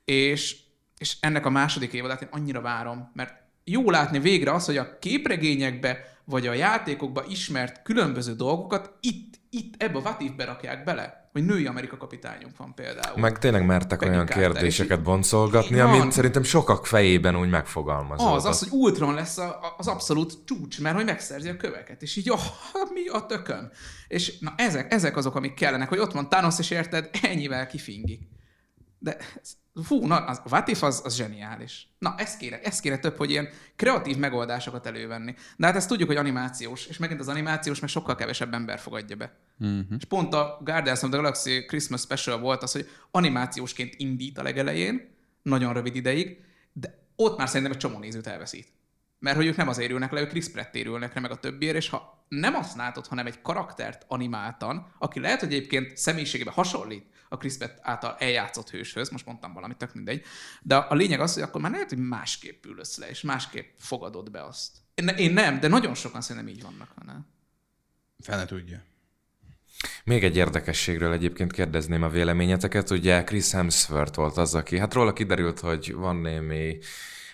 és, 0.06 0.58
és 0.98 1.18
ennek 1.20 1.46
a 1.46 1.50
második 1.50 1.94
évadát 1.94 2.22
én 2.22 2.28
annyira 2.32 2.62
várom, 2.62 3.12
mert 3.14 3.34
jó 3.64 3.90
látni 3.90 4.20
végre 4.20 4.54
az, 4.54 4.66
hogy 4.66 4.78
a 4.78 5.00
képregényekbe 5.00 6.18
vagy 6.24 6.48
a 6.48 6.54
játékokba 6.54 7.26
ismert 7.26 7.82
különböző 7.82 8.34
dolgokat 8.34 8.98
itt, 9.00 9.34
itt 9.50 9.82
ebbe 9.84 9.98
a 9.98 10.02
Vatifbe 10.02 10.46
rakják 10.46 10.84
bele 10.84 11.19
hogy 11.32 11.46
női 11.46 11.66
Amerika 11.66 11.98
kapitányunk 11.98 12.58
van 12.58 12.74
például. 12.74 13.20
Meg 13.20 13.40
tényleg 13.40 13.66
mertek 13.66 14.00
Peggy 14.00 14.10
olyan 14.10 14.26
Carter, 14.26 14.52
kérdéseket 14.52 15.04
boncolgatni, 15.04 15.80
amit 15.80 16.12
szerintem 16.12 16.44
sokak 16.44 16.86
fejében 16.86 17.36
úgy 17.40 17.50
megfogalmazódott. 17.50 18.36
Az, 18.36 18.46
az, 18.46 18.60
hogy 18.60 18.80
Ultron 18.80 19.14
lesz 19.14 19.38
a, 19.38 19.76
az 19.78 19.88
abszolút 19.88 20.38
csúcs, 20.46 20.82
mert 20.82 20.96
hogy 20.96 21.06
megszerzi 21.06 21.50
a 21.50 21.58
köveket, 21.58 22.02
és 22.02 22.16
így, 22.16 22.30
oh, 22.30 22.42
mi 22.94 23.08
a 23.08 23.26
tököm? 23.26 23.72
És 24.08 24.40
na 24.40 24.54
ezek, 24.58 24.94
ezek 24.94 25.18
azok, 25.18 25.36
amik 25.36 25.54
kellenek, 25.54 25.90
hogy 25.90 26.00
ott 26.00 26.12
van 26.12 26.30
Thanos, 26.30 26.60
és 26.60 26.70
érted, 26.70 27.10
ennyivel 27.22 27.68
kifingik. 27.68 28.22
De 29.00 29.18
fú, 29.84 30.06
na, 30.06 30.16
az, 30.16 30.42
a 30.44 30.50
What 30.50 30.68
If 30.68 30.84
az, 30.84 31.02
az 31.04 31.16
zseniális. 31.16 31.88
Na, 32.00 32.16
ez 32.18 32.38
kéne, 32.38 32.60
ez 32.62 32.80
kéne 32.80 32.98
több, 32.98 33.18
hogy 33.18 33.30
ilyen 33.30 33.50
kreatív 33.76 34.18
megoldásokat 34.18 34.86
elővenni. 34.86 35.36
De 35.58 35.66
hát 35.66 35.76
ezt 35.76 35.88
tudjuk, 35.88 36.08
hogy 36.08 36.18
animációs, 36.18 36.86
és 36.86 36.98
megint 36.98 37.20
az 37.20 37.28
animációs 37.28 37.80
meg 37.80 37.90
sokkal 37.90 38.16
kevesebb 38.16 38.54
ember 38.54 38.80
fogadja 38.80 39.16
be. 39.16 39.38
Uh-huh. 39.60 39.86
És 39.98 40.06
pont 40.06 40.34
a 40.34 40.60
Guardians 40.64 41.02
of 41.02 41.10
the 41.10 41.18
Galaxy 41.18 41.66
Christmas 41.66 42.02
Special 42.02 42.40
volt 42.40 42.64
az, 42.64 42.72
hogy 42.72 42.90
animációsként 43.12 43.94
indít 43.98 44.38
a 44.38 44.44
legelején, 44.44 45.18
nagyon 45.42 45.74
rövid 45.74 45.96
ideig, 45.96 46.44
de 46.74 47.00
ott 47.16 47.38
már 47.38 47.48
szerintem 47.48 47.72
egy 47.72 47.78
csomó 47.78 48.00
nézőt 48.00 48.28
elveszít. 48.28 48.68
Mert 49.20 49.36
hogy 49.36 49.46
ők 49.46 49.56
nem 49.56 49.68
azért 49.68 49.92
ülnek 49.92 50.12
le, 50.12 50.22
ők 50.22 50.30
Chris 50.30 50.50
Pratt 50.50 50.76
ülnek 50.76 51.14
le 51.14 51.22
meg 51.22 51.32
a 51.32 51.40
többiért, 51.40 51.76
és 51.76 51.90
ha 51.90 52.26
nem 52.28 52.56
azt 52.56 52.76
látod, 52.76 53.08
hanem 53.08 53.26
egy 53.26 53.42
karaktert 53.42 54.06
animáltan, 54.08 54.94
aki 55.00 55.20
lehet, 55.20 55.40
hogy 55.40 55.54
egyébként 55.54 55.98
személyiségében 55.98 56.54
hasonlít 56.54 57.06
a 57.30 57.38
Chris 57.38 57.58
Pratt 57.58 57.78
által 57.82 58.16
eljátszott 58.20 58.70
hőshöz, 58.70 59.10
most 59.10 59.26
mondtam 59.26 59.54
valamit, 59.54 59.78
tök 59.78 59.94
mindegy, 59.94 60.26
de 60.62 60.76
a 60.76 60.96
lényeg 60.96 61.20
az, 61.20 61.34
hogy 61.34 61.44
akkor 61.44 61.62
már 61.62 61.72
lehet, 61.72 61.90
hogy 61.90 61.98
másképp 61.98 62.66
ülsz 62.66 62.98
le, 62.98 63.10
és 63.10 63.22
másképp 63.22 63.78
fogadod 63.78 64.32
be 64.32 64.44
azt. 64.44 64.78
Én, 64.96 65.08
én 65.08 65.34
nem, 65.34 65.60
de 65.60 65.68
nagyon 65.68 65.94
sokan 65.94 66.22
szerintem 66.22 66.54
így 66.54 66.62
vannak. 66.62 67.06
Ne? 67.06 67.14
Fel 68.20 68.38
ne 68.38 68.46
tudja. 68.46 68.84
Még 70.04 70.24
egy 70.24 70.36
érdekességről 70.36 71.12
egyébként 71.12 71.52
kérdezném 71.52 72.04
a 72.04 72.10
véleményeteket. 72.10 72.90
Ugye 72.90 73.24
Chris 73.24 73.52
Hemsworth 73.52 74.18
volt 74.18 74.38
az, 74.38 74.56
aki, 74.56 74.78
hát 74.78 74.94
róla 74.94 75.14
kiderült, 75.14 75.60
hogy 75.60 75.94
van 75.94 76.16
némi 76.16 76.78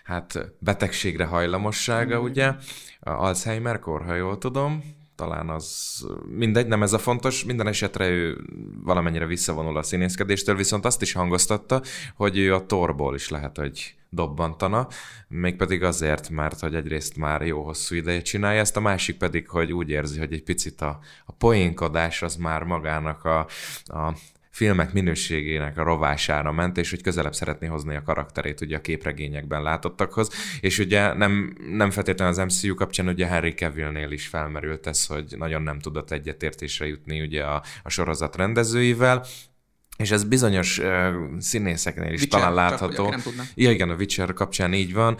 hát 0.03 0.53
betegségre 0.59 1.25
hajlamossága, 1.25 2.19
mm. 2.19 2.23
ugye, 2.23 2.53
Alzheimer-kor, 2.99 4.05
ha 4.05 4.15
jól 4.15 4.37
tudom, 4.37 4.83
talán 5.15 5.49
az 5.49 6.05
mindegy, 6.25 6.67
nem 6.67 6.83
ez 6.83 6.93
a 6.93 6.97
fontos, 6.97 7.43
minden 7.43 7.67
esetre 7.67 8.07
ő 8.07 8.37
valamennyire 8.83 9.25
visszavonul 9.25 9.77
a 9.77 9.83
színészkedéstől, 9.83 10.55
viszont 10.55 10.85
azt 10.85 11.01
is 11.01 11.13
hangoztatta, 11.13 11.81
hogy 12.15 12.37
ő 12.37 12.53
a 12.53 12.65
torból 12.65 13.15
is 13.15 13.29
lehet, 13.29 13.57
hogy 13.57 13.95
dobbantana, 14.09 14.87
mégpedig 15.27 15.83
azért, 15.83 16.29
mert 16.29 16.59
hogy 16.59 16.75
egyrészt 16.75 17.17
már 17.17 17.41
jó 17.41 17.63
hosszú 17.63 17.95
ideje 17.95 18.21
csinálja 18.21 18.59
ezt, 18.59 18.77
a 18.77 18.79
másik 18.79 19.17
pedig, 19.17 19.49
hogy 19.49 19.73
úgy 19.73 19.89
érzi, 19.89 20.19
hogy 20.19 20.33
egy 20.33 20.43
picit 20.43 20.81
a, 20.81 20.99
a 21.25 21.31
poénkodás 21.31 22.21
az 22.21 22.35
már 22.35 22.63
magának 22.63 23.23
a, 23.23 23.39
a 23.85 24.13
filmek 24.55 24.93
minőségének 24.93 25.77
a 25.77 25.83
rovására 25.83 26.51
ment, 26.51 26.77
és 26.77 26.89
hogy 26.89 27.01
közelebb 27.01 27.33
szeretné 27.33 27.67
hozni 27.67 27.95
a 27.95 28.01
karakterét 28.01 28.61
ugye 28.61 28.77
a 28.77 28.81
képregényekben 28.81 29.61
látottakhoz, 29.61 30.29
és 30.59 30.79
ugye 30.79 31.13
nem, 31.13 31.55
nem 31.71 31.91
feltétlenül 31.91 32.33
az 32.33 32.45
MCU 32.45 32.73
kapcsán 32.73 33.07
ugye 33.07 33.27
Harry 33.27 33.53
Cavillnél 33.53 34.11
is 34.11 34.27
felmerült 34.27 34.87
ez, 34.87 35.05
hogy 35.05 35.35
nagyon 35.37 35.61
nem 35.61 35.79
tudott 35.79 36.11
egyetértésre 36.11 36.87
jutni 36.87 37.21
ugye 37.21 37.43
a, 37.43 37.63
a 37.83 37.89
sorozat 37.89 38.35
rendezőivel, 38.35 39.25
és 39.97 40.11
ez 40.11 40.23
bizonyos 40.23 40.77
uh, 40.77 41.13
színészeknél 41.39 42.13
is 42.13 42.21
Witcher, 42.21 42.39
talán 42.39 42.55
látható. 42.55 43.13
Ja, 43.55 43.71
igen, 43.71 43.89
a 43.89 43.95
Witcher 43.95 44.33
kapcsán 44.33 44.73
így 44.73 44.93
van. 44.93 45.15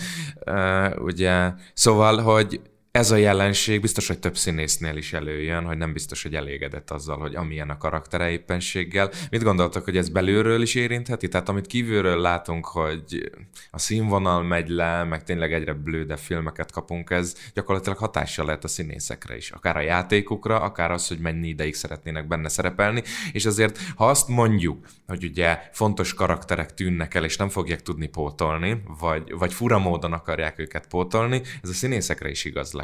Uh, 0.45 1.03
ugye, 1.03 1.51
szóval, 1.73 2.21
hogy 2.21 2.61
ez 2.95 3.11
a 3.11 3.15
jelenség 3.15 3.81
biztos, 3.81 4.07
hogy 4.07 4.19
több 4.19 4.37
színésznél 4.37 4.97
is 4.97 5.13
előjön, 5.13 5.65
hogy 5.65 5.77
nem 5.77 5.93
biztos, 5.93 6.23
hogy 6.23 6.35
elégedett 6.35 6.91
azzal, 6.91 7.17
hogy 7.17 7.35
amilyen 7.35 7.69
a 7.69 7.77
karaktere 7.77 8.29
éppenséggel. 8.29 9.11
Mit 9.29 9.43
gondoltak, 9.43 9.83
hogy 9.83 9.97
ez 9.97 10.09
belülről 10.09 10.61
is 10.61 10.75
érintheti? 10.75 11.27
Tehát 11.27 11.49
amit 11.49 11.67
kívülről 11.67 12.21
látunk, 12.21 12.65
hogy 12.65 13.31
a 13.71 13.79
színvonal 13.79 14.43
megy 14.43 14.69
le, 14.69 15.03
meg 15.03 15.23
tényleg 15.23 15.53
egyre 15.53 15.73
blődebb 15.73 16.17
filmeket 16.17 16.71
kapunk, 16.71 17.09
ez 17.09 17.35
gyakorlatilag 17.53 17.97
hatással 17.97 18.45
lehet 18.45 18.63
a 18.63 18.67
színészekre 18.67 19.35
is. 19.35 19.51
Akár 19.51 19.77
a 19.77 19.81
játékukra, 19.81 20.61
akár 20.61 20.91
az, 20.91 21.07
hogy 21.07 21.19
mennyi 21.19 21.47
ideig 21.47 21.73
szeretnének 21.73 22.27
benne 22.27 22.49
szerepelni. 22.49 23.03
És 23.31 23.45
azért, 23.45 23.79
ha 23.95 24.09
azt 24.09 24.27
mondjuk, 24.27 24.85
hogy 25.07 25.23
ugye 25.23 25.59
fontos 25.71 26.13
karakterek 26.13 26.73
tűnnek 26.73 27.13
el, 27.13 27.23
és 27.23 27.37
nem 27.37 27.49
fogják 27.49 27.81
tudni 27.81 28.07
pótolni, 28.07 28.83
vagy, 28.99 29.31
vagy 29.37 29.53
fura 29.53 29.79
módon 29.79 30.13
akarják 30.13 30.59
őket 30.59 30.87
pótolni, 30.87 31.41
ez 31.63 31.69
a 31.69 31.73
színészekre 31.73 32.29
is 32.29 32.45
igaz 32.45 32.71
lehet, 32.71 32.83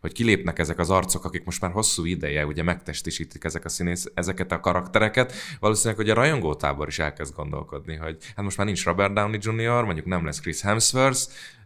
hogy 0.00 0.12
kilépnek 0.12 0.58
ezek 0.58 0.78
az 0.78 0.90
arcok, 0.90 1.24
akik 1.24 1.44
most 1.44 1.60
már 1.60 1.70
hosszú 1.70 2.04
ideje 2.04 2.46
ugye 2.46 2.62
megtestisítik 2.62 3.44
ezek 3.44 3.64
a 3.64 3.68
színész, 3.68 4.06
ezeket 4.14 4.52
a 4.52 4.60
karaktereket, 4.60 5.32
valószínűleg, 5.60 5.96
hogy 5.96 6.10
a 6.10 6.14
rajongótábor 6.14 6.88
is 6.88 6.98
elkezd 6.98 7.34
gondolkodni, 7.34 7.96
hogy 7.96 8.16
hát 8.36 8.44
most 8.44 8.56
már 8.56 8.66
nincs 8.66 8.84
Robert 8.84 9.12
Downey 9.14 9.38
Jr., 9.42 9.84
mondjuk 9.84 10.06
nem 10.06 10.24
lesz 10.24 10.40
Chris 10.40 10.60
Hemsworth, 10.60 11.20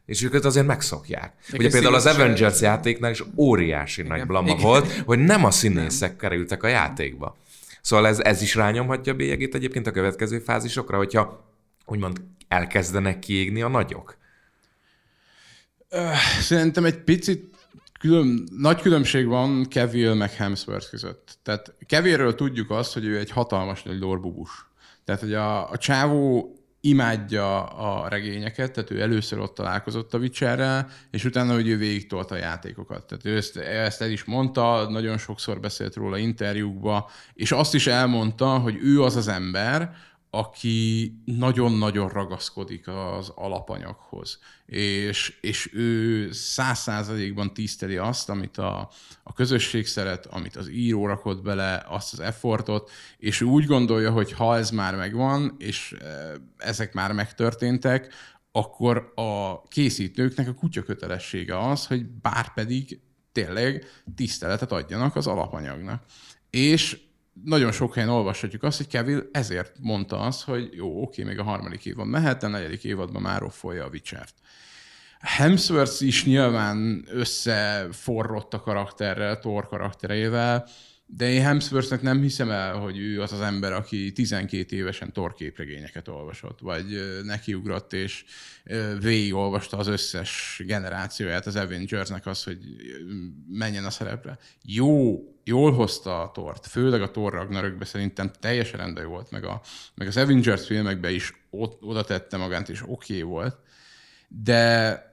és 0.07 0.23
őket 0.23 0.45
azért 0.45 0.67
megszokják. 0.67 1.35
Igen, 1.49 1.61
Ugye 1.61 1.71
például 1.71 1.95
az 1.95 2.07
Avengers 2.07 2.57
se... 2.59 2.67
játéknál 2.67 3.11
is 3.11 3.23
óriási 3.37 4.01
Igen. 4.01 4.17
nagy 4.17 4.27
blama 4.27 4.49
Igen. 4.49 4.63
volt, 4.63 4.93
hogy 4.93 5.19
nem 5.19 5.45
a 5.45 5.51
színészek 5.51 6.09
nem. 6.09 6.19
kerültek 6.19 6.63
a 6.63 6.69
játékba. 6.69 7.37
Szóval 7.81 8.07
ez, 8.07 8.19
ez 8.19 8.43
is 8.43 8.55
rányomhatja 8.55 9.13
a 9.13 9.17
bélyegét 9.17 9.55
egyébként 9.55 9.87
a 9.87 9.91
következő 9.91 10.39
fázisokra, 10.39 10.97
hogyha 10.97 11.45
úgymond 11.87 12.21
elkezdenek 12.49 13.19
kiégni 13.19 13.63
a 13.63 13.69
nagyok. 13.69 14.17
Szerintem 16.41 16.85
egy 16.85 16.99
picit 16.99 17.55
külön, 18.03 18.49
nagy 18.57 18.81
különbség 18.81 19.27
van 19.27 19.69
Kevil 19.69 20.15
meg 20.15 20.33
Hemsworth 20.33 20.91
között. 20.91 21.39
Tehát 21.43 21.75
Kevilről 21.87 22.35
tudjuk 22.35 22.71
azt, 22.71 22.93
hogy 22.93 23.05
ő 23.05 23.19
egy 23.19 23.31
hatalmas 23.31 23.83
nagy 23.83 23.99
lorbubus. 23.99 24.51
Tehát, 25.05 25.21
hogy 25.21 25.35
a, 25.35 25.71
a 25.71 25.77
csávó 25.77 26.57
imádja 26.81 27.65
a 27.65 28.09
regényeket, 28.09 28.73
tehát 28.73 28.91
ő 28.91 29.01
először 29.01 29.39
ott 29.39 29.55
találkozott 29.55 30.15
a 30.15 30.19
Witcherrel, 30.19 30.89
és 31.11 31.25
utána, 31.25 31.55
hogy 31.55 31.69
ő 31.69 31.77
végig 31.77 32.13
a 32.13 32.37
játékokat. 32.37 33.07
Tehát 33.07 33.25
ő 33.25 33.37
ezt, 33.37 33.57
ezt 33.57 34.03
el 34.03 34.11
is 34.11 34.25
mondta, 34.25 34.91
nagyon 34.91 35.19
sokszor 35.19 35.61
beszélt 35.61 35.95
róla 35.95 36.19
interjúkba, 36.19 37.11
és 37.35 37.53
azt 37.53 37.75
is 37.75 37.87
elmondta, 37.87 38.59
hogy 38.59 38.79
ő 38.83 39.03
az 39.03 39.17
az 39.17 39.29
ember, 39.29 39.95
aki 40.35 41.13
nagyon-nagyon 41.25 42.09
ragaszkodik 42.09 42.89
az 42.89 43.33
alapanyaghoz, 43.35 44.39
és, 44.67 45.39
és 45.41 45.71
ő 45.73 46.33
száz 46.33 46.79
százalékban 46.79 47.55
tiszteli 47.55 47.97
azt, 47.97 48.29
amit 48.29 48.59
a, 48.59 48.91
a 49.23 49.33
közösség 49.33 49.87
szeret, 49.87 50.27
amit 50.27 50.57
az 50.57 50.69
író 50.69 51.07
rakott 51.07 51.43
bele, 51.43 51.85
azt 51.89 52.13
az 52.13 52.21
effortot, 52.21 52.91
és 53.19 53.41
ő 53.41 53.45
úgy 53.45 53.67
gondolja, 53.67 54.11
hogy 54.11 54.33
ha 54.33 54.57
ez 54.57 54.71
már 54.71 54.97
megvan, 54.97 55.55
és 55.59 55.97
e, 56.01 56.33
ezek 56.57 56.93
már 56.93 57.13
megtörténtek, 57.13 58.13
akkor 58.53 59.13
a 59.15 59.63
készítőknek 59.63 60.49
a 60.49 60.55
kutya 60.55 60.83
kötelessége 60.83 61.59
az, 61.59 61.87
hogy 61.87 62.07
bár 62.07 62.55
pedig 62.55 63.01
tényleg 63.33 63.85
tiszteletet 64.15 64.73
adjanak 64.73 65.17
az 65.17 65.27
alapanyagnak. 65.27 66.05
És 66.51 67.01
nagyon 67.45 67.73
sok 67.73 67.95
helyen 67.95 68.09
olvashatjuk 68.09 68.63
azt, 68.63 68.77
hogy 68.77 68.87
Kevin 68.87 69.29
ezért 69.33 69.77
mondta 69.81 70.19
azt, 70.19 70.45
hogy 70.45 70.69
jó, 70.73 71.03
oké, 71.03 71.23
még 71.23 71.39
a 71.39 71.43
harmadik 71.43 71.87
évad 71.87 72.07
mehet, 72.07 72.43
a 72.43 72.49
negyedik 72.49 72.85
évadban 72.85 73.23
már 73.23 73.43
offolja 73.43 73.85
a 73.85 73.89
Witcher-t. 73.89 74.35
Hemsworth 75.21 76.03
is 76.03 76.25
nyilván 76.25 77.05
összeforrott 77.11 78.55
a 78.55 78.61
karakterrel, 78.61 79.39
Thor 79.39 79.69
karakterével, 79.69 80.69
de 81.17 81.31
én 81.31 81.43
Hemsworthnek 81.43 82.03
nem 82.03 82.21
hiszem 82.21 82.51
el, 82.51 82.75
hogy 82.75 82.99
ő 82.99 83.23
az 83.23 83.33
az 83.33 83.41
ember, 83.41 83.73
aki 83.73 84.13
12 84.13 84.77
évesen 84.77 85.13
torképregényeket 85.13 86.09
olvasott, 86.09 86.59
vagy 86.61 86.85
nekiugrott 87.25 87.93
és 87.93 88.25
végigolvasta 89.01 89.77
az 89.77 89.87
összes 89.87 90.63
generációját. 90.67 91.47
Az 91.47 91.57
Avengersnek 91.57 92.27
az, 92.27 92.45
hogy 92.45 92.59
menjen 93.49 93.85
a 93.85 93.91
szerepre. 93.91 94.39
Jó, 94.63 95.19
jól 95.45 95.73
hozta 95.73 96.23
a 96.23 96.31
tort, 96.31 96.67
főleg 96.67 97.03
a 97.03 97.11
Thor 97.11 97.33
Ragnarökbe 97.33 97.85
szerintem 97.85 98.31
teljesen 98.41 98.81
rendben 98.81 99.09
volt, 99.09 99.31
meg, 99.31 99.45
a, 99.45 99.61
meg 99.95 100.07
az 100.07 100.17
Avengers 100.17 100.67
filmekbe 100.67 101.11
is 101.11 101.33
ott, 101.51 101.83
oda 101.83 102.05
tette 102.05 102.37
magát, 102.37 102.69
és 102.69 102.83
oké 102.83 102.89
okay 102.93 103.23
volt, 103.23 103.57
de 104.29 105.12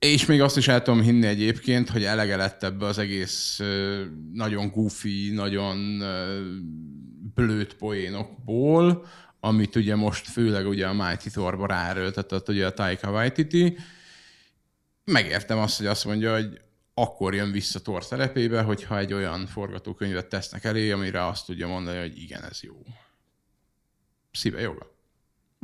és 0.00 0.26
még 0.26 0.40
azt 0.40 0.56
is 0.56 0.68
el 0.68 0.82
tudom 0.82 1.02
hinni 1.02 1.26
egyébként, 1.26 1.88
hogy 1.88 2.04
elege 2.04 2.36
lett 2.36 2.62
ebbe 2.62 2.86
az 2.86 2.98
egész 2.98 3.60
nagyon 4.32 4.68
goofy, 4.68 5.30
nagyon 5.30 6.02
blőtt 7.34 7.76
poénokból, 7.76 9.06
amit 9.40 9.76
ugye 9.76 9.94
most 9.94 10.28
főleg 10.28 10.66
ugye 10.66 10.86
a 10.86 10.92
Mighty 10.92 11.28
Thorba 11.28 11.66
ráerőltetett 11.66 12.48
ugye 12.48 12.66
a 12.66 12.72
Taika 12.72 13.10
Waititi. 13.10 13.78
Megértem 15.04 15.58
azt, 15.58 15.76
hogy 15.76 15.86
azt 15.86 16.04
mondja, 16.04 16.34
hogy 16.34 16.60
akkor 16.94 17.34
jön 17.34 17.52
vissza 17.52 17.80
Thor 17.80 18.04
szerepébe, 18.04 18.62
hogyha 18.62 18.98
egy 18.98 19.12
olyan 19.12 19.46
forgatókönyvet 19.46 20.26
tesznek 20.26 20.64
elé, 20.64 20.90
amire 20.90 21.26
azt 21.26 21.46
tudja 21.46 21.66
mondani, 21.66 21.98
hogy 21.98 22.22
igen, 22.22 22.42
ez 22.44 22.62
jó. 22.62 22.82
Szíve 24.32 24.60
joga. 24.60 24.99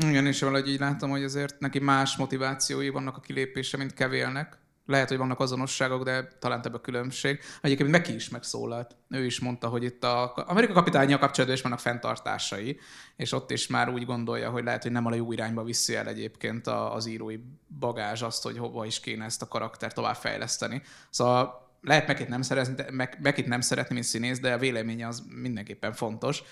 Igen, 0.05 0.27
és 0.27 0.41
valahogy 0.41 0.69
így 0.69 0.79
látom, 0.79 1.11
hogy 1.11 1.25
azért 1.25 1.59
neki 1.59 1.79
más 1.79 2.17
motivációi 2.17 2.89
vannak 2.89 3.17
a 3.17 3.21
kilépése, 3.21 3.77
mint 3.77 3.95
kevélnek. 3.95 4.59
Lehet, 4.87 5.09
hogy 5.09 5.19
vannak 5.19 5.41
azonosságok, 5.41 6.05
de 6.05 6.29
talán 6.39 6.59
ebben 6.59 6.73
a 6.73 6.81
különbség. 6.81 7.41
Egyébként 7.61 7.91
Meki 7.91 8.15
is 8.15 8.29
megszólalt. 8.29 8.97
Ő 9.09 9.25
is 9.25 9.41
mondta, 9.41 9.69
hogy 9.69 9.85
itt 9.85 10.05
a 10.05 10.45
Amerika 10.47 10.73
kapitánya 10.73 11.19
kapcsolatban 11.19 11.59
is 11.59 11.63
vannak 11.63 11.81
fenntartásai, 11.81 12.81
és 13.17 13.33
ott 13.33 13.51
is 13.51 13.67
már 13.67 13.89
úgy 13.89 14.05
gondolja, 14.05 14.51
hogy 14.51 14.65
lehet, 14.65 14.83
hogy 14.83 14.93
nem 14.93 15.07
a 15.07 15.15
jó 15.15 15.33
irányba 15.33 15.65
viszi 15.65 15.95
el 15.95 16.07
egyébként 16.07 16.67
az 16.67 17.07
írói 17.07 17.39
bagázs 17.79 18.23
azt, 18.23 18.43
hogy 18.43 18.59
hova 18.59 18.87
is 18.87 19.01
kéne 19.01 19.25
ezt 19.25 19.43
a 19.43 19.49
karakter 19.49 19.93
tovább 19.93 20.17
fejleszteni. 20.17 20.83
Szóval 21.11 21.71
lehet 21.81 22.07
Mekit 22.07 22.29
nem 22.29 22.43
szeretni, 22.43 22.85
Mekit 23.23 23.47
nem 23.47 23.61
szeretni, 23.61 23.95
mint 23.95 24.07
színész, 24.07 24.41
de 24.41 24.53
a 24.53 24.59
véleménye 24.59 25.07
az 25.07 25.23
mindenképpen 25.29 25.93
fontos 25.93 26.43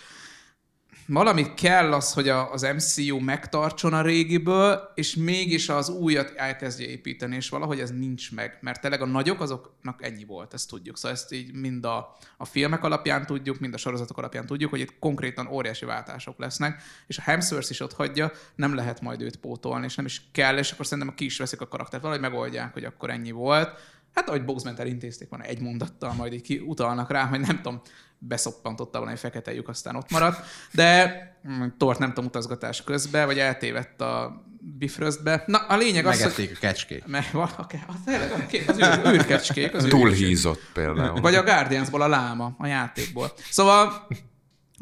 valami 1.06 1.54
kell 1.54 1.92
az, 1.92 2.12
hogy 2.12 2.28
a, 2.28 2.52
az 2.52 2.62
MCU 2.62 3.18
megtartson 3.18 3.92
a 3.92 4.02
régiből, 4.02 4.92
és 4.94 5.14
mégis 5.14 5.68
az 5.68 5.88
újat 5.88 6.32
elkezdje 6.36 6.86
építeni, 6.86 7.36
és 7.36 7.48
valahogy 7.48 7.80
ez 7.80 7.90
nincs 7.90 8.32
meg, 8.32 8.58
mert 8.60 8.80
tényleg 8.80 9.02
a 9.02 9.06
nagyok 9.06 9.40
azoknak 9.40 10.04
ennyi 10.04 10.24
volt, 10.24 10.54
ezt 10.54 10.68
tudjuk. 10.68 10.96
Szóval 10.96 11.16
ezt 11.16 11.32
így 11.32 11.52
mind 11.52 11.84
a, 11.84 12.16
a 12.36 12.44
filmek 12.44 12.84
alapján 12.84 13.26
tudjuk, 13.26 13.58
mind 13.58 13.74
a 13.74 13.78
sorozatok 13.78 14.18
alapján 14.18 14.46
tudjuk, 14.46 14.70
hogy 14.70 14.80
itt 14.80 14.98
konkrétan 14.98 15.46
óriási 15.46 15.84
váltások 15.84 16.38
lesznek, 16.38 16.82
és 17.06 17.18
a 17.18 17.22
Hemsworth 17.22 17.70
is 17.70 17.80
ott 17.80 17.92
hagyja, 17.92 18.32
nem 18.54 18.74
lehet 18.74 19.00
majd 19.00 19.20
őt 19.20 19.36
pótolni, 19.36 19.84
és 19.84 19.94
nem 19.94 20.04
is 20.04 20.22
kell, 20.32 20.58
és 20.58 20.70
akkor 20.70 20.86
szerintem 20.86 21.14
ki 21.14 21.24
is 21.24 21.38
veszik 21.38 21.60
a 21.60 21.68
karaktert, 21.68 22.02
valahogy 22.02 22.22
megoldják, 22.22 22.72
hogy 22.72 22.84
akkor 22.84 23.10
ennyi 23.10 23.30
volt. 23.30 23.92
Hát 24.14 24.28
ahogy 24.28 24.44
Boxment 24.44 24.78
elintézték, 24.78 25.28
van 25.28 25.42
egy 25.42 25.60
mondattal, 25.60 26.12
majd 26.12 26.32
így 26.32 26.62
utalnak 26.66 27.10
rá, 27.10 27.26
hogy 27.26 27.40
nem 27.40 27.56
tudom, 27.56 27.80
beszoppantotta 28.18 29.10
egy 29.10 29.18
fekete 29.18 29.54
lyuk, 29.54 29.68
aztán 29.68 29.96
ott 29.96 30.10
maradt. 30.10 30.44
De 30.72 31.18
mm, 31.48 31.66
tort 31.78 31.98
nem 31.98 32.08
tudom 32.08 32.24
utazgatás 32.24 32.84
közben, 32.84 33.26
vagy 33.26 33.38
eltévedt 33.38 34.00
a 34.00 34.42
Bifröstbe. 34.78 35.42
Na, 35.46 35.58
a 35.58 35.76
lényeg 35.76 36.06
az, 36.06 36.18
Megették 36.18 36.48
hogy... 36.48 36.56
a 36.56 36.60
kecskék. 36.60 37.06
Meg, 37.06 37.28
valaki, 37.32 37.78
az, 37.86 38.76
az 38.78 39.12
űrkecskék. 39.12 39.74
Az 39.74 39.84
Túlhízott 39.88 40.62
például. 40.72 41.20
Vagy 41.20 41.34
a 41.34 41.42
Guardiansból 41.42 42.02
a 42.02 42.08
láma, 42.08 42.54
a 42.58 42.66
játékból. 42.66 43.32
Szóval 43.50 44.06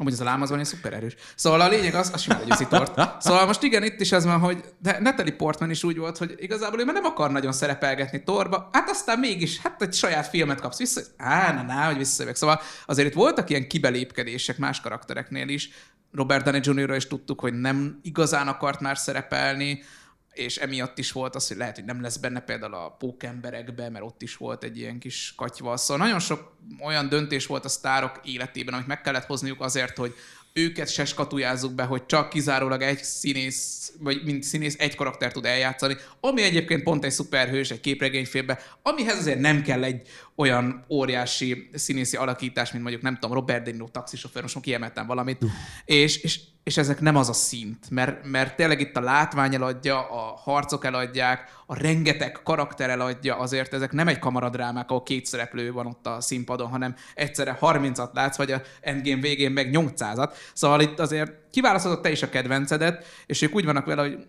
Amúgy 0.03 0.13
az 0.13 0.21
a 0.21 0.23
lámazban 0.23 0.63
szuper 0.63 0.93
erős. 0.93 1.15
Szóval 1.35 1.61
a 1.61 1.67
lényeg 1.67 1.95
az, 1.95 2.11
az 2.13 2.21
simán 2.21 2.41
egy 2.59 2.67
tort. 2.67 3.21
Szóval 3.21 3.45
most 3.45 3.63
igen, 3.63 3.83
itt 3.83 3.99
is 3.99 4.11
ez 4.11 4.25
van, 4.25 4.39
hogy 4.39 4.63
de 4.79 4.97
Natalie 4.99 5.35
Portman 5.35 5.69
is 5.69 5.83
úgy 5.83 5.97
volt, 5.97 6.17
hogy 6.17 6.35
igazából 6.37 6.79
ő 6.79 6.85
már 6.85 6.93
nem 6.93 7.03
akar 7.03 7.31
nagyon 7.31 7.51
szerepelgetni 7.51 8.23
torba, 8.23 8.69
hát 8.71 8.89
aztán 8.89 9.19
mégis, 9.19 9.61
hát 9.61 9.81
egy 9.81 9.93
saját 9.93 10.27
filmet 10.27 10.59
kapsz 10.59 10.77
vissza, 10.77 10.99
hogy 10.99 11.09
á, 11.17 11.53
na, 11.53 11.61
na, 11.61 11.85
hogy 11.85 11.97
visszajövök. 11.97 12.37
Szóval 12.37 12.61
azért 12.85 13.07
itt 13.07 13.13
voltak 13.13 13.49
ilyen 13.49 13.67
kibelépkedések 13.67 14.57
más 14.57 14.81
karaktereknél 14.81 15.47
is. 15.47 15.69
Robert 16.11 16.43
Downey 16.43 16.61
Jr. 16.63 16.95
is 16.95 17.07
tudtuk, 17.07 17.39
hogy 17.39 17.53
nem 17.53 17.99
igazán 18.01 18.47
akart 18.47 18.79
már 18.79 18.97
szerepelni, 18.97 19.83
és 20.33 20.57
emiatt 20.57 20.97
is 20.97 21.11
volt 21.11 21.35
az, 21.35 21.47
hogy 21.47 21.57
lehet, 21.57 21.75
hogy 21.75 21.85
nem 21.85 22.01
lesz 22.01 22.17
benne 22.17 22.39
például 22.39 22.73
a 22.73 22.89
pókemberekbe, 22.89 23.89
mert 23.89 24.05
ott 24.05 24.21
is 24.21 24.37
volt 24.37 24.63
egy 24.63 24.77
ilyen 24.77 24.99
kis 24.99 25.33
katyva. 25.37 25.77
Szóval 25.77 26.05
nagyon 26.05 26.19
sok 26.19 26.55
olyan 26.83 27.09
döntés 27.09 27.45
volt 27.45 27.65
a 27.65 27.69
sztárok 27.69 28.19
életében, 28.23 28.73
amit 28.73 28.87
meg 28.87 29.01
kellett 29.01 29.25
hozniuk 29.25 29.61
azért, 29.61 29.97
hogy 29.97 30.15
őket 30.53 30.89
se 30.89 31.05
skatujázzuk 31.05 31.73
be, 31.73 31.83
hogy 31.83 32.05
csak 32.05 32.29
kizárólag 32.29 32.81
egy 32.81 33.03
színész, 33.03 33.91
vagy 33.99 34.23
mint 34.23 34.43
színész 34.43 34.75
egy 34.79 34.95
karakter 34.95 35.31
tud 35.31 35.45
eljátszani, 35.45 35.95
ami 36.19 36.41
egyébként 36.41 36.83
pont 36.83 37.05
egy 37.05 37.11
szuperhős, 37.11 37.71
egy 37.71 37.79
képregényfilmbe, 37.79 38.59
amihez 38.81 39.17
azért 39.17 39.39
nem 39.39 39.61
kell 39.61 39.83
egy 39.83 40.07
olyan 40.35 40.85
óriási 40.89 41.69
színészi 41.73 42.17
alakítás, 42.17 42.71
mint 42.71 42.83
mondjuk, 42.83 43.03
nem 43.03 43.13
tudom, 43.13 43.35
Robert 43.35 43.63
De 43.63 43.71
Niro 43.71 43.87
taxisofőr, 43.87 44.41
most 44.41 44.59
kiemeltem 44.59 45.07
valamit, 45.07 45.45
és, 45.85 46.17
és, 46.17 46.39
és 46.63 46.77
ezek 46.77 46.99
nem 46.99 47.15
az 47.15 47.29
a 47.29 47.33
szint, 47.33 47.89
mert, 47.89 48.25
mert 48.25 48.55
tényleg 48.55 48.79
itt 48.79 48.97
a 48.97 49.01
látvány 49.01 49.55
eladja, 49.55 50.09
a 50.09 50.35
harcok 50.35 50.85
eladják, 50.85 51.51
a 51.65 51.77
rengeteg 51.77 52.39
karakter 52.43 52.89
eladja, 52.89 53.37
azért 53.37 53.73
ezek 53.73 53.91
nem 53.91 54.07
egy 54.07 54.19
kamaradrámák, 54.19 54.89
ahol 54.89 55.03
két 55.03 55.25
szereplő 55.25 55.71
van 55.71 55.85
ott 55.85 56.07
a 56.07 56.21
színpadon, 56.21 56.69
hanem 56.69 56.95
egyszerre 57.15 57.57
30-at 57.61 58.13
látsz, 58.13 58.37
vagy 58.37 58.51
a 58.51 58.61
Endgame 58.81 59.21
végén 59.21 59.51
meg 59.51 59.69
800-at. 59.73 60.33
Szóval 60.53 60.81
itt 60.81 60.99
azért 60.99 61.31
kiválasztod 61.51 62.01
te 62.01 62.11
is 62.11 62.21
a 62.21 62.29
kedvencedet, 62.29 63.05
és 63.25 63.41
ők 63.41 63.55
úgy 63.55 63.65
vannak 63.65 63.85
vele, 63.85 64.01
hogy 64.01 64.27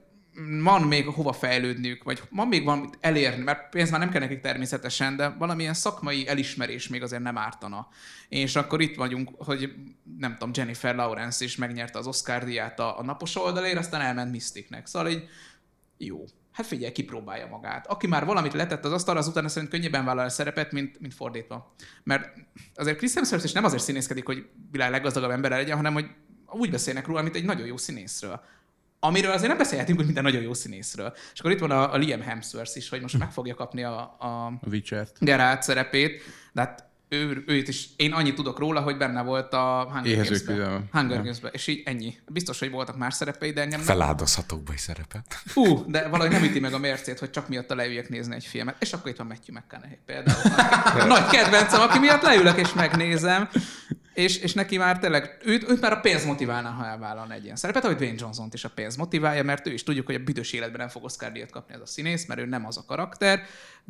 van 0.62 0.82
még 0.82 1.06
hova 1.06 1.32
fejlődniük, 1.32 2.02
vagy 2.02 2.23
van 2.31 2.48
még 2.48 2.65
valamit 2.65 2.98
elérni, 3.01 3.43
mert 3.43 3.69
pénz 3.69 3.90
már 3.90 4.01
nem 4.01 4.11
kell 4.11 4.20
nekik 4.20 4.40
természetesen, 4.40 5.16
de 5.16 5.28
valamilyen 5.28 5.74
szakmai 5.74 6.28
elismerés 6.28 6.89
még 6.89 7.02
azért 7.02 7.23
nem 7.23 7.39
ártana. 7.39 7.89
És 8.28 8.56
akkor 8.56 8.81
itt 8.81 8.97
vagyunk, 8.97 9.31
hogy 9.36 9.73
nem 10.19 10.32
tudom, 10.32 10.51
Jennifer 10.55 10.94
Lawrence 10.94 11.44
is 11.44 11.56
megnyerte 11.56 11.98
az 11.98 12.06
Oscar 12.06 12.44
díját 12.44 12.81
a, 12.81 12.98
a 12.98 13.02
napos 13.02 13.36
oldalért, 13.36 13.78
aztán 13.78 14.01
elment 14.01 14.31
Mysticnek. 14.31 14.86
Szóval 14.86 15.09
így 15.09 15.28
jó. 15.98 16.24
Hát 16.52 16.66
figyelj, 16.66 16.93
kipróbálja 16.93 17.47
magát. 17.47 17.86
Aki 17.86 18.06
már 18.06 18.24
valamit 18.24 18.52
letett 18.52 18.85
az 18.85 18.93
asztalra, 18.93 19.20
az 19.20 19.28
utána 19.28 19.48
szerint 19.48 19.70
könnyebben 19.70 20.05
vállal 20.05 20.24
a 20.24 20.28
szerepet, 20.28 20.73
mint, 20.73 21.01
mint 21.01 21.15
fordítva. 21.15 21.74
Mert 22.02 22.39
azért 22.74 22.97
Chris 22.97 23.15
Hemsworth 23.15 23.44
is 23.44 23.52
nem 23.52 23.65
azért 23.65 23.82
színészkedik, 23.82 24.27
hogy 24.27 24.47
világ 24.70 24.90
leggazdagabb 24.90 25.31
embere 25.31 25.56
legyen, 25.56 25.77
hanem 25.77 25.93
hogy 25.93 26.06
úgy 26.47 26.70
beszélnek 26.70 27.06
róla, 27.06 27.23
mint 27.23 27.35
egy 27.35 27.44
nagyon 27.44 27.66
jó 27.66 27.77
színészről 27.77 28.40
amiről 29.06 29.32
azért 29.32 29.48
nem 29.48 29.59
beszélhetünk, 29.59 29.97
hogy 29.97 30.06
minden 30.06 30.24
nagyon 30.24 30.43
jó 30.43 30.55
színészről. 30.55 31.12
És 31.32 31.40
akkor 31.40 31.51
itt 31.51 31.59
van 31.59 31.70
a, 31.70 31.93
a 31.93 31.97
Liam 31.97 32.20
Hemsworth 32.20 32.76
is, 32.76 32.89
hogy 32.89 33.01
most 33.01 33.18
meg 33.18 33.32
fogja 33.32 33.55
kapni 33.55 33.82
a, 33.82 34.16
a, 34.18 34.47
A 34.47 34.68
Witcher-t. 34.70 35.16
Geralt 35.18 35.62
szerepét, 35.62 36.22
de 36.52 36.60
hát 36.60 36.93
ő, 37.09 37.44
őt 37.47 37.68
is, 37.68 37.89
én 37.97 38.12
annyit 38.12 38.35
tudok 38.35 38.59
róla, 38.59 38.81
hogy 38.81 38.97
benne 38.97 39.22
volt 39.22 39.52
a 39.52 39.89
Hunger 39.93 40.26
küzdelme. 40.26 40.81
Hunger 40.93 41.16
Ja. 41.16 41.22
Games-ben, 41.22 41.51
és 41.55 41.66
így 41.66 41.82
ennyi. 41.85 42.14
Biztos, 42.28 42.59
hogy 42.59 42.70
voltak 42.70 42.97
más 42.97 43.14
szerepei, 43.14 43.52
de 43.52 43.60
engem 43.60 43.78
nem... 43.78 43.89
Feláldozhatókba 43.89 44.72
is 44.72 44.81
szerepet. 44.81 45.43
Hú, 45.55 45.90
de 45.90 46.09
valahogy 46.09 46.32
nem 46.32 46.43
üti 46.43 46.60
meg 46.60 46.72
a 46.72 46.78
mércét, 46.78 47.18
hogy 47.18 47.31
csak 47.31 47.48
miatta 47.48 47.74
leüljek 47.74 48.09
nézni 48.09 48.35
egy 48.35 48.44
filmet. 48.44 48.76
És 48.78 48.93
akkor 48.93 49.10
itt 49.10 49.16
van 49.16 49.26
Matthew 49.26 49.56
McConaughey 49.56 49.98
például. 50.06 51.06
Nagy 51.14 51.26
kedvencem, 51.26 51.81
aki 51.81 51.98
miatt 51.98 52.22
leülök 52.22 52.59
és 52.59 52.72
megnézem. 52.72 53.48
És, 54.15 54.36
és 54.36 54.53
neki 54.53 54.77
már 54.77 54.99
tényleg, 54.99 55.39
őt, 55.45 55.69
őt 55.69 55.81
már 55.81 55.93
a 55.93 56.01
pénz 56.01 56.24
motiválná, 56.24 56.70
ha 56.70 56.86
elvállalna 56.86 57.32
egy 57.32 57.45
ilyen 57.45 57.57
szerepet, 57.57 57.85
ahogy 57.85 57.97
Dwayne 57.97 58.16
johnson 58.19 58.49
is 58.53 58.65
a 58.65 58.70
pénz 58.74 58.97
motiválja, 58.97 59.43
mert 59.43 59.66
ő 59.66 59.73
is 59.73 59.82
tudjuk, 59.82 60.07
hogy 60.07 60.15
a 60.15 60.24
büdös 60.24 60.53
életben 60.53 60.81
nem 60.81 60.89
fog 60.89 61.05
Oscar 61.05 61.32
kapni 61.51 61.74
ez 61.74 61.81
a 61.81 61.86
színész, 61.86 62.27
mert 62.27 62.41
ő 62.41 62.45
nem 62.45 62.66
az 62.66 62.77
a 62.77 62.85
karakter, 62.86 63.43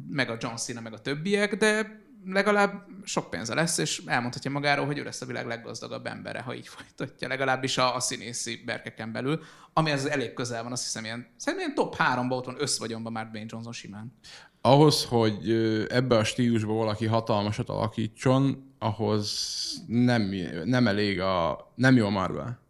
meg 0.08 0.30
a 0.30 0.36
John 0.40 0.54
Cena, 0.54 0.80
meg 0.80 0.92
a 0.92 0.98
többiek, 0.98 1.56
de 1.56 2.02
legalább 2.26 2.86
sok 3.04 3.30
pénze 3.30 3.54
lesz, 3.54 3.78
és 3.78 4.02
elmondhatja 4.06 4.50
magáról, 4.50 4.86
hogy 4.86 4.98
ő 4.98 5.04
lesz 5.04 5.20
a 5.20 5.26
világ 5.26 5.46
leggazdagabb 5.46 6.06
embere, 6.06 6.40
ha 6.40 6.54
így 6.54 6.68
folytatja, 6.68 7.28
legalábbis 7.28 7.78
a, 7.78 7.94
a 7.94 8.00
színészi 8.00 8.62
berkeken 8.66 9.12
belül, 9.12 9.40
ami 9.72 9.90
ez 9.90 10.04
elég 10.04 10.32
közel 10.32 10.62
van, 10.62 10.72
azt 10.72 10.82
hiszem 10.82 11.04
ilyen, 11.04 11.26
szerintem 11.36 11.68
ilyen 11.68 11.74
top 11.74 11.96
3-ban 11.98 12.30
ott 12.30 12.44
van 12.44 12.56
összvagyonban 12.58 13.12
már 13.12 13.28
Dwayne 13.28 13.48
Johnson 13.50 13.72
simán. 13.72 14.18
Ahhoz, 14.60 15.04
hogy 15.04 15.50
ebbe 15.88 16.16
a 16.16 16.24
stílusba 16.24 16.72
valaki 16.72 17.06
hatalmasat 17.06 17.68
alakítson, 17.68 18.73
ahhoz 18.84 19.50
nem, 19.86 20.30
nem 20.64 20.86
elég 20.86 21.20
a... 21.20 21.66
nem 21.74 21.96
jó 21.96 22.06
a 22.06 22.10
Marvel. 22.10 22.62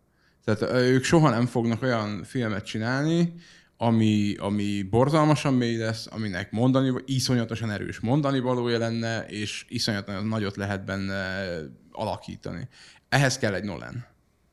Tehát 0.45 0.75
ők 0.75 1.05
soha 1.05 1.31
nem 1.31 1.47
fognak 1.47 1.83
olyan 1.83 2.25
filmet 2.25 2.65
csinálni, 2.65 3.35
ami, 3.77 4.35
ami 4.39 4.83
borzalmasan 4.83 5.55
mély 5.55 5.77
lesz, 5.77 6.07
aminek 6.11 6.51
mondani, 6.51 6.93
iszonyatosan 7.05 7.71
erős 7.71 8.01
mondani 8.01 8.41
valója 8.41 8.79
lenne, 8.79 9.27
és 9.27 9.65
iszonyatosan 9.69 10.27
nagyot 10.27 10.57
lehet 10.57 10.85
benne 10.85 11.45
alakítani. 11.93 12.69
Ehhez 13.09 13.39
kell 13.39 13.55
egy 13.55 13.65
Nolan. 13.65 14.07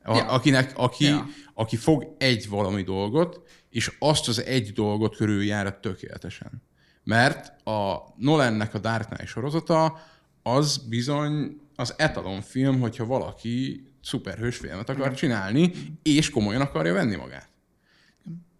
A, 0.04 0.16
Ja. 0.16 0.26
akinek, 0.26 0.72
aki, 0.76 1.04
Ja. 1.04 1.26
aki 1.54 1.76
fog 1.76 2.14
egy 2.18 2.48
valami 2.48 2.82
dolgot, 2.82 3.40
és 3.70 3.96
azt 3.98 4.28
az 4.28 4.44
egy 4.44 4.72
dolgot 4.72 5.16
körüljárja 5.16 5.80
tökéletesen. 5.80 6.62
Mert 7.04 7.66
a 7.66 7.96
Nolannek 8.16 8.74
a 8.74 8.78
Dark 8.78 9.06
Knight 9.06 9.26
sorozata 9.26 9.98
az 10.42 10.76
bizony 10.76 11.60
az 11.76 11.94
etalonfilm, 11.96 12.80
hogyha 12.80 13.06
valaki 13.06 13.86
szuperhős 14.02 14.56
filmet 14.56 14.88
akar 14.88 15.14
csinálni, 15.14 15.72
és 16.02 16.30
komolyan 16.30 16.60
akarja 16.60 16.92
venni 16.92 17.16
magát. 17.16 17.51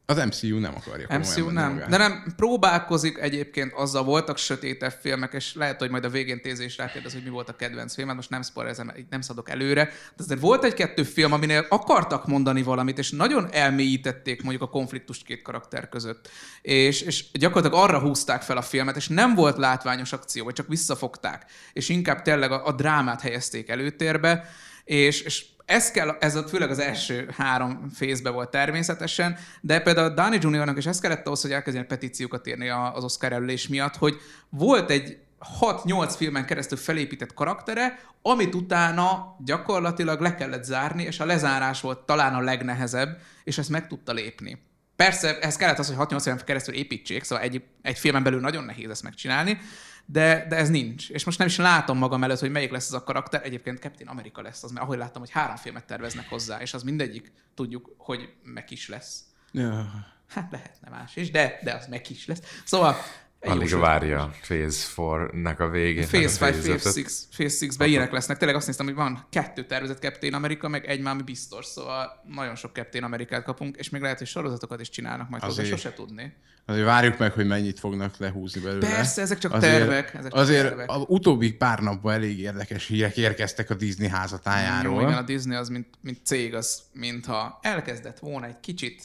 Az 0.07 0.16
MCU 0.16 0.59
nem 0.59 0.74
akarja 0.77 1.19
MCU 1.19 1.51
nem. 1.51 1.73
magát. 1.73 1.89
De 1.89 1.97
nem, 1.97 2.33
próbálkozik 2.37 3.19
egyébként, 3.19 3.73
azzal 3.73 4.05
voltak 4.05 4.39
sötétebb 4.39 4.95
filmek, 5.01 5.33
és 5.33 5.55
lehet, 5.55 5.79
hogy 5.79 5.91
majd 5.91 6.05
a 6.05 6.09
végén 6.09 6.41
Tézé 6.41 6.65
is 6.65 6.77
rákérdez, 6.77 7.12
hogy 7.12 7.23
mi 7.23 7.31
volt 7.31 7.49
a 7.49 7.57
kedvenc 7.57 7.95
film, 7.95 8.15
most 8.15 8.31
nem 8.31 8.43
spoilerezem, 8.43 8.93
nem 9.11 9.20
szadok 9.20 9.51
előre, 9.51 9.85
de 9.85 10.23
azért 10.23 10.41
volt 10.41 10.65
egy-kettő 10.65 11.03
film, 11.03 11.33
aminél 11.33 11.66
akartak 11.69 12.27
mondani 12.27 12.62
valamit, 12.62 12.99
és 12.99 13.11
nagyon 13.11 13.49
elmélyítették 13.53 14.43
mondjuk 14.43 14.62
a 14.62 14.69
konfliktust 14.69 15.24
két 15.24 15.43
karakter 15.43 15.89
között. 15.89 16.29
És, 16.62 17.01
és 17.01 17.24
gyakorlatilag 17.33 17.85
arra 17.85 18.01
húzták 18.01 18.43
fel 18.43 18.57
a 18.57 18.62
filmet, 18.62 18.97
és 18.97 19.09
nem 19.09 19.35
volt 19.35 19.57
látványos 19.57 20.12
akció, 20.12 20.45
vagy 20.45 20.55
csak 20.55 20.69
visszafogták, 20.69 21.45
és 21.73 21.89
inkább 21.89 22.23
tényleg 22.23 22.53
a, 22.53 22.66
a 22.66 22.73
drámát 22.73 23.20
helyezték 23.20 23.69
előtérbe, 23.69 24.49
és, 24.85 25.20
és 25.20 25.45
ez 25.64 25.90
kell, 25.90 26.16
ez 26.20 26.34
a, 26.34 26.43
főleg 26.43 26.70
az 26.70 26.78
első 26.78 27.28
három 27.36 27.90
fészbe 27.94 28.30
volt 28.30 28.51
természetesen, 28.51 29.36
de 29.60 29.80
például 29.80 30.14
Downey 30.14 30.39
Jr.-nak 30.43 30.78
is 30.78 30.86
ez 30.86 31.01
kellett 31.01 31.26
ahhoz, 31.26 31.43
hogy 31.43 31.52
elkezdjen 31.52 31.86
petíciókat 31.86 32.47
írni 32.47 32.68
az 32.68 33.05
Oscar 33.05 33.32
előlés 33.32 33.68
miatt, 33.68 33.97
hogy 33.97 34.20
volt 34.48 34.90
egy 34.90 35.18
6-8 35.60 36.14
filmen 36.16 36.47
keresztül 36.47 36.78
felépített 36.78 37.34
karaktere, 37.34 37.98
amit 38.22 38.55
utána 38.55 39.36
gyakorlatilag 39.44 40.20
le 40.20 40.34
kellett 40.34 40.64
zárni, 40.64 41.02
és 41.02 41.20
a 41.20 41.24
lezárás 41.24 41.80
volt 41.80 41.98
talán 41.98 42.34
a 42.34 42.40
legnehezebb, 42.40 43.18
és 43.44 43.59
ezt 43.59 43.70
meg 43.70 43.86
tudta 43.86 44.12
lépni. 44.12 44.59
Persze, 44.97 45.39
ez 45.39 45.56
kellett 45.56 45.78
az, 45.78 45.94
hogy 45.94 46.06
6-8 46.09 46.20
filmen 46.22 46.44
keresztül 46.44 46.74
építsék, 46.74 47.24
szóval 47.24 47.44
egy, 47.44 47.62
egy 47.82 47.98
filmen 47.98 48.22
belül 48.22 48.40
nagyon 48.40 48.64
nehéz 48.64 48.90
ezt 48.90 49.02
megcsinálni, 49.02 49.59
de, 50.07 50.47
de 50.49 50.57
ez 50.57 50.69
nincs. 50.69 51.11
És 51.11 51.24
most 51.24 51.39
nem 51.39 51.47
is 51.47 51.57
látom 51.57 51.99
magam 51.99 52.24
előtt, 52.24 52.39
hogy 52.39 52.51
melyik 52.51 52.70
lesz 52.70 52.87
ez 52.87 52.93
a 52.93 53.05
karakter. 53.05 53.45
Egyébként 53.45 53.79
Captain 53.79 54.09
America 54.09 54.43
lesz 54.43 54.62
az, 54.62 54.70
mert 54.70 54.85
ahogy 54.85 54.99
láttam, 54.99 55.20
hogy 55.20 55.31
három 55.31 55.57
filmet 55.57 55.85
terveznek 55.85 56.29
hozzá, 56.29 56.61
és 56.61 56.74
az 56.74 56.83
mindegyik 56.83 57.33
tudjuk, 57.55 57.95
hogy 57.99 58.33
meg 58.43 58.70
is 58.70 58.89
lesz. 58.89 59.24
Ja. 59.53 59.91
Hát 60.29 60.51
lehetne 60.51 60.91
más 60.91 61.16
is, 61.16 61.31
de, 61.31 61.59
de 61.62 61.73
az 61.73 61.87
meg 61.87 62.11
is 62.11 62.27
lesz. 62.27 62.41
Szóval 62.65 62.97
Alig 63.44 63.78
várja 63.78 64.35
Phase 64.40 64.86
4-nek 64.97 65.59
a 65.59 65.69
végét. 65.69 66.06
Phase 66.06 66.24
5, 66.24 66.36
Phase 66.36 66.52
fejezetet. 66.52 66.94
6, 66.94 67.12
Phase 67.36 67.66
6-ben 67.66 67.89
ilyenek 67.89 68.12
lesznek. 68.12 68.36
Tényleg 68.36 68.56
azt 68.56 68.66
néztem, 68.66 68.86
hogy 68.86 68.94
van 68.94 69.27
kettő 69.31 69.64
tervezett 69.64 70.01
Captain 70.01 70.35
America, 70.35 70.69
meg 70.69 70.86
egy 70.86 71.01
már 71.01 71.12
ami 71.12 71.23
biztos, 71.23 71.66
szóval 71.66 72.23
nagyon 72.28 72.55
sok 72.55 72.74
Captain 72.74 73.05
Amerikát 73.05 73.44
kapunk, 73.44 73.77
és 73.77 73.90
még 73.90 74.02
lehet, 74.02 74.19
hogy 74.19 74.27
sorozatokat 74.27 74.81
is 74.81 74.89
csinálnak 74.89 75.28
majd 75.28 75.43
hozzá, 75.43 75.62
Azért. 75.62 75.78
sose 75.78 75.94
tudni. 75.94 76.35
Azért 76.66 76.86
várjuk 76.86 77.19
meg, 77.19 77.32
hogy 77.32 77.47
mennyit 77.47 77.78
fognak 77.78 78.16
lehúzni 78.16 78.60
belőle. 78.60 78.89
Persze, 78.89 79.20
ezek 79.20 79.39
csak 79.39 79.59
tervek, 79.59 80.14
ezek 80.14 80.31
csak 80.31 80.40
azért 80.40 80.69
tervek. 80.69 80.90
az 80.90 81.05
utóbbi 81.06 81.52
pár 81.52 81.78
napban 81.78 82.12
elég 82.12 82.39
érdekes 82.39 82.86
hírek 82.86 83.16
érkeztek 83.16 83.70
a 83.70 83.74
Disney 83.74 84.06
Jó, 84.09 84.14
házatájáról. 84.14 85.02
igen, 85.02 85.16
a 85.16 85.23
Disney 85.23 85.56
az, 85.56 85.69
mint, 85.69 85.86
mint 86.01 86.19
cég, 86.24 86.55
az 86.55 86.82
mintha 86.93 87.59
elkezdett 87.62 88.19
volna 88.19 88.47
egy 88.47 88.60
kicsit 88.60 89.02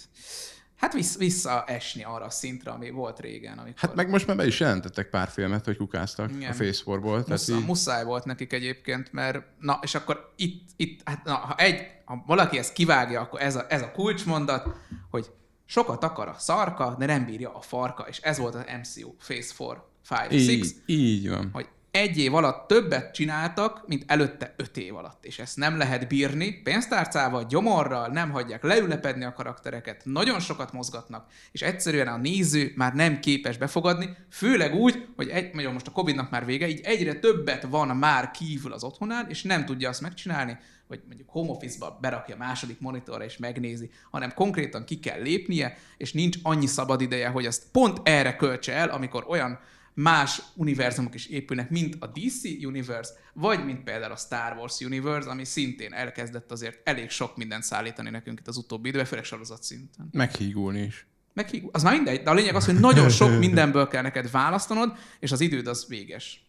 hát 0.77 0.93
vissz, 0.93 1.17
visszaesni 1.17 2.03
arra 2.03 2.25
a 2.25 2.29
szintre, 2.29 2.71
ami 2.71 2.89
volt 2.89 3.19
régen. 3.19 3.57
Amikor 3.57 3.79
Hát 3.79 3.95
meg 3.95 4.09
most 4.09 4.27
már 4.27 4.35
be 4.35 4.45
is 4.45 4.59
jelentettek 4.59 5.09
pár 5.09 5.27
filmet, 5.27 5.65
hogy 5.65 5.77
kukáztak 5.77 6.31
Igen. 6.31 6.51
a 6.51 6.53
Face 6.53 6.83
4-ból. 6.85 7.23
Tehát 7.23 7.27
Muszáj, 7.27 7.57
így, 7.57 7.65
muszáj 7.65 8.03
volt 8.03 8.25
nekik 8.25 8.53
egyébként, 8.53 9.13
mert 9.13 9.43
na, 9.59 9.79
és 9.81 9.95
akkor 9.95 10.33
itt, 10.35 10.69
itt 10.75 11.01
hát 11.05 11.23
na, 11.23 11.33
ha 11.33 11.55
egy, 11.55 11.87
ha 12.05 12.23
valaki 12.25 12.57
ezt 12.57 12.73
kivágja, 12.73 13.21
akkor 13.21 13.41
ez 13.41 13.55
a, 13.55 13.65
ez 13.69 13.81
a 13.81 13.91
kulcsmondat, 13.91 14.67
hogy 15.09 15.31
sokat 15.65 16.03
akar 16.03 16.27
a 16.27 16.35
szarka, 16.37 16.95
de 16.99 17.05
nem 17.05 17.25
bírja 17.25 17.53
a 17.55 17.61
farka, 17.61 18.03
és 18.07 18.17
ez 18.17 18.37
volt 18.37 18.55
az 18.55 18.63
MCU 18.81 19.13
Phase 19.13 19.53
4, 19.59 19.77
5, 20.09 20.17
6, 20.19 20.31
így, 20.31 20.75
így 20.85 21.29
van. 21.29 21.49
hogy 21.53 21.67
egy 21.97 22.17
év 22.17 22.35
alatt 22.35 22.67
többet 22.67 23.13
csináltak, 23.13 23.87
mint 23.87 24.03
előtte 24.07 24.53
öt 24.57 24.77
év 24.77 24.95
alatt. 24.95 25.25
És 25.25 25.39
ezt 25.39 25.57
nem 25.57 25.77
lehet 25.77 26.07
bírni. 26.07 26.61
Pénztárcával, 26.63 27.45
gyomorral, 27.49 28.07
nem 28.07 28.31
hagyják 28.31 28.63
leülepedni 28.63 29.23
a 29.23 29.33
karaktereket, 29.33 30.01
nagyon 30.03 30.39
sokat 30.39 30.73
mozgatnak, 30.73 31.27
és 31.51 31.61
egyszerűen 31.61 32.07
a 32.07 32.17
néző 32.17 32.73
már 32.75 32.93
nem 32.93 33.19
képes 33.19 33.57
befogadni, 33.57 34.17
főleg 34.29 34.73
úgy, 34.73 35.07
hogy 35.15 35.29
egy, 35.29 35.53
mondjuk 35.53 35.73
most 35.73 35.87
a 35.87 35.91
Covid-nak 35.91 36.29
már 36.29 36.45
vége, 36.45 36.67
így 36.67 36.81
egyre 36.83 37.13
többet 37.13 37.63
van 37.63 37.97
már 37.97 38.31
kívül 38.31 38.73
az 38.73 38.83
otthonán, 38.83 39.25
és 39.29 39.43
nem 39.43 39.65
tudja 39.65 39.89
azt 39.89 40.01
megcsinálni, 40.01 40.57
vagy 40.87 41.01
mondjuk 41.07 41.29
home 41.29 41.49
office-ba 41.49 41.97
berakja 42.01 42.35
a 42.35 42.37
második 42.37 42.79
monitorra 42.79 43.23
és 43.23 43.37
megnézi, 43.37 43.89
hanem 44.11 44.33
konkrétan 44.33 44.85
ki 44.85 44.99
kell 44.99 45.21
lépnie, 45.21 45.77
és 45.97 46.13
nincs 46.13 46.37
annyi 46.43 46.65
szabad 46.65 47.01
ideje, 47.01 47.27
hogy 47.27 47.45
azt 47.45 47.63
pont 47.71 47.99
erre 48.03 48.35
költse 48.35 48.73
el, 48.73 48.89
amikor 48.89 49.25
olyan 49.27 49.59
más 49.99 50.41
univerzumok 50.55 51.15
is 51.15 51.25
épülnek, 51.25 51.69
mint 51.69 51.95
a 51.99 52.07
DC 52.07 52.43
Universe, 52.65 53.13
vagy 53.33 53.65
mint 53.65 53.83
például 53.83 54.11
a 54.11 54.15
Star 54.15 54.57
Wars 54.57 54.79
Universe, 54.79 55.29
ami 55.29 55.45
szintén 55.45 55.93
elkezdett 55.93 56.51
azért 56.51 56.87
elég 56.87 57.09
sok 57.09 57.37
mindent 57.37 57.63
szállítani 57.63 58.09
nekünk 58.09 58.39
itt 58.39 58.47
az 58.47 58.57
utóbbi 58.57 58.87
időben, 58.87 59.05
főleg 59.07 59.23
sorozat 59.25 59.63
szinten. 59.63 60.09
Meghígulni 60.11 60.81
is. 60.81 61.07
Meg 61.33 61.49
hí- 61.49 61.69
az 61.71 61.83
már 61.83 61.93
mindegy, 61.93 62.23
de 62.23 62.29
a 62.29 62.33
lényeg 62.33 62.55
az, 62.55 62.65
hogy 62.65 62.79
nagyon 62.79 63.09
sok 63.09 63.39
mindenből 63.45 63.87
kell 63.87 64.01
neked 64.01 64.31
választanod, 64.31 64.97
és 65.19 65.31
az 65.31 65.41
időd 65.41 65.67
az 65.67 65.85
véges. 65.87 66.45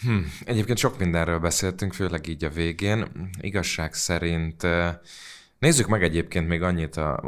Hm, 0.00 0.18
egyébként 0.44 0.78
sok 0.78 0.98
mindenről 0.98 1.38
beszéltünk, 1.38 1.92
főleg 1.92 2.26
így 2.26 2.44
a 2.44 2.50
végén. 2.50 3.30
Igazság 3.40 3.94
szerint 3.94 4.66
Nézzük 5.58 5.86
meg 5.86 6.02
egyébként 6.02 6.48
még 6.48 6.62
annyit, 6.62 6.96
a, 6.96 7.20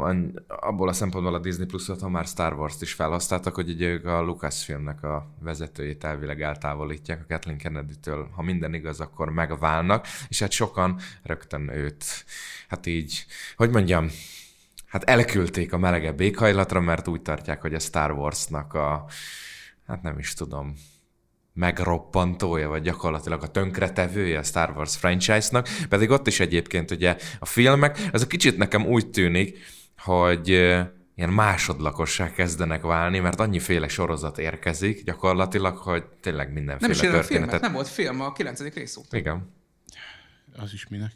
abból 0.47 0.89
a 0.89 0.93
szempontból 0.93 1.33
a 1.33 1.39
Disney 1.39 1.65
Plus-ot, 1.65 2.01
ha 2.01 2.09
már 2.09 2.25
Star 2.25 2.53
Wars-t 2.53 2.81
is 2.81 2.93
felhasználtak, 2.93 3.55
hogy 3.55 3.69
ugye 3.69 3.87
ők 3.87 4.05
a 4.05 4.21
Lucasfilmnek 4.21 5.03
a 5.03 5.33
vezetőjét 5.39 6.03
elvileg 6.03 6.41
eltávolítják 6.41 7.21
a 7.21 7.25
Kathleen 7.27 7.57
Kennedy-től. 7.57 8.29
Ha 8.35 8.41
minden 8.41 8.73
igaz, 8.73 8.99
akkor 8.99 9.29
megválnak, 9.29 10.05
és 10.27 10.39
hát 10.39 10.51
sokan 10.51 10.99
rögtön 11.23 11.69
őt, 11.69 12.05
hát 12.67 12.85
így, 12.85 13.25
hogy 13.55 13.69
mondjam, 13.69 14.09
hát 14.85 15.03
elküldték 15.03 15.73
a 15.73 15.77
melegebb 15.77 16.19
éghajlatra, 16.19 16.79
mert 16.79 17.07
úgy 17.07 17.21
tartják, 17.21 17.61
hogy 17.61 17.73
a 17.73 17.79
Star 17.79 18.11
Wars-nak 18.11 18.73
a, 18.73 19.05
hát 19.87 20.01
nem 20.01 20.19
is 20.19 20.33
tudom, 20.33 20.75
megroppantója, 21.57 22.69
vagy 22.69 22.81
gyakorlatilag 22.81 23.43
a 23.43 23.47
tönkretevője 23.47 24.39
a 24.39 24.43
Star 24.43 24.73
Wars 24.75 24.97
franchise-nak, 24.97 25.67
pedig 25.89 26.09
ott 26.09 26.27
is 26.27 26.39
egyébként 26.39 26.91
ugye 26.91 27.15
a 27.39 27.45
filmek, 27.45 27.99
ez 28.11 28.21
a 28.21 28.27
kicsit 28.27 28.57
nekem 28.57 28.85
úgy 28.85 29.09
tűnik, 29.09 29.57
hogy 29.97 30.47
ilyen 31.15 31.29
másodlakossá 31.29 32.31
kezdenek 32.31 32.81
válni, 32.81 33.19
mert 33.19 33.39
annyiféle 33.39 33.87
sorozat 33.87 34.37
érkezik 34.37 35.03
gyakorlatilag, 35.03 35.77
hogy 35.77 36.03
tényleg 36.21 36.53
mindenféle 36.53 36.93
nem 36.93 37.03
is 37.03 37.09
történetet. 37.11 37.27
Filmet, 37.27 37.61
nem 37.61 37.73
volt 37.73 37.87
film 37.87 38.21
a 38.21 38.31
9. 38.31 38.73
rész 38.73 38.97
óta. 38.97 39.17
Igen. 39.17 39.53
Az 40.57 40.73
is 40.73 40.87
minek? 40.87 41.13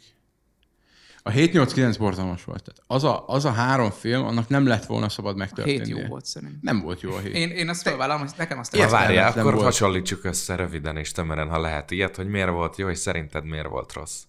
A 1.23 1.31
7-8-9 1.31 1.95
borzalmas 1.99 2.43
volt. 2.43 2.63
Tehát 2.63 2.81
az, 2.87 3.03
a, 3.03 3.23
az 3.27 3.45
a 3.45 3.51
három 3.51 3.89
film, 3.89 4.25
annak 4.25 4.47
nem 4.47 4.67
lett 4.67 4.85
volna 4.85 5.09
szabad 5.09 5.37
megtörténni. 5.37 5.81
A 5.81 5.95
hét 5.95 5.97
jó 5.97 6.07
volt 6.07 6.25
szerintem. 6.25 6.59
Nem 6.61 6.81
volt 6.81 7.01
jó 7.01 7.11
a 7.11 7.19
hét. 7.19 7.33
Én, 7.33 7.49
én 7.49 7.69
azt 7.69 7.81
felvállalom, 7.81 8.21
hogy 8.21 8.31
nekem 8.37 8.59
azt 8.59 8.75
ja, 8.75 8.87
várjál, 8.87 9.31
akkor 9.31 9.53
volt. 9.53 9.63
hasonlítsuk 9.63 10.23
össze 10.23 10.55
röviden 10.55 10.97
és 10.97 11.11
tömören, 11.11 11.49
ha 11.49 11.59
lehet 11.59 11.91
ilyet, 11.91 12.15
hogy 12.15 12.27
miért 12.27 12.49
volt 12.49 12.77
jó, 12.77 12.89
és 12.89 12.97
szerinted 12.97 13.45
miért 13.45 13.67
volt 13.67 13.93
rossz. 13.93 14.21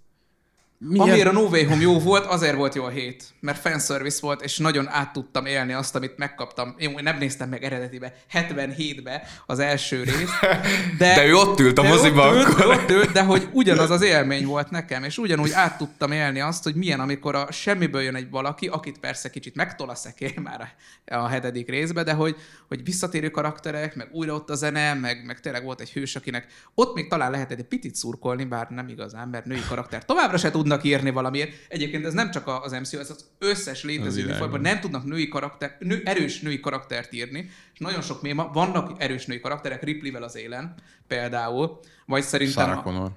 Milyen... 0.88 1.08
Amiért 1.08 1.28
a 1.28 1.32
No 1.32 1.40
Way 1.40 1.64
Home 1.66 1.80
jó 1.80 1.98
volt, 1.98 2.24
azért 2.24 2.56
volt 2.56 2.74
jó 2.74 2.84
a 2.84 2.88
hét. 2.88 3.24
Mert 3.40 3.58
fanservice 3.58 4.18
volt, 4.20 4.42
és 4.42 4.58
nagyon 4.58 4.88
át 4.88 5.12
tudtam 5.12 5.46
élni 5.46 5.72
azt, 5.72 5.94
amit 5.94 6.16
megkaptam. 6.16 6.74
Én 6.78 6.98
nem 7.02 7.18
néztem 7.18 7.48
meg 7.48 7.64
eredetibe, 7.64 8.14
77-be 8.32 9.22
az 9.46 9.58
első 9.58 10.02
rész. 10.02 10.30
De, 10.98 11.14
de 11.14 11.26
ő 11.26 11.34
ott 11.34 11.60
ült 11.60 11.78
a 11.78 11.82
moziban 11.82 12.36
ott 12.36 12.46
ült, 12.46 12.64
Ott 12.64 12.90
ült, 12.90 13.12
de 13.12 13.22
hogy 13.22 13.48
ugyanaz 13.52 13.90
az 13.90 14.02
élmény 14.02 14.46
volt 14.46 14.70
nekem, 14.70 15.04
és 15.04 15.18
ugyanúgy 15.18 15.50
át 15.52 15.78
tudtam 15.78 16.12
élni 16.12 16.40
azt, 16.40 16.62
hogy 16.62 16.74
milyen, 16.74 17.00
amikor 17.00 17.34
a 17.34 17.52
semmiből 17.52 18.02
jön 18.02 18.14
egy 18.14 18.30
valaki, 18.30 18.66
akit 18.66 18.98
persze 18.98 19.30
kicsit 19.30 19.54
megtol 19.54 19.88
a 19.88 19.94
szekér 19.94 20.38
már 20.48 20.74
a, 21.06 21.26
hetedik 21.28 21.68
részbe, 21.68 22.02
de 22.02 22.12
hogy, 22.12 22.36
hogy 22.68 22.84
visszatérő 22.84 23.30
karakterek, 23.30 23.94
meg 23.94 24.08
újra 24.12 24.34
ott 24.34 24.50
a 24.50 24.54
zene, 24.54 24.94
meg, 24.94 25.24
meg 25.26 25.40
tényleg 25.40 25.64
volt 25.64 25.80
egy 25.80 25.90
hős, 25.90 26.16
akinek 26.16 26.46
ott 26.74 26.94
még 26.94 27.08
talán 27.08 27.30
lehet 27.30 27.50
egy 27.50 27.62
picit 27.62 27.94
szurkolni, 27.94 28.44
bár 28.44 28.66
nem 28.70 28.88
igazán, 28.88 29.28
mert 29.28 29.44
női 29.44 29.62
karakter 29.68 30.04
továbbra 30.04 30.36
se 30.36 30.50
tudnak 30.50 30.71
tudnak 30.72 30.98
írni 30.98 31.10
valamiért. 31.10 31.52
Egyébként 31.68 32.06
ez 32.06 32.12
nem 32.12 32.30
csak 32.30 32.46
az 32.46 32.72
MCU, 32.72 32.98
ez 32.98 33.10
az 33.10 33.24
összes 33.38 33.84
létező 33.84 34.26
műfajban 34.26 34.60
nem 34.60 34.80
tudnak 34.80 35.04
női 35.04 35.28
karakter, 35.28 35.76
nő, 35.78 36.02
erős 36.04 36.40
női 36.40 36.60
karaktert 36.60 37.12
írni, 37.12 37.50
és 37.72 37.78
nagyon 37.78 38.02
sok 38.02 38.22
méma, 38.22 38.50
vannak 38.52 39.02
erős 39.02 39.26
női 39.26 39.40
karakterek, 39.40 39.82
Ripley-vel 39.82 40.22
az 40.22 40.36
élen 40.36 40.74
például, 41.06 41.80
vagy 42.06 42.22
szerintem... 42.22 42.66
Sarah 42.66 42.82
Connor. 42.82 43.10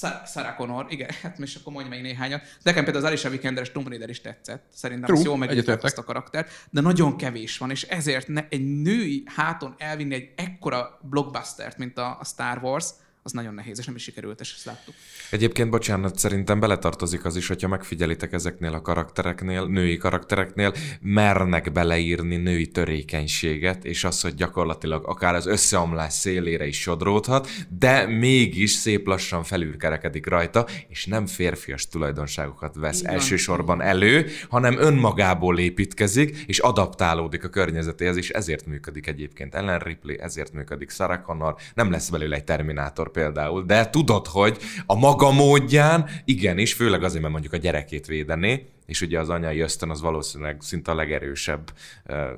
A... 0.00 0.26
Sarah 0.26 0.56
Connor, 0.56 0.86
igen, 0.88 1.08
hát 1.22 1.38
most 1.38 1.56
akkor 1.56 1.72
mondj 1.72 1.88
meg 1.88 2.02
néhányat. 2.02 2.42
Nekem 2.62 2.84
például 2.84 3.04
az 3.04 3.10
Alicia 3.10 3.30
Vikander 3.30 3.70
Tomb 3.72 3.88
Raider 3.88 4.08
is 4.08 4.20
tetszett. 4.20 4.64
Szerintem 4.74 5.14
True, 5.14 5.22
jól 5.24 5.36
megírták 5.36 5.82
azt 5.82 5.98
a 5.98 6.04
karaktert, 6.04 6.66
de 6.70 6.80
nagyon 6.80 7.16
kevés 7.16 7.58
van, 7.58 7.70
és 7.70 7.82
ezért 7.82 8.28
ne, 8.28 8.46
egy 8.48 8.82
női 8.82 9.22
háton 9.26 9.74
elvinni 9.78 10.14
egy 10.14 10.32
ekkora 10.36 11.00
blockbustert, 11.02 11.78
mint 11.78 11.98
a, 11.98 12.16
a 12.20 12.24
Star 12.24 12.58
Wars, 12.62 12.86
az 13.22 13.32
nagyon 13.32 13.54
nehéz, 13.54 13.78
és 13.78 13.86
nem 13.86 13.94
is 13.94 14.02
sikerült, 14.02 14.40
és 14.40 14.52
ezt 14.56 14.64
láttuk. 14.64 14.94
Egyébként, 15.30 15.70
bocsánat, 15.70 16.18
szerintem 16.18 16.60
beletartozik 16.60 17.24
az 17.24 17.36
is, 17.36 17.48
hogyha 17.48 17.68
megfigyelitek 17.68 18.32
ezeknél 18.32 18.72
a 18.72 18.80
karaktereknél, 18.80 19.66
női 19.66 19.96
karaktereknél, 19.96 20.74
mernek 21.00 21.72
beleírni 21.72 22.36
női 22.36 22.66
törékenységet, 22.66 23.84
és 23.84 24.04
az, 24.04 24.20
hogy 24.20 24.34
gyakorlatilag 24.34 25.04
akár 25.06 25.34
az 25.34 25.46
összeomlás 25.46 26.12
szélére 26.12 26.66
is 26.66 26.80
sodródhat, 26.80 27.48
de 27.78 28.06
mégis 28.06 28.70
szép 28.70 29.06
lassan 29.06 29.42
felülkerekedik 29.42 30.26
rajta, 30.26 30.66
és 30.88 31.06
nem 31.06 31.26
férfias 31.26 31.88
tulajdonságokat 31.88 32.74
vesz 32.74 33.00
Igen. 33.00 33.12
elsősorban 33.12 33.80
elő, 33.80 34.26
hanem 34.48 34.78
önmagából 34.78 35.58
építkezik, 35.58 36.44
és 36.46 36.58
adaptálódik 36.58 37.44
a 37.44 37.48
környezetéhez, 37.48 38.16
és 38.16 38.30
ezért 38.30 38.66
működik 38.66 39.06
egyébként 39.06 39.54
Ellen 39.54 39.78
Ripley, 39.78 40.16
ezért 40.20 40.52
működik 40.52 40.90
Sarah 40.90 41.22
Connor, 41.22 41.56
nem 41.74 41.90
lesz 41.90 42.08
belőle 42.08 42.36
egy 42.36 42.44
Terminátor 42.44 43.09
például, 43.10 43.64
de 43.64 43.90
tudod, 43.90 44.26
hogy 44.26 44.58
a 44.86 44.94
maga 44.94 45.30
módján 45.30 46.08
igenis, 46.24 46.72
főleg 46.72 47.02
azért, 47.02 47.20
mert 47.20 47.32
mondjuk 47.32 47.52
a 47.52 47.56
gyerekét 47.56 48.06
védené, 48.06 48.66
és 48.86 49.00
ugye 49.00 49.18
az 49.18 49.28
anyai 49.28 49.60
ösztön 49.60 49.90
az 49.90 50.00
valószínűleg 50.00 50.56
szinte 50.60 50.90
a 50.90 50.94
legerősebb 50.94 51.72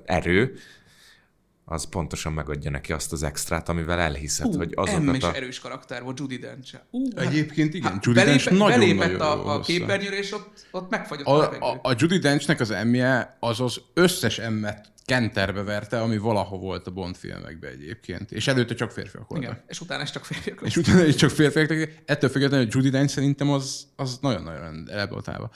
erő, 0.04 0.54
az 1.64 1.88
pontosan 1.88 2.32
megadja 2.32 2.70
neki 2.70 2.92
azt 2.92 3.12
az 3.12 3.22
extrát, 3.22 3.68
amivel 3.68 3.98
elhiszed, 3.98 4.46
uh, 4.46 4.56
hogy 4.56 4.72
azokat 4.74 5.16
is 5.16 5.22
a... 5.22 5.34
erős 5.34 5.60
karakter 5.60 6.02
volt, 6.02 6.18
Judy 6.18 6.36
Dench. 6.36 6.74
Uh, 6.90 7.22
Egyébként 7.22 7.74
igen, 7.74 7.92
hát, 7.92 8.04
Judy 8.04 8.22
Dench 8.22 8.50
nagyon 8.50 8.78
belépett 8.78 9.18
nagyon 9.18 9.20
a, 9.20 9.54
a 9.54 9.60
képernyőre, 9.60 10.18
és 10.18 10.32
ott, 10.32 10.66
ott 10.70 10.90
megfagyott 10.90 11.26
a, 11.26 11.70
a, 11.70 11.80
a 11.82 11.94
Judy 11.96 12.18
Denchnek 12.18 12.60
az 12.60 12.70
emmje 12.70 13.36
az 13.40 13.60
az 13.60 13.80
összes 13.94 14.38
emmet 14.38 14.91
kenterbe 15.04 15.62
verte, 15.62 16.00
ami 16.00 16.18
valaha 16.18 16.56
volt 16.56 16.86
a 16.86 16.90
Bond 16.90 17.16
filmekben 17.16 17.70
egyébként. 17.70 18.32
És 18.32 18.46
előtte 18.46 18.74
csak 18.74 18.90
férfiak 18.90 19.28
voltak. 19.28 19.50
Igen, 19.50 19.62
és 19.66 19.80
utána 19.80 20.02
is 20.02 20.10
csak 20.10 20.24
férfiak 20.24 20.60
És 20.64 20.76
utána 20.76 21.04
is 21.04 21.14
csak 21.14 21.30
férfiak. 21.30 21.88
Ettől 22.04 22.30
függetlenül, 22.30 22.64
hogy 22.64 22.74
Judy 22.74 22.90
Dench 22.90 23.12
szerintem 23.12 23.50
az, 23.50 23.86
az 23.96 24.18
nagyon-nagyon 24.20 24.88
elboltálva. 24.90 25.50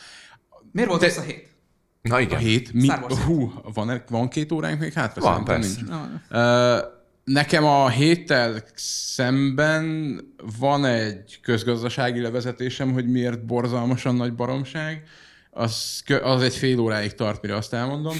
Miért 0.73 0.89
volt 0.89 1.03
ez 1.03 1.19
a 1.19 1.23
hét? 1.23 1.55
Na 2.03 2.21
igen. 2.21 2.37
A 2.37 2.41
hét? 2.41 2.73
Mi? 2.73 2.89
Hú, 3.25 3.53
van, 3.75 4.03
van 4.09 4.29
két 4.29 4.53
óránk 4.53 4.81
még 4.81 4.93
hátra? 4.93 5.23
Van, 5.23 5.45
persze. 5.45 5.81
Nincs. 5.81 5.91
Uh, 6.31 6.95
nekem 7.25 7.65
a 7.65 7.89
héttel 7.89 8.63
szemben 8.75 10.19
van 10.59 10.85
egy 10.85 11.39
közgazdasági 11.43 12.21
levezetésem, 12.21 12.93
hogy 12.93 13.09
miért 13.09 13.45
borzalmasan 13.45 14.15
nagy 14.15 14.35
baromság. 14.35 15.03
Az, 15.51 16.03
az 16.23 16.43
egy 16.43 16.57
fél 16.57 16.79
óráig 16.79 17.15
tart, 17.15 17.43
mire 17.43 17.57
azt 17.57 17.73
elmondom. 17.73 18.17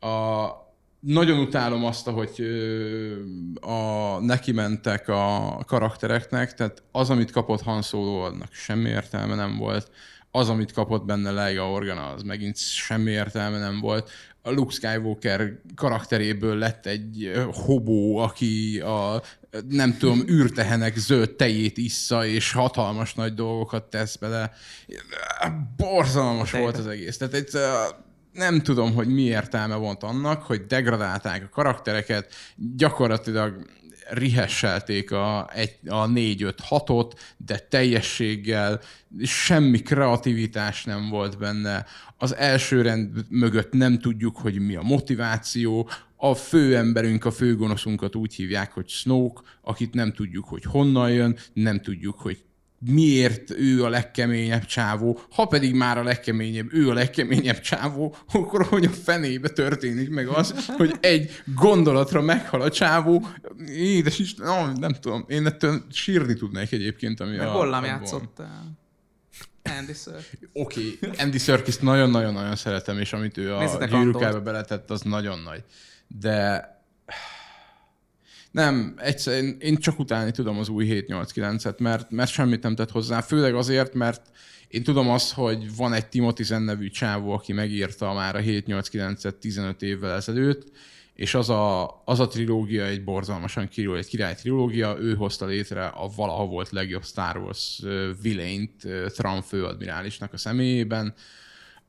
A, 0.00 0.46
nagyon 1.00 1.38
utálom 1.38 1.84
azt, 1.84 2.08
hogy 2.08 2.46
a, 3.60 4.18
neki 4.20 4.52
mentek 4.52 5.08
a 5.08 5.58
karaktereknek, 5.66 6.54
tehát 6.54 6.82
az, 6.92 7.10
amit 7.10 7.30
kapott 7.30 7.62
Han 7.62 7.82
Solo, 7.82 8.20
annak 8.20 8.52
semmi 8.52 8.88
értelme 8.88 9.34
nem 9.34 9.56
volt. 9.56 9.90
Az, 10.30 10.48
amit 10.48 10.72
kapott 10.72 11.04
benne 11.04 11.30
Leiga 11.30 11.70
Organa, 11.70 12.06
az 12.06 12.22
megint 12.22 12.56
semmi 12.58 13.10
értelme 13.10 13.58
nem 13.58 13.80
volt. 13.80 14.10
A 14.42 14.50
Luke 14.50 14.74
Skywalker 14.74 15.60
karakteréből 15.74 16.56
lett 16.56 16.86
egy 16.86 17.32
hobó, 17.52 18.16
aki 18.16 18.80
a 18.80 19.22
nem 19.68 19.96
tudom, 19.98 20.22
űrtehenek 20.28 20.96
zöld 20.96 21.30
tejét 21.30 21.76
issza, 21.76 22.26
és 22.26 22.52
hatalmas 22.52 23.14
nagy 23.14 23.34
dolgokat 23.34 23.84
tesz 23.84 24.16
bele. 24.16 24.52
Borzalmas 25.76 26.50
volt 26.50 26.76
az 26.76 26.86
egész. 26.86 27.16
Tehát 27.16 27.34
egy, 27.34 27.50
nem 28.36 28.60
tudom, 28.60 28.94
hogy 28.94 29.08
mi 29.08 29.22
értelme 29.22 29.74
volt 29.74 30.02
annak, 30.02 30.42
hogy 30.42 30.66
degradálták 30.66 31.42
a 31.42 31.48
karaktereket, 31.48 32.34
gyakorlatilag 32.76 33.66
rihesselték 34.10 35.10
a, 35.10 35.50
egy, 35.54 35.78
a 35.86 36.06
4-5-6-ot, 36.06 37.12
de 37.36 37.58
teljességgel, 37.58 38.80
semmi 39.22 39.78
kreativitás 39.78 40.84
nem 40.84 41.08
volt 41.08 41.38
benne. 41.38 41.86
Az 42.16 42.34
első 42.34 42.82
rend 42.82 43.10
mögött 43.28 43.72
nem 43.72 43.98
tudjuk, 43.98 44.36
hogy 44.36 44.58
mi 44.58 44.76
a 44.76 44.82
motiváció. 44.82 45.88
A 46.16 46.34
főemberünk, 46.34 47.24
a 47.24 47.30
főgonoszunkat 47.30 48.14
úgy 48.14 48.34
hívják, 48.34 48.72
hogy 48.72 48.88
Snoke, 48.88 49.40
akit 49.62 49.94
nem 49.94 50.12
tudjuk, 50.12 50.44
hogy 50.44 50.62
honnan 50.62 51.10
jön, 51.10 51.36
nem 51.52 51.80
tudjuk, 51.80 52.18
hogy 52.18 52.44
miért 52.78 53.50
ő 53.50 53.84
a 53.84 53.88
legkeményebb 53.88 54.64
csávó, 54.64 55.20
ha 55.30 55.44
pedig 55.44 55.74
már 55.74 55.98
a 55.98 56.02
legkeményebb, 56.02 56.72
ő 56.72 56.90
a 56.90 56.92
legkeményebb 56.92 57.60
csávó, 57.60 58.16
akkor 58.32 58.66
hogy 58.66 58.84
a 58.84 58.90
fenébe 58.90 59.48
történik 59.48 60.10
meg 60.10 60.26
az, 60.26 60.66
hogy 60.66 60.94
egy 61.00 61.30
gondolatra 61.54 62.20
meghal 62.20 62.60
a 62.60 62.70
csávó, 62.70 63.26
édes 63.68 64.18
is, 64.18 64.34
no, 64.34 64.72
nem 64.72 64.92
tudom, 64.92 65.24
én 65.28 65.46
ettől 65.46 65.84
sírni 65.90 66.34
tudnék 66.34 66.72
egyébként, 66.72 67.20
ami 67.20 67.36
meg 67.36 67.46
a... 67.46 67.50
Hollam 67.50 67.84
játszottál. 67.84 68.78
Andy 69.78 69.92
Serkis. 69.92 70.48
Oké, 70.52 70.98
okay. 71.02 71.18
Andy 71.18 71.38
Serkis 71.38 71.76
nagyon-nagyon-nagyon 71.76 72.56
szeretem, 72.56 72.98
és 72.98 73.12
amit 73.12 73.36
ő 73.36 73.54
a 73.54 73.86
gyűrűkába 73.86 74.40
beletett, 74.40 74.90
az 74.90 75.00
nagyon 75.00 75.38
nagy. 75.38 75.64
De 76.20 76.74
nem, 78.56 78.94
egyszerűen 78.96 79.56
én 79.58 79.76
csak 79.76 79.98
utálni 79.98 80.30
tudom 80.30 80.58
az 80.58 80.68
új 80.68 80.86
789-et, 81.08 81.78
mert, 81.78 82.10
mert 82.10 82.30
semmit 82.30 82.62
nem 82.62 82.74
tett 82.74 82.90
hozzá, 82.90 83.20
főleg 83.20 83.54
azért, 83.54 83.94
mert 83.94 84.30
én 84.68 84.82
tudom 84.82 85.08
azt, 85.08 85.32
hogy 85.32 85.76
van 85.76 85.92
egy 85.92 86.06
Timothy 86.06 86.42
Zen 86.42 86.62
nevű 86.62 86.88
csávó, 86.88 87.32
aki 87.32 87.52
megírta 87.52 88.12
már 88.12 88.36
a 88.36 88.40
789-et 88.40 89.38
15 89.38 89.82
évvel 89.82 90.16
ezelőtt, 90.16 90.70
és 91.14 91.34
az 91.34 91.50
a, 91.50 92.02
az 92.04 92.20
a 92.20 92.26
trilógia 92.26 92.84
egy 92.84 93.04
borzalmasan 93.04 93.68
kirúl, 93.68 93.96
egy 93.96 94.08
király 94.08 94.34
trilógia, 94.34 94.96
ő 94.98 95.14
hozta 95.14 95.46
létre 95.46 95.86
a 95.86 96.10
valaha 96.16 96.46
volt 96.46 96.70
legjobb 96.70 97.04
Star 97.04 97.36
Wars 97.36 97.82
vilényt 98.22 98.86
Trump 99.06 99.42
főadmirálisnak 99.42 100.32
a 100.32 100.36
személyében, 100.36 101.14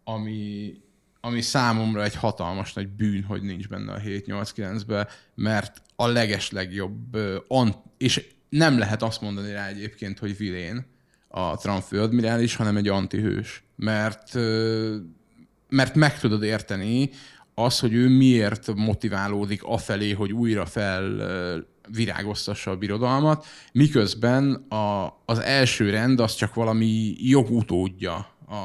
ami, 0.04 0.74
ami 1.22 1.42
számomra 1.42 2.04
egy 2.04 2.16
hatalmas 2.16 2.74
nagy 2.74 2.88
bűn, 2.88 3.24
hogy 3.24 3.42
nincs 3.42 3.68
benne 3.68 3.94
a 3.94 4.00
7-8-9-be, 4.00 5.08
mert 5.36 5.86
a 6.00 6.08
leges 6.08 6.52
legjobb, 6.52 7.18
és 7.98 8.26
nem 8.50 8.78
lehet 8.78 9.04
azt 9.04 9.22
mondani 9.22 9.52
rá 9.52 9.68
egyébként, 9.68 10.20
hogy 10.20 10.38
vilén 10.38 10.86
a 11.28 11.58
Trump 11.58 11.82
főadmirális, 11.82 12.56
hanem 12.56 12.78
egy 12.78 12.88
antihős. 12.88 13.64
Mert, 13.76 14.34
mert 15.70 15.96
meg 15.96 16.20
tudod 16.20 16.44
érteni 16.44 17.10
az, 17.54 17.80
hogy 17.80 17.94
ő 17.94 18.10
miért 18.10 18.76
motiválódik 18.76 19.64
afelé, 19.64 20.12
hogy 20.12 20.34
újra 20.34 20.66
fel 20.66 21.22
virágoztassa 21.92 22.72
a 22.72 22.78
birodalmat, 22.78 23.46
miközben 23.72 24.54
a, 24.54 25.18
az 25.26 25.40
első 25.40 25.90
rend 25.90 26.20
az 26.20 26.36
csak 26.36 26.54
valami 26.54 27.16
jogutódja 27.18 28.14
a, 28.48 28.56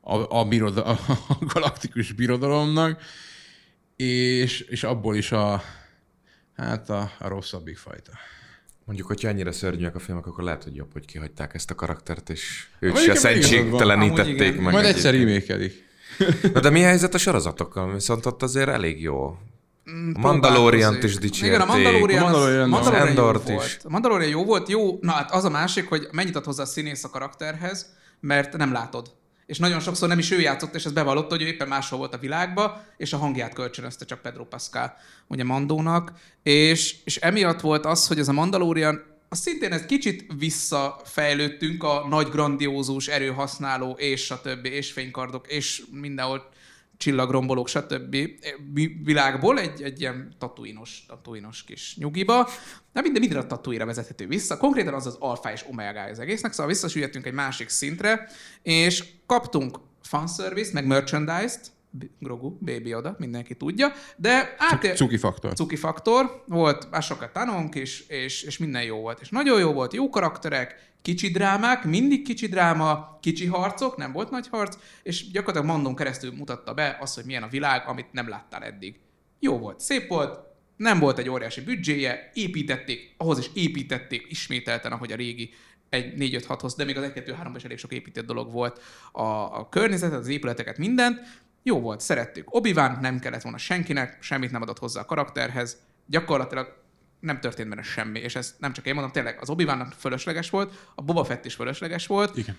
a, 0.00 0.38
a, 0.38 0.44
biroda, 0.44 0.84
a 1.28 1.38
galaktikus 1.40 2.12
birodalomnak, 2.12 3.02
és, 3.96 4.60
és 4.60 4.84
abból 4.84 5.16
is 5.16 5.32
a, 5.32 5.62
hát 6.56 6.90
a, 6.90 7.10
a 7.18 7.28
rosszabbik 7.28 7.76
fajta. 7.76 8.12
Mondjuk, 8.84 9.06
hogyha 9.06 9.28
ennyire 9.28 9.52
szörnyűek 9.52 9.94
a 9.94 9.98
filmek, 9.98 10.26
akkor 10.26 10.44
lehet, 10.44 10.64
hogy 10.64 10.76
jobb, 10.76 10.92
hogy 10.92 11.04
kihagyták 11.04 11.54
ezt 11.54 11.70
a 11.70 11.74
karaktert, 11.74 12.30
és 12.30 12.66
őt 12.78 12.98
se 12.98 13.14
szentségtelenítették 13.14 14.60
meg. 14.60 14.72
Majd 14.72 14.86
egyszer 14.86 15.14
remékelik. 15.14 15.84
Na 16.52 16.60
de 16.60 16.70
mi 16.70 16.82
a 16.82 16.86
helyzet 16.86 17.14
a 17.14 17.18
sorozatokkal? 17.18 17.92
Viszont 17.92 18.26
ott 18.26 18.42
azért 18.42 18.68
elég 18.68 19.02
jó. 19.02 19.38
Mm, 19.90 20.12
a 20.14 20.18
Mandalorian-t 20.18 21.04
is 21.04 21.14
dicsérték. 21.18 21.48
Igen, 21.48 21.60
a 21.60 21.64
Mandalorian, 21.64 22.22
a 22.22 22.24
Mandalorian, 22.24 22.72
az, 22.72 22.84
Mandalorian 22.84 23.14
jó 23.16 23.40
is. 23.40 23.46
volt. 23.46 23.80
A 23.84 23.88
Mandalorian 23.88 24.30
jó 24.30 24.44
volt, 24.44 24.68
jó. 24.68 24.98
Na 25.00 25.12
hát 25.12 25.30
az 25.30 25.44
a 25.44 25.50
másik, 25.50 25.88
hogy 25.88 26.08
mennyit 26.12 26.36
ad 26.36 26.44
hozzá 26.44 26.62
a 26.62 26.66
színész 26.66 27.04
a 27.04 27.10
karakterhez, 27.10 27.96
mert 28.20 28.56
nem 28.56 28.72
látod. 28.72 29.10
És 29.46 29.58
nagyon 29.58 29.80
sokszor 29.80 30.08
nem 30.08 30.18
is 30.18 30.30
ő 30.30 30.40
játszott, 30.40 30.74
és 30.74 30.84
ez 30.84 30.92
bevallotta, 30.92 31.34
hogy 31.34 31.42
ő 31.42 31.46
éppen 31.46 31.68
máshol 31.68 31.98
volt 31.98 32.14
a 32.14 32.18
világba, 32.18 32.84
és 32.96 33.12
a 33.12 33.16
hangját 33.16 33.54
kölcsönözte 33.54 34.04
csak 34.04 34.20
Pedro 34.20 34.44
Pascal, 34.44 34.96
ugye 35.26 35.44
Mandónak. 35.44 36.12
És, 36.42 36.96
és 37.04 37.16
emiatt 37.16 37.60
volt 37.60 37.84
az, 37.84 38.06
hogy 38.06 38.18
ez 38.18 38.28
a 38.28 38.32
Mandalorian 38.32 39.14
az 39.28 39.38
szintén 39.38 39.72
ez 39.72 39.86
kicsit 39.86 40.26
visszafejlődtünk 40.38 41.82
a 41.82 42.06
nagy 42.08 42.28
grandiózus 42.28 43.08
erőhasználó 43.08 43.90
és 43.90 44.30
a 44.30 44.40
többi, 44.40 44.68
és 44.68 44.92
fénykardok, 44.92 45.46
és 45.52 45.82
mindenhol 45.90 46.48
csillagrombolók, 46.96 47.68
stb. 47.68 48.16
világból 49.04 49.58
egy, 49.58 49.82
egy 49.82 50.00
ilyen 50.00 50.34
tatuinos, 50.38 51.04
tatuinos 51.08 51.64
kis 51.64 51.96
nyugiba. 51.96 52.48
De 52.92 53.00
minden, 53.00 53.20
minden 53.20 53.40
a 53.42 53.46
tatuira 53.46 53.86
vezethető 53.86 54.26
vissza. 54.26 54.56
Konkrétan 54.56 54.94
az 54.94 55.06
az 55.06 55.16
alfa 55.20 55.52
és 55.52 55.64
omega 55.70 56.00
az 56.00 56.18
egésznek, 56.18 56.52
szóval 56.52 56.66
visszasüllyedtünk 56.66 57.26
egy 57.26 57.32
másik 57.32 57.68
szintre, 57.68 58.28
és 58.62 59.04
kaptunk 59.26 59.78
fanservice, 60.02 60.70
meg 60.72 60.86
merchandise-t, 60.86 61.70
Grogu, 62.18 62.58
Baby 62.60 62.94
oda, 62.94 63.16
mindenki 63.18 63.54
tudja, 63.54 63.92
de 64.16 64.54
át... 64.58 64.94
Cuki 64.96 65.16
faktor. 65.16 65.52
Cuki 65.52 65.76
faktor, 65.76 66.42
volt 66.46 66.88
Asoka 66.90 67.30
Tanonk 67.32 67.74
is, 67.74 68.00
és, 68.08 68.42
és 68.42 68.58
minden 68.58 68.82
jó 68.82 69.00
volt. 69.00 69.20
És 69.20 69.28
nagyon 69.28 69.60
jó 69.60 69.72
volt, 69.72 69.92
jó 69.92 70.08
karakterek, 70.08 70.94
kicsi 71.02 71.28
drámák, 71.30 71.84
mindig 71.84 72.22
kicsi 72.22 72.46
dráma, 72.46 73.18
kicsi 73.20 73.46
harcok, 73.46 73.96
nem 73.96 74.12
volt 74.12 74.30
nagy 74.30 74.48
harc, 74.48 74.76
és 75.02 75.30
gyakorlatilag 75.30 75.76
Mandon 75.76 75.94
keresztül 75.94 76.32
mutatta 76.32 76.74
be 76.74 76.96
azt, 77.00 77.14
hogy 77.14 77.24
milyen 77.24 77.42
a 77.42 77.48
világ, 77.48 77.88
amit 77.88 78.12
nem 78.12 78.28
láttál 78.28 78.62
eddig. 78.62 79.00
Jó 79.38 79.58
volt, 79.58 79.80
szép 79.80 80.08
volt, 80.08 80.38
nem 80.76 80.98
volt 80.98 81.18
egy 81.18 81.28
óriási 81.28 81.60
büdzséje, 81.60 82.30
építették, 82.34 83.14
ahhoz 83.16 83.38
is 83.38 83.50
építették 83.54 84.26
ismételten, 84.28 84.92
ahogy 84.92 85.12
a 85.12 85.16
régi 85.16 85.50
egy 85.88 86.14
4-5-6-hoz, 86.18 86.74
de 86.74 86.84
még 86.84 86.96
az 86.96 87.10
1-2-3-ban 87.14 87.52
is 87.56 87.64
elég 87.64 87.78
sok 87.78 87.92
épített 87.92 88.26
dolog 88.26 88.52
volt 88.52 88.80
a, 89.12 89.22
a 89.58 89.68
környezetet, 89.70 90.18
az 90.18 90.28
épületeket, 90.28 90.78
mindent, 90.78 91.20
jó 91.66 91.80
volt, 91.80 92.00
szerettük. 92.00 92.54
obi 92.54 92.72
nem 92.72 93.18
kellett 93.18 93.42
volna 93.42 93.58
senkinek, 93.58 94.16
semmit 94.20 94.50
nem 94.50 94.62
adott 94.62 94.78
hozzá 94.78 95.00
a 95.00 95.04
karakterhez, 95.04 95.76
gyakorlatilag 96.06 96.76
nem 97.20 97.40
történt 97.40 97.68
benne 97.68 97.82
semmi, 97.82 98.18
és 98.18 98.34
ezt 98.34 98.54
nem 98.58 98.72
csak 98.72 98.86
én 98.86 98.94
mondom, 98.94 99.12
tényleg 99.12 99.38
az 99.40 99.50
obi 99.50 99.68
fölösleges 99.98 100.50
volt, 100.50 100.88
a 100.94 101.02
Boba 101.02 101.24
Fett 101.24 101.44
is 101.44 101.54
fölösleges 101.54 102.06
volt, 102.06 102.36
Igen. 102.36 102.56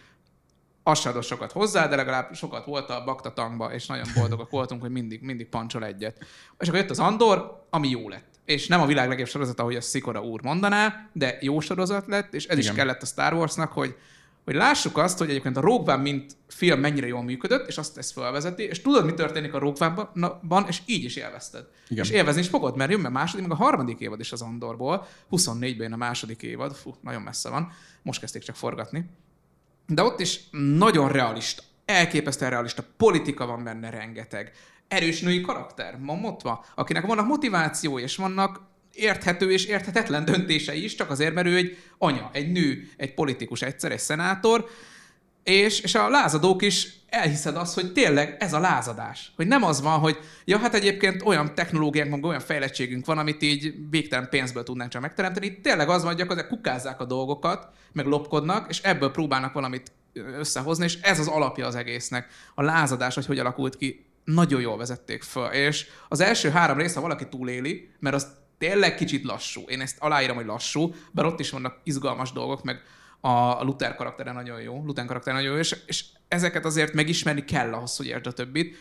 Az 0.83 0.99
se 0.99 1.09
adott 1.09 1.23
sokat 1.23 1.51
hozzá, 1.51 1.87
de 1.87 1.95
legalább 1.95 2.35
sokat 2.35 2.65
volt 2.65 2.89
a 2.89 3.03
Bakta 3.03 3.33
tankba, 3.33 3.73
és 3.73 3.85
nagyon 3.85 4.07
boldogak 4.15 4.49
voltunk, 4.49 4.81
hogy 4.81 4.91
mindig, 4.91 5.21
mindig 5.21 5.47
pancsol 5.47 5.85
egyet. 5.85 6.25
És 6.59 6.67
akkor 6.67 6.79
jött 6.79 6.89
az 6.89 6.99
Andor, 6.99 7.65
ami 7.69 7.89
jó 7.89 8.09
lett. 8.09 8.39
És 8.45 8.67
nem 8.67 8.81
a 8.81 8.85
világ 8.85 9.07
legjobb 9.07 9.27
sorozat, 9.27 9.59
ahogy 9.59 9.75
a 9.75 9.81
Szikora 9.81 10.21
úr 10.21 10.41
mondaná, 10.43 11.09
de 11.13 11.37
jó 11.41 11.59
sorozat 11.59 12.07
lett, 12.07 12.33
és 12.33 12.45
ez 12.45 12.57
Igen. 12.57 12.71
is 12.71 12.77
kellett 12.77 13.01
a 13.01 13.05
Star 13.05 13.33
Warsnak, 13.33 13.71
hogy 13.71 13.95
hogy 14.47 14.55
lássuk 14.55 14.97
azt, 14.97 15.17
hogy 15.17 15.29
egyébként 15.29 15.57
a 15.57 15.61
Rogue 15.61 15.93
One 15.93 16.01
mint 16.01 16.35
film 16.47 16.79
mennyire 16.79 17.07
jól 17.07 17.23
működött, 17.23 17.67
és 17.67 17.77
azt 17.77 17.97
ezt 17.97 18.11
felvezeti, 18.11 18.63
és 18.63 18.81
tudod, 18.81 19.05
mi 19.05 19.13
történik 19.13 19.53
a 19.53 19.59
Rogue 19.59 19.87
One-ban, 19.87 20.65
és 20.67 20.81
így 20.85 21.03
is 21.03 21.15
élvezted. 21.15 21.67
Igen. 21.87 22.03
És 22.03 22.09
élvezni 22.09 22.41
is 22.41 22.47
fogod, 22.47 22.77
mert 22.77 22.91
jön 22.91 23.05
a 23.05 23.09
második, 23.09 23.47
meg 23.47 23.57
a 23.57 23.63
harmadik 23.63 23.99
évad 23.99 24.19
is 24.19 24.31
az 24.31 24.41
Andorból, 24.41 25.07
24-ben 25.31 25.93
a 25.93 25.95
második 25.95 26.41
évad, 26.41 26.75
fú, 26.75 26.95
nagyon 27.01 27.21
messze 27.21 27.49
van, 27.49 27.71
most 28.01 28.19
kezdték 28.19 28.43
csak 28.43 28.55
forgatni. 28.55 29.09
De 29.87 30.03
ott 30.03 30.19
is 30.19 30.39
nagyon 30.51 31.11
realista, 31.11 31.63
elképesztően 31.85 32.51
realista, 32.51 32.83
politika 32.97 33.45
van 33.45 33.63
benne 33.63 33.89
rengeteg. 33.89 34.51
Erős 34.87 35.21
női 35.21 35.41
karakter, 35.41 35.97
Momotva, 35.99 36.65
akinek 36.75 37.05
vannak 37.05 37.27
motiváció, 37.27 37.99
és 37.99 38.15
vannak 38.15 38.61
érthető 38.97 39.51
és 39.51 39.65
érthetetlen 39.65 40.25
döntései 40.25 40.83
is, 40.83 40.95
csak 40.95 41.09
azért, 41.09 41.33
mert 41.33 41.47
ő 41.47 41.55
egy 41.55 41.77
anya, 41.97 42.29
egy 42.33 42.51
nő, 42.51 42.89
egy 42.97 43.13
politikus, 43.13 43.61
egyszer 43.61 43.91
egy 43.91 43.99
szenátor, 43.99 44.69
és, 45.43 45.79
és 45.79 45.95
a 45.95 46.09
lázadók 46.09 46.61
is 46.61 46.87
elhiszed 47.09 47.55
azt, 47.55 47.73
hogy 47.73 47.93
tényleg 47.93 48.35
ez 48.39 48.53
a 48.53 48.59
lázadás. 48.59 49.31
Hogy 49.35 49.47
nem 49.47 49.63
az 49.63 49.81
van, 49.81 49.99
hogy 49.99 50.17
ja, 50.45 50.57
hát 50.57 50.73
egyébként 50.73 51.21
olyan 51.21 51.55
technológiánk, 51.55 52.11
meg 52.11 52.23
olyan 52.23 52.39
fejlettségünk 52.39 53.05
van, 53.05 53.17
amit 53.17 53.41
így 53.41 53.73
végtelen 53.89 54.29
pénzből 54.29 54.63
tudnánk 54.63 54.91
csak 54.91 55.01
megteremteni. 55.01 55.61
Tényleg 55.61 55.89
az 55.89 55.97
van, 55.97 56.07
hogy 56.07 56.17
gyakorlatilag 56.17 56.55
kukázzák 56.55 56.99
a 56.99 57.05
dolgokat, 57.05 57.67
meg 57.91 58.05
lopkodnak, 58.05 58.69
és 58.69 58.81
ebből 58.81 59.11
próbálnak 59.11 59.53
valamit 59.53 59.91
összehozni, 60.13 60.83
és 60.83 60.97
ez 61.01 61.19
az 61.19 61.27
alapja 61.27 61.67
az 61.67 61.75
egésznek. 61.75 62.27
A 62.55 62.61
lázadás, 62.63 63.15
hogy 63.15 63.25
hogy 63.25 63.39
alakult 63.39 63.77
ki, 63.77 64.05
nagyon 64.23 64.61
jól 64.61 64.77
vezették 64.77 65.23
föl. 65.23 65.45
És 65.45 65.87
az 66.07 66.19
első 66.19 66.49
három 66.49 66.77
rész, 66.77 66.93
ha 66.93 67.01
valaki 67.01 67.27
túléli, 67.27 67.89
mert 67.99 68.15
az 68.15 68.27
tényleg 68.57 68.95
kicsit 68.95 69.23
lassú. 69.23 69.61
Én 69.67 69.81
ezt 69.81 69.97
aláírom, 69.99 70.35
hogy 70.35 70.45
lassú, 70.45 70.93
bár 71.11 71.25
ott 71.25 71.39
is 71.39 71.49
vannak 71.49 71.79
izgalmas 71.83 72.31
dolgok, 72.31 72.63
meg 72.63 72.81
a 73.19 73.63
Luther 73.63 73.95
karaktere 73.95 74.31
nagyon 74.31 74.61
jó, 74.61 74.83
Luther 74.85 75.05
karaktere 75.05 75.35
nagyon 75.35 75.51
jó, 75.51 75.57
és, 75.57 75.75
és 75.85 76.05
ezeket 76.27 76.65
azért 76.65 76.93
megismerni 76.93 77.43
kell 77.43 77.73
ahhoz, 77.73 77.97
hogy 77.97 78.05
értsd 78.05 78.27
a 78.27 78.31
többit, 78.31 78.75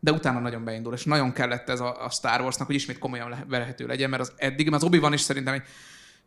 de 0.00 0.12
utána 0.12 0.38
nagyon 0.38 0.64
beindul, 0.64 0.92
és 0.92 1.04
nagyon 1.04 1.32
kellett 1.32 1.68
ez 1.68 1.80
a, 1.80 2.04
a 2.04 2.10
Star 2.10 2.40
Warsnak, 2.40 2.66
hogy 2.66 2.76
ismét 2.76 2.98
komolyan 2.98 3.44
vehető 3.48 3.86
legyen, 3.86 4.10
mert 4.10 4.22
az 4.22 4.32
eddig, 4.36 4.70
mert 4.70 4.82
az 4.82 4.88
obi 4.88 4.98
van 4.98 5.12
is 5.12 5.20
szerintem 5.20 5.54
egy 5.54 5.62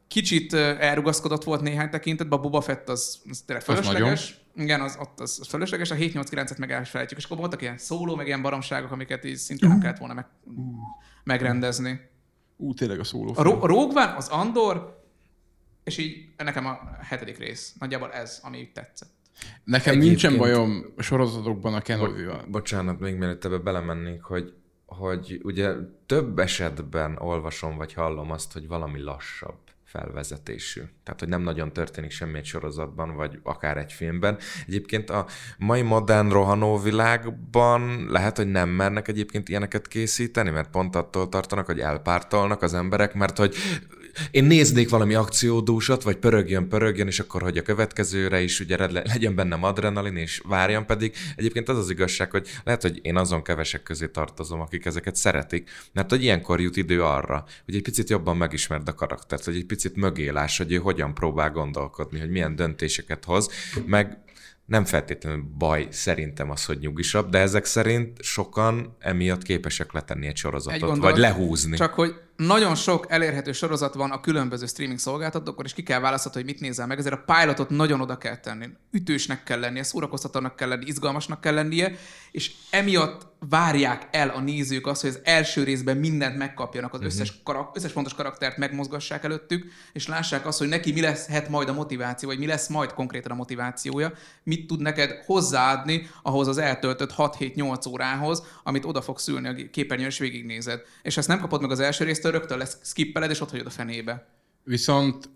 kicsit 0.07 0.53
elrugaszkodott 0.53 1.43
volt 1.43 1.61
néhány 1.61 1.89
tekintetben, 1.89 2.39
a 2.39 2.41
Boba 2.41 2.61
Fett 2.61 2.89
az, 2.89 3.21
az 3.29 3.43
tényleg 3.45 3.65
fölösleges. 3.65 4.41
Az 4.55 4.61
Igen, 4.61 4.81
az, 4.81 4.97
ott 4.99 5.19
az, 5.19 5.37
az 5.41 5.47
fölösleges, 5.47 5.91
a 5.91 5.95
7-8-9-et 5.95 6.57
meg 6.57 6.71
elfelejtjük, 6.71 7.19
és 7.19 7.25
akkor 7.25 7.37
voltak 7.37 7.61
ilyen 7.61 7.77
szóló, 7.77 8.15
meg 8.15 8.27
ilyen 8.27 8.41
baromságok, 8.41 8.91
amiket 8.91 9.25
így 9.25 9.35
szintén 9.35 9.69
nem 9.69 9.79
kellett 9.79 9.97
volna 9.97 10.13
meg, 10.13 10.25
megrendezni. 11.23 11.99
Ú, 12.61 12.73
tényleg 12.73 12.99
a 12.99 13.03
szóló. 13.03 13.33
A, 13.35 13.41
Ro- 13.41 13.63
a 13.63 13.65
Rogue 13.65 14.03
One, 14.03 14.15
az 14.15 14.27
Andor, 14.27 15.03
és 15.83 15.97
így 15.97 16.29
nekem 16.37 16.65
a 16.65 16.79
hetedik 17.01 17.37
rész. 17.37 17.75
Nagyjából 17.79 18.11
ez, 18.11 18.39
ami 18.43 18.71
tetszett. 18.73 19.09
Nekem 19.63 19.93
Egyébként... 19.93 20.21
nincsen 20.21 20.37
bajom 20.37 20.93
a 20.97 21.01
sorozatokban 21.01 21.73
a 21.73 21.81
kenobi 21.81 22.23
Bo- 22.25 22.49
Bocsánat, 22.49 22.99
még 22.99 23.15
mielőtt 23.15 23.45
ebbe 23.45 23.57
belemennénk, 23.57 24.23
hogy, 24.23 24.53
hogy 24.85 25.39
ugye 25.43 25.73
több 26.05 26.39
esetben 26.39 27.17
olvasom 27.17 27.77
vagy 27.77 27.93
hallom 27.93 28.31
azt, 28.31 28.53
hogy 28.53 28.67
valami 28.67 29.01
lassabb 29.01 29.59
felvezetésű. 29.91 30.81
Tehát, 31.03 31.19
hogy 31.19 31.29
nem 31.29 31.41
nagyon 31.41 31.73
történik 31.73 32.11
semmi 32.11 32.37
egy 32.37 32.45
sorozatban, 32.45 33.15
vagy 33.15 33.39
akár 33.43 33.77
egy 33.77 33.93
filmben. 33.93 34.37
Egyébként 34.67 35.09
a 35.09 35.25
mai 35.57 35.81
modern 35.81 36.29
rohanó 36.29 36.77
világban 36.77 38.05
lehet, 38.09 38.37
hogy 38.37 38.47
nem 38.47 38.69
mernek 38.69 39.07
egyébként 39.07 39.49
ilyeneket 39.49 39.87
készíteni, 39.87 40.49
mert 40.49 40.69
pont 40.69 40.95
attól 40.95 41.29
tartanak, 41.29 41.65
hogy 41.65 41.79
elpártolnak 41.79 42.61
az 42.61 42.73
emberek, 42.73 43.13
mert 43.13 43.37
hogy 43.37 43.55
én 44.31 44.43
néznék 44.43 44.89
valami 44.89 45.13
akciódúsat, 45.13 46.03
vagy 46.03 46.15
pörögjön, 46.17 46.67
pörögjön, 46.67 47.07
és 47.07 47.19
akkor, 47.19 47.41
hogy 47.41 47.57
a 47.57 47.61
következőre 47.61 48.41
is 48.41 48.59
ugye 48.59 48.91
legyen 48.91 49.35
bennem 49.35 49.63
adrenalin, 49.63 50.15
és 50.15 50.41
várjam 50.47 50.85
pedig. 50.85 51.15
Egyébként 51.35 51.69
az 51.69 51.77
az 51.77 51.89
igazság, 51.89 52.31
hogy 52.31 52.47
lehet, 52.63 52.81
hogy 52.81 52.99
én 53.01 53.17
azon 53.17 53.43
kevesek 53.43 53.83
közé 53.83 54.07
tartozom, 54.07 54.59
akik 54.59 54.85
ezeket 54.85 55.15
szeretik, 55.15 55.69
mert 55.93 56.09
hogy 56.09 56.23
ilyenkor 56.23 56.61
jut 56.61 56.77
idő 56.77 57.03
arra, 57.03 57.45
hogy 57.65 57.75
egy 57.75 57.81
picit 57.81 58.09
jobban 58.09 58.37
megismerd 58.37 58.87
a 58.87 58.93
karaktert, 58.93 59.43
hogy 59.43 59.55
egy 59.55 59.65
picit 59.65 59.95
mögélás, 59.95 60.57
hogy 60.57 60.71
ő 60.71 60.77
hogyan 60.77 61.13
próbál 61.13 61.51
gondolkodni, 61.51 62.19
hogy 62.19 62.29
milyen 62.29 62.55
döntéseket 62.55 63.25
hoz, 63.25 63.49
meg 63.85 64.17
nem 64.71 64.85
feltétlenül 64.85 65.43
baj 65.57 65.87
szerintem 65.89 66.49
az, 66.49 66.65
hogy 66.65 66.79
nyugisabb, 66.79 67.29
de 67.29 67.37
ezek 67.37 67.65
szerint 67.65 68.23
sokan 68.23 68.95
emiatt 68.99 69.41
képesek 69.41 69.91
letenni 69.91 70.27
egy 70.27 70.35
sorozatot, 70.35 70.73
egy 70.73 70.87
gondolat, 70.87 71.11
vagy 71.11 71.19
lehúzni. 71.19 71.77
Csak 71.77 71.93
hogy 71.93 72.15
nagyon 72.35 72.75
sok 72.75 73.05
elérhető 73.09 73.51
sorozat 73.51 73.93
van 73.93 74.11
a 74.11 74.19
különböző 74.19 74.65
streaming 74.65 74.99
szolgáltatókon, 74.99 75.65
és 75.65 75.73
ki 75.73 75.83
kell 75.83 75.99
választani, 75.99 76.35
hogy 76.35 76.45
mit 76.45 76.59
nézel 76.59 76.87
meg. 76.87 76.99
Ezért 76.99 77.15
a 77.15 77.33
pilotot 77.33 77.69
nagyon 77.69 78.01
oda 78.01 78.17
kell 78.17 78.37
tenni. 78.37 78.65
Ütősnek 78.91 79.43
kell 79.43 79.59
lennie, 79.59 79.83
szórakoztatónak 79.83 80.55
kell 80.55 80.67
lenni, 80.67 80.85
izgalmasnak 80.85 81.41
kell 81.41 81.53
lennie, 81.53 81.95
és 82.31 82.51
emiatt 82.69 83.27
várják 83.49 84.07
el 84.11 84.29
a 84.29 84.39
nézők 84.39 84.87
azt, 84.87 85.01
hogy 85.01 85.09
az 85.09 85.19
első 85.23 85.63
részben 85.63 85.97
mindent 85.97 86.37
megkapjanak, 86.37 86.93
az 86.93 86.99
uh-huh. 86.99 87.13
összes, 87.13 87.41
karak- 87.43 87.77
összes 87.77 87.91
fontos 87.91 88.13
karaktert 88.13 88.57
megmozgassák 88.57 89.23
előttük, 89.23 89.65
és 89.93 90.07
lássák 90.07 90.45
azt, 90.45 90.59
hogy 90.59 90.67
neki 90.67 90.91
mi 90.91 91.01
leszhet 91.01 91.49
majd 91.49 91.69
a 91.69 91.73
motiváció, 91.73 92.29
vagy 92.29 92.39
mi 92.39 92.45
lesz 92.45 92.67
majd 92.67 92.93
konkrétan 92.93 93.31
a 93.31 93.35
motivációja, 93.35 94.13
mit 94.43 94.60
tud 94.67 94.81
neked 94.81 95.23
hozzáadni 95.25 96.09
ahhoz 96.23 96.47
az 96.47 96.57
eltöltött 96.57 97.13
6-7-8 97.17 97.89
órához, 97.89 98.43
amit 98.63 98.85
oda 98.85 99.01
fogsz 99.01 99.27
ülni 99.27 99.47
a 99.47 99.69
képernyőn, 99.71 100.07
és 100.07 100.17
végignézed. 100.17 100.81
És 101.01 101.17
ezt 101.17 101.27
nem 101.27 101.39
kapod 101.39 101.61
meg 101.61 101.71
az 101.71 101.79
első 101.79 102.03
részt, 102.03 102.23
rögtön 102.23 102.57
lesz 102.57 102.77
skippeled, 102.83 103.29
és 103.29 103.41
ott 103.41 103.49
hagyod 103.49 103.65
a 103.65 103.69
fenébe. 103.69 104.27
Viszont 104.63 105.29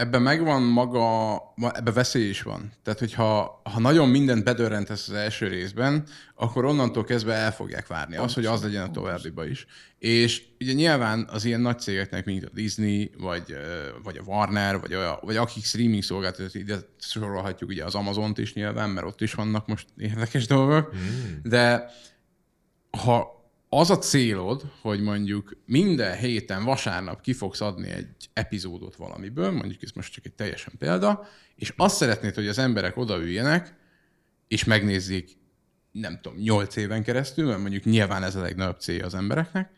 ebben 0.00 0.22
megvan 0.22 0.62
maga, 0.62 1.36
ebbe 1.72 1.92
veszély 1.92 2.28
is 2.28 2.42
van. 2.42 2.72
Tehát, 2.82 2.98
hogyha 2.98 3.60
ha 3.64 3.80
nagyon 3.80 4.08
mindent 4.08 4.44
bedörrentesz 4.44 5.08
az 5.08 5.14
első 5.14 5.48
részben, 5.48 6.04
akkor 6.34 6.64
onnantól 6.64 7.04
kezdve 7.04 7.34
el 7.34 7.52
fogják 7.52 7.86
várni 7.86 8.14
Pontos. 8.16 8.36
az, 8.36 8.42
hogy 8.44 8.54
az 8.54 8.62
legyen 8.62 8.82
a 8.82 8.90
továbbiba 8.90 9.46
is. 9.46 9.66
És 9.98 10.42
ugye 10.60 10.72
nyilván 10.72 11.28
az 11.30 11.44
ilyen 11.44 11.60
nagy 11.60 11.78
cégeknek, 11.78 12.24
mint 12.24 12.44
a 12.44 12.48
Disney, 12.54 13.10
vagy, 13.18 13.56
vagy 14.02 14.16
a 14.16 14.22
Warner, 14.26 14.80
vagy, 14.80 14.92
a, 14.92 15.18
vagy 15.22 15.36
akik 15.36 15.64
streaming 15.64 16.02
szolgáltatók, 16.02 16.54
ide 16.54 16.78
sorolhatjuk 16.98 17.70
ugye 17.70 17.84
az 17.84 17.94
Amazont 17.94 18.38
is 18.38 18.54
nyilván, 18.54 18.90
mert 18.90 19.06
ott 19.06 19.20
is 19.20 19.34
vannak 19.34 19.66
most 19.66 19.86
érdekes 19.96 20.46
dolgok, 20.46 20.94
mm. 20.94 21.34
de 21.42 21.90
ha 22.90 23.39
az 23.72 23.90
a 23.90 23.98
célod, 23.98 24.62
hogy 24.80 25.00
mondjuk 25.00 25.56
minden 25.66 26.16
héten 26.16 26.64
vasárnap 26.64 27.20
ki 27.20 27.32
fogsz 27.32 27.60
adni 27.60 27.88
egy 27.88 28.30
epizódot 28.32 28.96
valamiből, 28.96 29.50
mondjuk 29.50 29.82
ez 29.82 29.90
most 29.94 30.12
csak 30.12 30.24
egy 30.26 30.32
teljesen 30.32 30.72
példa, 30.78 31.26
és 31.54 31.72
azt 31.76 31.96
szeretnéd, 31.96 32.34
hogy 32.34 32.48
az 32.48 32.58
emberek 32.58 32.96
odaüljenek, 32.96 33.74
és 34.48 34.64
megnézzék, 34.64 35.36
nem 35.92 36.18
tudom, 36.22 36.38
nyolc 36.38 36.76
éven 36.76 37.02
keresztül, 37.02 37.46
mert 37.46 37.60
mondjuk 37.60 37.84
nyilván 37.84 38.22
ez 38.22 38.36
a 38.36 38.40
legnagyobb 38.40 38.80
célja 38.80 39.04
az 39.04 39.14
embereknek, 39.14 39.70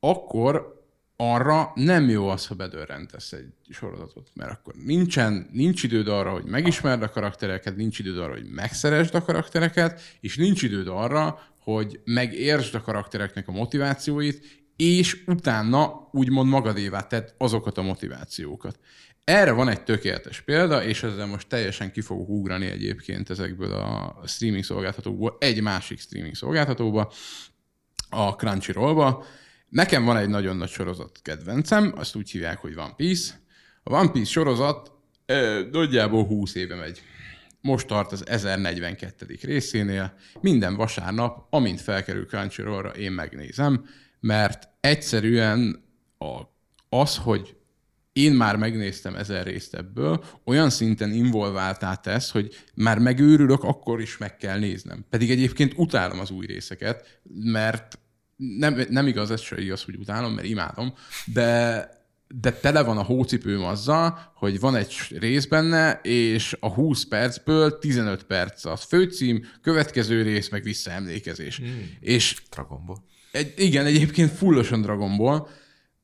akkor 0.00 0.84
arra 1.16 1.72
nem 1.74 2.08
jó 2.08 2.28
az, 2.28 2.46
ha 2.46 2.54
bedörrentesz 2.54 3.32
egy 3.32 3.52
sorozatot, 3.68 4.30
mert 4.34 4.50
akkor 4.50 4.74
nincsen, 4.84 5.48
nincs 5.52 5.82
időd 5.82 6.08
arra, 6.08 6.32
hogy 6.32 6.44
megismerd 6.44 7.02
a 7.02 7.10
karaktereket, 7.10 7.76
nincs 7.76 7.98
időd 7.98 8.18
arra, 8.18 8.32
hogy 8.32 8.48
megszeresd 8.50 9.14
a 9.14 9.22
karaktereket, 9.22 10.00
és 10.20 10.36
nincs 10.36 10.62
időd 10.62 10.88
arra, 10.88 11.40
hogy 11.72 12.00
megértsd 12.04 12.74
a 12.74 12.80
karaktereknek 12.80 13.48
a 13.48 13.52
motivációit, 13.52 14.64
és 14.76 15.22
utána 15.26 16.08
úgymond 16.12 16.48
magadévá 16.48 17.00
tett 17.00 17.34
azokat 17.38 17.78
a 17.78 17.82
motivációkat. 17.82 18.78
Erre 19.24 19.52
van 19.52 19.68
egy 19.68 19.82
tökéletes 19.82 20.40
példa, 20.40 20.84
és 20.84 21.02
ezzel 21.02 21.26
most 21.26 21.48
teljesen 21.48 21.92
ki 21.92 22.00
fogok 22.00 22.28
ugrani 22.28 22.66
egyébként 22.66 23.30
ezekből 23.30 23.72
a 23.72 24.22
streaming 24.26 24.64
szolgáltatókból 24.64 25.36
egy 25.40 25.62
másik 25.62 26.00
streaming 26.00 26.34
szolgáltatóba, 26.34 27.12
a 28.10 28.30
Crunchyrollba. 28.30 29.24
Nekem 29.68 30.04
van 30.04 30.16
egy 30.16 30.28
nagyon 30.28 30.56
nagy 30.56 30.70
sorozat 30.70 31.18
kedvencem, 31.22 31.92
azt 31.96 32.14
úgy 32.14 32.30
hívják, 32.30 32.58
hogy 32.58 32.74
One 32.76 32.94
Piece. 32.96 33.34
A 33.82 33.94
One 33.94 34.10
Piece 34.10 34.30
sorozat 34.30 34.92
nagyjából 35.70 36.24
20 36.24 36.54
éve 36.54 36.74
megy 36.74 37.02
most 37.66 37.86
tart 37.86 38.12
az 38.12 38.26
1042. 38.28 39.38
részénél. 39.42 40.14
Minden 40.40 40.76
vasárnap, 40.76 41.46
amint 41.50 41.80
felkerül 41.80 42.26
Crunchyrollra, 42.26 42.88
én 42.88 43.12
megnézem, 43.12 43.86
mert 44.20 44.68
egyszerűen 44.80 45.84
a, 46.18 46.40
az, 46.88 47.16
hogy 47.16 47.56
én 48.12 48.32
már 48.32 48.56
megnéztem 48.56 49.14
ezer 49.14 49.46
részt 49.46 49.74
ebből, 49.74 50.24
olyan 50.44 50.70
szinten 50.70 51.12
involváltá 51.12 51.94
tesz, 51.94 52.30
hogy 52.30 52.54
már 52.74 52.98
megőrülök, 52.98 53.62
akkor 53.62 54.00
is 54.00 54.18
meg 54.18 54.36
kell 54.36 54.58
néznem. 54.58 55.04
Pedig 55.10 55.30
egyébként 55.30 55.72
utálom 55.76 56.20
az 56.20 56.30
új 56.30 56.46
részeket, 56.46 57.20
mert 57.42 57.98
nem, 58.36 58.80
nem 58.88 59.06
igaz, 59.06 59.30
ez 59.30 59.40
se 59.40 59.60
igaz, 59.60 59.82
hogy 59.82 59.96
utálom, 59.96 60.32
mert 60.32 60.46
imádom, 60.46 60.94
de 61.32 61.88
de 62.28 62.52
tele 62.52 62.82
van 62.82 62.98
a 62.98 63.02
hócipőm 63.02 63.62
azzal, 63.62 64.32
hogy 64.34 64.60
van 64.60 64.76
egy 64.76 64.94
rész 65.08 65.46
benne, 65.46 66.00
és 66.02 66.56
a 66.60 66.68
20 66.68 67.04
percből 67.04 67.78
15 67.78 68.22
perc 68.22 68.64
az 68.64 68.82
főcím, 68.82 69.46
következő 69.62 70.22
rész 70.22 70.48
meg 70.48 70.62
visszaemlékezés. 70.62 71.56
Hmm. 71.56 71.90
És 72.00 72.42
Dragonból. 72.50 73.04
Egy, 73.32 73.52
igen, 73.56 73.86
egyébként 73.86 74.30
fullosan 74.30 74.80
Dragonból, 74.80 75.48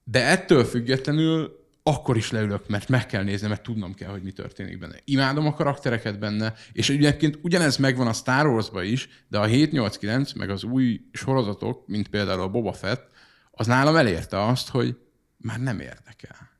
de 0.04 0.24
ettől 0.24 0.64
függetlenül 0.64 1.60
akkor 1.82 2.16
is 2.16 2.30
leülök, 2.30 2.68
mert 2.68 2.88
meg 2.88 3.06
kell 3.06 3.22
nézni, 3.22 3.48
mert 3.48 3.62
tudnom 3.62 3.94
kell, 3.94 4.10
hogy 4.10 4.22
mi 4.22 4.30
történik 4.30 4.78
benne. 4.78 4.94
Imádom 5.04 5.46
a 5.46 5.54
karaktereket 5.54 6.18
benne, 6.18 6.54
és 6.72 6.90
egyébként 6.90 7.38
ugyanez 7.42 7.76
megvan 7.76 8.06
a 8.06 8.12
Star 8.12 8.46
wars 8.46 8.70
is, 8.82 9.08
de 9.28 9.38
a 9.38 9.44
789, 9.44 10.32
meg 10.32 10.50
az 10.50 10.62
új 10.64 11.00
sorozatok, 11.12 11.86
mint 11.86 12.08
például 12.08 12.40
a 12.40 12.48
Boba 12.48 12.72
Fett, 12.72 13.10
az 13.50 13.66
nálam 13.66 13.96
elérte 13.96 14.44
azt, 14.44 14.68
hogy 14.68 14.96
már 15.42 15.60
nem 15.60 15.80
érdekel. 15.80 16.50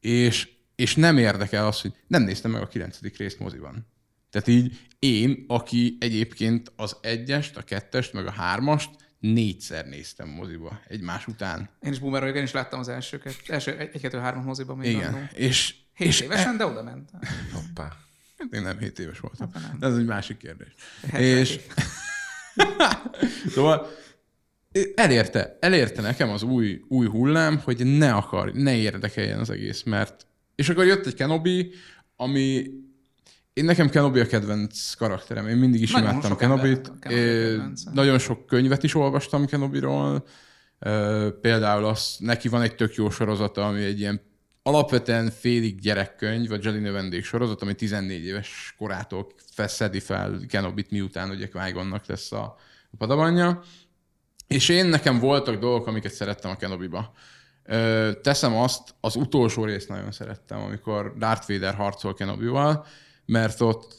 És, 0.00 0.48
és 0.74 0.94
nem 0.94 1.18
érdekel 1.18 1.66
az, 1.66 1.80
hogy 1.80 1.92
nem 2.06 2.22
néztem 2.22 2.50
meg 2.50 2.62
a 2.62 2.68
kilencedik 2.68 3.16
részt 3.16 3.38
moziban. 3.38 3.86
Tehát 4.30 4.48
így 4.48 4.88
én, 4.98 5.44
aki 5.48 5.96
egyébként 6.00 6.72
az 6.76 6.96
egyest, 7.00 7.56
a 7.56 7.62
kettest, 7.62 8.12
meg 8.12 8.26
a 8.26 8.30
hármast 8.30 8.90
négyszer 9.18 9.86
néztem 9.86 10.28
moziba 10.28 10.80
egymás 10.88 11.26
után. 11.26 11.68
Én 11.80 11.92
is 11.92 11.98
boomer 11.98 12.20
vagyok, 12.20 12.36
én 12.36 12.42
is 12.42 12.52
láttam 12.52 12.80
az 12.80 12.88
elsőket. 12.88 13.36
Első 13.46 13.78
egy, 13.78 14.00
kettő, 14.00 14.18
három 14.18 14.44
moziban 14.44 14.76
még 14.76 14.90
Igen, 14.90 15.30
és... 15.34 15.74
Hét 15.94 16.08
és 16.08 16.20
évesen, 16.20 16.54
e... 16.54 16.56
de 16.56 16.66
oda 16.66 16.82
ment. 16.82 17.10
Hoppá. 17.52 17.96
Én 18.50 18.62
nem 18.62 18.78
hét 18.78 18.98
éves 18.98 19.18
voltam. 19.18 19.50
De 19.78 19.86
ez 19.86 19.96
egy 19.96 20.04
másik 20.04 20.36
kérdés. 20.36 20.74
és... 21.12 21.60
szóval 23.54 23.86
elérte, 24.94 25.56
elérte 25.60 26.02
nekem 26.02 26.30
az 26.30 26.42
új, 26.42 26.80
új 26.88 27.06
hullám, 27.06 27.58
hogy 27.64 27.86
ne 27.86 28.12
akar, 28.12 28.52
ne 28.52 28.76
érdekeljen 28.76 29.38
az 29.38 29.50
egész, 29.50 29.82
mert 29.82 30.26
és 30.54 30.68
akkor 30.68 30.84
jött 30.84 31.06
egy 31.06 31.14
Kenobi, 31.14 31.72
ami 32.16 32.70
én 33.52 33.64
nekem 33.64 33.88
Kenobi 33.88 34.20
a 34.20 34.26
kedvenc 34.26 34.94
karakterem. 34.94 35.48
Én 35.48 35.56
mindig 35.56 35.80
is 35.80 35.90
nagyon 35.90 36.08
imádtam 36.08 36.36
Kenobit. 36.36 36.92
Nagyon 37.92 38.18
sok 38.18 38.46
könyvet 38.46 38.82
is 38.82 38.94
olvastam 38.94 39.46
Kenobiról. 39.46 40.24
Például 41.40 41.84
az, 41.84 42.16
neki 42.18 42.48
van 42.48 42.62
egy 42.62 42.74
tök 42.74 42.94
jó 42.94 43.10
sorozata, 43.10 43.66
ami 43.66 43.82
egy 43.82 44.00
ilyen 44.00 44.20
alapvetően 44.62 45.30
félig 45.30 45.80
gyerekkönyv, 45.80 46.48
vagy 46.48 46.64
Jedi 46.64 46.78
növendék 46.78 47.24
sorozat, 47.24 47.62
ami 47.62 47.74
14 47.74 48.24
éves 48.24 48.74
korától 48.78 49.26
feszedi 49.52 50.00
fel 50.00 50.40
Kenobit, 50.48 50.90
miután 50.90 51.30
ugye 51.30 51.48
qui 51.48 51.74
lesz 52.06 52.32
a, 52.32 52.56
a. 52.98 53.62
És 54.54 54.68
én 54.68 54.86
nekem 54.86 55.18
voltak 55.18 55.58
dolgok, 55.58 55.86
amiket 55.86 56.12
szerettem 56.12 56.50
a 56.50 56.56
Kenobi-ba. 56.56 57.12
Teszem 58.22 58.56
azt, 58.56 58.94
az 59.00 59.16
utolsó 59.16 59.64
részt 59.64 59.88
nagyon 59.88 60.12
szerettem, 60.12 60.60
amikor 60.60 61.14
Darth 61.18 61.48
Vader 61.48 61.74
harcol 61.74 62.14
Kenobi-val, 62.14 62.86
mert 63.26 63.60
ott, 63.60 63.98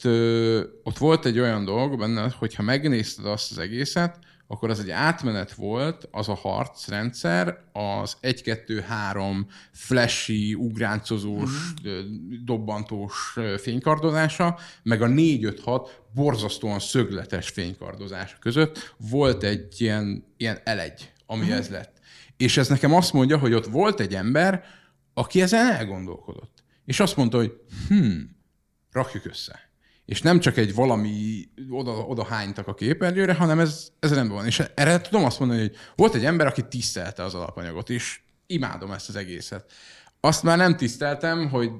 ott 0.82 0.98
volt 0.98 1.24
egy 1.24 1.38
olyan 1.38 1.64
dolog 1.64 1.98
benne, 1.98 2.30
hogyha 2.38 2.62
megnézted 2.62 3.26
azt 3.26 3.50
az 3.50 3.58
egészet, 3.58 4.18
akkor 4.52 4.70
az 4.70 4.80
egy 4.80 4.90
átmenet 4.90 5.52
volt, 5.52 6.08
az 6.10 6.28
a 6.28 6.34
harcrendszer, 6.34 7.58
az 7.72 8.16
1-2-3 8.22 9.44
flashy, 9.72 10.54
ugráncozós, 10.54 11.50
uh-huh. 11.50 12.00
dobbantós 12.44 13.36
fénykardozása, 13.58 14.58
meg 14.82 15.02
a 15.02 15.06
4-5-6 15.06 15.88
borzasztóan 16.14 16.78
szögletes 16.78 17.48
fénykardozása 17.48 18.36
között 18.40 18.94
volt 18.96 19.42
egy 19.42 19.80
ilyen, 19.80 20.24
ilyen 20.36 20.58
elegy, 20.64 21.12
ami 21.26 21.42
uh-huh. 21.42 21.56
ez 21.56 21.68
lett. 21.68 21.98
És 22.36 22.56
ez 22.56 22.68
nekem 22.68 22.94
azt 22.94 23.12
mondja, 23.12 23.38
hogy 23.38 23.52
ott 23.54 23.66
volt 23.66 24.00
egy 24.00 24.14
ember, 24.14 24.64
aki 25.14 25.42
ezen 25.42 25.72
elgondolkodott. 25.72 26.64
És 26.84 27.00
azt 27.00 27.16
mondta, 27.16 27.36
hogy 27.36 27.52
hm, 27.88 28.20
rakjuk 28.90 29.24
össze 29.24 29.71
és 30.12 30.22
nem 30.22 30.40
csak 30.40 30.56
egy 30.56 30.74
valami 30.74 31.48
oda, 31.70 31.90
oda 31.92 32.24
hánytak 32.24 32.68
a 32.68 32.74
képernyőre, 32.74 33.34
hanem 33.34 33.58
ez, 33.58 33.88
ez 34.00 34.14
rendben 34.14 34.36
van. 34.36 34.46
És 34.46 34.62
erre 34.74 35.00
tudom 35.00 35.24
azt 35.24 35.38
mondani, 35.38 35.60
hogy 35.60 35.76
volt 35.96 36.14
egy 36.14 36.24
ember, 36.24 36.46
aki 36.46 36.62
tisztelte 36.68 37.22
az 37.22 37.34
alapanyagot, 37.34 37.90
és 37.90 38.20
imádom 38.46 38.90
ezt 38.90 39.08
az 39.08 39.16
egészet. 39.16 39.72
Azt 40.20 40.42
már 40.42 40.56
nem 40.56 40.76
tiszteltem, 40.76 41.48
hogy 41.48 41.70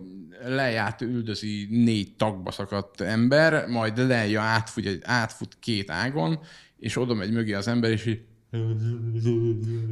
lejárt 0.45 1.01
üldözi 1.01 1.67
négy 1.71 2.17
tagba 2.17 2.51
szakadt 2.51 3.01
ember, 3.01 3.67
majd 3.69 3.99
leja 3.99 4.41
átfut, 4.41 4.89
átfut 5.03 5.57
két 5.61 5.91
ágon, 5.91 6.41
és 6.79 6.97
oda 6.97 7.15
megy 7.15 7.33
mögé 7.33 7.53
az 7.53 7.69
ember, 7.69 7.91
és 7.91 8.07
így 8.07 8.21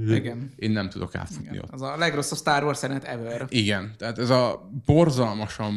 igen. 0.08 0.52
Én 0.56 0.70
nem 0.70 0.90
tudok 0.90 1.14
átfutni 1.14 1.48
Igen. 1.48 1.62
ott. 1.62 1.70
Az 1.70 1.82
a 1.82 1.96
legrosszabb 1.96 2.38
Star 2.38 2.64
Wars 2.64 2.82
ever. 2.82 3.46
Igen, 3.48 3.94
tehát 3.98 4.18
ez 4.18 4.30
a 4.30 4.70
borzalmasan 4.86 5.72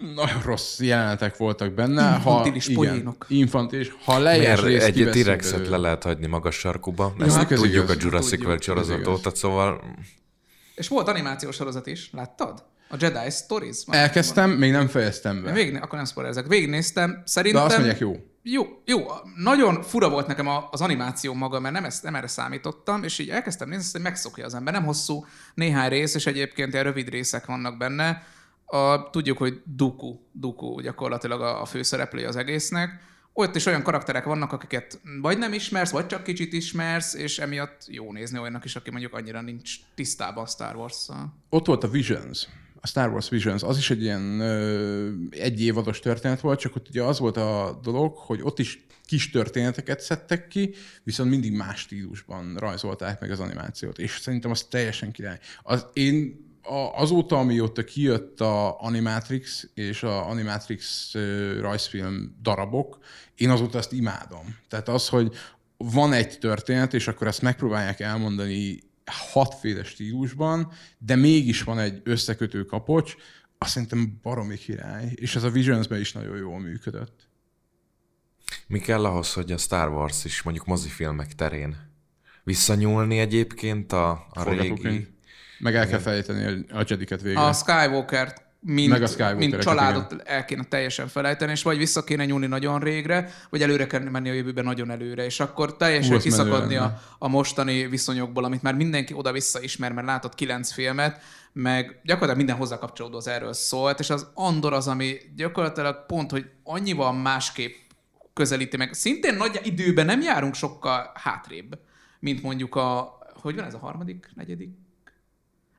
nagyon 0.16 0.42
rossz 0.44 0.80
jelenetek 0.80 1.36
voltak 1.36 1.72
benne. 1.72 2.14
Infantilis 2.16 2.66
ha, 2.66 2.72
poénok. 2.74 3.26
Igen, 3.28 3.42
infantilis. 3.42 3.92
Ha 4.04 4.18
lejes 4.18 4.60
részt 4.62 4.84
egy 4.86 5.04
belőle- 5.04 5.68
le 5.68 5.76
lehet 5.76 6.02
hagyni 6.02 6.26
magas 6.26 6.54
sarkuba. 6.54 7.14
Ja, 7.18 7.24
Ezt 7.24 7.36
hát 7.36 7.52
ez 7.52 7.58
tudjuk 7.60 7.84
igaz. 7.84 7.96
a 7.96 7.98
Jurassic 8.00 8.28
Tudjuk, 8.30 8.46
World 8.48 8.62
sorozat 8.62 9.06
óta, 9.06 9.34
szóval 9.34 9.80
És 10.74 10.88
volt 10.88 11.08
animációs 11.08 11.54
sorozat 11.54 11.86
is, 11.86 12.10
láttad? 12.12 12.64
A 12.88 12.96
Jedi 12.98 13.30
Stories. 13.30 13.76
Elkezdtem, 13.86 14.50
még 14.50 14.70
nem 14.70 14.88
fejeztem 14.88 15.42
be. 15.42 15.52
Végig, 15.52 15.74
akkor 15.74 15.94
nem 15.94 16.04
spoilerezek. 16.04 16.46
Végignéztem, 16.46 17.10
De 17.10 17.22
szerintem... 17.24 17.62
azt 17.64 17.74
mondják, 17.76 17.98
jó. 17.98 18.16
Jó, 18.42 18.62
jó, 18.84 18.98
nagyon 19.36 19.82
fura 19.82 20.08
volt 20.08 20.26
nekem 20.26 20.46
a- 20.48 20.68
az 20.70 20.80
animáció 20.80 21.34
maga, 21.34 21.60
mert 21.60 21.74
nem, 21.74 21.84
ezt, 21.84 22.02
nem 22.02 22.14
erre 22.14 22.26
számítottam, 22.26 23.04
és 23.04 23.18
így 23.18 23.28
elkezdtem 23.30 23.68
nézni, 23.68 23.88
hogy 23.92 24.00
megszokja 24.00 24.44
az 24.44 24.54
ember. 24.54 24.72
Nem 24.72 24.84
hosszú, 24.84 25.26
néhány 25.54 25.88
rész, 25.88 26.14
és 26.14 26.26
egyébként 26.26 26.72
ilyen 26.72 26.84
rövid 26.84 27.08
részek 27.08 27.46
vannak 27.46 27.76
benne. 27.76 28.22
A, 28.72 29.10
tudjuk, 29.10 29.38
hogy 29.38 29.62
Duku, 29.64 30.18
Duku 30.32 30.80
gyakorlatilag 30.80 31.40
a, 31.40 31.60
a 31.60 31.64
főszereplője 31.64 32.28
az 32.28 32.36
egésznek. 32.36 33.00
Ott 33.32 33.56
is 33.56 33.66
olyan 33.66 33.82
karakterek 33.82 34.24
vannak, 34.24 34.52
akiket 34.52 35.00
vagy 35.20 35.38
nem 35.38 35.52
ismersz, 35.52 35.90
vagy 35.90 36.06
csak 36.06 36.22
kicsit 36.22 36.52
ismersz, 36.52 37.14
és 37.14 37.38
emiatt 37.38 37.84
jó 37.86 38.12
nézni 38.12 38.38
olyannak 38.38 38.64
is, 38.64 38.76
aki 38.76 38.90
mondjuk 38.90 39.14
annyira 39.14 39.40
nincs 39.40 39.76
tisztában 39.94 40.44
a 40.44 40.46
Star 40.46 40.76
Wars-szal. 40.76 41.34
Ott 41.48 41.66
volt 41.66 41.84
a 41.84 41.88
Visions, 41.88 42.48
a 42.80 42.86
Star 42.86 43.10
Wars 43.10 43.28
Visions, 43.28 43.62
az 43.62 43.76
is 43.76 43.90
egy 43.90 44.02
ilyen 44.02 44.40
ö, 44.40 45.10
egy 45.30 45.62
évados 45.62 46.00
történet 46.00 46.40
volt, 46.40 46.60
csak 46.60 46.76
ott 46.76 46.88
ugye 46.88 47.02
az 47.02 47.18
volt 47.18 47.36
a 47.36 47.80
dolog, 47.82 48.16
hogy 48.16 48.40
ott 48.42 48.58
is 48.58 48.86
kis 49.06 49.30
történeteket 49.30 50.00
szedtek 50.00 50.48
ki, 50.48 50.74
viszont 51.02 51.30
mindig 51.30 51.52
más 51.52 51.80
stílusban 51.80 52.56
rajzolták 52.56 53.20
meg 53.20 53.30
az 53.30 53.40
animációt, 53.40 53.98
és 53.98 54.18
szerintem 54.20 54.50
az 54.50 54.62
teljesen 54.62 55.12
király. 55.12 55.38
Az, 55.62 55.86
én 55.92 56.50
a, 56.62 57.00
azóta, 57.00 57.38
amióta 57.38 57.84
kijött 57.84 58.40
a 58.40 58.80
Animatrix 58.80 59.68
és 59.74 60.02
a 60.02 60.28
Animatrix 60.28 61.14
rajzfilm 61.60 62.38
darabok, 62.42 62.98
én 63.34 63.50
azóta 63.50 63.78
ezt 63.78 63.92
imádom. 63.92 64.56
Tehát 64.68 64.88
az, 64.88 65.08
hogy 65.08 65.34
van 65.76 66.12
egy 66.12 66.38
történet, 66.38 66.94
és 66.94 67.08
akkor 67.08 67.26
ezt 67.26 67.42
megpróbálják 67.42 68.00
elmondani 68.00 68.78
hatféle 69.04 69.84
stílusban, 69.84 70.72
de 70.98 71.16
mégis 71.16 71.62
van 71.62 71.78
egy 71.78 72.00
összekötő 72.04 72.64
kapocs, 72.64 73.14
azt 73.58 73.70
szerintem 73.70 74.18
baromi 74.22 74.56
király, 74.56 75.12
és 75.14 75.36
ez 75.36 75.42
a 75.42 75.50
Visionsben 75.50 76.00
is 76.00 76.12
nagyon 76.12 76.36
jól 76.36 76.60
működött. 76.60 77.28
mi 78.66 78.78
kell 78.78 79.04
ahhoz, 79.04 79.32
hogy 79.32 79.52
a 79.52 79.56
Star 79.56 79.88
Wars 79.88 80.24
is 80.24 80.42
mondjuk 80.42 80.66
mozifilmek 80.66 81.34
terén 81.34 81.76
visszanyúlni 82.44 83.18
egyébként 83.18 83.92
a, 83.92 84.26
a 84.30 84.50
régi... 84.50 85.08
Meg 85.62 85.74
el 85.74 85.86
kell 85.86 85.98
fejteni 85.98 86.64
a 86.72 86.84
Jediket 86.86 87.22
végre. 87.22 87.40
A 87.40 87.52
Skywalker-t 87.52 88.42
mint, 88.64 88.88
Meg 88.88 89.02
a 89.02 89.34
mint 89.34 89.58
családot 89.58 90.22
el 90.24 90.44
kéne 90.44 90.64
teljesen 90.64 91.08
felejteni, 91.08 91.52
és 91.52 91.62
vagy 91.62 91.78
vissza 91.78 92.04
kéne 92.04 92.24
nyúlni 92.24 92.46
nagyon 92.46 92.80
régre, 92.80 93.30
vagy 93.50 93.62
előre 93.62 93.86
kell 93.86 94.00
menni 94.00 94.28
a 94.28 94.32
jövőben 94.32 94.64
nagyon 94.64 94.90
előre, 94.90 95.24
és 95.24 95.40
akkor 95.40 95.76
teljesen 95.76 96.16
Hú, 96.16 96.22
kiszakadni 96.22 96.76
a, 96.76 97.00
a 97.18 97.28
mostani 97.28 97.86
viszonyokból, 97.86 98.44
amit 98.44 98.62
már 98.62 98.74
mindenki 98.74 99.14
oda-vissza 99.14 99.62
ismer, 99.62 99.92
mert 99.92 100.06
látott 100.06 100.34
kilenc 100.34 100.72
filmet, 100.72 101.20
meg 101.52 102.00
gyakorlatilag 102.02 102.36
minden 102.36 102.56
hozzá 102.56 102.78
kapcsolódó 102.78 103.16
az 103.16 103.28
erről 103.28 103.52
szólt, 103.52 104.00
és 104.00 104.10
az 104.10 104.26
Andor 104.34 104.72
az, 104.72 104.88
ami 104.88 105.16
gyakorlatilag 105.36 106.06
pont, 106.06 106.30
hogy 106.30 106.50
annyival 106.64 107.12
másképp 107.12 107.74
közelíti 108.32 108.76
meg. 108.76 108.92
Szintén 108.92 109.34
nagy 109.34 109.60
időben 109.62 110.06
nem 110.06 110.20
járunk 110.20 110.54
sokkal 110.54 111.10
hátrébb, 111.14 111.78
mint 112.20 112.42
mondjuk 112.42 112.74
a, 112.74 113.18
hogy 113.34 113.54
van 113.54 113.64
ez 113.64 113.74
a 113.74 113.78
harmadik, 113.78 114.30
negyedik? 114.34 114.81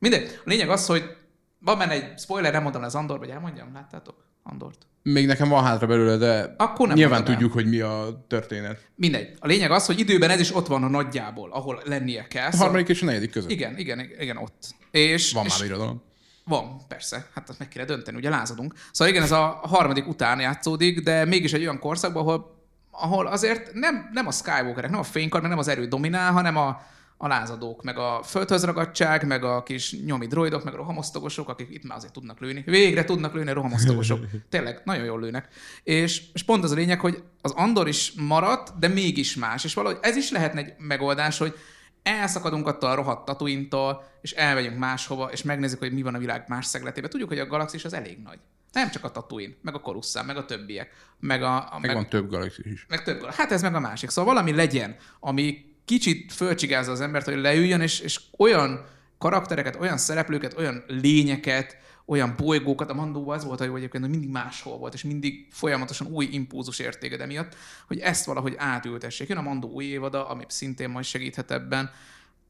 Mindegy. 0.03 0.39
A 0.45 0.49
lényeg 0.49 0.69
az, 0.69 0.85
hogy 0.85 1.15
van 1.59 1.77
benne 1.77 1.91
egy 1.91 2.19
spoiler, 2.19 2.51
nem 2.51 2.63
mondom 2.63 2.83
az 2.83 2.95
Andor, 2.95 3.19
vagy 3.19 3.29
elmondjam, 3.29 3.73
láttátok? 3.73 4.15
Andort. 4.43 4.77
Még 5.03 5.25
nekem 5.25 5.49
van 5.49 5.63
hátra 5.63 5.87
belőle, 5.87 6.17
de 6.17 6.53
Akkor 6.57 6.87
nem 6.87 6.95
nyilván 6.95 7.17
mondom 7.17 7.33
el. 7.33 7.39
tudjuk, 7.39 7.53
hogy 7.53 7.69
mi 7.69 7.79
a 7.79 8.25
történet. 8.27 8.87
Mindegy. 8.95 9.35
A 9.39 9.47
lényeg 9.47 9.71
az, 9.71 9.85
hogy 9.85 9.99
időben 9.99 10.29
ez 10.29 10.39
is 10.39 10.55
ott 10.55 10.67
van 10.67 10.83
a 10.83 10.87
nagyjából, 10.87 11.51
ahol 11.51 11.81
lennie 11.85 12.27
kell. 12.27 12.49
A 12.51 12.55
harmadik 12.57 12.87
és 12.87 13.01
a 13.01 13.05
negyedik 13.05 13.31
között. 13.31 13.49
Igen, 13.49 13.77
igen, 13.77 13.99
igen, 14.19 14.37
ott. 14.37 14.75
És, 14.91 15.31
Van 15.31 15.45
és 15.45 15.57
már 15.57 15.67
irodalom. 15.67 16.01
Van, 16.45 16.81
persze. 16.87 17.25
Hát 17.35 17.49
azt 17.49 17.59
meg 17.59 17.67
kéne 17.67 17.85
dönteni, 17.85 18.17
ugye 18.17 18.29
lázadunk. 18.29 18.73
Szóval 18.91 19.13
igen, 19.13 19.23
ez 19.23 19.31
a 19.31 19.59
harmadik 19.63 20.07
után 20.07 20.39
játszódik, 20.39 20.99
de 20.99 21.25
mégis 21.25 21.53
egy 21.53 21.61
olyan 21.61 21.79
korszakban, 21.79 22.21
ahol, 22.23 22.65
ahol 22.91 23.27
azért 23.27 23.73
nem, 23.73 24.09
nem 24.13 24.27
a 24.27 24.31
Skywalkerek, 24.31 24.89
nem 24.89 24.99
a 24.99 25.03
fénykar, 25.03 25.41
meg 25.41 25.49
nem 25.49 25.59
az 25.59 25.67
erő 25.67 25.85
dominál, 25.87 26.31
hanem 26.31 26.57
a, 26.57 26.81
a 27.23 27.27
lázadók, 27.27 27.83
meg 27.83 27.97
a 27.97 28.21
földhöz 28.23 28.63
ragadtság, 28.63 29.27
meg 29.27 29.43
a 29.43 29.63
kis 29.63 29.95
nyomi 30.05 30.27
droidok, 30.27 30.63
meg 30.63 30.73
a 30.73 30.77
rohamosztogosok, 30.77 31.49
akik 31.49 31.67
itt 31.69 31.83
már 31.83 31.97
azért 31.97 32.13
tudnak 32.13 32.39
lőni. 32.39 32.63
Végre 32.65 33.03
tudnak 33.03 33.33
lőni 33.33 33.49
a 33.49 33.53
rohamosztogosok. 33.53 34.25
Tényleg, 34.49 34.81
nagyon 34.83 35.05
jól 35.05 35.19
lőnek. 35.19 35.47
És, 35.83 36.23
és 36.33 36.43
pont 36.43 36.63
az 36.63 36.71
a 36.71 36.75
lényeg, 36.75 36.99
hogy 36.99 37.23
az 37.41 37.51
Andor 37.51 37.87
is 37.87 38.13
maradt, 38.17 38.79
de 38.79 38.87
mégis 38.87 39.35
más. 39.35 39.63
És 39.63 39.73
valahogy 39.73 39.97
ez 40.01 40.15
is 40.15 40.31
lehetne 40.31 40.59
egy 40.59 40.73
megoldás, 40.77 41.37
hogy 41.37 41.55
elszakadunk 42.03 42.67
attól 42.67 42.89
a 42.89 42.95
rohadt 42.95 43.25
Tatooine-tól, 43.25 44.03
és 44.21 44.31
elmegyünk 44.31 44.77
máshova, 44.77 45.31
és 45.31 45.43
megnézzük, 45.43 45.79
hogy 45.79 45.93
mi 45.93 46.01
van 46.01 46.15
a 46.15 46.19
világ 46.19 46.43
más 46.47 46.65
szegletében. 46.65 47.09
Tudjuk, 47.09 47.29
hogy 47.29 47.39
a 47.39 47.47
galaxis 47.47 47.85
az 47.85 47.93
elég 47.93 48.17
nagy. 48.23 48.39
Nem 48.71 48.89
csak 48.89 49.03
a 49.03 49.11
Tatooine, 49.11 49.53
meg 49.61 49.75
a 49.75 49.79
Coruscant, 49.79 50.27
meg 50.27 50.37
a 50.37 50.45
többiek, 50.45 50.91
meg 51.19 51.43
a... 51.43 51.55
a 51.55 51.79
Meg 51.81 51.93
van 51.93 52.09
több 52.09 52.29
galaxis 52.29 52.65
is. 52.65 52.85
meg 52.89 53.03
több. 53.03 53.25
Hát 53.25 53.51
ez 53.51 53.61
meg 53.61 53.75
a 53.75 53.79
másik. 53.79 54.09
Szóval 54.09 54.33
valami 54.33 54.55
legyen, 54.55 54.95
ami 55.19 55.72
kicsit 55.85 56.33
fölcsigázza 56.33 56.91
az 56.91 57.01
embert, 57.01 57.25
hogy 57.25 57.37
leüljön, 57.37 57.81
és, 57.81 57.99
és 57.99 58.19
olyan 58.37 58.85
karaktereket, 59.17 59.75
olyan 59.79 59.97
szereplőket, 59.97 60.57
olyan 60.57 60.83
lényeket, 60.87 61.77
olyan 62.05 62.33
bolygókat, 62.37 62.89
a 62.89 62.93
Mandóban 62.93 63.35
az 63.37 63.45
volt 63.45 63.65
jó 63.65 63.75
egyébként, 63.75 64.03
hogy 64.03 64.13
mindig 64.13 64.29
máshol 64.29 64.77
volt, 64.77 64.93
és 64.93 65.03
mindig 65.03 65.47
folyamatosan 65.51 66.07
új 66.07 66.27
impulzus 66.31 66.79
értéked 66.79 67.21
emiatt, 67.21 67.55
hogy 67.87 67.99
ezt 67.99 68.25
valahogy 68.25 68.53
átültessék. 68.57 69.27
Jön 69.27 69.37
a 69.37 69.41
Mandó 69.41 69.69
új 69.69 69.85
évada, 69.85 70.27
ami 70.27 70.43
szintén 70.47 70.89
majd 70.89 71.05
segíthet 71.05 71.51
ebben. 71.51 71.91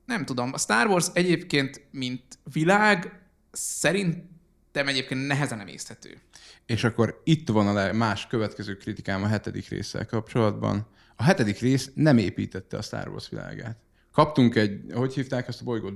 Nem 0.05 0.25
tudom, 0.25 0.53
a 0.53 0.57
Star 0.57 0.87
Wars 0.87 1.07
egyébként, 1.13 1.81
mint 1.91 2.23
világ, 2.53 3.21
szerintem 3.51 4.87
egyébként 4.87 5.27
nehezen 5.27 5.59
emészthető. 5.59 6.17
És 6.65 6.83
akkor 6.83 7.21
itt 7.23 7.49
van 7.49 7.77
a 7.77 7.93
más 7.93 8.27
következő 8.27 8.75
kritikám 8.75 9.23
a 9.23 9.27
hetedik 9.27 9.69
résszel 9.69 10.05
kapcsolatban. 10.05 10.87
A 11.15 11.23
hetedik 11.23 11.59
rész 11.59 11.91
nem 11.93 12.17
építette 12.17 12.77
a 12.77 12.81
Star 12.81 13.07
Wars 13.07 13.29
világát. 13.29 13.77
Kaptunk 14.13 14.55
egy, 14.55 14.81
hogy 14.93 15.13
hívták 15.13 15.47
azt 15.47 15.61
a 15.61 15.63
bolygót? 15.63 15.93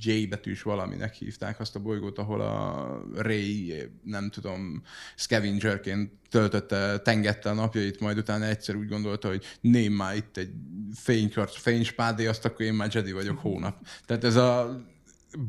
J 0.00 0.26
betűs 0.26 0.62
valaminek 0.62 1.14
hívták 1.14 1.60
azt 1.60 1.76
a 1.76 1.80
bolygót, 1.80 2.18
ahol 2.18 2.40
a 2.40 3.02
Ray, 3.14 3.74
nem 4.02 4.30
tudom, 4.30 4.82
scavengerként 5.16 6.12
töltötte, 6.30 6.98
tengette 6.98 7.50
a 7.50 7.54
napjait, 7.54 8.00
majd 8.00 8.18
utána 8.18 8.44
egyszer 8.44 8.74
úgy 8.74 8.88
gondolta, 8.88 9.28
hogy 9.28 9.44
ném 9.60 9.92
már 9.92 10.16
itt 10.16 10.36
egy 10.36 10.50
fénykart, 10.94 11.54
fényspádé, 11.54 12.26
azt 12.26 12.44
akkor 12.44 12.66
én 12.66 12.74
már 12.74 12.88
Jedi 12.92 13.12
vagyok 13.12 13.38
hónap. 13.38 13.86
Tehát 14.06 14.24
ez 14.24 14.36
a 14.36 14.80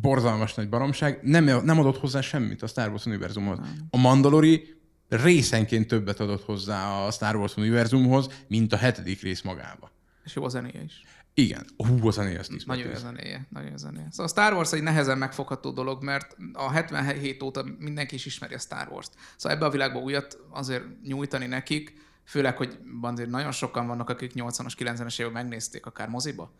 borzalmas 0.01 0.53
nagy 0.53 0.69
baromság, 0.69 1.19
nem, 1.21 1.43
nem 1.43 1.79
adott 1.79 1.97
hozzá 1.97 2.21
semmit 2.21 2.61
a 2.61 2.67
Star 2.67 2.89
Wars 2.89 3.05
univerzumhoz. 3.05 3.59
A 3.89 3.97
Mandalori 3.97 4.78
részenként 5.09 5.87
többet 5.87 6.19
adott 6.19 6.43
hozzá 6.43 7.05
a 7.05 7.11
Star 7.11 7.35
Wars 7.35 7.55
univerzumhoz, 7.57 8.43
mint 8.47 8.73
a 8.73 8.77
hetedik 8.77 9.21
rész 9.21 9.41
magába. 9.41 9.91
És 10.23 10.35
jó 10.35 10.43
a 10.43 10.49
zenéje 10.49 10.83
is. 10.83 11.03
Igen. 11.33 11.65
Hú, 11.77 12.07
a 12.07 12.11
zenéje 12.11 12.39
azt 12.39 12.65
Nagyon 12.65 12.87
jó 12.87 12.95
zenéje, 12.95 13.47
nagyon 13.49 13.69
jó 13.69 13.77
zenéje. 13.77 14.07
Szóval 14.09 14.25
a 14.25 14.29
Star 14.29 14.53
Wars 14.53 14.71
egy 14.71 14.83
nehezen 14.83 15.17
megfogható 15.17 15.71
dolog, 15.71 16.03
mert 16.03 16.37
a 16.53 16.71
77 16.71 17.43
óta 17.43 17.65
mindenki 17.77 18.15
is 18.15 18.25
ismeri 18.25 18.53
a 18.53 18.59
Star 18.59 18.87
Wars-t. 18.87 19.11
Szóval 19.37 19.57
ebbe 19.57 19.65
a 19.65 19.69
világba 19.69 19.99
újat 19.99 20.39
azért 20.49 20.83
nyújtani 21.03 21.45
nekik, 21.45 21.93
főleg, 22.23 22.57
hogy 22.57 22.77
azért 23.01 23.29
nagyon 23.29 23.51
sokan 23.51 23.87
vannak, 23.87 24.09
akik 24.09 24.31
80-as, 24.35 24.73
90-es 24.77 25.19
évek 25.19 25.33
megnézték 25.33 25.85
akár 25.85 26.09
moziba. 26.09 26.51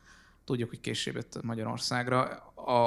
Tudjuk, 0.45 0.69
hogy 0.69 0.79
később 0.79 1.15
jött 1.15 1.43
Magyarországra 1.43 2.21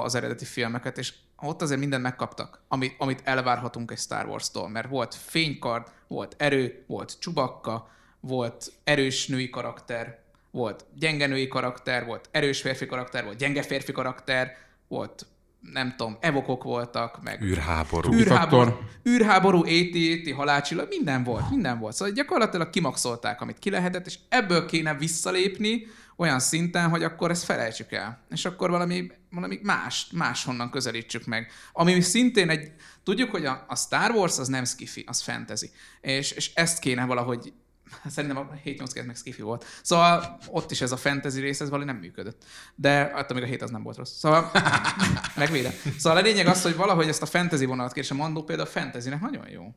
az 0.03 0.15
eredeti 0.15 0.45
filmeket, 0.45 0.99
és 0.99 1.15
ott 1.43 1.63
azért 1.63 1.81
mindent 1.81 2.03
megkaptak, 2.03 2.61
amit, 2.69 2.95
amit 2.99 3.21
elvárhatunk 3.25 3.91
egy 3.91 3.99
Star 3.99 4.27
Wars-tól, 4.27 4.69
mert 4.69 4.89
volt 4.89 5.15
fénykard, 5.15 5.87
volt 6.09 6.35
erő, 6.39 6.85
volt 6.87 7.17
csubakka, 7.21 7.91
volt 8.21 8.73
erős 8.85 9.27
női 9.27 9.51
karakter, 9.51 10.19
volt 10.51 10.85
gyenge 10.99 11.27
női 11.27 11.49
karakter, 11.49 12.05
volt 12.07 12.29
erős 12.31 12.61
férfi 12.61 12.87
karakter, 12.87 13.25
volt 13.25 13.37
gyenge 13.37 13.63
férfi 13.63 13.93
karakter, 13.93 14.57
volt 14.89 15.27
nem 15.73 15.95
tudom, 15.97 16.17
evokok 16.21 16.63
voltak, 16.63 17.23
meg 17.23 17.43
űrháború. 17.43 18.13
Űr- 18.13 18.21
űrháború, 18.21 18.79
űrháború, 19.09 19.59
AT-AT, 19.59 20.35
halálcsillag, 20.35 20.87
minden 20.89 21.25
volt, 21.25 21.51
minden 21.51 21.79
volt. 21.79 21.95
Szóval 21.95 22.15
gyakorlatilag 22.15 22.71
kimaxolták, 22.71 23.41
amit 23.41 23.59
ki 23.59 23.71
lehetett, 23.71 24.07
és 24.07 24.19
ebből 24.29 24.67
kéne 24.67 24.95
visszalépni 24.95 25.87
olyan 26.17 26.41
szinten, 26.41 26.89
hogy 26.89 27.03
akkor 27.03 27.31
ezt 27.31 27.45
felejtsük 27.45 27.93
el. 27.93 28.25
És 28.31 28.45
akkor 28.45 28.71
valami, 28.71 29.11
valami 29.31 29.59
más, 29.63 30.07
máshonnan 30.13 30.71
közelítsük 30.71 31.25
meg. 31.25 31.51
Ami 31.73 32.01
szintén 32.01 32.51
egy, 32.51 32.73
tudjuk, 33.03 33.31
hogy 33.31 33.45
a, 33.45 33.65
a 33.69 33.77
Star 33.77 34.11
Wars 34.11 34.39
az 34.39 34.49
nem 34.49 34.65
skifi, 34.65 35.05
az 35.07 35.23
fantasy. 35.23 35.71
És, 36.01 36.31
és 36.31 36.55
ezt 36.55 36.79
kéne 36.79 37.05
valahogy 37.05 37.53
Szerintem 38.15 38.37
a 38.37 38.49
7-8 38.65 39.07
meg 39.07 39.17
skifi 39.17 39.43
volt. 39.43 39.65
Szóval 39.83 40.39
ott 40.51 40.71
is 40.71 40.81
ez 40.81 40.93
a 40.93 40.97
fantasy 40.97 41.41
rész, 41.41 41.61
ez 41.61 41.69
valahogy 41.69 41.93
nem 41.93 42.01
működött. 42.01 42.45
De 42.75 43.01
attól 43.01 43.37
még 43.37 43.45
a 43.45 43.51
7 43.51 43.63
az 43.63 43.71
nem 43.71 43.83
volt 43.83 43.97
rossz. 43.97 44.19
Szóval 44.19 44.51
megvédem. 45.37 45.73
Szóval 45.99 46.19
a 46.19 46.23
lényeg 46.23 46.47
az, 46.47 46.63
hogy 46.63 46.77
valahogy 46.77 47.09
ezt 47.09 47.23
a 47.23 47.27
fantasy 47.27 47.65
vonalat 47.65 47.93
kér, 47.93 48.03
és 48.03 48.11
a 48.11 48.15
Mandó 48.15 48.43
például 48.45 48.69
a 48.69 48.71
fantasynek 48.71 49.21
nagyon 49.21 49.49
jó. 49.49 49.75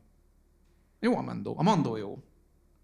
Jó 1.00 1.18
a 1.18 1.22
Mando. 1.22 1.54
A 1.58 1.64
Mando 1.64 1.98
jó. 1.98 2.24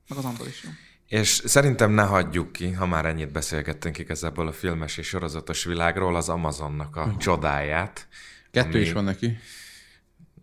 Meg 0.07 0.18
az 0.18 0.26
Andor 0.26 0.48
is 0.48 0.64
jó. 0.64 0.69
És 1.12 1.42
szerintem 1.46 1.92
ne 1.92 2.04
hagyjuk 2.04 2.52
ki, 2.52 2.72
ha 2.72 2.86
már 2.86 3.06
ennyit 3.06 3.32
beszélgettünk 3.32 3.98
igazából 3.98 4.48
a 4.48 4.52
filmes 4.52 4.98
és 4.98 5.08
sorozatos 5.08 5.64
világról, 5.64 6.16
az 6.16 6.30
Amazonnak 6.30 6.96
a 6.96 7.16
csodáját. 7.18 8.08
Kettő 8.52 8.70
ami- 8.70 8.80
is 8.80 8.92
van 8.92 9.04
neki. 9.04 9.38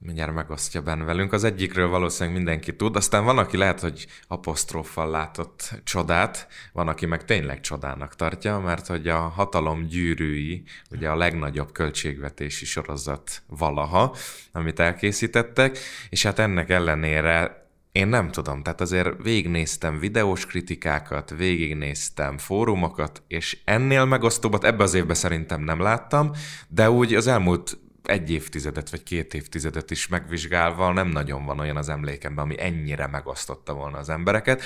mindjárt 0.00 0.34
megosztja 0.34 0.82
benne 0.82 1.04
velünk. 1.04 1.32
Az 1.32 1.44
egyikről 1.44 1.88
valószínűleg 1.88 2.36
mindenki 2.36 2.76
tud, 2.76 2.96
aztán 2.96 3.24
van, 3.24 3.38
aki 3.38 3.56
lehet, 3.56 3.80
hogy 3.80 4.06
apostróffal 4.26 5.10
látott 5.10 5.80
csodát, 5.84 6.48
van, 6.72 6.88
aki 6.88 7.06
meg 7.06 7.24
tényleg 7.24 7.60
csodának 7.60 8.14
tartja, 8.16 8.58
mert 8.58 8.86
hogy 8.86 9.08
a 9.08 9.18
hatalom 9.18 9.86
gyűrűi, 9.86 10.62
ugye 10.90 11.08
a 11.08 11.16
legnagyobb 11.16 11.72
költségvetési 11.72 12.64
sorozat 12.64 13.42
valaha, 13.46 14.16
amit 14.52 14.80
elkészítettek, 14.80 15.78
és 16.08 16.22
hát 16.22 16.38
ennek 16.38 16.70
ellenére 16.70 17.66
én 17.98 18.08
nem 18.08 18.30
tudom, 18.30 18.62
tehát 18.62 18.80
azért 18.80 19.22
végignéztem 19.22 19.98
videós 19.98 20.46
kritikákat, 20.46 21.30
végignéztem 21.30 22.38
fórumokat, 22.38 23.22
és 23.28 23.58
ennél 23.64 24.04
megosztóbbat 24.04 24.64
ebbe 24.64 24.82
az 24.82 24.94
évben 24.94 25.14
szerintem 25.14 25.60
nem 25.60 25.80
láttam, 25.80 26.30
de 26.68 26.90
úgy 26.90 27.14
az 27.14 27.26
elmúlt 27.26 27.78
egy 28.02 28.30
évtizedet 28.30 28.90
vagy 28.90 29.02
két 29.02 29.34
évtizedet 29.34 29.90
is 29.90 30.08
megvizsgálva 30.08 30.92
nem 30.92 31.08
nagyon 31.08 31.44
van 31.44 31.58
olyan 31.58 31.76
az 31.76 31.88
emlékemben, 31.88 32.44
ami 32.44 32.60
ennyire 32.60 33.06
megosztotta 33.06 33.74
volna 33.74 33.98
az 33.98 34.08
embereket. 34.08 34.62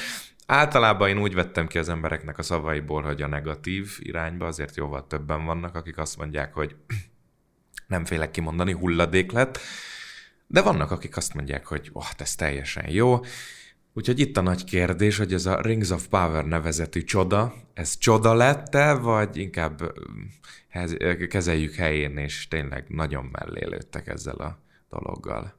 Általában 0.47 1.09
én 1.09 1.19
úgy 1.19 1.35
vettem 1.35 1.67
ki 1.67 1.79
az 1.79 1.89
embereknek 1.89 2.39
a 2.39 2.43
szavaiból, 2.43 3.03
hogy 3.03 3.23
a 3.23 3.27
negatív 3.29 3.97
irányba 3.99 4.47
azért 4.47 4.77
jóval 4.77 5.07
többen 5.07 5.45
vannak, 5.45 5.75
akik 5.75 5.99
azt 5.99 6.19
mondják, 6.19 6.55
hogy 6.55 6.77
nem 7.87 8.05
félek 8.05 8.31
kimondani, 8.31 8.73
hulladék 8.73 9.33
lett, 9.33 9.59
de 10.53 10.63
vannak, 10.63 10.91
akik 10.91 11.17
azt 11.17 11.35
mondják, 11.35 11.67
hogy 11.67 11.91
oh, 11.93 12.07
ez 12.19 12.35
teljesen 12.35 12.91
jó. 12.91 13.21
Úgyhogy 13.93 14.21
itt 14.21 14.37
a 14.37 14.41
nagy 14.41 14.65
kérdés, 14.65 15.17
hogy 15.17 15.33
ez 15.33 15.47
a 15.47 15.61
Rings 15.61 15.91
of 15.91 16.07
Power 16.07 16.45
nevezetű 16.45 17.03
csoda, 17.03 17.55
ez 17.75 17.99
csoda 17.99 18.35
lett-e, 18.35 18.95
vagy 18.95 19.37
inkább 19.37 19.93
hez- 20.69 20.97
kezeljük 21.29 21.75
helyén, 21.75 22.17
és 22.17 22.49
tényleg 22.49 22.85
nagyon 22.89 23.25
mellé 23.25 23.65
lőttek 23.65 24.07
ezzel 24.07 24.35
a 24.35 24.59
dologgal. 24.91 25.55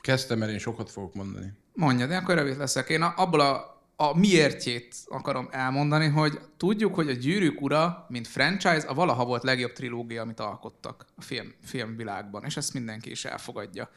Kezdtem, 0.00 0.38
mert 0.38 0.50
én 0.50 0.58
sokat 0.58 0.90
fogok 0.90 1.14
mondani. 1.14 1.52
Mondja, 1.74 2.06
de 2.06 2.16
akkor 2.16 2.34
rövid 2.34 2.56
leszek. 2.56 2.88
Én 2.88 3.02
a- 3.02 3.14
abból 3.16 3.40
a, 3.40 3.71
a 4.02 4.18
miértjét 4.18 4.94
akarom 5.08 5.48
elmondani, 5.50 6.06
hogy 6.06 6.40
tudjuk, 6.56 6.94
hogy 6.94 7.08
a 7.08 7.12
Gyűrűk 7.12 7.60
Ura, 7.60 8.06
mint 8.08 8.28
franchise, 8.28 8.86
a 8.86 8.94
valaha 8.94 9.24
volt 9.24 9.42
legjobb 9.42 9.72
trilógia, 9.72 10.22
amit 10.22 10.40
alkottak 10.40 11.06
a 11.16 11.22
film, 11.22 11.54
filmvilágban, 11.64 12.44
és 12.44 12.56
ezt 12.56 12.74
mindenki 12.74 13.10
is 13.10 13.24
elfogadja. 13.24 13.90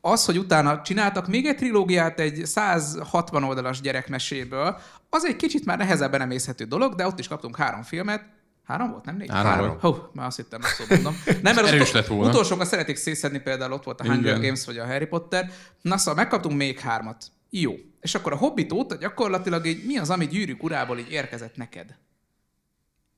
Az, 0.00 0.24
hogy 0.24 0.38
utána 0.38 0.82
csináltak 0.82 1.28
még 1.28 1.46
egy 1.46 1.56
trilógiát 1.56 2.20
egy 2.20 2.46
160 2.46 3.44
oldalas 3.44 3.80
gyerekmeséből, 3.80 4.78
az 5.10 5.24
egy 5.24 5.36
kicsit 5.36 5.64
már 5.64 5.78
nehezebben 5.78 6.20
emészhető 6.20 6.64
dolog, 6.64 6.94
de 6.94 7.06
ott 7.06 7.18
is 7.18 7.28
kaptunk 7.28 7.56
három 7.56 7.82
filmet, 7.82 8.34
Három 8.66 8.90
volt, 8.90 9.04
nem 9.04 9.16
négy? 9.16 9.30
Három 9.30 9.50
Három. 9.50 9.78
Hú, 9.80 9.96
már 10.12 10.26
azt 10.26 10.36
hittem, 10.36 10.60
rosszul 10.60 10.86
mondom. 10.88 11.16
Nem, 11.42 11.54
mert 11.54 11.66
Erős 11.72 11.92
lett 11.92 12.06
volna. 12.06 12.28
utolsókat 12.28 12.66
szeretik 12.66 12.96
szétszedni, 12.96 13.38
például 13.38 13.72
ott 13.72 13.84
volt 13.84 14.00
a 14.00 14.04
Hunger 14.04 14.24
Igen. 14.24 14.40
Games 14.40 14.64
vagy 14.64 14.78
a 14.78 14.86
Harry 14.86 15.06
Potter. 15.06 15.50
Na 15.82 15.96
szóval 15.96 16.14
megkaptunk 16.14 16.56
még 16.56 16.78
hármat. 16.78 17.24
Jó. 17.50 17.74
És 18.00 18.14
akkor 18.14 18.32
a 18.32 18.36
Hobbit 18.36 18.72
óta 18.72 18.94
gyakorlatilag 18.94 19.66
így 19.66 19.84
mi 19.86 19.98
az, 19.98 20.10
ami 20.10 20.26
gyűrűk 20.26 20.62
urából 20.62 20.98
így 20.98 21.10
érkezett 21.10 21.56
neked? 21.56 21.96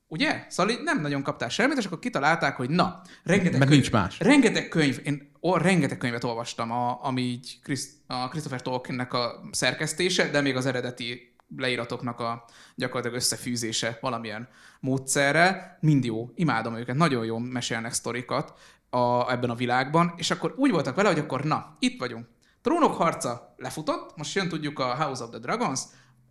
Ugye? 0.07 0.45
Szóval 0.49 0.73
így 0.73 0.83
nem 0.83 1.01
nagyon 1.01 1.23
kaptál 1.23 1.49
semmit, 1.49 1.77
és 1.77 1.85
akkor 1.85 1.99
kitalálták, 1.99 2.55
hogy 2.55 2.69
na, 2.69 3.01
rengeteg 3.23 3.57
Mert 3.57 3.69
könyv, 3.69 3.81
nincs 3.81 3.91
más. 3.91 4.19
Rengeteg 4.19 4.67
könyv, 4.67 4.99
én 5.03 5.31
ó, 5.41 5.55
rengeteg 5.55 5.97
könyvet 5.97 6.23
olvastam, 6.23 6.71
a, 6.71 7.05
ami 7.05 7.21
így 7.21 7.59
Chris, 7.63 7.81
a 8.07 8.27
Christopher 8.27 8.61
Tolkiennek 8.61 9.13
a 9.13 9.41
szerkesztése, 9.51 10.29
de 10.29 10.41
még 10.41 10.55
az 10.55 10.65
eredeti 10.65 11.35
leíratoknak 11.57 12.19
a 12.19 12.45
gyakorlatilag 12.75 13.17
összefűzése 13.17 13.97
valamilyen 14.01 14.47
módszerrel. 14.79 15.77
Mind 15.81 16.05
jó, 16.05 16.31
imádom 16.35 16.75
őket, 16.75 16.95
nagyon 16.95 17.25
jól 17.25 17.39
mesélnek 17.39 17.93
sztorikat 17.93 18.53
a, 18.89 19.31
ebben 19.31 19.49
a 19.49 19.55
világban, 19.55 20.13
és 20.17 20.31
akkor 20.31 20.53
úgy 20.57 20.71
voltak 20.71 20.95
vele, 20.95 21.09
hogy 21.09 21.19
akkor 21.19 21.43
na, 21.43 21.75
itt 21.79 21.99
vagyunk. 21.99 22.27
Trónok 22.69 22.95
harca 22.95 23.53
lefutott, 23.57 24.17
most 24.17 24.35
jön 24.35 24.49
tudjuk 24.49 24.79
a 24.79 24.95
House 24.95 25.23
of 25.23 25.29
the 25.29 25.39
Dragons, 25.39 25.81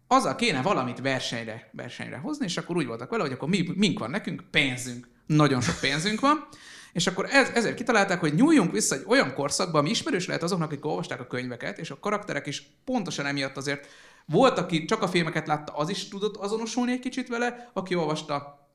azzal 0.06 0.35
kéne 0.35 0.62
valamit 0.62 1.01
versenyre, 1.01 1.70
versenyre 1.73 2.16
hozni, 2.16 2.44
és 2.44 2.56
akkor 2.56 2.77
úgy 2.77 2.86
voltak 2.86 3.10
vele, 3.10 3.23
hogy 3.23 3.32
akkor 3.32 3.48
mi, 3.48 3.69
mink 3.74 3.98
van 3.98 4.10
nekünk, 4.10 4.44
pénzünk, 4.51 5.09
nagyon 5.27 5.60
sok 5.60 5.81
pénzünk 5.81 6.20
van, 6.20 6.48
és 6.93 7.06
akkor 7.06 7.27
ez, 7.31 7.48
ezért 7.55 7.74
kitalálták, 7.74 8.20
hogy 8.20 8.35
nyúljunk 8.35 8.73
vissza 8.73 8.94
egy 8.94 9.05
olyan 9.06 9.35
korszakba, 9.35 9.78
ami 9.78 9.90
ismerős 9.90 10.27
lehet 10.27 10.43
azoknak, 10.43 10.70
akik 10.70 10.85
olvasták 10.85 11.20
a 11.20 11.27
könyveket, 11.27 11.78
és 11.78 11.90
a 11.90 11.98
karakterek 11.98 12.47
is 12.47 12.62
pontosan 12.85 13.27
emiatt 13.27 13.56
azért 13.56 13.86
volt, 14.27 14.59
aki 14.59 14.85
csak 14.85 15.02
a 15.02 15.09
filmeket 15.09 15.47
látta, 15.47 15.73
az 15.73 15.89
is 15.89 16.09
tudott 16.09 16.36
azonosulni 16.36 16.93
egy 16.93 17.01
kicsit 17.01 17.28
vele, 17.28 17.70
aki 17.73 17.94
olvasta 17.94 18.68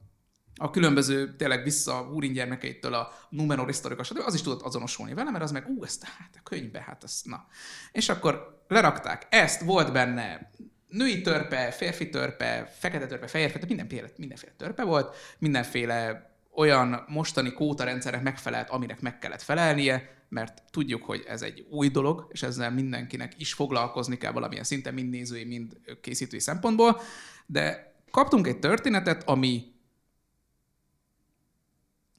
a 0.56 0.70
különböző, 0.70 1.36
tényleg 1.36 1.64
vissza 1.64 2.10
Úrin 2.14 2.34
gyermekeitől 2.34 2.94
a 2.94 3.12
Numenor 3.30 3.66
historikus, 3.66 4.12
az 4.12 4.34
is 4.34 4.42
tudott 4.42 4.62
azonosulni 4.62 5.14
vele, 5.14 5.32
mert 5.32 5.44
az 5.44 5.52
meg, 5.52 5.68
ú, 5.68 5.84
ezt 5.84 6.04
hát 6.04 6.30
a 6.36 6.44
könyvbe, 6.44 6.82
hát 6.82 7.04
ez, 7.04 7.22
na. 7.24 7.48
És 7.92 8.10
akkor 8.10 8.64
lerakták. 8.68 9.28
Ezt, 9.30 9.62
volt 9.62 9.92
benne 9.92 10.52
női 10.88 11.22
törpe, 11.22 11.72
férfi 11.72 12.10
törpe, 12.10 12.74
fekete 12.80 13.06
törpe, 13.06 13.28
fehér 13.28 13.52
törpe, 13.52 13.68
mindenféle, 13.68 14.10
mindenféle 14.16 14.54
törpe 14.58 14.84
volt, 14.84 15.16
mindenféle 15.38 16.32
olyan 16.56 17.06
mostani 17.08 17.54
kóta 17.54 17.84
rendszerek 17.84 18.22
megfelelt, 18.22 18.70
aminek 18.70 19.02
meg 19.02 19.20
kellett 19.20 19.42
felelnie, 19.42 20.24
mert 20.30 20.64
tudjuk, 20.72 21.04
hogy 21.04 21.24
ez 21.28 21.42
egy 21.42 21.66
új 21.70 21.90
dolog, 21.90 22.28
és 22.32 22.44
ezzel 22.44 22.72
mindenkinek 22.72 23.34
is 23.38 23.54
foglalkozni 23.54 24.18
kell 24.18 24.32
valamilyen 24.32 24.64
szinten, 24.64 24.94
mind 24.94 25.10
nézői, 25.10 25.44
mind 25.44 25.78
készítői 26.02 26.40
szempontból, 26.40 27.02
de 27.46 27.94
kaptunk 28.12 28.48
egy 28.48 28.60
történetet, 28.60 29.28
ami 29.28 29.73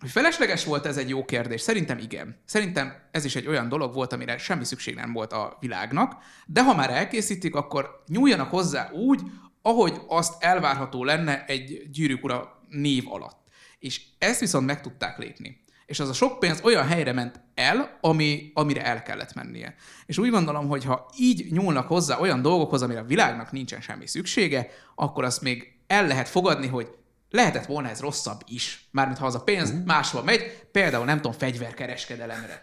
hogy 0.05 0.12
felesleges 0.12 0.64
volt 0.64 0.86
ez 0.86 0.97
egy 0.97 1.09
jó 1.09 1.24
kérdés? 1.24 1.60
Szerintem 1.60 1.98
igen. 1.98 2.40
Szerintem 2.44 2.94
ez 3.10 3.24
is 3.24 3.36
egy 3.36 3.47
olyan 3.47 3.68
dolog 3.68 3.94
volt, 3.94 4.12
amire 4.12 4.39
semmi 4.39 4.64
szükség 4.64 4.94
nem 4.94 5.12
volt 5.12 5.32
a 5.32 5.56
világnak, 5.60 6.16
de 6.47 6.62
ha 6.62 6.74
már 6.74 6.90
elkészítik, 6.90 7.55
akkor 7.55 8.02
nyúljanak 8.06 8.51
hozzá 8.51 8.90
úgy, 8.90 9.20
ahogy 9.62 10.01
azt 10.09 10.43
elvárható 10.43 11.05
lenne 11.05 11.44
egy 11.44 11.90
gyűrűk 11.90 12.24
ura 12.24 12.60
név 12.68 13.05
alatt. 13.12 13.39
És 13.78 14.01
ezt 14.18 14.40
viszont 14.40 14.66
meg 14.66 14.81
tudták 14.81 15.18
lépni. 15.18 15.64
És 15.86 16.01
az 16.01 16.09
a 16.09 16.12
sok 16.12 16.39
pénz 16.39 16.60
olyan 16.64 16.86
helyre 16.86 17.12
ment 17.12 17.40
el, 17.55 17.98
ami, 18.01 18.51
amire 18.55 18.85
el 18.85 19.02
kellett 19.02 19.35
mennie. 19.35 19.74
És 20.06 20.18
úgy 20.18 20.31
gondolom, 20.31 20.68
hogy 20.68 20.85
ha 20.85 21.10
így 21.18 21.52
nyúlnak 21.52 21.89
hozzá 21.89 22.18
olyan 22.18 22.43
dolgokhoz, 22.43 22.82
amire 22.82 23.01
a 23.01 23.05
világnak 23.05 23.52
nincsen 23.52 23.81
semmi 23.81 24.06
szüksége, 24.06 24.68
akkor 24.94 25.24
azt 25.24 25.43
még 25.43 25.72
el 25.86 26.06
lehet 26.06 26.28
fogadni, 26.28 26.66
hogy 26.66 26.89
lehetett 27.35 27.66
volna 27.66 27.89
ez 27.89 28.01
rosszabb 28.01 28.40
is. 28.47 28.89
Mármint 28.90 29.19
ha 29.19 29.27
az 29.27 29.35
a 29.35 29.40
pénz 29.43 29.73
máshol 29.85 30.23
megy, 30.23 30.66
például 30.73 31.05
nem 31.05 31.16
tudom, 31.16 31.32
fegyverkereskedelemre. 31.32 32.62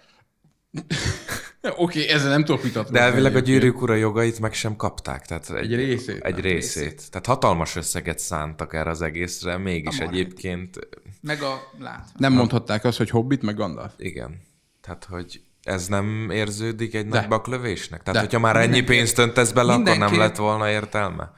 Oké, 1.75 2.07
ezzel 2.07 2.29
nem 2.29 2.45
tudok 2.45 2.61
vitatkozni. 2.63 2.97
De 2.97 3.03
elvileg 3.03 3.35
a 3.35 3.39
gyűrűk 3.39 3.81
ura 3.81 3.95
jogait 3.95 4.39
meg 4.39 4.53
sem 4.53 4.75
kapták. 4.75 5.25
Tehát 5.25 5.49
egy, 5.49 5.73
Egy 5.73 5.75
részét. 5.75 6.23
Egy 6.23 6.39
részét. 6.39 7.09
Tehát 7.11 7.25
hatalmas 7.25 7.75
összeget 7.75 8.19
szántak 8.19 8.73
erre 8.73 8.89
az 8.89 9.01
egészre, 9.01 9.57
mégis 9.57 9.99
A 9.99 10.03
egyébként 10.03 10.79
Meg 11.21 11.41
a 11.41 11.61
lát. 11.79 12.07
Nem 12.17 12.33
mondhatták 12.33 12.83
azt, 12.83 12.97
hogy 12.97 13.09
Hobbit 13.09 13.41
meg 13.41 13.55
Gandalf. 13.55 13.93
igen. 13.97 14.41
Tehát, 14.81 15.07
hogy 15.09 15.41
ez 15.63 15.87
nem 15.87 16.29
érződik 16.31 16.95
egy 16.95 17.07
De. 17.07 17.19
nagy 17.19 17.27
baklövésnek? 17.27 17.99
Tehát, 17.99 18.13
De. 18.13 18.19
hogyha 18.19 18.39
már 18.39 18.55
ennyi 18.55 18.65
Mindenki- 18.67 18.93
pénzt 18.95 19.17
öntesz 19.17 19.51
bele, 19.51 19.71
akkor 19.71 19.83
nem 19.83 19.93
mindenki- 19.93 20.17
lett 20.17 20.35
volna 20.35 20.69
értelme? 20.69 21.31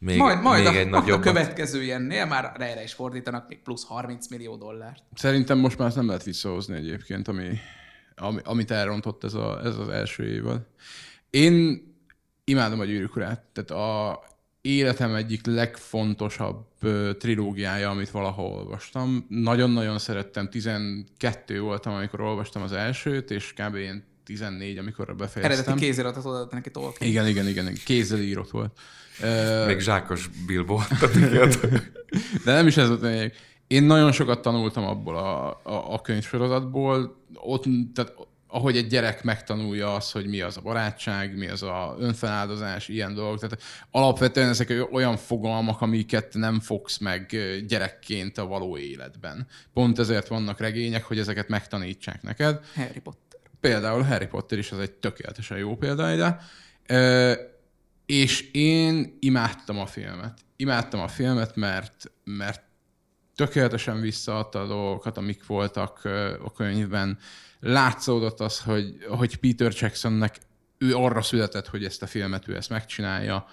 Még, 0.00 0.18
Majd, 0.18 0.42
majd, 0.42 0.64
még 0.64 0.74
a, 0.74 0.78
egy 0.78 0.88
majd 0.88 0.94
a 0.94 0.98
nagyobb. 1.06 1.20
következő 1.20 1.82
ilyennél 1.82 2.26
már 2.26 2.52
erre 2.58 2.82
is 2.82 2.92
fordítanak 2.92 3.48
még 3.48 3.58
plusz 3.62 3.84
30 3.84 4.28
millió 4.28 4.56
dollárt. 4.56 5.02
Szerintem 5.14 5.58
most 5.58 5.78
már 5.78 5.86
ezt 5.86 5.96
nem 5.96 6.06
lehet 6.06 6.22
visszahozni 6.22 6.76
egyébként, 6.76 7.28
ami, 7.28 7.48
ami, 8.16 8.40
amit 8.44 8.70
elrontott 8.70 9.24
ez, 9.24 9.34
a, 9.34 9.60
ez 9.64 9.76
az 9.76 9.88
első 9.88 10.24
évad. 10.24 10.66
Én 11.30 11.82
imádom 12.44 12.80
a 12.80 12.84
gyűrűk 12.84 13.16
urát. 13.16 13.42
Tehát 13.52 13.70
a 13.70 14.20
életem 14.60 15.14
egyik 15.14 15.46
legfontosabb 15.46 16.66
trilógiája, 17.18 17.90
amit 17.90 18.10
valaha 18.10 18.42
olvastam. 18.42 19.26
Nagyon-nagyon 19.28 19.98
szerettem. 19.98 20.48
12 20.50 21.60
voltam, 21.60 21.94
amikor 21.94 22.20
olvastam 22.20 22.62
az 22.62 22.72
elsőt, 22.72 23.30
és 23.30 23.52
kb. 23.52 23.74
ilyen 23.74 24.04
14, 24.28 24.78
amikor 24.78 25.16
befejeztem. 25.16 25.58
Eredeti 25.58 25.86
kéziratot 25.86 26.24
odaadta 26.24 26.54
neki 26.54 26.70
Tolkien. 26.70 27.10
Igen, 27.10 27.26
igen, 27.26 27.48
igen, 27.48 27.64
igen. 27.64 27.78
Kézzel 27.84 28.18
írott 28.18 28.50
volt. 28.50 28.78
Még 29.66 29.80
zsákos 29.80 30.30
Bilbo 30.46 30.80
De 32.44 32.52
nem 32.52 32.66
is 32.66 32.76
ez 32.76 32.88
volt 32.88 33.02
a 33.02 33.06
lényeg. 33.06 33.34
Én 33.66 33.82
nagyon 33.82 34.12
sokat 34.12 34.42
tanultam 34.42 34.84
abból 34.84 35.16
a, 35.16 35.48
a, 35.48 35.92
a 35.92 36.00
könyvsorozatból, 36.00 37.16
ott, 37.34 37.64
tehát 37.94 38.12
ahogy 38.48 38.76
egy 38.76 38.86
gyerek 38.86 39.22
megtanulja 39.22 39.94
azt, 39.94 40.12
hogy 40.12 40.26
mi 40.26 40.40
az 40.40 40.56
a 40.56 40.60
barátság, 40.60 41.36
mi 41.36 41.48
az 41.48 41.62
a 41.62 41.96
önfeláldozás, 41.98 42.88
ilyen 42.88 43.14
dolgok. 43.14 43.40
Tehát 43.40 43.62
alapvetően 43.90 44.48
ezek 44.48 44.88
olyan 44.92 45.16
fogalmak, 45.16 45.80
amiket 45.80 46.34
nem 46.34 46.60
fogsz 46.60 46.98
meg 46.98 47.26
gyerekként 47.66 48.38
a 48.38 48.46
való 48.46 48.78
életben. 48.78 49.46
Pont 49.72 49.98
ezért 49.98 50.28
vannak 50.28 50.60
regények, 50.60 51.04
hogy 51.04 51.18
ezeket 51.18 51.48
megtanítsák 51.48 52.22
neked. 52.22 52.60
Harry 52.74 53.00
Potter. 53.00 53.27
Például 53.60 54.02
Harry 54.02 54.26
Potter 54.26 54.58
is 54.58 54.72
az 54.72 54.78
egy 54.78 54.92
tökéletesen 54.92 55.58
jó 55.58 55.76
példa 55.76 56.12
ide. 56.12 56.40
És 58.06 58.50
én 58.52 59.16
imádtam 59.20 59.78
a 59.78 59.86
filmet. 59.86 60.38
Imádtam 60.56 61.00
a 61.00 61.08
filmet, 61.08 61.56
mert, 61.56 62.12
mert 62.24 62.62
tökéletesen 63.34 64.00
visszaadta 64.00 64.60
a 64.60 64.66
dolgokat, 64.66 65.16
amik 65.16 65.46
voltak 65.46 66.04
a 66.44 66.52
könyvben. 66.52 67.18
Látszódott 67.60 68.40
az, 68.40 68.60
hogy, 68.60 69.04
hogy 69.08 69.36
Peter 69.36 69.72
Jacksonnek 69.74 70.36
ő 70.78 70.94
arra 70.94 71.22
született, 71.22 71.66
hogy 71.66 71.84
ezt 71.84 72.02
a 72.02 72.06
filmet 72.06 72.48
ő 72.48 72.56
ezt 72.56 72.70
megcsinálja. 72.70 73.46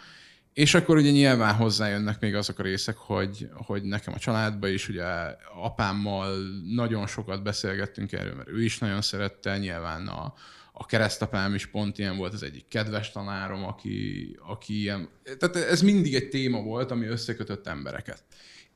És 0.55 0.73
akkor 0.73 0.97
ugye 0.97 1.11
nyilván 1.11 1.55
hozzájönnek 1.55 2.19
még 2.19 2.35
azok 2.35 2.59
a 2.59 2.63
részek, 2.63 2.97
hogy, 2.97 3.49
hogy 3.53 3.83
nekem 3.83 4.13
a 4.13 4.19
családban 4.19 4.71
is, 4.71 4.89
ugye 4.89 5.03
apámmal 5.61 6.37
nagyon 6.75 7.07
sokat 7.07 7.43
beszélgettünk 7.43 8.11
erről, 8.11 8.35
mert 8.35 8.49
ő 8.49 8.63
is 8.63 8.77
nagyon 8.77 9.01
szerette, 9.01 9.57
nyilván 9.57 10.07
a, 10.07 10.33
a 10.73 10.85
keresztapám 10.85 11.53
is 11.53 11.65
pont 11.65 11.97
ilyen 11.97 12.17
volt, 12.17 12.33
az 12.33 12.43
egyik 12.43 12.67
kedves 12.67 13.11
tanárom, 13.11 13.63
aki, 13.63 14.37
aki 14.47 14.79
ilyen... 14.79 15.09
Tehát 15.37 15.55
ez 15.55 15.81
mindig 15.81 16.15
egy 16.15 16.29
téma 16.29 16.61
volt, 16.61 16.91
ami 16.91 17.05
összekötött 17.05 17.67
embereket. 17.67 18.23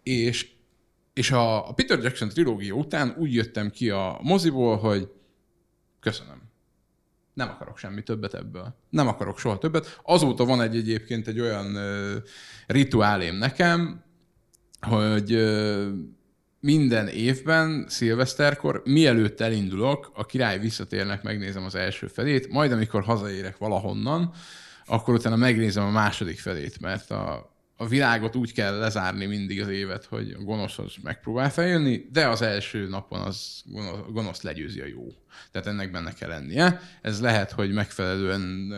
És, 0.04 0.50
és 1.14 1.32
a, 1.32 1.70
a 1.70 1.74
Peter 1.74 2.00
Jackson 2.00 2.30
trilógia 2.30 2.74
után 2.74 3.16
úgy 3.18 3.34
jöttem 3.34 3.70
ki 3.70 3.90
a 3.90 4.20
moziból, 4.22 4.78
hogy 4.78 5.12
köszönöm. 6.00 6.49
Nem 7.40 7.50
akarok 7.50 7.78
semmi 7.78 8.04
többet 8.04 8.34
ebből. 8.34 8.76
Nem 8.90 9.08
akarok 9.08 9.40
soha 9.40 9.58
többet. 9.58 10.00
Azóta 10.04 10.46
van 10.46 10.62
egy 10.62 10.76
egyébként 10.76 11.28
egy 11.28 11.40
olyan 11.40 11.76
uh, 11.76 12.24
rituálém 12.68 13.36
nekem, 13.36 14.04
hogy 14.82 15.34
uh, 15.34 15.88
minden 16.60 17.08
évben, 17.08 17.86
szilveszterkor, 17.88 18.82
mielőtt 18.86 19.42
elindulok, 19.42 20.12
a 20.16 20.26
király 20.26 20.60
visszatérnek, 20.60 21.24
megnézem 21.24 21.64
az 21.64 21.76
első 21.76 22.08
felét, 22.08 22.52
majd 22.52 22.72
amikor 22.72 23.04
hazaérek 23.04 23.58
valahonnan, 23.58 24.34
akkor 24.86 25.14
utána 25.14 25.36
megnézem 25.36 25.86
a 25.86 25.92
második 25.92 26.40
felét, 26.40 26.80
mert 26.80 27.12
a, 27.12 27.56
a 27.82 27.88
világot 27.88 28.36
úgy 28.36 28.54
kell 28.54 28.78
lezárni 28.78 29.26
mindig 29.26 29.62
az 29.62 29.68
évet, 29.68 30.06
hogy 30.06 30.36
a 30.40 30.44
gonoszhoz 30.44 30.96
megpróbál 31.04 31.52
feljönni, 31.52 32.08
de 32.12 32.28
az 32.28 32.42
első 32.42 32.88
napon 32.88 33.22
az 33.22 33.62
gonosz, 33.66 34.00
gonosz 34.12 34.42
legyőzi 34.42 34.80
a 34.80 34.86
jó. 34.86 35.08
Tehát 35.52 35.68
ennek 35.68 35.92
benne 35.92 36.14
kell 36.14 36.30
lennie. 36.30 36.82
Ez 37.02 37.22
lehet, 37.22 37.52
hogy 37.52 37.72
megfelelően 37.72 38.74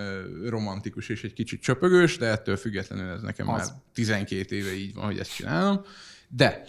romantikus 0.46 1.10
és 1.10 1.24
egy 1.24 1.34
kicsit 1.34 1.62
csöpögős, 1.62 2.18
de 2.18 2.26
ettől 2.26 2.58
függetlenül 2.58 3.12
ez 3.12 3.22
nekem 3.22 3.50
az. 3.50 3.70
már 3.70 3.78
12 3.94 4.56
éve 4.56 4.74
így 4.74 4.94
van, 4.94 5.06
hogy 5.06 5.20
ezt 5.20 5.36
csinálom. 5.36 5.82
De 6.28 6.64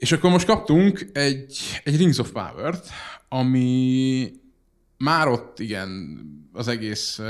és 0.00 0.12
akkor 0.12 0.30
most 0.30 0.46
kaptunk 0.46 1.06
egy, 1.12 1.58
egy 1.84 1.96
Rings 1.96 2.18
of 2.18 2.30
Power-t, 2.30 2.88
ami 3.28 4.32
már 5.04 5.28
ott 5.28 5.58
igen, 5.58 6.18
az 6.52 6.68
egész 6.68 7.20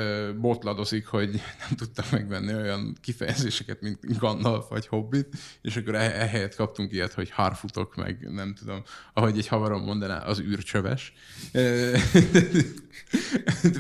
botladozik, 0.41 1.07
hogy 1.07 1.31
nem 1.31 1.77
tudtam 1.77 2.05
megvenni 2.11 2.55
olyan 2.55 2.97
kifejezéseket, 3.01 3.81
mint 3.81 4.19
Gandalf 4.19 4.69
vagy 4.69 4.87
Hobbit, 4.87 5.29
és 5.63 5.77
akkor 5.77 5.95
e- 5.95 6.21
ehelyett 6.21 6.55
kaptunk 6.55 6.93
ilyet, 6.93 7.13
hogy 7.13 7.31
harfutok, 7.31 7.97
meg 7.97 8.31
nem 8.31 8.55
tudom, 8.55 8.83
ahogy 9.15 9.39
egy 9.39 9.47
havarom 9.47 9.83
mondaná, 9.83 10.19
az 10.19 10.41
űrcsöves. 10.41 11.13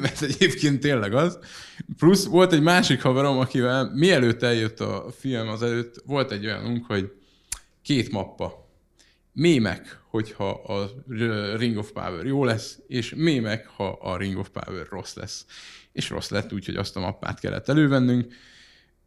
Mert 0.01 0.23
egyébként 0.23 0.81
tényleg 0.81 1.15
az. 1.15 1.39
Plusz 1.97 2.25
volt 2.25 2.53
egy 2.53 2.63
másik 2.63 3.03
havarom, 3.03 3.39
akivel 3.39 3.91
mielőtt 3.95 4.43
eljött 4.43 4.81
a 4.81 5.07
film 5.19 5.49
az 5.49 5.63
előtt, 5.63 6.03
volt 6.07 6.33
egy 6.33 6.47
olyanunk, 6.47 6.87
hogy 6.87 7.13
két 7.83 8.13
mappa 8.13 8.60
mémek, 9.33 10.01
hogyha 10.09 10.51
a 10.51 10.91
Ring 11.57 11.77
of 11.77 11.91
Power 11.91 12.27
jó 12.27 12.45
lesz, 12.45 12.79
és 12.87 13.15
mémek, 13.17 13.67
ha 13.67 13.89
a 13.89 14.17
Ring 14.17 14.39
of 14.39 14.49
Power 14.49 14.87
rossz 14.91 15.15
lesz. 15.15 15.47
És 15.93 16.11
rossz 16.11 16.29
lett, 16.29 16.53
úgyhogy 16.53 16.77
azt 16.77 16.97
a 16.97 17.01
mappát 17.01 17.41
kellett 17.41 17.69
elővennünk. 17.69 18.33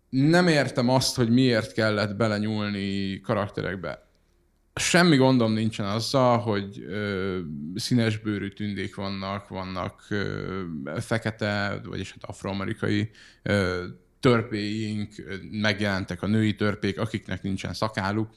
Nem 0.10 0.48
értem 0.48 0.90
azt, 0.90 1.16
hogy 1.16 1.30
miért 1.30 1.74
kellett 1.74 2.16
belenyúlni 2.16 3.20
karakterekbe. 3.20 4.08
Semmi 4.76 5.16
gondom 5.16 5.54
nincsen 5.54 5.86
azzal, 5.86 6.38
hogy 6.38 6.80
ö, 6.88 7.40
színes 7.76 8.18
bőrű 8.18 8.48
tündék 8.48 8.96
vannak, 8.96 9.48
vannak 9.48 10.06
ö, 10.10 10.62
fekete, 11.00 11.82
vagyis 11.84 12.12
hát 12.12 12.24
afroamerikai 12.24 13.10
ö, 13.44 13.84
törpéink, 14.24 15.10
megjelentek 15.52 16.22
a 16.22 16.28
női 16.28 16.56
törpék, 16.56 17.00
akiknek 17.00 17.44
nincsen 17.44 17.74
szakáluk. 17.74 18.30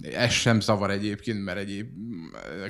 Igen. 0.00 0.14
Ez 0.14 0.32
sem 0.32 0.60
zavar 0.60 0.90
egyébként, 0.90 1.44
mert 1.44 1.58
egyéb 1.58 1.88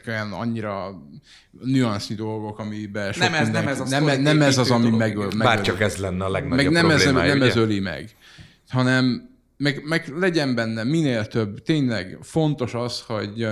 olyan 0.06 0.32
annyira 0.32 1.02
nüansznyi 1.50 2.14
dolgok, 2.14 2.58
amiben 2.58 3.12
sok 3.12 3.22
nem 3.22 3.34
ez, 3.34 3.48
nem 3.48 3.68
ez, 3.68 3.80
az, 3.80 3.90
nem, 3.90 4.20
nem 4.20 4.42
ez 4.42 4.58
az, 4.58 4.70
ami 4.70 4.90
meg, 4.90 5.16
meg, 5.16 5.36
Bár 5.38 5.60
csak 5.60 5.80
ez 5.80 5.96
lenne 5.96 6.24
a 6.24 6.30
legnagyobb 6.30 6.72
meg 6.72 6.82
nem 6.82 6.90
ez, 6.90 7.04
nem 7.04 7.42
ez 7.42 7.56
öli 7.56 7.80
meg, 7.80 8.10
hanem 8.68 9.30
meg, 9.56 9.82
meg 9.84 10.08
legyen 10.16 10.54
benne 10.54 10.84
minél 10.84 11.26
több. 11.26 11.62
Tényleg 11.62 12.18
fontos 12.20 12.74
az, 12.74 13.00
hogy 13.00 13.42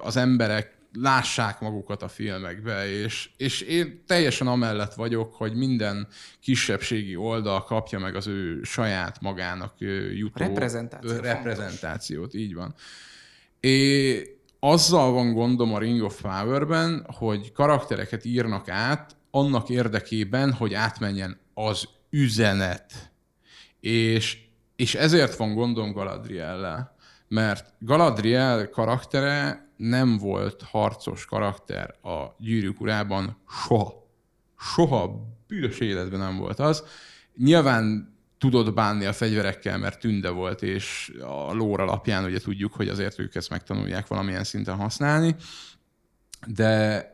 az 0.00 0.16
emberek 0.16 0.78
lássák 0.92 1.60
magukat 1.60 2.02
a 2.02 2.08
filmekbe, 2.08 2.88
és, 2.88 3.30
és 3.36 3.60
én 3.60 4.02
teljesen 4.06 4.46
amellett 4.46 4.94
vagyok, 4.94 5.34
hogy 5.34 5.54
minden 5.54 6.08
kisebbségi 6.40 7.16
oldal 7.16 7.64
kapja 7.64 7.98
meg 7.98 8.14
az 8.14 8.26
ő 8.26 8.62
saját 8.62 9.20
magának 9.20 9.74
jutó 10.14 10.44
reprezentáció 10.44 11.16
reprezentációt. 11.16 12.34
Így 12.34 12.54
van. 12.54 12.74
É, 13.60 14.22
azzal 14.60 15.12
van 15.12 15.32
gondom 15.32 15.74
a 15.74 15.78
Ring 15.78 16.02
of 16.02 16.20
Power-ben, 16.20 17.06
hogy 17.16 17.52
karaktereket 17.52 18.24
írnak 18.24 18.68
át 18.68 19.16
annak 19.30 19.68
érdekében, 19.68 20.52
hogy 20.52 20.74
átmenjen 20.74 21.40
az 21.54 21.88
üzenet. 22.10 23.12
És, 23.80 24.38
és 24.76 24.94
ezért 24.94 25.36
van 25.36 25.54
gondom 25.54 25.92
Galadriel-lel. 25.92 26.94
Mert 27.28 27.72
Galadriel 27.78 28.68
karaktere 28.68 29.69
nem 29.80 30.18
volt 30.18 30.62
harcos 30.62 31.24
karakter 31.24 31.94
a 32.02 32.34
gyűrűk 32.38 32.80
urában 32.80 33.36
soha. 33.48 34.08
Soha 34.58 35.26
büdös 35.46 35.78
életben 35.78 36.18
nem 36.18 36.36
volt 36.36 36.58
az. 36.58 36.84
Nyilván 37.36 38.14
tudott 38.38 38.74
bánni 38.74 39.04
a 39.04 39.12
fegyverekkel, 39.12 39.78
mert 39.78 40.00
tünde 40.00 40.30
volt, 40.30 40.62
és 40.62 41.12
a 41.20 41.52
lóra 41.52 41.82
alapján 41.82 42.24
ugye 42.24 42.38
tudjuk, 42.38 42.72
hogy 42.72 42.88
azért 42.88 43.18
ők 43.18 43.34
ezt 43.34 43.50
megtanulják 43.50 44.06
valamilyen 44.06 44.44
szinten 44.44 44.76
használni. 44.76 45.34
De, 46.46 47.04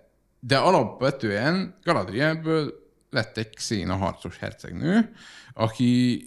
de 0.40 0.56
alapvetően 0.56 1.78
Galadrielből 1.82 2.74
lett 3.10 3.36
egy 3.36 3.54
széna 3.56 3.96
harcos 3.96 4.38
hercegnő, 4.38 5.12
aki 5.52 6.22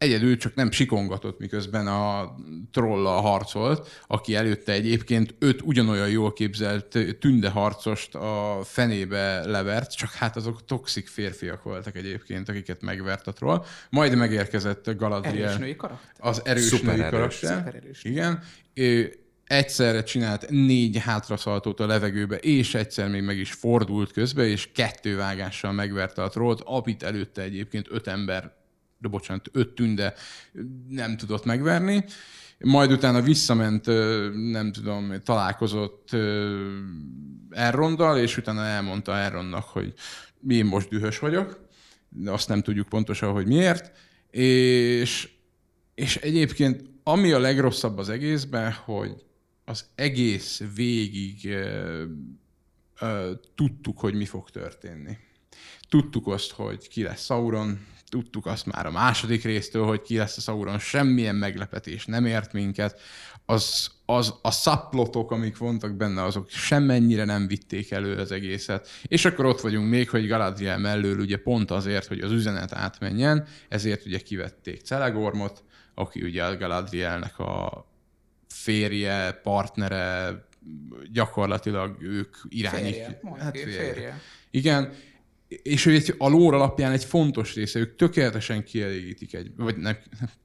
egyedül 0.00 0.36
csak 0.36 0.54
nem 0.54 0.70
sikongatott, 0.70 1.38
miközben 1.38 1.86
a 1.86 2.34
trolla 2.72 3.10
harcolt, 3.10 4.02
aki 4.06 4.34
előtte 4.34 4.72
egyébként 4.72 5.34
öt 5.38 5.62
ugyanolyan 5.62 6.08
jól 6.08 6.32
képzelt 6.32 6.98
tünde 7.18 7.48
harcost 7.48 8.14
a 8.14 8.60
fenébe 8.64 9.46
levert, 9.46 9.96
csak 9.96 10.10
hát 10.10 10.36
azok 10.36 10.64
toxik 10.64 11.08
férfiak 11.08 11.62
voltak 11.62 11.96
egyébként, 11.96 12.48
akiket 12.48 12.82
megvert 12.82 13.26
a 13.26 13.32
troll. 13.32 13.64
Majd 13.90 14.14
megérkezett 14.14 14.96
Galadriel. 14.96 15.48
Erős 15.48 15.58
női 15.58 15.76
karakter. 15.76 16.10
Az 16.18 16.42
erős 16.44 16.62
Szuper 16.62 16.96
női 16.96 17.04
erős. 17.04 17.10
karakter. 17.10 17.56
Szuper 17.56 17.74
erős. 17.74 18.04
Igen. 18.04 18.42
Ő 18.74 19.14
egyszerre 19.44 20.02
csinált 20.02 20.50
négy 20.50 20.98
hátraszaltót 20.98 21.80
a 21.80 21.86
levegőbe, 21.86 22.36
és 22.36 22.74
egyszer 22.74 23.08
még 23.08 23.22
meg 23.22 23.38
is 23.38 23.52
fordult 23.52 24.12
közbe, 24.12 24.46
és 24.46 24.68
kettő 24.72 25.16
vágással 25.16 25.72
megverte 25.72 26.22
a 26.22 26.28
trollt, 26.28 26.60
amit 26.64 27.02
előtte 27.02 27.42
egyébként 27.42 27.86
öt 27.90 28.06
ember 28.06 28.58
de 29.00 29.08
bocsánat, 29.08 29.48
öt 29.52 29.74
tünde 29.74 30.14
nem 30.88 31.16
tudott 31.16 31.44
megverni. 31.44 32.04
Majd 32.58 32.92
utána 32.92 33.22
visszament, 33.22 33.86
nem 34.50 34.72
tudom, 34.72 35.12
találkozott 35.24 36.08
Errondal, 37.50 38.18
és 38.18 38.36
utána 38.36 38.64
elmondta 38.64 39.16
Erronnak, 39.16 39.64
hogy 39.64 39.94
én 40.48 40.64
most 40.64 40.88
dühös 40.88 41.18
vagyok, 41.18 41.68
de 42.08 42.30
azt 42.30 42.48
nem 42.48 42.62
tudjuk 42.62 42.88
pontosan, 42.88 43.32
hogy 43.32 43.46
miért. 43.46 43.92
És, 44.30 45.28
és 45.94 46.16
egyébként 46.16 46.90
ami 47.02 47.32
a 47.32 47.38
legrosszabb 47.38 47.98
az 47.98 48.08
egészben, 48.08 48.72
hogy 48.72 49.24
az 49.64 49.84
egész 49.94 50.62
végig 50.74 51.40
uh, 51.44 52.02
uh, 53.00 53.30
tudtuk, 53.54 53.98
hogy 53.98 54.14
mi 54.14 54.24
fog 54.24 54.50
történni. 54.50 55.16
Tudtuk 55.88 56.26
azt, 56.26 56.50
hogy 56.50 56.88
ki 56.88 57.02
lesz 57.02 57.24
Sauron, 57.24 57.86
tudtuk 58.08 58.46
azt 58.46 58.66
már 58.66 58.86
a 58.86 58.90
második 58.90 59.44
résztől, 59.44 59.86
hogy 59.86 60.02
ki 60.02 60.16
lesz 60.16 60.36
a 60.36 60.40
Sauron, 60.40 60.78
semmilyen 60.78 61.34
meglepetés 61.34 62.06
nem 62.06 62.26
ért 62.26 62.52
minket. 62.52 63.00
Az, 63.46 63.90
az, 64.06 64.34
a 64.42 64.50
szapplotok, 64.50 65.30
amik 65.30 65.56
vontak 65.56 65.96
benne, 65.96 66.22
azok 66.22 66.50
semmennyire 66.50 67.24
nem 67.24 67.46
vitték 67.46 67.90
elő 67.90 68.16
az 68.16 68.32
egészet. 68.32 68.88
És 69.02 69.24
akkor 69.24 69.44
ott 69.44 69.60
vagyunk 69.60 69.88
még, 69.88 70.10
hogy 70.10 70.26
Galadriel 70.26 70.78
mellől 70.78 71.18
ugye 71.18 71.36
pont 71.36 71.70
azért, 71.70 72.06
hogy 72.06 72.20
az 72.20 72.32
üzenet 72.32 72.72
átmenjen, 72.72 73.46
ezért 73.68 74.06
ugye 74.06 74.18
kivették 74.18 74.80
Celegormot, 74.80 75.64
aki 75.94 76.22
ugye 76.22 76.44
a 76.44 76.56
Galadrielnek 76.56 77.38
a 77.38 77.86
férje, 78.48 79.32
partnere, 79.32 80.34
gyakorlatilag 81.12 82.02
ők 82.02 82.36
irányítják. 82.48 83.20
Férje, 83.20 83.42
hát 83.42 83.56
férje. 83.56 83.92
férje. 83.92 84.20
Igen, 84.50 84.92
és 85.62 85.86
ő 85.86 85.94
egy, 85.94 86.14
a 86.18 86.28
lóra 86.28 86.56
alapján 86.56 86.92
egy 86.92 87.04
fontos 87.04 87.54
része, 87.54 87.78
ők 87.78 87.96
tökéletesen 87.96 88.64
kielégítik 88.64 89.34
egy, 89.34 89.50
vagy 89.56 89.76
nem, 89.76 89.96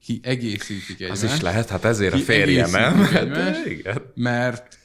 kiegészítik 0.04 1.00
egymást. 1.00 1.22
Az 1.22 1.32
is 1.32 1.40
lehet, 1.40 1.68
hát 1.68 1.84
ezért 1.84 2.14
a 2.14 2.18
férje, 2.18 2.66
nem? 2.66 3.08
Egymást, 3.14 3.66
Igen. 3.66 4.02
Mert 4.14 4.78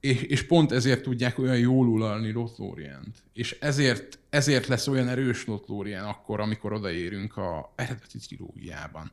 és, 0.00 0.22
és 0.22 0.42
pont 0.42 0.72
ezért 0.72 1.02
tudják 1.02 1.38
olyan 1.38 1.58
jól 1.58 1.86
ulalni 1.86 2.32
Lothlórient. 2.32 3.22
És 3.32 3.56
ezért, 3.60 4.18
ezért 4.30 4.66
lesz 4.66 4.86
olyan 4.86 5.08
erős 5.08 5.46
Lothlórien 5.46 6.04
akkor, 6.04 6.40
amikor 6.40 6.72
odaérünk 6.72 7.36
a 7.36 7.72
eredeti 7.76 8.18
trilógiában. 8.18 9.12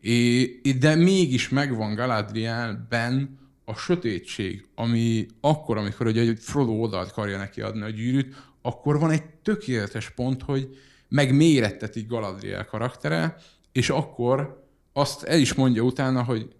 É, 0.00 0.44
de 0.78 0.94
mégis 0.94 1.48
megvan 1.48 1.94
Galadrielben 1.94 3.38
a 3.64 3.74
sötétség, 3.74 4.66
ami 4.74 5.26
akkor, 5.40 5.76
amikor 5.76 6.06
ugye 6.06 6.36
Frodo 6.36 6.72
oda 6.72 6.98
akarja 6.98 7.38
neki 7.38 7.60
adni 7.60 7.82
a 7.82 7.90
gyűrűt, 7.90 8.34
akkor 8.66 8.98
van 8.98 9.10
egy 9.10 9.24
tökéletes 9.24 10.10
pont, 10.10 10.42
hogy 10.42 10.78
megmérettetik 11.08 12.06
Galadriel 12.06 12.64
karaktere, 12.64 13.36
és 13.72 13.90
akkor 13.90 14.64
azt 14.92 15.22
el 15.22 15.38
is 15.38 15.54
mondja 15.54 15.82
utána, 15.82 16.22
hogy 16.22 16.54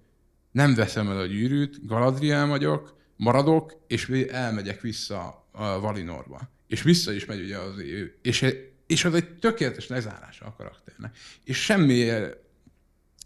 nem 0.51 0.75
veszem 0.75 1.11
el 1.11 1.19
a 1.19 1.27
gyűrűt, 1.27 1.87
Galadriel 1.87 2.47
vagyok, 2.47 2.97
maradok, 3.17 3.85
és 3.87 4.09
elmegyek 4.31 4.81
vissza 4.81 5.49
Valinorba. 5.81 6.41
És 6.67 6.83
vissza 6.83 7.13
is 7.13 7.25
megy 7.25 7.41
ugye 7.41 7.59
az 7.59 7.79
ő. 7.79 8.19
És, 8.23 8.47
és 8.87 9.05
az 9.05 9.15
egy 9.15 9.39
tökéletes 9.39 9.87
lezárása 9.87 10.45
a 10.45 10.55
karakternek. 10.57 11.17
És 11.45 11.63
semmi, 11.63 12.11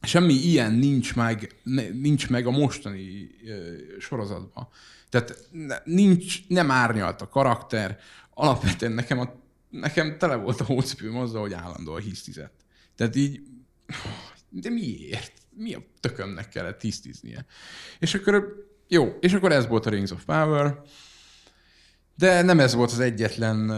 semmi 0.03 0.33
ilyen 0.33 0.73
nincs 0.73 1.15
meg, 1.15 1.55
nincs 1.93 2.29
meg 2.29 2.47
a 2.47 2.51
mostani 2.51 3.31
sorozatban. 3.99 4.69
Tehát 5.09 5.49
nincs, 5.85 6.49
nem 6.49 6.71
árnyalt 6.71 7.21
a 7.21 7.29
karakter. 7.29 7.99
Alapvetően 8.41 8.93
nekem, 8.93 9.19
a, 9.19 9.33
nekem 9.69 10.19
tele 10.19 10.35
volt 10.35 10.61
a 10.61 10.65
hócipőm 10.65 11.17
azzal, 11.17 11.41
hogy 11.41 11.53
állandóan 11.53 12.01
hisztizett. 12.01 12.55
Tehát 12.97 13.17
így, 13.17 13.41
de 14.49 14.71
miért? 14.71 15.33
Mi 15.51 15.75
a 15.75 15.83
tökömnek 16.01 16.49
kellett 16.49 16.79
tisztiznie? 16.79 17.45
És 17.99 18.15
akkor 18.15 18.69
jó, 18.89 19.17
és 19.21 19.33
akkor 19.33 19.53
ez 19.53 19.67
volt 19.67 19.87
a 19.87 19.91
Rings 19.91 20.11
of 20.11 20.25
Power, 20.25 20.81
de 22.15 22.43
nem 22.43 22.61
ez 22.61 22.75
volt 22.75 22.91
az 22.91 23.01
egyetlen 23.01 23.71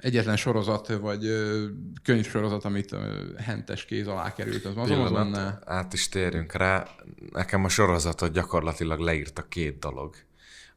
egyetlen 0.00 0.36
sorozat, 0.36 0.88
vagy 0.88 1.26
könyvsorozat, 2.02 2.64
amit 2.64 2.96
hentes 3.38 3.84
kéz 3.84 4.06
alá 4.06 4.32
került 4.32 4.64
az 4.64 4.76
Amazonnál. 4.76 5.62
Át 5.64 5.92
is 5.92 6.08
térjünk 6.08 6.52
rá. 6.52 6.88
Nekem 7.32 7.64
a 7.64 7.68
sorozatot 7.68 8.32
gyakorlatilag 8.32 8.98
leírta 8.98 9.42
két 9.48 9.78
dolog. 9.78 10.14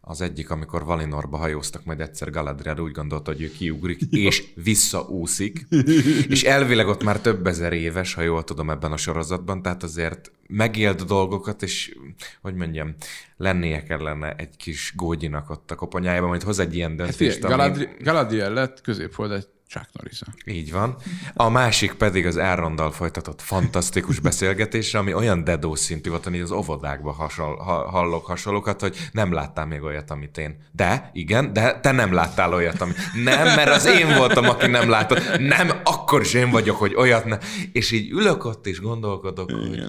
Az 0.10 0.22
egyik, 0.22 0.50
amikor 0.50 0.86
Valinorba 0.86 1.38
hajóztak, 1.38 1.86
majd 1.86 2.00
egyszer 2.00 2.30
Galadriel 2.30 2.80
úgy 2.80 2.92
gondolta, 2.92 3.32
hogy 3.32 3.42
ő 3.42 3.52
kiugrik, 3.52 4.02
és 4.10 4.44
visszaúszik. 4.64 5.68
és 6.34 6.44
elvileg 6.44 6.88
ott 6.88 7.04
már 7.04 7.22
több 7.22 7.48
ezer 7.48 7.74
éves, 7.74 8.14
ha 8.14 8.22
jól 8.22 8.44
tudom 8.44 8.70
ebben 8.70 8.92
a 8.92 8.98
sorozatban, 8.98 9.62
tehát 9.62 9.84
azért 9.84 10.32
megélt 10.48 11.06
dolgokat, 11.06 11.62
és 11.62 11.96
hogy 12.42 12.54
mondjam, 12.54 12.96
lennie 13.38 13.84
kellene 13.84 14.36
egy 14.36 14.58
kis 14.58 14.94
gógyinak 14.96 15.50
ott 15.50 15.72
a 15.72 15.76
koponyájában, 15.76 16.30
majd 16.30 16.44
hoz 16.44 16.60
egy 16.60 16.76
ilyen 16.76 16.90
hát 16.90 16.98
döntést. 16.98 17.46
Hát, 17.46 17.76
ami... 17.76 17.88
Galadriel 18.00 18.54
lett 18.54 18.82
középfold 18.82 19.32
egy 19.32 19.48
Chuck 19.70 19.90
norris 19.94 20.22
Így 20.46 20.72
van. 20.72 20.96
A 21.34 21.50
másik 21.50 21.94
pedig 21.94 22.26
az 22.26 22.38
Elrondal 22.38 22.92
folytatott 22.92 23.42
fantasztikus 23.42 24.20
beszélgetésre, 24.30 25.00
ami 25.00 25.14
olyan 25.14 25.44
dedó 25.44 25.76
szintű 25.76 26.10
volt, 26.10 26.24
hogy 26.24 26.40
az 26.40 26.52
óvodákban 26.52 27.14
hasonl, 27.14 27.56
ha, 27.56 27.90
hallok 27.90 28.26
hasonlókat, 28.26 28.82
hogy 28.82 28.96
nem 29.12 29.34
láttál 29.34 29.66
még 29.66 29.82
olyat, 29.82 30.12
amit 30.12 30.38
én. 30.38 30.58
De, 30.72 31.10
igen, 31.14 31.54
de 31.54 31.80
te 31.80 31.92
nem 31.92 32.14
láttál 32.14 32.54
olyat, 32.54 32.82
amit... 32.82 32.98
Nem, 33.24 33.46
mert 33.56 33.70
az 33.70 33.86
én 33.86 34.18
voltam, 34.18 34.50
aki 34.50 34.68
nem 34.68 34.90
látott. 34.90 35.38
Nem, 35.38 35.70
akkor 35.84 36.22
is 36.22 36.34
én 36.34 36.50
vagyok, 36.50 36.78
hogy 36.78 36.96
olyat 36.96 37.26
ne. 37.26 37.38
És 37.72 37.92
így 37.92 38.12
ülök 38.12 38.46
ott 38.46 38.68
és 38.68 38.80
gondolkodok, 38.80 39.50
igen. 39.50 39.68
hogy 39.68 39.80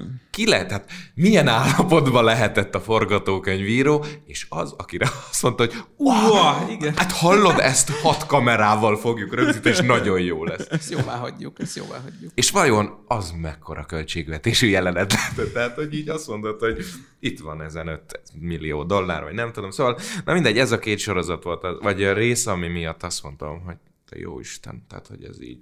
ki 0.40 0.46
lehet, 0.46 0.70
hát 0.70 0.90
milyen 1.14 1.48
állapotban 1.48 2.24
lehetett 2.24 2.74
a 2.74 2.80
forgatókönyvíró, 2.80 4.04
és 4.24 4.46
az, 4.48 4.74
akire 4.76 5.08
azt 5.30 5.42
mondta, 5.42 5.64
hogy 5.64 5.74
uh, 5.96 6.70
igen. 6.70 6.96
hát 6.96 7.12
hallod, 7.12 7.58
ezt 7.58 7.90
hat 7.90 8.26
kamerával 8.26 8.96
fogjuk 8.96 9.34
rögzíteni, 9.34 9.74
és 9.74 9.80
nagyon 9.80 10.20
jó 10.20 10.44
lesz. 10.44 10.66
Ezt 10.70 10.90
jóvá 10.90 11.16
hagyjuk, 11.16 11.60
ezt 11.60 11.76
jóvá 11.76 12.00
hagyjuk. 12.02 12.32
És 12.34 12.50
vajon 12.50 13.04
az 13.06 13.34
mekkora 13.40 13.84
költségvetésű 13.84 14.66
jelenet 14.66 15.12
lett? 15.12 15.52
Tehát, 15.52 15.74
hogy 15.74 15.94
így 15.94 16.08
azt 16.08 16.28
mondod, 16.28 16.60
hogy 16.60 16.84
itt 17.18 17.40
van 17.40 17.62
ezen 17.62 17.86
5 17.86 18.22
millió 18.40 18.84
dollár, 18.84 19.22
vagy 19.22 19.34
nem 19.34 19.52
tudom. 19.52 19.70
Szóval, 19.70 19.98
na 20.24 20.32
mindegy, 20.32 20.58
ez 20.58 20.72
a 20.72 20.78
két 20.78 20.98
sorozat 20.98 21.42
volt, 21.42 21.66
vagy 21.80 22.04
a 22.04 22.12
rész, 22.12 22.46
ami 22.46 22.68
miatt 22.68 23.02
azt 23.02 23.22
mondtam, 23.22 23.62
hogy 23.64 23.76
te 24.08 24.18
jó 24.18 24.40
Isten, 24.40 24.84
tehát, 24.88 25.06
hogy 25.06 25.24
ez 25.24 25.42
így, 25.42 25.60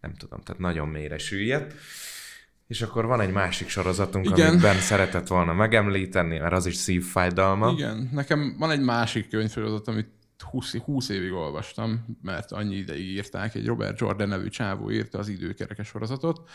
nem 0.00 0.14
tudom, 0.14 0.40
tehát 0.40 0.60
nagyon 0.60 0.88
mélyre 0.88 1.18
süllyedt. 1.18 1.74
És 2.70 2.82
akkor 2.82 3.06
van 3.06 3.20
egy 3.20 3.32
másik 3.32 3.68
sorozatunk, 3.68 4.26
Igen. 4.26 4.48
amit 4.48 4.60
Ben 4.60 4.78
szeretett 4.78 5.26
volna 5.26 5.52
megemlíteni, 5.52 6.38
mert 6.38 6.52
az 6.52 6.66
is 6.66 6.74
szívfájdalma. 6.74 7.70
Igen, 7.70 8.08
nekem 8.12 8.56
van 8.58 8.70
egy 8.70 8.80
másik 8.80 9.28
könyvsorozat, 9.28 9.88
amit 9.88 10.08
20, 10.38 10.76
20 10.76 11.08
évig 11.08 11.32
olvastam, 11.32 12.18
mert 12.22 12.52
annyi 12.52 12.74
ideig 12.76 13.06
írták, 13.06 13.54
egy 13.54 13.66
Robert 13.66 14.00
Jordan 14.00 14.28
nevű 14.28 14.48
csávó 14.48 14.90
írta 14.90 15.18
az 15.18 15.28
időkerekes 15.28 15.86
sorozatot, 15.86 16.48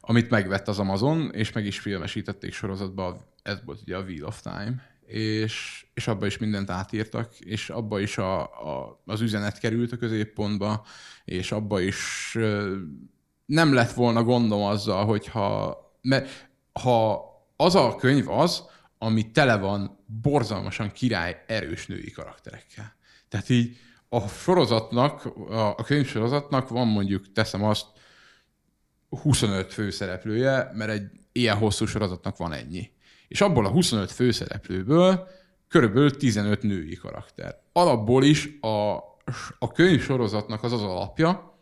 amit 0.00 0.30
megvett 0.30 0.68
az 0.68 0.78
Amazon, 0.78 1.30
és 1.32 1.52
meg 1.52 1.66
is 1.66 1.78
filmesítették 1.78 2.52
sorozatba, 2.52 3.16
ez 3.42 3.58
volt 3.64 3.80
ugye 3.82 3.96
a 3.96 4.02
Wheel 4.02 4.24
of 4.24 4.42
Time, 4.42 4.82
és, 5.06 5.86
és 5.94 6.08
abba 6.08 6.26
is 6.26 6.38
mindent 6.38 6.70
átírtak, 6.70 7.38
és 7.38 7.70
abba 7.70 8.00
is 8.00 8.18
a, 8.18 8.40
a, 8.42 9.02
az 9.04 9.20
üzenet 9.20 9.58
került 9.58 9.92
a 9.92 9.96
középpontba, 9.96 10.86
és 11.24 11.52
abba 11.52 11.80
is 11.80 12.32
nem 13.46 13.74
lett 13.74 13.92
volna 13.92 14.22
gondom 14.22 14.62
azzal, 14.62 15.04
hogyha, 15.04 15.76
mert 16.00 16.48
ha 16.72 17.24
az 17.56 17.74
a 17.74 17.96
könyv 17.96 18.28
az, 18.28 18.64
ami 18.98 19.30
tele 19.30 19.56
van 19.56 20.04
borzalmasan 20.22 20.90
király 20.90 21.44
erős 21.46 21.86
női 21.86 22.10
karakterekkel. 22.10 22.96
Tehát 23.28 23.48
így 23.48 23.76
a 24.08 24.28
sorozatnak, 24.28 25.24
a 25.50 25.82
könyvsorozatnak 25.84 26.68
van 26.68 26.86
mondjuk, 26.86 27.32
teszem 27.32 27.64
azt, 27.64 27.86
25 29.08 29.72
főszereplője, 29.72 30.70
mert 30.74 30.90
egy 30.90 31.10
ilyen 31.32 31.56
hosszú 31.56 31.86
sorozatnak 31.86 32.36
van 32.36 32.52
ennyi. 32.52 32.90
És 33.28 33.40
abból 33.40 33.66
a 33.66 33.70
25 33.70 34.12
főszereplőből 34.12 35.28
körülbelül 35.68 36.16
15 36.16 36.62
női 36.62 36.94
karakter. 36.94 37.60
Alapból 37.72 38.24
is 38.24 38.48
a, 38.60 38.94
a 39.58 39.72
könyvsorozatnak 39.72 40.62
az 40.62 40.72
az 40.72 40.82
alapja, 40.82 41.60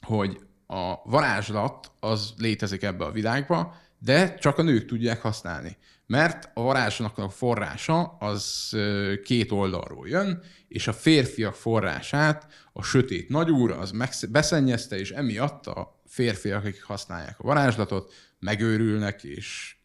hogy 0.00 0.40
a 0.70 1.02
varázslat 1.04 1.90
az 2.00 2.34
létezik 2.36 2.82
ebbe 2.82 3.04
a 3.04 3.10
világba, 3.10 3.76
de 3.98 4.34
csak 4.34 4.58
a 4.58 4.62
nők 4.62 4.86
tudják 4.86 5.22
használni. 5.22 5.76
Mert 6.06 6.50
a 6.54 6.62
varázsnak 6.62 7.18
a 7.18 7.28
forrása 7.28 8.02
az 8.02 8.76
két 9.24 9.52
oldalról 9.52 10.08
jön, 10.08 10.42
és 10.68 10.88
a 10.88 10.92
férfiak 10.92 11.54
forrását 11.54 12.46
a 12.72 12.82
sötét 12.82 13.28
nagyúr 13.28 13.70
az 13.70 13.92
beszennyezte, 14.30 14.98
és 14.98 15.10
emiatt 15.10 15.66
a 15.66 16.00
férfiak, 16.06 16.64
akik 16.64 16.82
használják 16.82 17.40
a 17.40 17.44
varázslatot, 17.44 18.12
megőrülnek, 18.38 19.24
és 19.24 19.76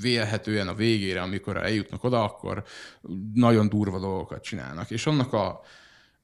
vélhetően 0.00 0.68
a 0.68 0.74
végére, 0.74 1.20
amikor 1.20 1.56
eljutnak 1.56 2.04
oda, 2.04 2.24
akkor 2.24 2.64
nagyon 3.34 3.68
durva 3.68 3.98
dolgokat 3.98 4.42
csinálnak. 4.42 4.90
És 4.90 5.06
annak 5.06 5.32
a, 5.32 5.60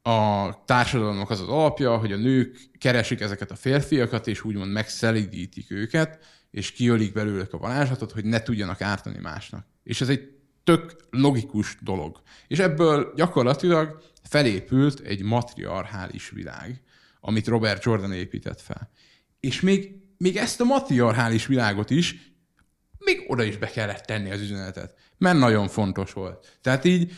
a 0.07 0.63
társadalomnak 0.65 1.31
az 1.31 1.41
az 1.41 1.49
alapja, 1.49 1.97
hogy 1.97 2.13
a 2.13 2.17
nők 2.17 2.59
keresik 2.79 3.21
ezeket 3.21 3.51
a 3.51 3.57
férfiakat, 3.57 4.27
és 4.27 4.45
úgymond 4.45 4.73
megszelidítik 4.73 5.71
őket, 5.71 6.25
és 6.51 6.73
kiölik 6.73 7.13
belőlük 7.13 7.53
a 7.53 7.59
varázslatot, 7.59 8.13
hogy 8.13 8.25
ne 8.25 8.43
tudjanak 8.43 8.81
ártani 8.81 9.19
másnak. 9.19 9.67
És 9.83 10.01
ez 10.01 10.09
egy 10.09 10.31
tök 10.65 10.97
logikus 11.11 11.77
dolog. 11.81 12.21
És 12.49 12.59
ebből 12.59 13.13
gyakorlatilag 13.17 14.03
felépült 14.23 15.01
egy 15.01 15.23
matriarchális 15.23 16.31
világ, 16.31 16.83
amit 17.21 17.47
Robert 17.47 17.85
Jordan 17.85 18.13
épített 18.13 18.61
fel. 18.61 18.91
És 19.41 19.61
még, 19.61 19.97
még 20.19 20.37
ezt 20.37 20.61
a 20.61 20.65
matriarchális 20.65 21.47
világot 21.47 21.91
is 21.91 22.35
még 22.99 23.25
oda 23.27 23.43
is 23.43 23.57
be 23.57 23.67
kellett 23.67 24.05
tenni 24.05 24.31
az 24.31 24.41
üzenetet, 24.41 24.95
mert 25.19 25.39
nagyon 25.39 25.69
fontos 25.69 26.13
volt. 26.13 26.59
Tehát 26.61 26.85
így 26.85 27.13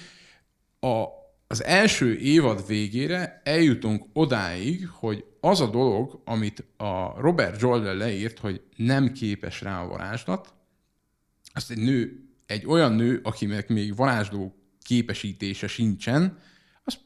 a, 0.81 1.05
az 1.51 1.65
első 1.65 2.17
évad 2.19 2.67
végére 2.67 3.41
eljutunk 3.45 4.05
odáig, 4.13 4.89
hogy 4.89 5.25
az 5.41 5.61
a 5.61 5.71
dolog, 5.71 6.23
amit 6.25 6.65
a 6.77 7.21
Robert 7.21 7.61
Jordan 7.61 7.97
leírt, 7.97 8.39
hogy 8.39 8.63
nem 8.77 9.13
képes 9.13 9.61
rá 9.61 9.83
a 9.83 9.89
varázslat, 9.89 10.55
azt 11.53 11.71
egy 11.71 11.79
nő, 11.79 12.29
egy 12.47 12.67
olyan 12.67 12.93
nő, 12.93 13.21
akinek 13.23 13.69
még 13.69 13.97
varázsló 13.97 14.57
képesítése 14.83 15.67
sincsen, 15.67 16.39
azt 16.85 17.01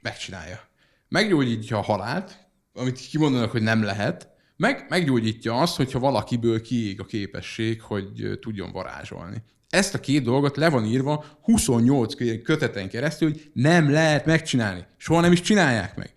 megcsinálja. 0.00 0.60
Meggyógyítja 1.08 1.78
a 1.78 1.82
halált, 1.82 2.48
amit 2.72 2.98
kimondanak, 2.98 3.50
hogy 3.50 3.62
nem 3.62 3.82
lehet, 3.82 4.28
meg 4.56 4.86
meggyógyítja 4.88 5.60
azt, 5.60 5.76
hogyha 5.76 5.98
valakiből 5.98 6.60
kiég 6.60 7.00
a 7.00 7.04
képesség, 7.04 7.82
hogy 7.82 8.38
tudjon 8.40 8.72
varázsolni. 8.72 9.42
Ezt 9.70 9.94
a 9.94 10.00
két 10.00 10.22
dolgot 10.22 10.56
le 10.56 10.68
van 10.68 10.84
írva 10.84 11.24
28 11.42 12.42
köteten 12.42 12.88
keresztül, 12.88 13.30
hogy 13.30 13.50
nem 13.52 13.90
lehet 13.90 14.26
megcsinálni. 14.26 14.84
Soha 14.96 15.20
nem 15.20 15.32
is 15.32 15.40
csinálják 15.40 15.96
meg. 15.96 16.14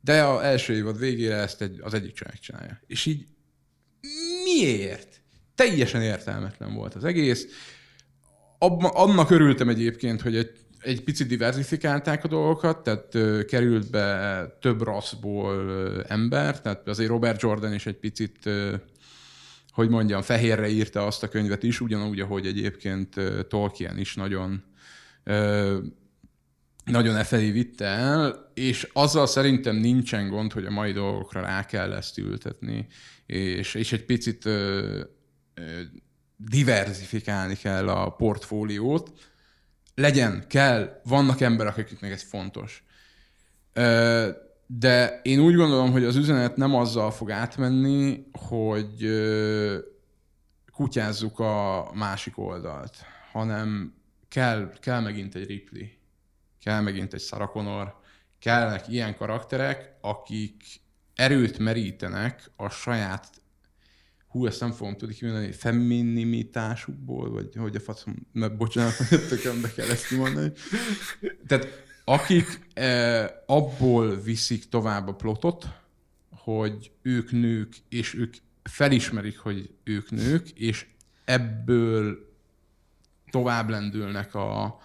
De 0.00 0.24
az 0.24 0.42
első 0.42 0.74
évad 0.74 0.98
végére 0.98 1.34
ezt 1.34 1.62
egy, 1.62 1.78
az 1.82 1.94
egyik 1.94 2.12
csaj 2.12 2.28
megcsinálja. 2.30 2.80
És 2.86 3.06
így 3.06 3.26
miért? 4.44 5.20
Teljesen 5.54 6.02
értelmetlen 6.02 6.74
volt 6.74 6.94
az 6.94 7.04
egész. 7.04 7.46
Abba, 8.58 8.88
annak 8.88 9.30
örültem 9.30 9.68
egyébként, 9.68 10.20
hogy 10.20 10.36
egy, 10.36 10.50
egy 10.78 11.02
picit 11.02 11.26
diversifikálták 11.26 12.24
a 12.24 12.28
dolgokat, 12.28 12.82
tehát 12.82 13.14
ö, 13.14 13.44
került 13.44 13.90
be 13.90 14.46
több 14.60 14.82
rasszból 14.82 15.54
ö, 15.54 16.02
ember, 16.08 16.60
tehát 16.60 16.88
azért 16.88 17.08
Robert 17.08 17.42
Jordan 17.42 17.74
is 17.74 17.86
egy 17.86 17.98
picit, 17.98 18.46
ö, 18.46 18.74
hogy 19.78 19.88
mondjam, 19.88 20.22
fehérre 20.22 20.68
írta 20.68 21.06
azt 21.06 21.22
a 21.22 21.28
könyvet 21.28 21.62
is, 21.62 21.80
ugyanúgy, 21.80 22.20
ahogy 22.20 22.46
egyébként 22.46 23.14
Tolkien 23.48 23.98
is 23.98 24.14
nagyon 24.14 24.64
nagyon 26.84 27.16
e 27.16 27.24
felé 27.24 27.50
vitte 27.50 27.84
el, 27.84 28.50
és 28.54 28.88
azzal 28.92 29.26
szerintem 29.26 29.76
nincsen 29.76 30.28
gond, 30.28 30.52
hogy 30.52 30.64
a 30.64 30.70
mai 30.70 30.92
dolgokra 30.92 31.40
rá 31.40 31.64
kell 31.64 31.92
ezt 31.92 32.18
ültetni, 32.18 32.86
és, 33.26 33.74
és 33.74 33.92
egy 33.92 34.04
picit 34.04 34.44
ö, 34.44 35.00
ö, 35.54 35.62
diversifikálni 36.36 37.56
kell 37.56 37.88
a 37.88 38.10
portfóliót. 38.10 39.12
Legyen, 39.94 40.44
kell, 40.48 41.00
vannak 41.04 41.40
emberek, 41.40 41.76
akiknek 41.76 42.12
ez 42.12 42.22
fontos. 42.22 42.84
Ö, 43.72 44.28
de 44.70 45.20
én 45.22 45.40
úgy 45.40 45.54
gondolom, 45.54 45.90
hogy 45.92 46.04
az 46.04 46.16
üzenet 46.16 46.56
nem 46.56 46.74
azzal 46.74 47.10
fog 47.10 47.30
átmenni, 47.30 48.26
hogy 48.32 49.08
kutyázzuk 50.72 51.38
a 51.38 51.90
másik 51.94 52.38
oldalt, 52.38 52.96
hanem 53.32 53.94
kell, 54.28 54.72
kell 54.80 55.00
megint 55.00 55.34
egy 55.34 55.46
Ripley 55.46 55.98
kell 56.68 56.80
megint 56.80 57.14
egy 57.14 57.20
Sarah 57.20 57.50
Connor, 57.50 57.94
kellnek 58.38 58.88
ilyen 58.88 59.16
karakterek, 59.16 59.96
akik 60.00 60.62
erőt 61.14 61.58
merítenek 61.58 62.50
a 62.56 62.68
saját 62.68 63.30
hú, 64.28 64.46
ezt 64.46 64.60
nem 64.60 64.72
fogom 64.72 64.96
tudni 64.96 65.14
kimondani, 65.14 65.52
feminimitásukból, 65.52 67.30
vagy 67.30 67.56
hogy 67.56 67.76
a 67.76 67.80
faszom, 67.80 68.26
mert 68.32 68.56
bocsánat, 68.56 68.96
tökön 69.28 69.60
kell 69.76 69.88
ezt 69.90 70.06
kimondani. 70.06 70.52
Tehát 71.46 71.86
akik 72.08 72.60
eh, 72.74 73.26
abból 73.46 74.20
viszik 74.20 74.68
tovább 74.68 75.08
a 75.08 75.14
plotot, 75.14 75.68
hogy 76.30 76.90
ők 77.02 77.30
nők, 77.30 77.76
és 77.88 78.14
ők 78.14 78.34
felismerik, 78.62 79.38
hogy 79.38 79.70
ők 79.84 80.10
nők, 80.10 80.50
és 80.50 80.86
ebből 81.24 82.28
tovább 83.30 83.68
lendülnek 83.68 84.34
a, 84.34 84.80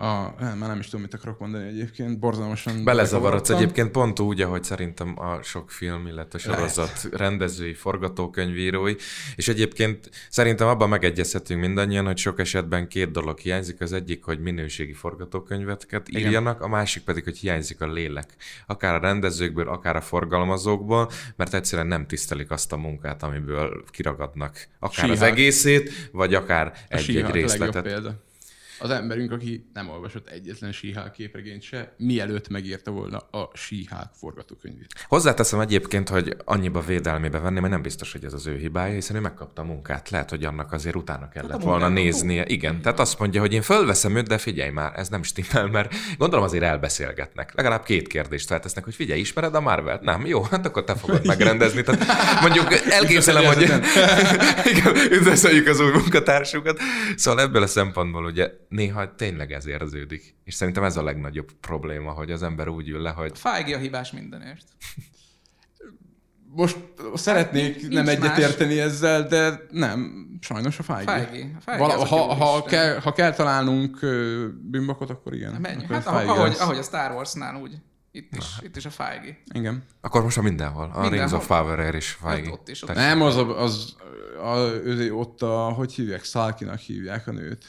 a, 0.00 0.34
már 0.38 0.68
nem 0.68 0.78
is 0.78 0.84
tudom, 0.84 1.00
mit 1.00 1.14
akarok 1.14 1.38
mondani 1.38 1.66
egyébként, 1.68 2.18
borzalmasan... 2.18 2.84
Belezavarodsz 2.84 3.50
egyébként 3.50 3.90
pont 3.90 4.20
úgy, 4.20 4.40
ahogy 4.40 4.64
szerintem 4.64 5.14
a 5.18 5.42
sok 5.42 5.70
film, 5.70 6.06
illetve 6.06 6.38
sorozat 6.38 7.08
rendezői, 7.12 7.74
forgatókönyvírói, 7.74 8.94
és 9.36 9.48
egyébként 9.48 10.10
szerintem 10.30 10.68
abban 10.68 10.88
megegyezhetünk 10.88 11.60
mindannyian, 11.60 12.06
hogy 12.06 12.16
sok 12.16 12.40
esetben 12.40 12.88
két 12.88 13.10
dolog 13.10 13.38
hiányzik. 13.38 13.80
Az 13.80 13.92
egyik, 13.92 14.24
hogy 14.24 14.40
minőségi 14.40 14.92
forgatókönyveket 14.92 16.08
Igen. 16.08 16.20
írjanak, 16.20 16.60
a 16.60 16.68
másik 16.68 17.02
pedig, 17.02 17.24
hogy 17.24 17.38
hiányzik 17.38 17.80
a 17.80 17.92
lélek. 17.92 18.28
Akár 18.66 18.94
a 18.94 18.98
rendezőkből, 18.98 19.68
akár 19.68 19.96
a 19.96 20.00
forgalmazókból, 20.00 21.10
mert 21.36 21.54
egyszerűen 21.54 21.88
nem 21.88 22.06
tisztelik 22.06 22.50
azt 22.50 22.72
a 22.72 22.76
munkát, 22.76 23.22
amiből 23.22 23.84
kiragadnak. 23.90 24.66
Akár 24.78 25.10
az 25.10 25.16
She-Hulk. 25.16 25.38
egészét, 25.38 26.08
vagy 26.12 26.34
akár 26.34 26.72
egy-egy 26.88 27.08
a 27.08 27.12
legjobb 27.12 27.34
részletet. 27.34 27.82
példa. 27.82 28.28
Az 28.82 28.90
emberünk, 28.90 29.32
aki 29.32 29.70
nem 29.72 29.88
olvasott 29.88 30.28
egyetlen 30.28 30.72
She-Hulk 30.72 31.12
képregényt 31.12 31.62
se, 31.62 31.94
mielőtt 31.96 32.48
megírta 32.48 32.90
volna 32.90 33.18
a 33.18 33.50
She-Hulk 33.54 34.10
forgatókönyvét. 34.12 34.86
Hozzáteszem 35.08 35.60
egyébként, 35.60 36.08
hogy 36.08 36.36
annyiba 36.44 36.80
védelmébe 36.80 37.38
venni, 37.38 37.60
mert 37.60 37.72
nem 37.72 37.82
biztos, 37.82 38.12
hogy 38.12 38.24
ez 38.24 38.32
az 38.32 38.46
ő 38.46 38.56
hibája, 38.56 38.94
hiszen 38.94 39.16
ő 39.16 39.20
megkapta 39.20 39.62
a 39.62 39.64
munkát. 39.64 40.10
Lehet, 40.10 40.30
hogy 40.30 40.44
annak 40.44 40.72
azért 40.72 40.96
utána 40.96 41.28
kellett 41.28 41.50
Hát 41.50 41.62
volna 41.62 41.88
néznie. 41.88 42.44
Igen, 42.46 42.82
tehát 42.82 43.00
azt 43.00 43.18
mondja, 43.18 43.40
hogy 43.40 43.52
én 43.52 43.62
fölveszem 43.62 44.16
őt, 44.16 44.28
de 44.28 44.38
figyelj 44.38 44.70
már, 44.70 44.92
ez 44.98 45.08
nem 45.08 45.22
stimmel, 45.22 45.66
mert 45.66 45.94
gondolom 46.18 46.44
azért 46.44 46.64
elbeszélgetnek. 46.64 47.52
Legalább 47.54 47.82
két 47.82 48.06
kérdést 48.06 48.46
feltesznek, 48.46 48.84
hogy 48.84 48.94
figyelj, 48.94 49.20
ismered 49.20 49.54
a 49.54 49.60
Marvelt? 49.60 50.02
Nem, 50.02 50.26
jó, 50.26 50.42
hát 50.42 50.66
akkor 50.66 50.84
te 50.84 50.94
fogod 50.94 51.26
megrendezni. 51.26 51.82
Tehát 51.82 52.04
mondjuk 52.40 52.72
elképzelem, 53.00 53.44
hogy 53.44 53.62
igen, 54.72 54.96
üdvözöljük 55.10 55.66
az 55.66 55.80
új 55.80 55.90
munkatársukat. 55.90 56.78
Szóval 57.16 57.40
ebből 57.40 57.62
a 57.62 57.66
szempontból 57.66 58.24
ugye 58.24 58.50
néha 58.70 59.14
tényleg 59.14 59.52
ez 59.52 59.66
érződik. 59.66 60.34
És 60.44 60.54
szerintem 60.54 60.84
ez 60.84 60.96
a 60.96 61.02
legnagyobb 61.02 61.52
probléma, 61.60 62.10
hogy 62.10 62.30
az 62.30 62.42
ember 62.42 62.68
úgy 62.68 62.88
ül 62.88 63.00
le, 63.02 63.10
hogy 63.10 63.38
Feige 63.38 63.76
a 63.76 63.78
hibás 63.78 64.12
mindenért. 64.12 64.64
Most 66.52 66.76
szeretnék 67.14 67.80
nincs 67.80 67.92
nem 67.94 68.04
más. 68.04 68.14
egyetérteni 68.14 68.80
ezzel, 68.80 69.26
de 69.26 69.66
nem, 69.70 70.26
sajnos 70.40 70.78
a 70.78 70.82
Feige. 70.82 71.10
Feige. 71.60 71.84
A 71.84 71.86
az, 71.88 71.94
aki 72.00 72.08
ha, 72.08 72.34
ha, 72.34 72.62
kell, 72.62 72.98
ha 73.00 73.12
kell 73.12 73.32
találnunk 73.32 73.98
bűnbakot, 74.60 75.10
akkor 75.10 75.34
igen. 75.34 75.60
Menj. 75.60 75.84
Akkor 75.84 75.96
Hát 75.96 76.06
a 76.06 76.10
ahogy, 76.32 76.48
lesz. 76.48 76.60
ahogy 76.60 76.78
a 76.78 76.82
Star 76.82 77.10
Warsnál 77.12 77.54
úgy. 77.54 77.76
Itt 78.12 78.36
is, 78.36 78.44
itt 78.62 78.76
is 78.76 78.84
a 78.84 78.90
Feige. 78.90 79.38
Igen. 79.54 79.84
akkor 80.00 80.22
most 80.22 80.38
a 80.38 80.42
mindenhol. 80.42 80.82
A 80.84 80.86
Mindenhol. 81.00 81.10
Rings 81.10 81.32
of 81.32 81.46
Power-ér 81.46 81.94
is 81.94 82.18
Hát 82.22 82.32
Feige. 82.32 82.50
ott 82.50 82.68
is, 82.68 82.82
ott 82.82 82.88
Tessék. 82.88 83.04
Nem, 83.04 83.22
az, 83.22 83.36
a, 83.36 83.62
az 83.62 83.96
a, 84.42 84.56
ő, 84.84 85.14
ott 85.14 85.42
a, 85.42 85.56
hogy 85.68 85.92
hívják, 85.92 86.24
Szalkinak 86.24 86.78
hívják 86.78 87.26
a 87.26 87.32
nőt. 87.32 87.64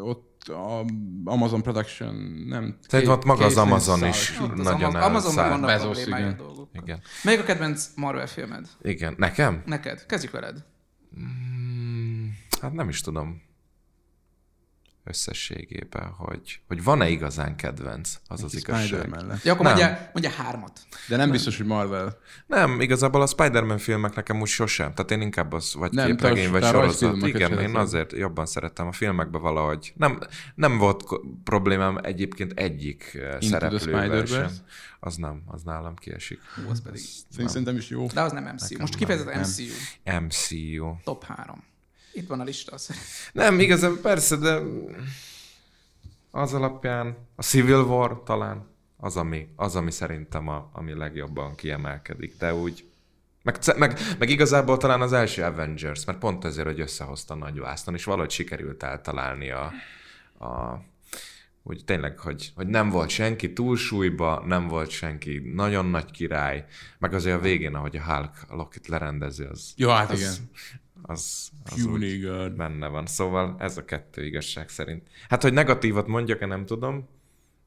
Ott 0.00 0.31
a 0.48 0.84
Amazon 1.24 1.62
Production, 1.62 2.14
nem. 2.48 2.76
Szerintem 2.88 3.14
ott 3.14 3.24
maga 3.24 3.44
az 3.44 3.56
Amazon 3.56 4.04
is. 4.04 4.40
Ott 4.40 4.58
az 4.58 4.64
nagyon 4.64 4.94
Amazon, 4.94 5.02
Amazonban 5.02 5.48
vannak 5.48 5.66
Bezos, 5.66 5.96
problémája 5.96 6.24
igen. 6.24 6.36
dolgok. 6.36 6.68
Igen. 6.72 7.00
Melyik 7.22 7.40
a 7.40 7.44
kedvenc 7.44 7.88
Marvel 7.96 8.26
filmed? 8.26 8.68
Igen. 8.82 9.14
Nekem? 9.16 9.62
Neked. 9.66 10.06
Kezdjük 10.06 10.32
veled. 10.32 10.64
Mm, 11.18 12.28
hát 12.60 12.72
nem 12.72 12.88
is 12.88 13.00
tudom 13.00 13.42
összességében, 15.04 16.08
hogy, 16.16 16.60
hogy 16.66 16.84
van-e 16.84 17.08
igazán 17.08 17.56
kedvenc, 17.56 18.14
az 18.26 18.42
az 18.42 18.56
igazság. 18.56 19.08
Ja, 19.44 19.52
akkor 19.52 19.64
Nem. 19.64 19.74
mondja, 19.74 20.10
mondja 20.12 20.30
hármat. 20.30 20.80
De 21.08 21.16
nem 21.16 21.30
biztos, 21.30 21.56
hogy 21.56 21.66
Marvel. 21.66 22.18
Nem, 22.46 22.80
igazából 22.80 23.22
a 23.22 23.26
Spider-Man 23.26 23.78
filmek 23.78 24.14
nekem 24.14 24.40
úgy 24.40 24.48
sosem. 24.48 24.94
Tehát 24.94 25.10
én 25.10 25.20
inkább 25.20 25.52
az, 25.52 25.74
vagy 25.74 25.92
Nem, 25.92 26.06
képregény, 26.06 26.50
vagy 26.50 26.64
sorozat. 26.64 27.26
Igen, 27.26 27.58
én 27.58 27.76
azért 27.76 28.12
jobban 28.12 28.46
szerettem 28.46 28.86
a 28.86 28.92
filmekbe 28.92 29.38
valahogy. 29.38 29.92
Nem, 29.96 30.18
nem 30.54 30.78
volt 30.78 31.04
problémám 31.44 31.98
egyébként 32.02 32.52
egyik 32.52 33.14
eh, 33.14 33.40
szereplővel 33.40 34.24
sem. 34.24 34.50
Az 35.00 35.16
nem, 35.16 35.42
az 35.46 35.62
nálam 35.62 35.94
kiesik. 35.94 36.40
Hú, 36.54 36.70
az 36.70 36.82
pedig. 36.82 37.00
Szerintem 37.46 37.76
is 37.76 37.88
jó. 37.88 38.06
De 38.06 38.20
az 38.20 38.32
nem 38.32 38.44
MCU. 38.44 38.78
Most 38.78 38.94
kifejezetten 38.94 39.40
nem. 40.04 40.24
MCU. 40.24 40.24
MCU. 40.24 40.94
Top 41.04 41.24
3. 41.24 41.70
Itt 42.12 42.26
van 42.26 42.40
a 42.40 42.44
lista. 42.44 42.76
Nem, 43.32 43.60
igazán 43.60 43.98
persze, 44.02 44.36
de 44.36 44.60
az 46.30 46.54
alapján 46.54 47.16
a 47.36 47.42
Civil 47.42 47.80
War 47.80 48.22
talán 48.24 48.70
az, 48.96 49.16
ami, 49.16 49.48
az, 49.56 49.76
ami 49.76 49.90
szerintem 49.90 50.48
a, 50.48 50.70
ami 50.72 50.94
legjobban 50.94 51.54
kiemelkedik, 51.54 52.36
de 52.38 52.54
úgy 52.54 52.86
meg, 53.42 53.58
meg, 53.76 53.98
meg 54.18 54.28
igazából 54.28 54.76
talán 54.76 55.00
az 55.00 55.12
első 55.12 55.42
Avengers, 55.42 56.04
mert 56.04 56.18
pont 56.18 56.44
ezért, 56.44 56.66
hogy 56.66 56.80
összehozta 56.80 57.34
nagy 57.34 57.58
vásznon, 57.58 57.94
és 57.94 58.04
valahogy 58.04 58.30
sikerült 58.30 58.82
eltalálni 58.82 59.50
a, 59.50 59.72
a 60.46 60.80
úgy 61.62 61.84
tényleg, 61.84 62.18
hogy, 62.18 62.52
hogy 62.54 62.66
nem 62.66 62.90
volt 62.90 63.08
senki 63.08 63.52
túlsúlyba, 63.52 64.44
nem 64.46 64.68
volt 64.68 64.90
senki 64.90 65.50
nagyon 65.54 65.86
nagy 65.86 66.10
király, 66.10 66.64
meg 66.98 67.14
azért 67.14 67.36
a 67.36 67.40
végén, 67.40 67.74
ahogy 67.74 67.96
a 67.96 68.02
Hulk 68.02 68.44
a 68.48 68.54
Lokit 68.54 68.86
lerendezi, 68.86 69.44
az, 69.44 69.72
Jó, 69.76 69.88
hát 69.88 70.10
az, 70.10 70.20
igen. 70.20 70.32
Az, 71.02 71.48
az 71.64 71.84
úgy, 71.84 72.22
God. 72.24 72.52
benne 72.56 72.86
van. 72.88 73.06
Szóval 73.06 73.56
ez 73.58 73.76
a 73.76 73.84
kettő 73.84 74.24
igazság 74.24 74.68
szerint. 74.68 75.08
Hát, 75.28 75.42
hogy 75.42 75.52
negatívat 75.52 76.06
mondjak-e, 76.06 76.46
nem 76.46 76.66
tudom, 76.66 77.08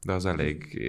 de 0.02 0.12
az 0.12 0.26
elég... 0.26 0.80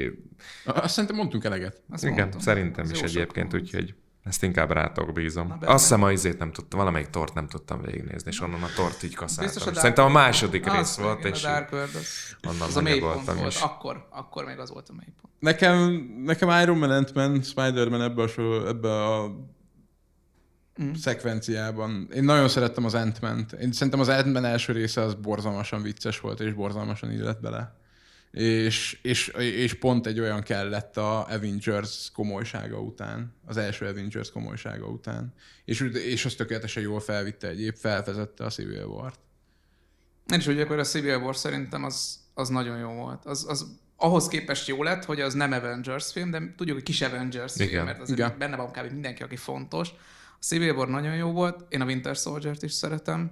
Azt 0.66 0.94
szerintem 0.94 1.16
mondtunk 1.18 1.44
eleget. 1.44 1.82
Azt 1.90 2.04
Igen, 2.04 2.16
mondtam. 2.18 2.40
szerintem 2.40 2.84
Az 2.84 2.92
is 2.92 3.02
egyébként, 3.02 3.54
úgyhogy 3.54 3.96
ezt 4.24 4.44
inkább 4.44 4.72
rátok 4.72 5.14
bízom. 5.14 5.48
Na, 5.48 5.68
Azt 5.68 5.84
hiszem, 5.84 6.04
a 6.04 6.12
izét 6.12 6.38
nem 6.38 6.52
tudtam, 6.52 6.80
valamelyik 6.80 7.08
tort 7.08 7.34
nem 7.34 7.48
tudtam 7.48 7.82
végignézni, 7.82 8.30
és 8.32 8.42
onnan 8.42 8.64
a 8.64 8.68
tort 8.76 9.04
így 9.04 9.10
Biztos 9.10 9.18
kaszáltam. 9.20 9.54
a 9.56 9.58
És 9.58 9.64
Dark 9.64 9.78
Szerintem 9.78 10.06
a 10.06 10.10
második 10.10 10.66
Az, 10.68 10.74
rész 10.76 10.96
volt, 10.98 11.20
igen, 11.20 11.32
és 11.32 11.44
A 11.44 11.48
Dark 11.50 11.72
World, 11.72 11.96
az, 11.96 12.36
onnan 12.48 12.62
az 12.68 12.78
a 12.78 12.82
mélypont 12.82 13.26
volt. 13.34 13.48
is. 13.52 13.62
Akkor, 13.62 14.08
akkor 14.10 14.46
még 14.46 14.58
az 14.58 14.70
volt 14.70 14.90
a 14.90 14.94
mélypont. 14.94 15.34
Nekem, 15.40 15.90
nekem 16.24 16.62
Iron 16.62 16.78
Man, 16.78 16.92
Ant-Man, 16.92 17.42
Spider-Man 17.42 18.02
ebbe 18.02 18.22
a, 18.24 18.68
ebbe 18.68 19.04
a 19.06 19.36
Mm. 20.82 20.94
szekvenciában. 20.94 22.08
Én 22.14 22.24
nagyon 22.24 22.48
szerettem 22.48 22.86
az 22.86 22.94
ant 22.94 23.20
Én 23.62 23.72
szerintem 23.72 24.00
az 24.00 24.08
Ant-Man 24.08 24.46
első 24.46 24.74
része 24.74 25.02
az 25.02 25.14
borzalmasan 25.14 25.82
vicces 25.82 26.20
volt, 26.20 26.40
és 26.40 26.54
borzalmasan 26.54 27.12
illett 27.12 27.42
bele. 27.42 27.76
És, 28.32 29.00
és, 29.02 29.28
és 29.38 29.74
pont 29.74 30.08
egy 30.08 30.20
olyan 30.20 30.42
kellett 30.42 30.98
a 30.98 31.26
Avengers 31.28 32.12
komolysága 32.14 32.80
után, 32.80 33.34
az 33.46 33.58
első 33.58 33.86
Avengers 33.86 34.32
komolysága 34.32 34.86
után. 34.86 35.34
És, 35.66 35.82
és 35.82 36.26
az 36.26 36.34
tökéletesen 36.34 36.84
jól 36.84 37.00
felvitte 37.00 37.48
egyéb, 37.48 37.76
felvezette 37.76 38.46
a 38.46 38.50
Civil 38.50 38.86
War-t. 38.86 39.20
Én 40.32 40.40
is 40.40 40.48
úgy 40.48 40.54
vagyok, 40.54 40.70
hogy 40.70 40.80
a 40.80 40.84
Civil 40.84 41.18
War 41.18 41.36
szerintem 41.36 41.84
az, 41.84 42.20
az 42.34 42.50
nagyon 42.50 42.78
jó 42.78 42.90
volt. 42.90 43.26
Az, 43.26 43.46
az 43.50 43.66
ahhoz 43.96 44.28
képest 44.28 44.68
jó 44.68 44.84
lett, 44.84 45.06
hogy 45.06 45.22
az 45.22 45.34
nem 45.34 45.52
Avengers 45.52 46.12
film, 46.12 46.32
de 46.32 46.54
tudjuk, 46.58 46.76
hogy 46.76 46.86
kis 46.86 47.02
Avengers 47.02 47.56
Igen. 47.56 47.68
film, 47.68 47.86
mert 47.86 48.00
azért 48.00 48.20
Igen. 48.20 48.36
benne 48.38 48.56
van 48.56 48.72
kb. 48.72 48.92
mindenki, 48.92 49.24
aki 49.24 49.36
fontos. 49.36 49.90
A 50.40 50.44
Civil 50.44 50.76
War 50.76 50.88
nagyon 50.88 51.16
jó 51.16 51.32
volt, 51.32 51.66
én 51.70 51.82
a 51.82 51.86
Winter 51.86 52.16
Soldier-t 52.16 52.64
is 52.64 52.74
szeretem. 52.74 53.32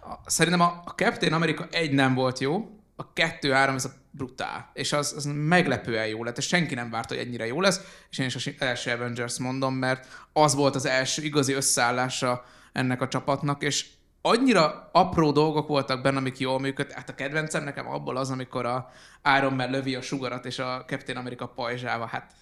A- 0.00 0.30
Szerintem 0.30 0.60
a 0.60 0.82
a 0.84 0.90
Captain 0.90 1.32
America 1.32 1.66
egy 1.70 1.92
nem 1.92 2.14
volt 2.14 2.38
jó, 2.38 2.78
a 2.96 3.12
kettő 3.12 3.50
három 3.50 3.74
ez 3.74 3.84
a 3.84 3.90
brutál. 4.10 4.70
És 4.72 4.92
az, 4.92 5.12
az 5.16 5.28
meglepően 5.34 6.06
jó 6.06 6.24
lett, 6.24 6.38
és 6.38 6.46
senki 6.46 6.74
nem 6.74 6.90
várt, 6.90 7.08
hogy 7.08 7.18
ennyire 7.18 7.46
jó 7.46 7.60
lesz, 7.60 7.80
és 8.10 8.18
én 8.18 8.26
is 8.26 8.34
az 8.34 8.50
első 8.58 8.90
Avengers 8.90 9.38
mondom, 9.38 9.74
mert 9.74 10.26
az 10.32 10.54
volt 10.54 10.74
az 10.74 10.86
első 10.86 11.22
igazi 11.22 11.52
összeállása 11.52 12.44
ennek 12.72 13.00
a 13.00 13.08
csapatnak, 13.08 13.62
és 13.62 13.86
annyira 14.22 14.88
apró 14.92 15.32
dolgok 15.32 15.68
voltak 15.68 16.02
benne, 16.02 16.16
amik 16.18 16.38
jól 16.38 16.60
működtek. 16.60 16.96
Hát 16.96 17.08
a 17.08 17.14
kedvencem 17.14 17.64
nekem 17.64 17.88
abból 17.88 18.16
az, 18.16 18.30
amikor 18.30 18.66
a 18.66 18.90
Iron 19.38 19.52
Man 19.54 19.70
lövi 19.70 19.94
a 19.94 20.02
sugarat, 20.02 20.44
és 20.46 20.58
a 20.58 20.84
Captain 20.86 21.18
America 21.18 21.46
pajzsába, 21.46 22.06
hát 22.06 22.32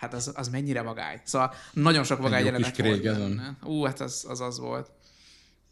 Hát 0.00 0.14
az, 0.14 0.32
az 0.34 0.48
mennyire 0.48 0.82
vagály. 0.82 1.20
Szóval 1.24 1.54
nagyon 1.72 2.04
sok 2.04 2.20
vagály 2.20 2.40
jó 2.40 2.46
jelenet 2.46 2.76
volt 2.76 3.02
benne. 3.02 3.56
Ú, 3.62 3.84
hát 3.84 4.00
az, 4.00 4.26
az 4.28 4.40
az 4.40 4.58
volt. 4.58 4.90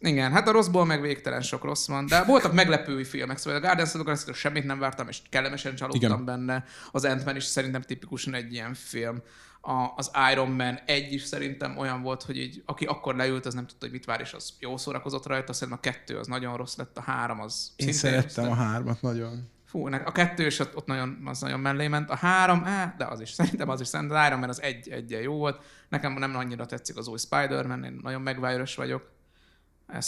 Igen, 0.01 0.33
hát 0.33 0.49
a 0.49 0.51
rosszból 0.51 0.85
meg 0.85 1.01
végtelen 1.01 1.43
sok 1.43 1.65
rossz 1.65 1.87
van, 1.87 2.07
de 2.07 2.25
voltak 2.25 2.53
meglepői 2.53 3.05
filmek, 3.05 3.39
szóval 3.39 3.59
a 3.59 3.63
Guardians 3.63 3.89
of 3.89 3.95
the 3.95 4.03
Galaxy 4.03 4.33
semmit 4.33 4.65
nem 4.65 4.79
vártam, 4.79 5.09
és 5.09 5.23
kellemesen 5.31 5.75
csalódtam 5.75 6.11
Igen. 6.11 6.25
benne. 6.25 6.65
Az 6.93 7.05
ant 7.05 7.37
is 7.37 7.45
szerintem 7.45 7.83
tipikusan 7.83 8.35
egy 8.35 8.53
ilyen 8.53 8.75
film. 8.75 9.23
A, 9.61 9.93
az 9.97 10.11
Iron 10.33 10.51
Man 10.51 10.79
egy 10.87 11.13
is 11.13 11.23
szerintem 11.23 11.77
olyan 11.77 12.03
volt, 12.03 12.23
hogy 12.23 12.37
így, 12.37 12.63
aki 12.67 12.85
akkor 12.85 13.17
leült, 13.17 13.47
az 13.47 13.55
nem 13.55 13.67
tudta, 13.67 13.85
hogy 13.85 13.95
mit 13.95 14.05
vár, 14.05 14.21
és 14.21 14.33
az 14.33 14.53
jó 14.59 14.77
szórakozott 14.77 15.27
rajta, 15.27 15.53
szerintem 15.53 15.79
a 15.83 15.93
kettő 15.93 16.19
az 16.19 16.27
nagyon 16.27 16.57
rossz 16.57 16.77
lett, 16.77 16.99
a 16.99 17.01
három 17.01 17.41
az 17.41 17.73
Én 17.77 17.87
rossz 17.87 17.97
szerettem 17.97 18.45
lett. 18.45 18.53
a 18.53 18.57
hármat 18.57 19.03
nagyon. 19.03 19.51
Fú, 19.69 19.87
a 19.87 20.13
kettő 20.13 20.47
is 20.47 20.59
ott, 20.59 20.87
nagyon, 20.87 21.23
az 21.25 21.41
nagyon 21.41 21.61
mellé 21.61 21.89
ment. 21.89 22.11
A 22.11 22.17
három, 22.17 22.65
á, 22.65 22.95
de 22.99 23.05
az 23.05 23.21
is, 23.21 23.31
szerintem 23.39 23.69
az 23.69 23.81
is, 23.81 23.87
szerintem 23.87 24.17
az 24.17 24.27
Iron 24.27 24.39
Man 24.39 24.49
az 24.49 24.63
egy, 24.63 24.89
egyen 24.89 25.21
jó 25.21 25.37
volt. 25.37 25.65
Nekem 25.89 26.13
nem 26.13 26.37
annyira 26.37 26.67
tetszik 26.67 26.97
az 26.97 27.09
új 27.09 27.19
Spider-Man, 27.19 27.85
én 27.85 27.99
nagyon 28.03 28.23
megvájörös 28.23 28.75
vagyok. 28.75 29.11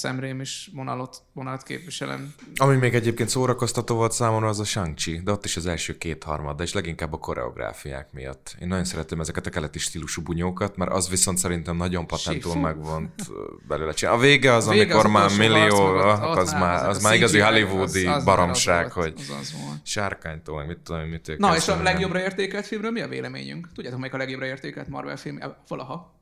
Raimi 0.02 0.40
is 0.40 0.70
vonalat, 0.74 1.23
vonalat 1.32 1.62
képviselem. 1.62 2.35
Ami 2.57 2.77
még 2.77 2.94
egyébként 2.94 3.28
szórakoztató 3.28 3.94
volt 3.94 4.12
számomra, 4.12 4.48
az 4.48 4.61
a 4.61 4.65
Shang-Chi, 4.65 5.20
de 5.24 5.32
ott 5.32 5.44
is 5.44 5.57
az 5.57 5.66
első 5.66 5.98
két-harmad, 5.98 6.57
de 6.57 6.62
és 6.62 6.73
leginkább 6.73 7.12
a 7.12 7.19
koreográfiák 7.19 8.12
miatt. 8.12 8.57
Én 8.61 8.69
nagyon 8.69 8.85
szeretem 8.85 9.20
ezeket 9.20 9.47
a 9.47 9.51
keleti 9.51 9.78
stílusú 9.78 10.23
bunyókat, 10.23 10.77
mert 10.77 10.90
az 10.90 11.09
viszont 11.09 11.39
szerintem 11.39 11.77
nagyon 11.77 12.07
patentul 12.07 12.52
Fú. 12.52 12.59
megvont 12.59 13.31
belőle. 13.69 13.93
A 14.09 14.19
vége 14.19 14.52
az, 14.52 14.69
vége 14.69 14.82
amikor 14.82 15.05
az 15.07 15.12
már 15.12 15.39
millió, 15.39 15.77
ott 15.77 16.36
az, 16.36 16.52
már, 16.52 16.89
az 16.89 17.02
már 17.02 17.15
igazi 17.15 17.39
hollywoodi 17.39 18.07
az- 18.07 18.16
az 18.16 18.24
baromság, 18.24 18.86
az 18.86 18.93
hogy 18.93 19.15
Az 19.16 19.31
az 19.40 19.55
sárkánytól, 19.82 20.57
meg 20.57 20.66
mit 20.66 20.78
tudom, 20.78 21.01
mit 21.02 21.39
Na, 21.39 21.57
és 21.57 21.69
a 21.69 21.82
legjobbra 21.82 22.20
értékelt 22.20 22.66
filmről 22.66 22.90
mi 22.90 23.01
a 23.01 23.09
véleményünk? 23.09 23.73
Tudjátok, 23.74 23.98
melyik 24.01 24.15
a 24.15 24.19
legjobbra 24.19 24.47
értékelt 24.47 24.89
Marvel 24.89 25.16
film 25.16 25.39
valaha? 25.69 26.15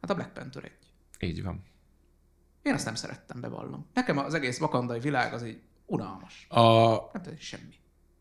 Hát 0.00 0.10
a 0.10 0.14
Black 0.14 0.32
Panther 0.32 0.64
egy. 0.64 1.28
Így 1.28 1.42
van. 1.42 1.64
Én 2.64 2.74
azt 2.74 2.84
nem 2.84 2.94
szerettem, 2.94 3.40
bevallom. 3.40 3.86
Nekem 3.94 4.18
az 4.18 4.34
egész 4.34 4.58
vakandai 4.58 4.98
világ 5.00 5.32
az 5.32 5.42
egy 5.42 5.60
unalmas. 5.86 6.46
A, 6.48 6.60
Nem 6.88 7.22
tudom, 7.22 7.38
semmi. 7.38 7.74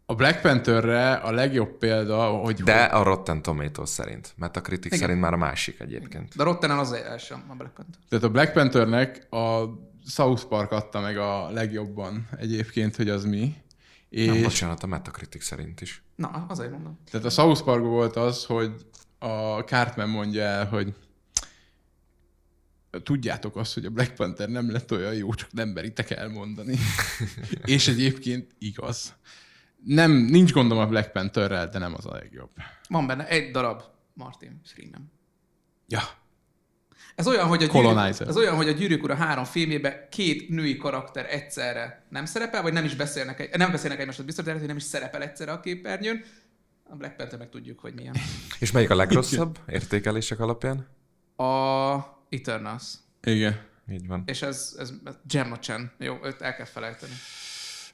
a 0.06 0.16
Black 0.16 0.42
Pantherre 0.42 1.14
a 1.14 1.32
legjobb 1.32 1.78
példa, 1.78 2.30
hogy 2.30 2.64
De 2.64 2.84
a 2.84 3.04
Rotten 3.04 3.42
Tomatoes 3.42 3.90
szerint. 3.90 4.34
Metacritic 4.38 4.86
Igen. 4.86 5.00
szerint 5.00 5.20
már 5.20 5.34
a 5.34 5.38
másik 5.38 5.80
egyébként. 5.80 6.36
De 6.36 6.44
Rottenen 6.44 6.78
az 6.78 6.92
első, 6.92 7.34
a 7.48 7.54
Black 7.56 7.74
Panther. 7.74 8.02
Tehát 8.10 8.24
a 8.26 8.30
Black 8.30 8.54
Panthernek 8.54 9.28
a 9.34 9.64
South 10.08 10.44
Park 10.44 10.72
adta 10.72 11.00
meg 11.00 11.18
a 11.18 11.50
legjobban 11.50 12.28
egyébként, 12.38 12.96
hogy 12.96 13.10
az 13.10 13.26
mi. 13.26 13.56
Nem, 14.10 14.36
És 14.36 14.42
bocsánat, 14.44 14.84
a 14.84 14.88
Metacritic 14.88 15.44
szerint 15.46 15.82
is. 15.82 16.04
Na, 16.16 16.46
azért 16.50 16.72
mondom. 16.72 17.00
tehát 17.12 17.26
a 17.26 17.30
South 17.30 17.62
Park 17.64 17.84
volt 17.84 18.16
az, 18.16 18.46
hogy 18.46 18.72
a 19.20 19.60
Cartman 19.60 20.10
mondja 20.10 20.42
el, 20.42 20.66
hogy 20.68 20.94
tudjátok 23.04 23.56
azt, 23.56 23.74
hogy 23.74 23.86
a 23.86 23.90
Black 23.90 24.14
Panther 24.14 24.50
nem 24.50 24.72
lett 24.72 24.92
olyan 24.92 25.14
jó, 25.14 25.34
csak 25.34 25.52
nem 25.52 25.70
meritek 25.70 26.10
elmondani. 26.10 26.78
és 27.66 27.88
egyébként 27.88 28.56
igaz. 28.60 29.14
Nem, 29.86 30.12
nincs 30.12 30.52
gondom 30.52 30.78
a 30.78 30.88
Black 30.88 31.12
Pantherrel, 31.12 31.70
de 31.70 31.78
nem 31.80 31.94
az 31.94 32.06
a 32.06 32.12
legjobb. 32.14 32.50
Van 32.90 33.08
benne 33.08 33.28
egy 33.28 33.52
darab 33.52 33.82
Martin 34.14 34.62
Freeman. 34.66 35.12
Ja, 35.88 36.02
Ez 37.16 37.28
olyan, 37.28 37.48
hogy 37.48 37.64
a 37.64 37.68
Colonizer. 37.68 38.12
gyűrűk, 38.12 38.28
ez 38.30 38.38
olyan, 38.38 38.56
hogy 38.56 38.68
a 38.68 38.72
Gyűrűk 38.72 39.04
Ura 39.04 39.16
három 39.16 39.44
filmjében 39.44 39.94
két 40.12 40.50
női 40.50 40.78
karakter 40.78 41.26
egyszerre 41.30 42.06
nem 42.10 42.26
szerepel, 42.26 42.62
vagy 42.62 42.74
nem 42.74 42.86
is 42.86 42.96
beszélnek, 42.96 43.40
egy- 43.40 43.58
nem 43.58 43.72
beszélnek 43.72 44.00
egymáshoz 44.00 44.26
biztos, 44.26 44.44
de 44.44 44.50
lehet, 44.50 44.66
hogy 44.66 44.76
nem 44.76 44.84
is 44.86 44.90
szerepel 44.90 45.22
egyszerre 45.22 45.52
a 45.52 45.60
képernyőn. 45.60 46.24
A 46.84 46.96
Black 46.96 47.16
Panther 47.16 47.40
meg 47.40 47.50
tudjuk, 47.50 47.80
hogy 47.80 47.94
milyen. 47.94 48.16
És 48.60 48.72
melyik 48.72 48.90
a 48.90 48.96
legrosszabb 48.96 49.60
értékelések 49.68 50.40
alapján? 50.40 50.88
A 51.36 51.46
Eternals. 52.34 52.94
igen. 53.24 53.72
Így 53.92 54.08
van. 54.08 54.24
És 54.26 54.42
ez, 54.42 54.76
ez 54.80 54.94
Gemma 55.28 55.60
Chan. 55.60 55.92
Jó, 55.98 56.18
őt 56.24 56.42
el 56.42 56.56
kell 56.56 56.66
felejteni. 56.66 57.14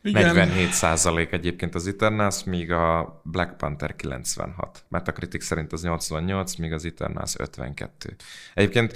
igen. 0.01 0.35
47 0.35 0.71
százalék 0.71 1.31
egyébként 1.31 1.75
az 1.75 1.87
Eternals, 1.87 2.43
míg 2.43 2.71
a 2.71 3.21
Black 3.23 3.57
Panther 3.57 3.95
96. 3.95 4.85
Metacritic 4.87 5.45
szerint 5.45 5.71
az 5.71 5.81
88, 5.81 6.55
míg 6.55 6.73
az 6.73 6.85
Eternals 6.85 7.35
52. 7.37 8.15
Egyébként 8.53 8.93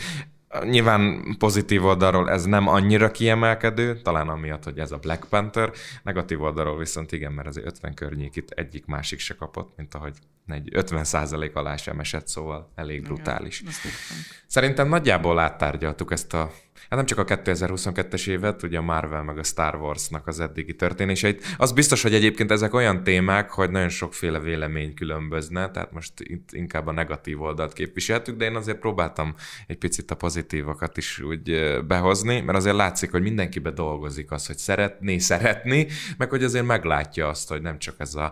nyilván 0.62 1.36
pozitív 1.38 1.86
oldalról 1.86 2.30
ez 2.30 2.46
nem 2.46 2.68
annyira 2.68 3.12
kiemelkedő, 3.12 4.02
talán 4.02 4.30
amiatt, 4.30 4.64
hogy 4.64 4.80
ez 4.80 4.92
a 4.92 4.98
Black 4.98 5.26
Panther, 5.30 5.72
negatív 6.04 6.42
oldalról 6.42 6.78
viszont 6.78 7.12
igen, 7.12 7.32
mert 7.32 7.48
azért 7.48 7.66
50 7.66 7.94
környék 7.94 8.36
itt 8.36 8.50
egyik 8.50 8.86
másik 8.86 9.20
se 9.20 9.36
kapott, 9.36 9.74
mint 9.78 9.94
ahogy 9.94 10.18
egy 10.48 10.70
50 10.72 11.04
százalék 11.04 11.56
alá 11.56 11.76
sem 11.76 12.00
esett, 12.00 12.28
szóval 12.28 12.72
elég 12.76 13.04
brutális. 13.04 13.58
Tudtam. 13.58 14.18
Szerintem 14.48 14.88
nagyjából 14.88 15.40
áttárgyaltuk 15.40 16.12
ezt 16.12 16.34
a 16.34 16.52
Hát 16.90 17.00
nem 17.00 17.06
csak 17.06 17.18
a 17.18 17.26
2022-es 17.26 18.28
évet, 18.28 18.64
ugye 18.64 18.78
a 18.78 18.82
Marvel 18.82 19.24
meg 19.24 19.38
a 19.38 19.44
Star 19.44 19.76
Wars-nak 19.76 20.28
az 20.28 20.40
eddigi 20.40 20.76
történéseit. 20.76 21.46
Az 21.58 21.72
biztos, 21.72 22.02
hogy 22.02 22.14
egyébként 22.14 22.52
ezek 22.52 22.74
olyan 22.74 23.04
témák, 23.04 23.50
hogy 23.50 23.70
nagyon 23.70 23.90
sokféle 23.90 24.40
vélemény 24.40 24.94
különbözne, 24.94 25.72
tehát 25.72 25.92
most 25.92 26.14
itt 26.18 26.50
inkább 26.52 26.88
a 26.88 26.92
negatív 26.92 27.42
oldalt 27.42 27.74
képviseltük, 27.74 28.38
de 28.38 28.46
én 28.46 28.56
azért 28.56 28.80
próbáltam 28.80 29.36
egy 29.68 29.78
picit 29.78 30.12
a 30.12 30.16
pozitívokat 30.16 30.98
is 30.98 31.20
úgy 31.20 31.80
behozni, 31.88 32.42
mert 32.42 32.58
azért 32.58 32.76
látszik, 32.76 33.12
hogy 33.12 33.22
mindenkibe 33.22 33.72
dolgozik 33.72 34.32
az, 34.32 34.48
hogy 34.48 34.58
szeretné 34.58 35.18
szeretni, 35.18 35.88
meg 36.18 36.30
hogy 36.30 36.44
azért 36.44 36.66
meglátja 36.66 37.28
azt, 37.28 37.50
hogy 37.50 37.62
nem 37.62 37.80
csak 37.80 37.96
ez 37.98 38.16
a 38.16 38.32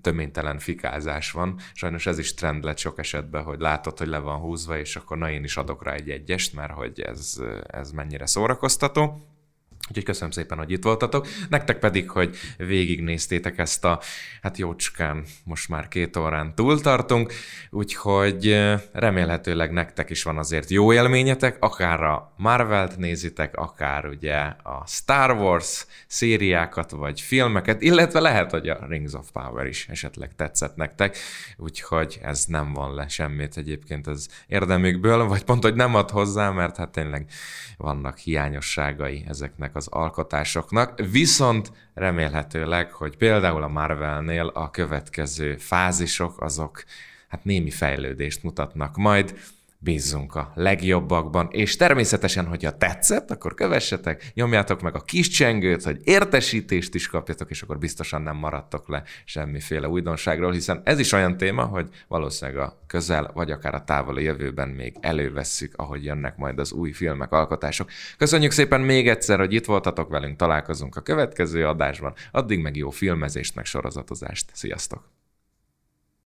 töménytelen 0.00 0.58
fikázás 0.58 1.30
van. 1.30 1.58
Sajnos 1.74 2.06
ez 2.06 2.18
is 2.18 2.34
trend 2.34 2.64
lett 2.64 2.78
sok 2.78 2.98
esetben, 2.98 3.42
hogy 3.42 3.60
látod, 3.60 3.98
hogy 3.98 4.08
le 4.08 4.18
van 4.18 4.38
húzva, 4.38 4.78
és 4.78 4.96
akkor 4.96 5.18
na 5.18 5.30
én 5.30 5.44
is 5.44 5.56
adok 5.56 5.84
rá 5.84 5.92
egy 5.92 6.10
egyest, 6.10 6.54
mert 6.54 6.72
hogy 6.72 7.00
ez, 7.00 7.40
ez 7.66 7.90
mennyire 7.90 8.26
szórakoztató. 8.26 9.20
Úgyhogy 9.88 10.04
köszönöm 10.04 10.30
szépen, 10.30 10.58
hogy 10.58 10.70
itt 10.70 10.82
voltatok. 10.82 11.26
Nektek 11.48 11.78
pedig, 11.78 12.10
hogy 12.10 12.36
végignéztétek 12.56 13.58
ezt 13.58 13.84
a, 13.84 14.00
hát 14.42 14.58
jócskán, 14.58 15.24
most 15.44 15.68
már 15.68 15.88
két 15.88 16.16
órán 16.16 16.54
túl 16.54 16.80
tartunk, 16.80 17.32
úgyhogy 17.70 18.64
remélhetőleg 18.92 19.72
nektek 19.72 20.10
is 20.10 20.22
van 20.22 20.38
azért 20.38 20.70
jó 20.70 20.92
élményetek, 20.92 21.56
akár 21.60 22.02
a 22.02 22.32
Marvelt 22.36 22.96
nézitek, 22.96 23.56
akár 23.56 24.06
ugye 24.06 24.36
a 24.62 24.82
Star 24.86 25.30
Wars 25.30 25.86
szériákat, 26.06 26.90
vagy 26.90 27.20
filmeket, 27.20 27.82
illetve 27.82 28.20
lehet, 28.20 28.50
hogy 28.50 28.68
a 28.68 28.86
Rings 28.88 29.12
of 29.12 29.30
Power 29.32 29.66
is 29.66 29.88
esetleg 29.88 30.34
tetszett 30.36 30.76
nektek, 30.76 31.16
úgyhogy 31.56 32.18
ez 32.22 32.44
nem 32.44 32.72
van 32.72 32.94
le 32.94 33.08
semmit 33.08 33.56
egyébként 33.56 34.06
az 34.06 34.28
érdemükből, 34.46 35.24
vagy 35.24 35.44
pont, 35.44 35.62
hogy 35.62 35.74
nem 35.74 35.94
ad 35.94 36.10
hozzá, 36.10 36.50
mert 36.50 36.76
hát 36.76 36.90
tényleg 36.90 37.26
vannak 37.76 38.18
hiányosságai 38.18 39.24
ezeknek 39.66 39.76
az 39.76 39.86
alkotásoknak, 39.88 41.00
viszont 41.10 41.72
remélhetőleg, 41.94 42.92
hogy 42.92 43.16
például 43.16 43.62
a 43.62 43.68
Marvelnél 43.68 44.46
a 44.46 44.70
következő 44.70 45.56
fázisok 45.56 46.40
azok 46.40 46.84
hát 47.28 47.44
némi 47.44 47.70
fejlődést 47.70 48.42
mutatnak 48.42 48.96
majd, 48.96 49.34
bízzunk 49.86 50.34
a 50.34 50.52
legjobbakban, 50.54 51.48
és 51.50 51.76
természetesen, 51.76 52.46
hogyha 52.46 52.76
tetszett, 52.78 53.30
akkor 53.30 53.54
kövessetek, 53.54 54.30
nyomjátok 54.34 54.80
meg 54.80 54.94
a 54.94 55.00
kis 55.00 55.28
csengőt, 55.28 55.82
hogy 55.82 56.00
értesítést 56.04 56.94
is 56.94 57.08
kapjatok, 57.08 57.50
és 57.50 57.62
akkor 57.62 57.78
biztosan 57.78 58.22
nem 58.22 58.36
maradtok 58.36 58.88
le 58.88 59.02
semmiféle 59.24 59.88
újdonságról, 59.88 60.52
hiszen 60.52 60.80
ez 60.84 60.98
is 60.98 61.12
olyan 61.12 61.36
téma, 61.36 61.64
hogy 61.64 61.88
valószínűleg 62.08 62.60
a 62.60 62.78
közel, 62.86 63.30
vagy 63.34 63.50
akár 63.50 63.74
a 63.74 63.84
távoli 63.84 64.22
jövőben 64.22 64.68
még 64.68 64.96
elővesszük, 65.00 65.72
ahogy 65.76 66.04
jönnek 66.04 66.36
majd 66.36 66.58
az 66.58 66.72
új 66.72 66.92
filmek, 66.92 67.32
alkotások. 67.32 67.90
Köszönjük 68.18 68.52
szépen 68.52 68.80
még 68.80 69.08
egyszer, 69.08 69.38
hogy 69.38 69.52
itt 69.52 69.64
voltatok 69.64 70.08
velünk, 70.08 70.36
találkozunk 70.36 70.96
a 70.96 71.00
következő 71.00 71.66
adásban, 71.66 72.14
addig 72.32 72.58
meg 72.58 72.76
jó 72.76 72.90
filmezést, 72.90 73.54
meg 73.54 73.64
sorozatozást. 73.64 74.50
Sziasztok! 74.52 75.25